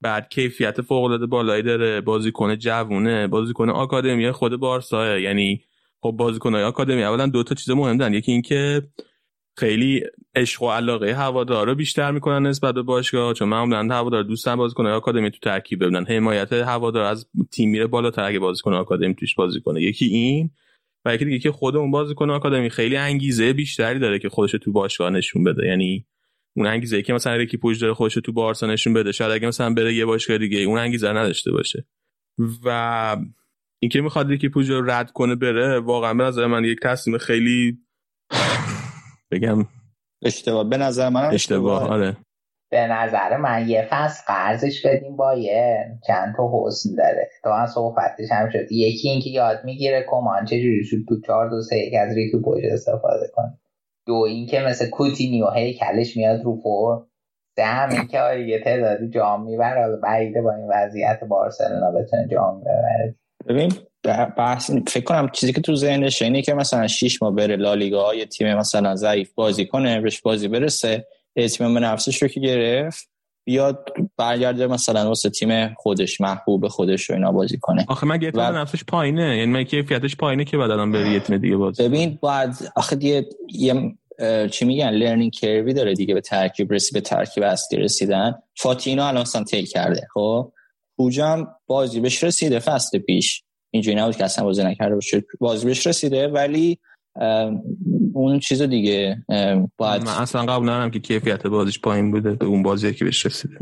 [0.00, 5.18] بعد کیفیت فوق العاده بالایی داره بازیکن جوونه بازیکن آکادمی خود بارسا.
[5.18, 5.64] یعنی
[6.02, 8.82] خب بازیکنای آکادمی اولا دو تا چیز مهم دارن یکی اینکه
[9.58, 10.02] خیلی
[10.34, 15.30] عشق و علاقه هوادارا بیشتر می‌کنن نسبت به باشگاه چون معمولا هوادار دوستن بازیکن آکادمی
[15.30, 16.06] تو ترکیب ببینن.
[16.06, 19.82] حمایت هوادار از تیم میره بالاتر اگه بازیکن آکادمی توش بازی کنه.
[19.82, 20.50] یکی این
[21.04, 24.72] و یکی دیگه که خود اون بازیکن آکادمی خیلی انگیزه بیشتری داره که خودش تو
[24.72, 25.66] باشگاه نشون بده.
[25.66, 26.06] یعنی
[26.58, 29.12] اون انگیزه که مثلا ریکی پوج داره خودش تو بارسا نشون بده.
[29.12, 31.86] شاید اگه مثلا بره یه باشگاه دیگه اون انگیزه نداشته باشه.
[32.64, 33.16] و
[33.82, 37.78] اینکه می‌خواد ریکی پوج رو رد کنه بره واقعا به نظر من یک تصمیم خیلی
[39.30, 39.66] بگم
[40.22, 40.68] اشتباه.
[40.68, 41.88] به نظر من اشتباه.
[41.88, 42.16] آره.
[42.70, 47.28] به نظر من یه فصل قرضش بدیم با یه چند تا حسن داره.
[47.44, 48.72] تو هم صحبتش هم شد.
[48.72, 52.64] یکی اینکه یاد می‌گیره کمان چجوری شد تو چهار دو سه یک از ریکی پوج
[52.72, 53.58] استفاده کنه.
[54.08, 57.06] دو اینکه مثل کوتینیو هی کلش میاد رو فور
[57.56, 62.60] سه اینکه آره یه تعدادی جام می‌بره حالا بعیده با این وضعیت بارسلونا بتونه جام
[62.60, 63.14] ببره.
[63.48, 63.72] ببین
[64.36, 68.26] بحث فکر کنم چیزی که تو ذهنش اینه که مثلا 6 ماه بره لالیگا یه
[68.26, 71.06] تیم مثلا ضعیف بازی کنه بهش بازی برسه.
[71.34, 73.10] به نفسش رو که گرفت.
[73.48, 77.84] بیاد برگرده مثلا واسه تیم خودش محبوب خودش رو اینا بازی کنه.
[77.88, 78.58] آخه مگه اعتماد و...
[78.58, 79.36] نفسش پایینه.
[79.36, 82.96] یعنی مگه کیفیتش پایینه که بعد الان بره یه تیم دیگه بازی ببین بعد آخه
[82.96, 83.94] دیگه یه
[84.50, 88.34] چی میگن؟ لرنینگ کروی داره دیگه به ترکیب رسی به ترکیب اصلی رسیدن.
[88.56, 90.06] فاتینو الان اصلا تیل کرده.
[90.14, 90.52] خب؟
[90.96, 93.42] پوجم بازی بهش رسیده فصل پیش.
[93.70, 95.24] اینجوری نبود که اصلا بازی نکرده باشه.
[95.40, 96.78] بازی بهش رسیده ولی
[98.18, 99.24] اون چیز دیگه
[99.76, 103.26] باید من اصلا قبول ندارم که کیفیت بازیش پایین بوده به اون بازی که بهش
[103.26, 103.58] رسیده.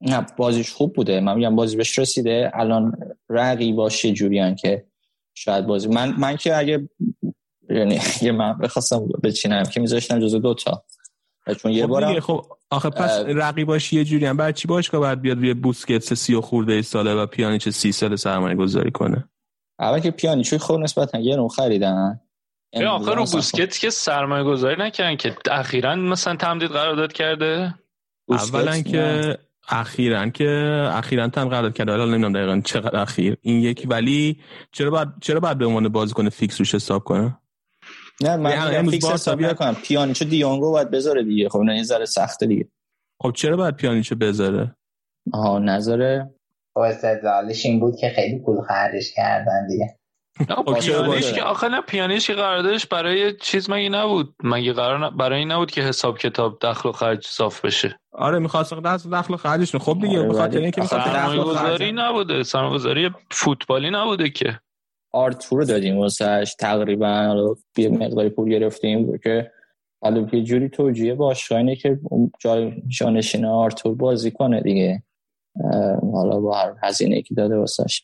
[0.00, 1.20] نه بازیش خوب بوده.
[1.20, 2.50] من میگم بازی بهش رسیده.
[2.54, 2.92] الان
[3.28, 4.86] رقیباش یه جوریان که
[5.34, 6.88] شاید بازی من من که اگه
[7.70, 10.84] یعنی یه من بخواستم بچینم که میذاشتم جزو دوتا
[11.54, 15.20] چون یه خب بارم خب آخه پس رقیباش یه جوری هم بعد چی باشگاه باید
[15.20, 19.28] بیاد روی بوسکتس سی و خورده ساله و پیانیچ سی سال سرمایه گذاری کنه؟
[19.78, 22.20] اول که پیانیچوی خود نسبتا یه نو خریدن.
[22.74, 27.74] آخه رو بوسکت که سرمایه گذاری نکردن که اخیرا مثلا تمدید قرارداد کرده؟
[28.28, 29.38] اولا که
[29.68, 30.48] اخیرا که
[30.92, 31.90] اخیرا تم قرارداد کرده.
[31.90, 33.36] حالا نمی‌دونم دقیقا چقدر اخیر.
[33.42, 33.86] این یکی.
[33.86, 34.40] ولی
[34.72, 37.38] چرا بعد چرا بعد به عنوان بازیکن فیکس روش حساب کنه؟
[38.20, 39.74] نه من امروز فیکس حساب نکنم.
[39.74, 41.48] پیانیچو دیونگو باید بذاره دیگه.
[41.48, 42.68] خب نه ذره سخته دیگه.
[43.22, 44.74] خب چرا باید پیانیچو بذاره؟
[45.32, 46.30] آها نظره
[46.74, 49.97] خب استدلالش این بود که خیلی پول خرجش کردن دیگه.
[50.80, 54.34] پیانیش که آخه نه پیانیش که قراردادش برای چیز مگه نبود.
[54.42, 58.00] مگه قرار برای این نبود که حساب کتاب دخل و خرج صاف بشه.
[58.12, 62.42] آره می‌خواست دخل دخل و خرجش خب دیگه به خاطر اینکه می‌خواد دخل گذاری نبوده.
[62.42, 64.60] سرمایه‌گذاری فوتبالی نبوده که.
[65.12, 69.52] آرتور دادیم واسش تقریبا یه مقداری پول گرفتیم که
[70.02, 71.98] حالا یه جوری توجیه باشگاه اینه که
[72.40, 75.02] جای جانشین آرتور بازی کنه دیگه.
[76.12, 78.02] حالا با هر هزینه که داده واسش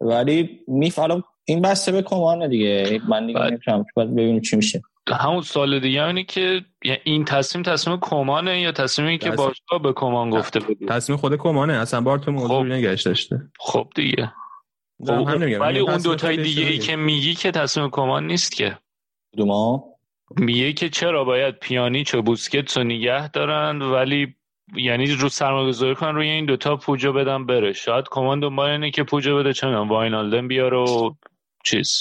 [0.00, 3.00] ولی میف حالا این بسته به کمانه دیگه.
[3.08, 4.82] من دیگه نمی‌تونم باید ببینیم چی میشه.
[5.08, 6.64] همون سال دیگه اینه که
[7.04, 11.72] این تصمیم تصمیم کمانه یا تصمیمی که باشگاه به کمان گفته بود تصمیم خود کمانه.
[11.72, 12.72] اصلا بار تو موضوع خب.
[12.72, 14.32] نگشت داشته خب دیگه.
[15.06, 18.78] خب ولی اون دوتای دیگه ای که میگی که تصمیم کومان نیست که.
[19.36, 19.84] دوما
[20.36, 24.34] میگه که چرا باید پیانیچ و بوسکتس رو نگه دارن ولی
[24.76, 27.72] یعنی رو سرمایه‌گذاری کنن روی این دوتا پوجا بدن بره.
[27.72, 31.14] شاید کومان دنبال اینه که پوجا بده چه می‌دونم واینالدوم بیاره و
[31.66, 32.00] چیز.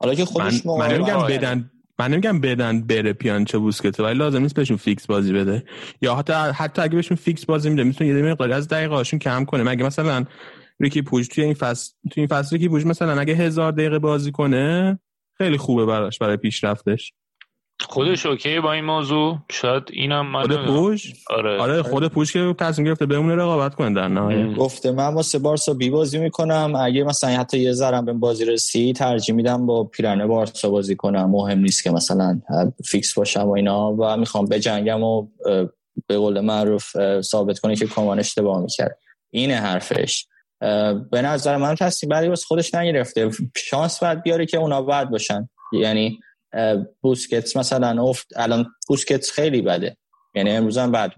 [0.00, 4.18] حالا که خودش من, من نمیگم بدن من نمیگم بدن بره پیانیچ و بوسکتس ولی
[4.18, 5.64] لازم نیست بهشون فیکس بازی بده.
[6.02, 9.44] یا حتی حتی اگه بهشون فیکس بازی میده می‌تونه یه مقداری از دقیقه هاشون کم
[9.44, 9.62] کنه.
[9.62, 10.24] مگه مثلا
[10.80, 14.32] ریکی پوج توی این فصل توی این فصل ریکی پوج مثلا اگه هزار دقیقه بازی
[14.32, 14.98] کنه
[15.38, 17.12] خیلی خوبه براش برای پیشرفتش.
[17.80, 21.60] خودش OK با این موضوع؟ شاید اینم من خود پوج؟ آره.
[21.60, 24.56] آره خود پوش که تصمیم گرفته بمونه رقابت کنه در نهایت.
[24.56, 26.72] گفته من واسه بارسا بی بازی می‌کنم.
[26.80, 31.30] اگه مثلا حتی یه ذرم به بازی رسی ترجیح میدم با پیرهن بارسا بازی کنم.
[31.30, 32.40] مهم نیست که مثلا
[32.84, 35.28] فیکس باشم و اینا و می‌خوام بجنگم و
[36.06, 38.98] به قول معروف ثابت کنه که کمان اشتباه می‌کرد.
[39.30, 40.26] اینه حرفش.
[41.10, 43.30] به نظر من تصمیم بعدی واسه خودش نگرفته.
[43.56, 45.48] شانس بعد بیاره که اونا بعد باشن.
[45.72, 46.18] یعنی
[47.00, 49.96] بوسکتس مثلا افت الان بوسکتس خیلی بده.
[50.34, 51.12] یعنی امروز هم بد.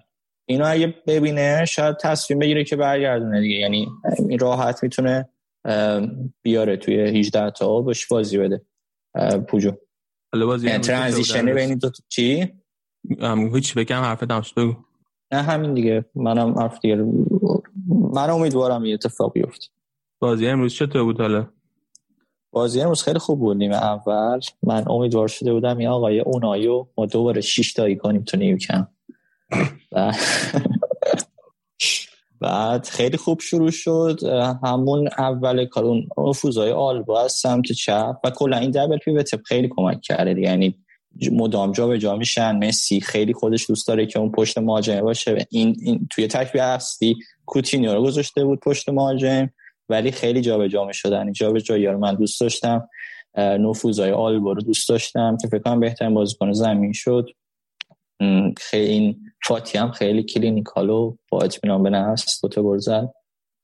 [0.48, 3.54] اینو اگه ببینه شاید تصمیم بگیره که برگردونه دیگه.
[3.54, 3.88] یعنی
[4.28, 5.28] این راحت می‌تونه
[6.42, 8.62] بیاره توی 18 تا بهش بازی بده.
[9.48, 9.72] پوجو.
[10.34, 12.52] یعنی ترانزیشنی بین دو چی؟
[13.54, 14.74] هیچ بگم حرف دمش بگو.
[15.32, 16.04] نه همین دیگه.
[16.14, 16.96] منم حرف دیگه.
[17.88, 19.66] من امیدوارم یه اتفاق بیفته.
[20.18, 21.48] بازی امروز چطور بود حالا؟
[22.56, 24.40] بازی امروز خیلی خوب بود نیمه اول.
[24.62, 28.88] من امیدوار شده بودم این آقای اونایو ما دوباره 6 تایی کنیم تو نیوکم
[32.40, 34.20] بعد خیلی خوب شروع شد.
[34.64, 39.68] همون اول کار اون نفوذهای آلبا از سمت چپ و کلا این دبل پیوت خیلی
[39.76, 40.40] کمک کرده.
[40.40, 40.78] یعنی
[41.32, 42.56] مدام جا به جا میشن.
[42.56, 45.46] مسی خیلی خودش دوست داره که اون پشت مهاجم باشه.
[45.50, 49.50] این, این توی ترکیب اصلی کوتینیو رو گذاشته بود پشت مهاجم.
[49.88, 51.32] ولی خیلی جابجا می‌شدن.
[51.32, 52.88] جابجایی رو من دوست داشتم.
[53.38, 57.28] نفوذهای آلبا رو دوست داشتم که فکر کنم بهترین بازیکن زمین شد.
[58.58, 63.12] خیلی این فاتی هم خیلی clinical و با اطمینان به نفس دو تا گل زد.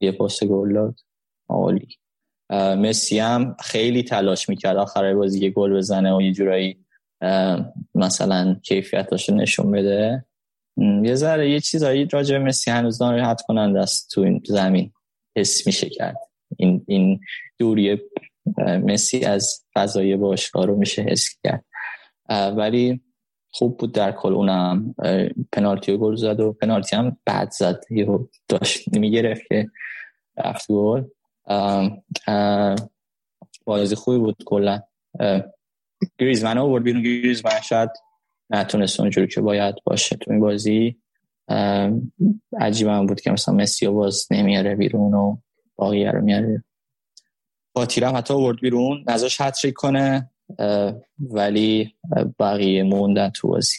[0.01, 1.01] یه پاس گل داد.
[1.49, 1.89] عالی.
[2.53, 6.85] مسی هم خیلی تلاش می‌کرد آخر بازی یه گل بزنه و یه جورایی
[7.95, 10.25] مثلا کیفیتاش نشون بده.
[11.03, 14.93] یه ذره یه چیزایی راجع مسی هنوز ناراحت کننده است تو این زمین.
[15.37, 16.17] حس میشه کرد.
[16.57, 17.21] این این
[17.59, 17.99] دوری
[18.59, 21.65] مسی از فضای باشگاه رو میشه حس کرد.
[22.57, 23.01] ولی
[23.51, 24.95] خوب بود در کل اونم.
[25.53, 27.81] پنالتی گل زد و پنالتی هم بد زد.
[27.91, 28.09] یه
[28.49, 29.71] داشت نمی‌گرفت که
[30.37, 31.05] رفت گل.
[33.65, 34.83] بازی خوبی بود کلا.
[36.19, 37.03] گریزمن آورد بیرون.
[37.03, 37.91] گریزمن شاید
[38.51, 41.02] نتونست اونجوری که باید باشه تو این بازی.
[42.61, 45.37] عجیب هم بود که مثلا مسی باز نمیاره بیرون و
[45.77, 46.65] باقیه رو میاره.
[47.75, 50.31] با تیرم حتی آورد بیرون نزاش حتری کنه
[51.19, 51.95] ولی
[52.39, 53.77] بقیه موندن تو بازی.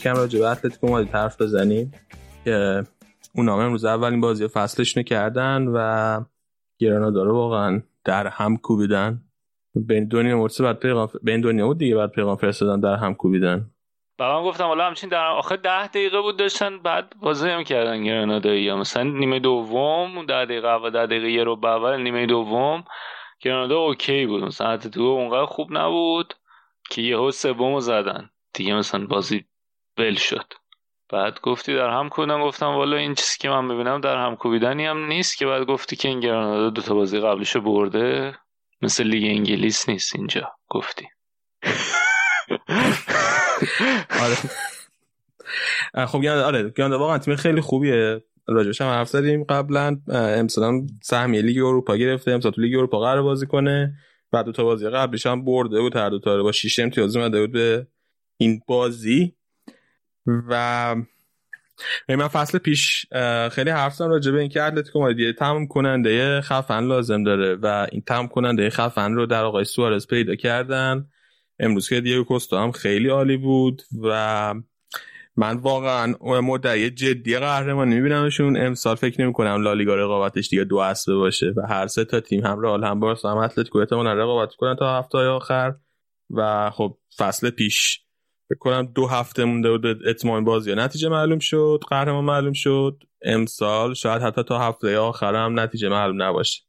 [0.00, 1.92] یکم راجع به اتلتیکو مادرید حرف بزنیم
[2.44, 2.84] که
[3.34, 6.20] اون نامه امروز اولین بازی فصلش کردن و
[6.78, 9.22] گرانادا رو واقعا در هم کوبیدن.
[9.74, 13.70] بین دنیا مرسی بعد پیغام بین دنیا بود دیگه بعد پیغام فرستادن در هم کوبیدن.
[14.18, 18.62] بعد گفتم حالا همچین در آخر ده دقیقه بود داشتن بعد بازی هم کردن گرانادایی
[18.62, 22.84] یا مثلا نیمه دوم ده دقیقه و ده دقیقه یه رو اول نیمه دوم
[23.40, 24.42] گرانادا اوکی بود.
[24.42, 26.34] مثلا تو اونقدر خوب نبود
[26.90, 28.30] که یهو سومو زدن.
[28.54, 29.44] دیگه مثلا بازی
[29.98, 30.52] ول شد.
[31.12, 34.86] بعد گفتی در هم کوبیدن گفتم والا این چیزی که من می‌بینم در هم کوبیدنی
[34.86, 38.38] هم نیست که بعد گفتی که این گرانادا دو تا بازی قبلش برده
[38.82, 41.08] مثل لیگ انگلیس نیست اینجا گفتی.
[44.20, 44.36] آره.
[46.06, 48.24] خب آره گرانادا واقعا تیم خیلی خوبیه.
[48.46, 50.00] راجبش هم حرف زدیم قبلا.
[50.08, 52.30] امسال سهمیه لیگ اروپا گرفته.
[52.30, 53.94] امسال تو لیگ اروپا قرار بازی کنه.
[54.32, 57.40] بعد دو تا بازی قبلش هم برده بود هر دو تا با 6 امتیاز اومده
[57.40, 57.86] بود به
[58.36, 59.36] این بازی.
[60.26, 60.94] و
[62.08, 63.06] من فصل پیش
[63.52, 68.02] خیلی حرف زدم راجع به اینکه اتلتیکو مادرید تمام کننده خفن لازم داره و این
[68.06, 71.06] تمام کننده خفن رو در آقای سوارز پیدا کردن.
[71.58, 74.54] امروز که دیگه کوستا هم خیلی عالی بود و
[75.36, 78.56] من واقعا مدعی جدی قهرمانی میبینمشون.
[78.56, 82.46] امسال فکر نمی کنم لالیگا رقابتش دیگه دو اسبه باشه و هر سه تا تیم
[82.46, 85.74] هم رئال هم بارسا هم اتلتیکو احتمالاً رقابت کنن تا هفته آخر.
[86.30, 88.00] و خب فصل پیش
[88.50, 93.02] فکر کنم دو هفته مونده بود اتمام بازی نتیجه معلوم شد قهرمان معلوم شد.
[93.22, 96.62] امسال شاید حتی تا هفته آخر هم نتیجه معلوم نباشه.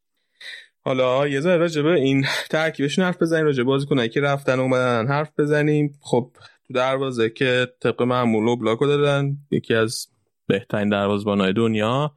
[0.82, 5.32] حالا یه ذره راجع به این ترکیبشون حرف بزنیم راجع بازیکنایی که رفتن اومدن حرف
[5.40, 6.00] بزنیم.
[6.02, 6.32] خب
[6.68, 10.08] تو دروازه که طبق معمول و بلاکو دادن یکی از
[10.48, 12.16] بهترین دروازه‌بانای دنیا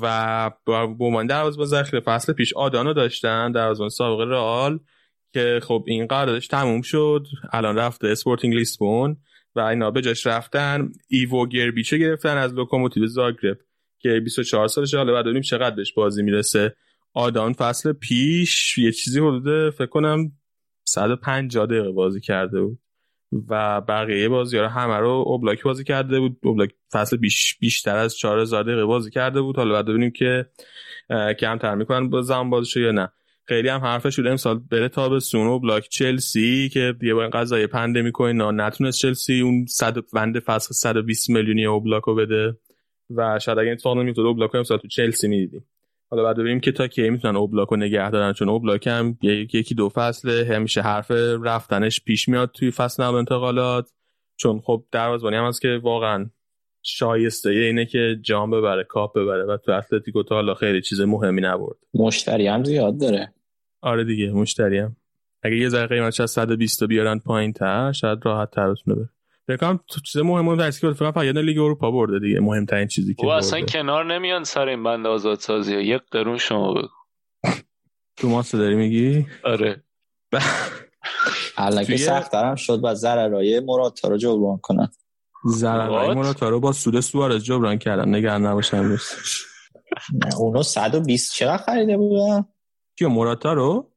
[0.00, 4.80] و با عنوان دروازه‌بان ذخیره فصل پیش آدانو داشتن دروازه‌بان سابق رئال.
[5.34, 9.16] که خب این قراردادش تموم شد الان رفته اسپورتینگ لیسبون
[9.54, 10.92] و اینا به جاش رفتن.
[11.08, 13.58] ایوو گربیچ گرفتن از لوکوموتیو زاگرب
[13.98, 16.76] که 24 سالشه حالا بعد ببینیم چقدر بهش بازی می‌رسه.
[17.14, 20.32] آدان فصل پیش یه چیزی حدود فکر کنم
[20.84, 22.78] 150 دقیقه بازی کرده بود
[23.48, 26.36] و بقیه بازی ها همه رو اوبلاک بازی کرده بود.
[26.42, 29.56] اوبلاک فصل پیش بیشتر از 4000 دقیقه بازی کرده بود.
[29.56, 30.46] حالا بعد ببینیم که
[31.40, 32.10] کمتر می‌کنن.
[32.10, 33.08] با زمان بازیشو یا نه.
[33.46, 34.30] خیلی هم حرفش شده.
[34.30, 38.32] امسال بره تابستون و بلاک چلسی که دیگه با این قضایه پنده می‌کنه.
[38.32, 42.56] نه نتونست چلسی اون صد وند فصل 120 میلیونی اوبلاک رو بده.
[43.10, 45.64] و شاید اگه اتفاق نمیافتاد اوبلاک امسال تو چلسی می‌دیدیم.
[46.10, 48.32] حالا بعد ببینیم که تا کی می‌تونن اوبلاک رو نگه دارن.
[48.32, 50.54] چون اوبلاک هم یکی دو فصله.
[50.54, 51.10] همیشه حرف
[51.42, 53.90] رفتنش پیش میاد توی فصل نقل انتقالات.
[54.36, 56.30] چون خب دروازه‌بانی هم هست که واقعا
[56.86, 61.40] شایسته اینه که جام ببره کاپ ببره و تو اتلتیکو تا حالا خیلی چیز مهمی
[61.40, 61.76] نبرد.
[61.94, 63.34] مشتری هم زیاد داره.
[63.80, 64.96] آره دیگه مشتری هم.
[65.42, 69.08] اگه یه ذره قیمتش از 120 بیارن پایین تر شاید راحت تر بتونه بره
[69.46, 73.26] فکر چیز مهم مهم درسی که فکر کنم لیگ اروپا برده دیگه مهمترین چیزی که
[73.26, 76.88] اصلا کنار نمیان سر این بند آزاد سازی یک قرون شما بگو.
[78.16, 79.82] تو ماست داری میگی؟ آره.
[81.56, 84.88] الان که سخت شد و ضررای مراتا رو جبران کنن.
[85.48, 88.14] ضررای مراتا رو با سود سوارز جبران کردن.
[88.14, 88.96] نگران نباشن
[90.12, 92.44] نه اونو 120 چقدر خریده بودن؟
[92.98, 93.90] کیو مراتا رو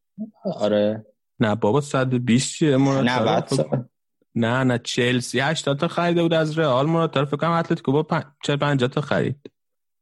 [0.56, 1.06] آره.
[1.40, 3.88] نه بابا 120 چیه مراتا
[4.36, 5.40] نه نه چلسی.
[5.40, 6.86] 80 تا خریده بود از رئال.
[6.86, 9.52] مراتا فکر کنم اتلتیکو با 40 50 تا خرید.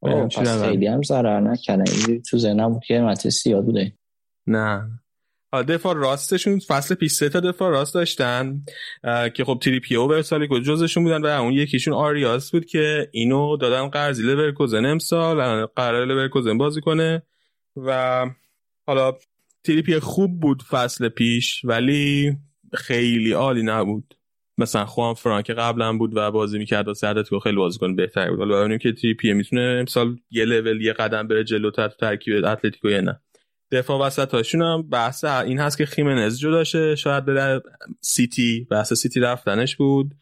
[0.02, 1.84] پس خیلی هم ضرر نکنه.
[2.30, 3.92] تو ذهنم بود که قیمت سیاه بوده.
[4.46, 5.00] نه.
[5.52, 8.62] دفاع راستشون فصل پیش سه تا دفاع راست داشتن
[9.34, 13.88] که خب تریپیر و ورسالیکو جزشون بودن و اون یکیشون آریاس بود که اینو دادن
[13.88, 17.22] قرضی لورکوزن امسال قرار لورکوزن بازی کنه
[17.76, 18.26] و
[18.86, 19.12] حالا
[19.64, 22.36] تریپی خوب بود فصل پیش ولی
[22.74, 24.14] خیلی عالی نبود.
[24.58, 28.38] مثلا خوان فرانک قبلا بود و بازی می‌کرد و اتلتیکو خیلی بازیکن بهتری بود.
[28.38, 32.88] حالا ببینیم که تریپی می‌تونه امسال یه لول یه قدم بره جلوتر تو ترکیب اتلتیکو
[32.88, 33.20] یا نه.
[33.70, 37.62] دفاع وسط هاشون هم بحث این هست که خیمنز جدا شه شاید به
[38.00, 40.14] سیتی بحث سیتی رفتنش بود.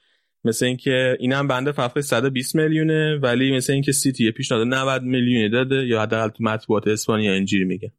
[0.44, 5.86] مثل اینکه اینم بند فسخش 120 میلیونه ولی مثل اینکه سیتی پیشنهاد 90 میلیونی داده
[5.86, 7.92] یا حداقل تو مطبوعات اسپانیا اینجوری میگه.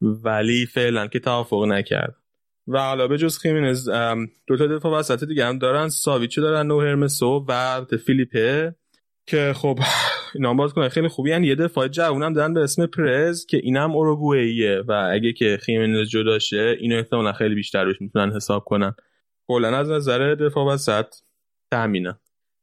[0.00, 2.16] ولی فعلا که توافق نکرد.
[2.68, 3.88] و حالا به جز خیمنز
[4.46, 5.88] دو تا دفاع وسط دیگه هم دارن.
[5.88, 8.74] ساویچو دارن و هرموسو و فیلیپه
[9.26, 9.78] که خب
[10.34, 11.32] اینا باز کنه خیلی خوبی.
[11.32, 11.44] هن.
[11.44, 16.38] یه دفاع جوونم دارن به اسم پرز که اینم اوروگوئیه و اگه که خیمنز جدا
[16.38, 18.94] شه اینو احتمالا خیلی بیشتر روش می‌تونن حساب کنن.
[19.48, 21.06] کلا از نظر دفاع وسط
[21.70, 22.18] تامینه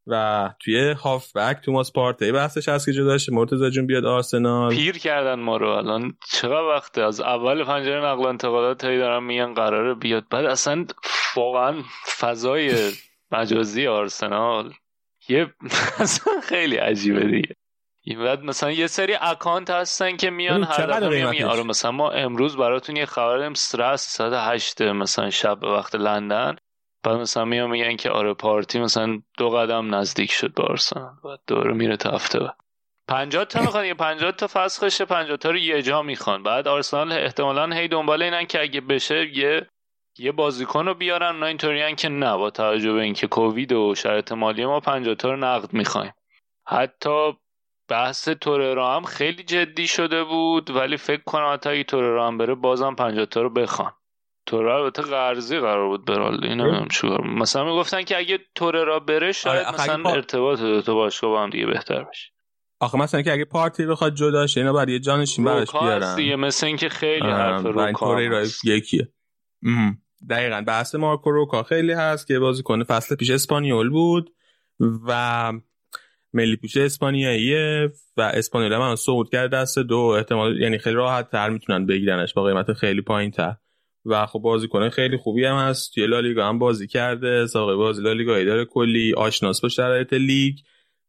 [0.07, 0.95] و توی
[1.35, 4.75] بک توماس پارتی بحثش هست که جدا مرتضی جون بیاد آرسنال.
[4.75, 5.69] پیر کردن ما رو.
[5.69, 10.85] الان چقدر وقته از اول پنجره نقل انتقالات هی دارن میگن قراره بیاد؟ بعد اصلا
[11.35, 11.81] واقعا
[12.19, 12.91] فضای
[13.31, 14.73] مجازی آرسنال.
[15.29, 15.53] یه
[15.99, 17.55] اصلا خیلی عجیبه دیگه.
[18.17, 22.95] بعد مثلا یه سری اکانت هستن که میان هر دفعه آره مثلا ما امروز براتون
[22.95, 26.55] یه خبر داریم استرس ساعت 8 مثلا شب به وقت لندن.
[27.03, 31.13] بعد مثلا میان میگن که آره پارتی مثلا دو قدم نزدیک شد به آرسنال.
[31.23, 32.55] بعد دوره میره تا هفته بعد.
[33.07, 36.43] 50 تا می‌خوان یه 50 تا فسخشه 50 تا رو یه جا می‌خوان.
[36.43, 39.67] بعد آرسنال احتمالا هی دنبال اینن که اگه بشه یه
[40.17, 44.31] یه بازیکن رو بیارن نه اینطوریان که نه با توجه به اینکه کووید و شرایط
[44.31, 46.13] مالی ما 50 تا رو نقد می‌خوایم.
[46.67, 47.33] حتی
[47.87, 52.55] بحث توررا هم خیلی جدی شده بود ولی فکر کنم حتی اگه توررا هم بره
[52.55, 53.91] بازم 50 تا رو بخوان.
[54.45, 59.31] توررا البته قرضی قرار بود برال این نمی‌دونم چیکار مثلا می‌گفتن که اگه توررا بره
[59.31, 62.31] شاید آره مثلا ارتباط دو تا باشگاه با هم دیگه بهتر بشه.
[62.79, 66.15] آخه مثلا که اگه پارتی بخواد جدا شه اینا یه جانشین براش بیارن.
[66.15, 69.07] دیگه مثل اینکه خیلی حرف رو یکیه.
[70.29, 70.63] دقیقا.
[70.67, 74.33] بحث مارکو روکا خیلی هست که بازیکن فصل پیش اسپانیول بود
[75.07, 75.53] و
[76.33, 79.97] ملی پوش اسپانیاییه و اسپانیول هم صعود کرد دست دو.
[79.97, 82.33] احتمال یعنی خیلی راحت تر می‌تونن بگیرنش.
[82.33, 83.55] با قیمت خیلی پایین تر
[84.05, 85.93] و خب بازیکن خیلی خوبی هم هست.
[85.93, 87.45] توی لالیگا هم بازی کرده.
[87.47, 89.13] ساقه بازی لالیگا داره کلی.
[89.13, 90.55] آشناس با شرایط لیگ.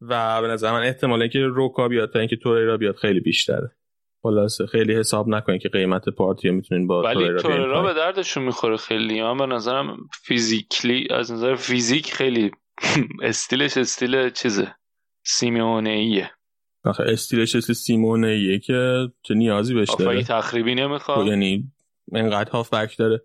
[0.00, 3.76] و به نظر من احتمال اینکه روکا بیاد تا اینکه توریرا بیاد خیلی بیشتره.
[4.22, 9.22] خلاصه خیلی حساب نکنید که قیمت پارتی می‌تونین با ولی توررا به دردشون می‌خوره خیلی.
[9.22, 12.50] من به نظرم فیزیکلی از نظر فیزیک خیلی
[13.22, 14.74] استیلش استیل چیزه.
[15.24, 16.30] سیمونه ایه
[16.84, 20.22] آخه استیلش استیل سیمونه ایه که چه نیازی بهش داره.
[20.22, 21.72] تخریبی نمی‌خواد یعنی
[22.12, 23.22] انقدر هافبک داره.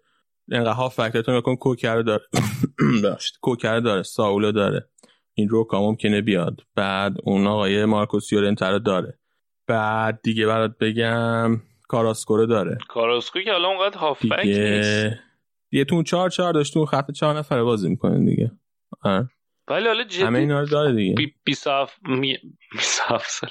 [0.51, 2.23] انقدر هافبک داره تو نکن کوکر داره.
[3.03, 4.89] داشت کوکر داره ساولو داره.
[5.33, 9.19] این رو ممکنه بیاد بعد اون آقای مارکوس یورنتا رو داره.
[9.67, 12.77] بعد دیگه برات بگم کاراسکو داره.
[12.89, 15.13] کاراسکو که الان اونقدر هافبک نیست.
[15.71, 18.51] یه تون چهار چهار داشت تو خط چهار نفره بازی می‌کنه دیگه.
[19.67, 21.33] ولی حالا جدی همه اینا رو داره دیگه.
[21.45, 21.99] 27
[23.27, 23.49] سال.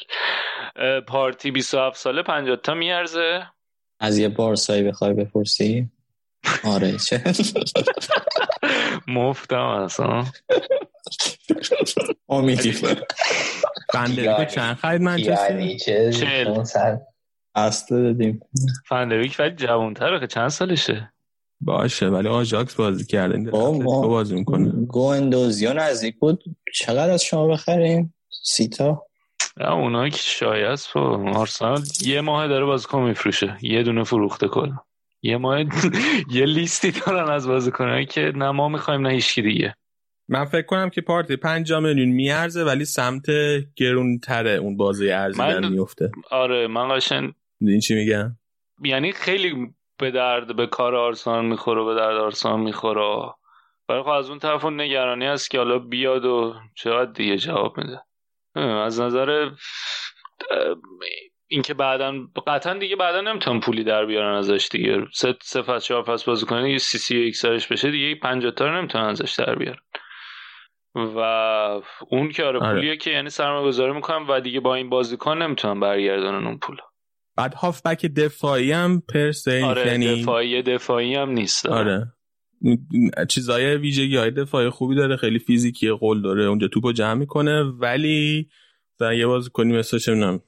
[1.00, 3.46] پارتی 27 ساله 50 تا میارزه.
[4.00, 5.90] از یه بارسایی بخوای بپرسی؟
[6.64, 7.22] آره چه؟
[9.08, 10.24] مفتم اصلا.
[12.28, 12.72] امیدی
[13.92, 16.54] فندریکو چند خرید منچستر؟ چه
[17.54, 18.40] اصلا دادیم.
[18.88, 21.12] فندریک ولی جوانتره که چند سالشه؟
[21.60, 24.70] باشه ولی آجاکس بازی کرده با بازی می‌کنه.
[24.70, 26.44] گوندوزیا نزدیک بود.
[26.74, 29.02] چقدر از شما بخریم؟ سیتا؟
[29.60, 33.56] اونایی که شایع است آرسنال یه ماه داره بازیکن میفروشه.
[33.62, 34.70] یه دونه فروخته کل
[35.22, 35.60] یه ماه
[36.36, 39.74] یه لیستی دارن از بازیکنایی که نه ما می‌خوایم نه هیچکی دیگه.
[40.28, 43.26] من فکر کنم که پارتی 5 میلیون میارزه ولی سمت
[43.76, 45.72] گرونتره اون بازی ارزیدن من...
[45.72, 46.10] میفته.
[46.30, 48.36] آره من قشن این چی میگم
[48.84, 53.32] یعنی خیلی به درد به کار آرسنال می‌خوره به درد آرسنال می‌خوره.
[53.88, 57.78] برای خب از اون طرف اون نگرانی هست که حالا بیاد و چقدر دیگه جواب
[57.78, 58.00] میده.
[58.84, 59.50] از نظر
[61.48, 62.14] اینکه بعدا
[62.46, 64.98] قطعا دیگه بعدا نمی‌تونن پولی در بیارن ازش دیگه.
[65.14, 68.78] سه سه فصل چهار فصل بازی کنه یه سی سی اکسرش بشه دیگه 50 تا
[68.78, 69.80] نمی‌تونن ازش در بیارن.
[70.96, 71.20] و
[72.08, 72.74] اون که آره, آره.
[72.74, 76.76] پولیه که یعنی سرمایه گذاری می‌کنن و دیگه با این بازیکن نمی‌تونن برگردونن اون پول.
[77.36, 80.22] بعد هافبک دفاعی هم پرسه آره یعنی...
[80.22, 81.66] دفاعی دفاعی هم نیست.
[81.66, 82.12] آره.
[83.28, 88.48] چیزای ویژگی های دفاعی خوبی داره خیلی فیزیکی قول داره اونجا توپو جمع می‌کنه ولی
[89.00, 90.40] در یه بازی کنی مثل چه می‌دونم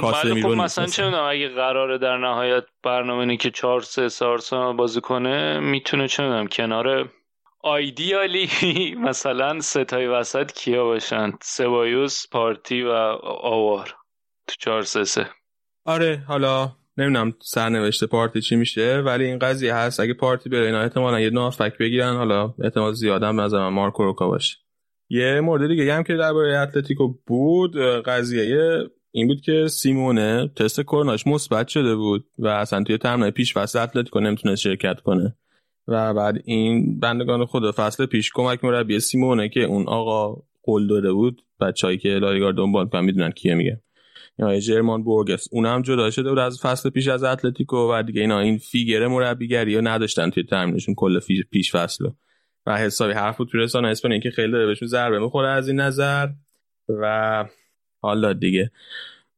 [0.00, 5.60] خب مثلا چه می‌دونم اگه قراره در نهایت برنامه که 4 3 سارسا بازی کنه
[5.60, 7.12] می‌تونه چه می‌دونم کنار
[7.66, 8.48] آیدیالی
[9.08, 12.90] مثلا ستای وسط کیا باشن؟ سبایوس پارتی و
[13.42, 13.94] آوار.
[14.46, 15.26] تو 4 3 3
[15.84, 20.00] آره حالا نمی‌دونم سرنوشته پارتی چی میشه ولی این قضیه هست.
[20.00, 22.16] اگه پارتی بره اینا احتمالا یه نافک بگیرن.
[22.16, 24.56] حالا احتمال زیادم نظرم مارکو روکا باشه.
[25.08, 27.76] یه مورد دیگه هم که درباره اتلتیکو بود
[28.06, 28.78] قضیه
[29.10, 33.78] این بود که سیمونه تست کروناش مثبت شده بود و اصلا توی تمرین پیش فصل
[33.78, 35.36] اتلتیکو نمی‌تونست شرکت کنه.
[35.88, 41.12] و بعد این بندگان خدا فصل پیش کمک مربی سیمونه که اون آقا قول داده
[41.12, 43.80] بود بچه‌ای که لایگار دنبال کنن می‌دونن کیه میگه.
[44.38, 48.40] یا جرمان بورگس اونم جدا شده بود از فصل پیش از اتلتیکو و دیگه اینا.
[48.40, 52.08] این فیگر مربیگری رو نداشتن توی ترمینشون کل پیش فصل
[52.66, 56.28] و حسابی حرف بود توی رسانه که خیلی داره بهشون ضربه می‌خوره از این نظر.
[56.88, 57.44] و
[58.00, 58.70] حالا دیگه.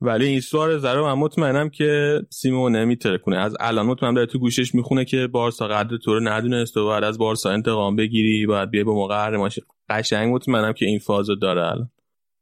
[0.00, 4.38] ولی این سوار زره من مطمئنم که سیمونه میتره کنه از الان مطمئنم داره تو
[4.38, 8.70] گوشش می‌خونه که بارسا قدر تو رو ندونست و بعد از بارسا انتقام بگیری باید
[8.70, 11.90] بیای با موقع قهرمانشی قشنگ مطمئنم که این فازو داره الان.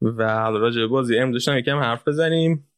[0.03, 2.69] و حالا راجع بازی امروز یکم حرف بزنیم.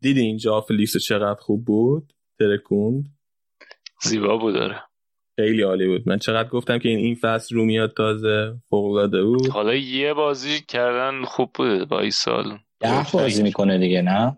[0.00, 3.04] دیدی اینجا فلیکس چقدر خوب بود؟ ترکوند.
[4.02, 4.82] زیبا بود داره
[5.36, 6.08] خیلی عالی بود.
[6.08, 8.54] من چقدر گفتم که این این فصل رو میاد تازه.
[8.70, 9.48] فوق العاده بود.
[9.48, 14.36] حالا یه بازی کردن خوب بود با این سال ده بازی می‌کنه دیگه نه؟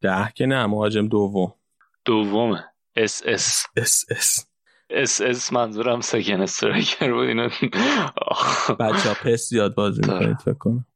[0.00, 1.54] ده که نه مهاجم دوم.
[2.04, 2.64] دومه.
[2.96, 3.22] SS.
[3.26, 4.48] SS.
[4.90, 7.48] SS منظورم second striker بود اینو
[8.80, 10.86] بچه ها PES زیاد بازی می‌کنید فکر کنم.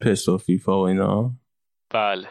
[0.00, 1.32] PES و فیفا و اینا.
[1.90, 2.28] بله.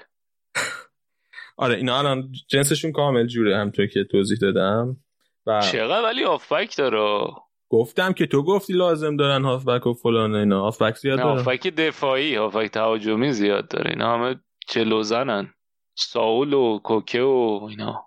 [1.57, 4.97] آره اینا الان جنسشون کامل جوره همونطور که توضیح دادم.
[5.45, 7.31] و چقدر ولی هافبک داره؟
[7.69, 10.61] گفتم که تو گفتی لازم دارن هافبک و فلان اینا.
[10.61, 13.89] هافبک زیاد دارن هافبک دفاعی هافبک تهاجمی زیاد داره.
[13.91, 14.35] اینا همه
[14.69, 15.53] جلو زنن.
[15.95, 18.05] ساول و کوکه و اینا.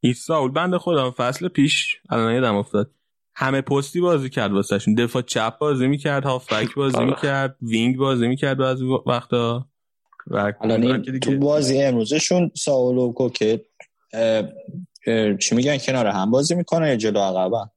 [0.00, 0.50] این ساول.
[0.50, 2.90] بنده خودم فصل پیش الان یادم افتاد.
[3.36, 4.94] همه پستی بازی کرد واسهشون.
[4.94, 7.06] دفاع چپ بازی می‌کرد هافبک بازی آره.
[7.06, 9.68] می‌کرد وینگ بازی می‌کرد بعض وقتا.
[10.26, 13.64] و الان تو بازی امروزشون ساول و کوکه
[15.40, 17.70] چی میگن کنار هم بازی می‌کنن یا جلو عقبا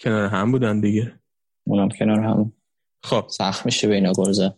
[0.00, 1.20] کنار هم بودن دیگه.
[1.66, 2.52] اونم کنار هم.
[3.02, 3.24] خب.
[3.28, 4.54] سخت میشه به اینا گرزه.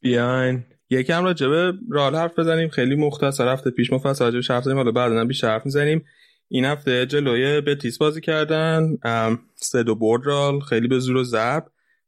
[0.00, 0.64] بیاین.
[0.90, 2.68] یکم راجبه رال حرف بزنیم.
[2.68, 4.76] خیلی مختصر هفته پیش مفصل راجبه حرف زدیم.
[4.76, 6.04] حالا بعدا بیشتر حرف می‌زنیم.
[6.48, 8.96] این هفته جلوی بتیس بازی کردن.
[9.54, 11.64] سه دو برد رال خیلی به زور و زب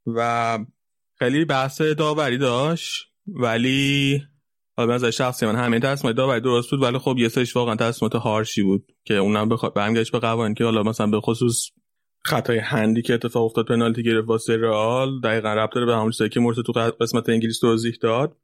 [0.07, 0.59] و
[1.19, 3.07] خیلی بحث داوری داشت.
[3.27, 4.23] ولی
[4.77, 6.83] حالا از شخصی من همین تصمیم داوری درست بود.
[6.83, 10.65] ولی خب یه سرش واقعا تصمیمات هارشی بود که اونم بخواد برمیگشت به قوانین که
[10.65, 11.71] حالا مثلا به خصوص
[12.25, 15.21] خطای هندی که اتفاق افتاد پنالتی گرفت واسه رئال.
[15.21, 18.37] دقیقا ربط داره به همون چیزی که مرتضی تو قسمت انگلیس توضیح داد.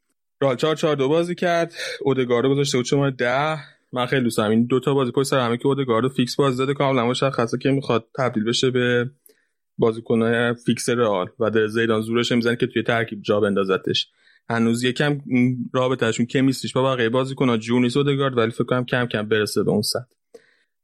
[0.43, 1.75] رئال 4 4 2 بازی کرد.
[2.01, 3.59] اودگارد گذاشته بود شما 10
[3.93, 6.75] من خیلی دوست این دو تا بازی پشت سر همه که اودگارد فیکس بازی داده
[6.75, 9.11] کاملا مشخصه که می‌خواد تبدیل بشه به
[9.78, 11.28] بازیکن فیکس رئال.
[11.39, 14.09] و در زیدان زورش می‌زنه که توی ترکیب جا بندازتش.
[14.51, 15.20] هنوز یکم
[15.73, 19.62] رابطهشون chemistry ش با بقیه بازیکن‌ها جور نیست اودگارد ولی فکر کنم کم کم برسه
[19.62, 20.15] به اون سطح.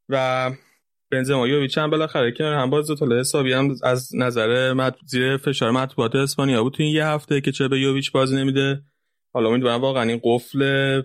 [0.08, 0.50] و
[1.10, 4.94] بنزما یوویچ هم بالاخره کنار هم باز تا حسابی هم از نظر مط...
[5.06, 8.82] زیر فشار مطبوعات اسپانیا بود تو این یه هفته که چرا به یوویچ بازی نمیده.
[9.32, 11.02] حالا امیدوارم واقعا این قفل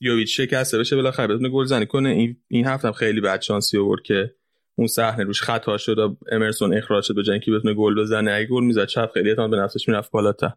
[0.00, 2.08] یوویچ شکسته بشه بالاخره بتونه گل زنی کنه.
[2.08, 4.34] این این هفته خیلی بد شانسی آورد که
[4.74, 8.32] اون صحنه روش خطا شد و امرسون اخراج شد به جای اینکه بتونه گل بزنه.
[8.32, 10.52] اگه گل می‌زد چپ خیلی اعتماد به نفسش می‌رفت بالاتر.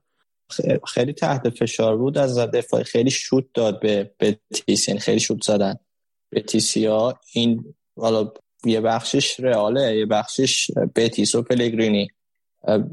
[0.87, 2.17] خیلی تحت فشار بود.
[2.17, 5.75] از دفاع خیلی شوت داد به بتیس یعنی خیلی شوت زدن.
[6.31, 8.31] بتیسی ها این حالا
[8.65, 12.07] یه بخشش رئاله یه بخشش بتیس و پلگرینی.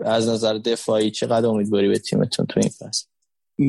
[0.05, 3.07] از نظر دفاعی چقدر امیدواری به تیمتون تو این فصل؟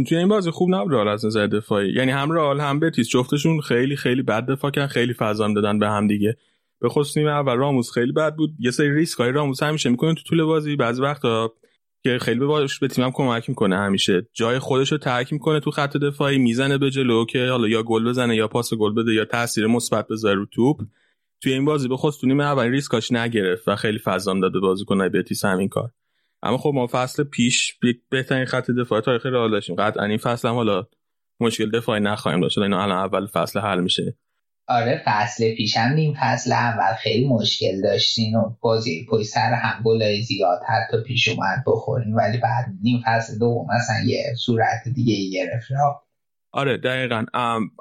[0.07, 1.93] توی این بازی خوب نبود رئال از نظر دفاعی.
[1.93, 3.09] یعنی هم رئال هم بتیس.
[3.09, 6.37] جفتشون خیلی خیلی بد دفاع کردن خیلی فضا دادن به هم دیگه.
[6.81, 8.53] به خصوص نیمه اول راموس خیلی بد بود.
[8.59, 10.75] یه سری ریسک های راموس همیشه می‌کنه تو طول بازی.
[10.75, 11.53] بعضی وقتا
[12.03, 14.27] که خیلی باش به تیمم کمک می‌کنه همیشه.
[14.33, 18.09] جای خودش رو ترک می‌کنه تو خط دفاعی می‌زنه به جلو که حالا یا گل
[18.09, 20.77] بزنه یا پاس گل بده یا تاثیر مثبت بذاره رو توپ.
[21.41, 25.09] توی این بازی به خصوص تو نیمه اول ریسکاش نگرفت و خیلی فضا داده بازیکنای
[25.09, 25.91] بتیس همین کار.
[26.43, 27.73] اما خب ما فصل پیش
[28.11, 29.75] بهترین خط دفاع تاریخ رئال داشتیم.
[29.75, 30.87] قطعا این فصل هم حالا
[31.39, 32.57] مشکل دفاعی نخواهیم داشت.
[32.57, 34.17] اینا الان اول فصل حل میشه.
[34.67, 40.21] آره فصل پیشم نیم فصل اول خیلی مشکل داشتین و بازی پای سر هم گلای
[40.21, 42.15] زیاد حتی پیش اومد بخوریم.
[42.15, 45.71] ولی بعد نیم فصل دوم مثلا یه صورت دیگه گرفت.
[46.51, 47.25] آره دقیقا.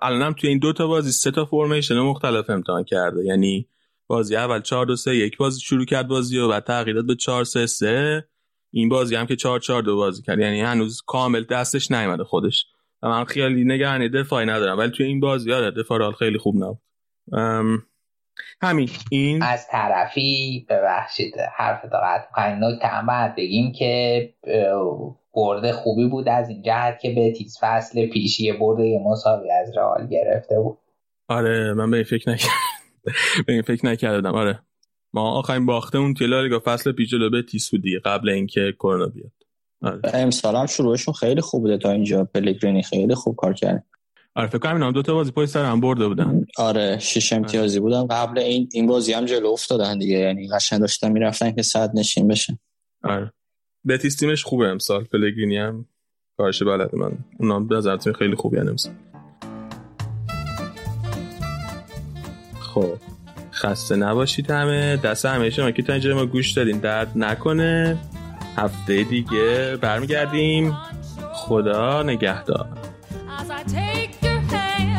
[0.02, 3.24] الانم توی این دوتا بازی سه تا فرمیشن مختلف امتحان کرده.
[3.24, 3.68] یعنی
[4.06, 7.44] بازی اول 4 2 3 یک بازی شروع کرد بازی و بعد تغییرات به 4
[7.44, 8.28] 3 3
[8.70, 10.38] این بازی هم که 4 4 2 بازی کرد.
[10.38, 12.66] یعنی هنوز کامل دستش نیومده خودش.
[13.02, 14.78] و من خیلی نگرانی دفاعی ندارم.
[14.78, 16.78] ولی توی این بازی آره دفاع خیلی خوب نبود.
[18.62, 18.90] همین.
[19.10, 24.34] این؟ از طرفی ببخشید حرف دقت کنیم نکته هم باید بگیم که
[25.34, 29.76] برد خوبی بود از این جهت که به تیز فصل پیشی برد یه مساوی از
[29.76, 30.78] رئال گرفته بود.
[31.28, 32.52] آره من به این فکر نکردم
[33.46, 34.34] به این فکر نکردم.
[34.34, 34.62] آره.
[35.12, 39.32] ما آخرین باخته اون لالیگا فصل پیش جلو به تیس بودی قبل اینکه کرونا بیاد.
[39.82, 40.00] آره.
[40.14, 42.24] امسال هم شروعشون خیلی خوب بوده تا اینجا.
[42.24, 43.84] پلگرینی خیلی خوب کار کرد.
[44.34, 46.46] آره فکر کنم دو تا بازی پای سر هم برده بودن.
[46.58, 48.06] آره شش امتیازی بودن.
[48.06, 50.18] قبل این این بازی هم جلو افتادن دیگه.
[50.18, 52.58] یعنی قشنگ داشتن می‌رفتن که صد نشین بشن.
[53.04, 53.32] آره.
[53.88, 55.04] بتیس تیمش خوبه امسال.
[55.04, 55.86] پلگرینی هم
[56.36, 57.12] کارش بلد من.
[57.38, 58.92] اونا به نظر خیلی خوبی امسال.
[62.60, 62.96] خب.
[63.52, 64.96] خسته نباشید همه.
[64.96, 66.78] دست همه شما که تا ما گوش دادین.
[66.78, 67.98] درد نکنه.
[68.56, 70.76] هفته دیگه برمیگردیم.
[71.32, 72.68] خدا نگهدار.
[74.50, 74.97] hey.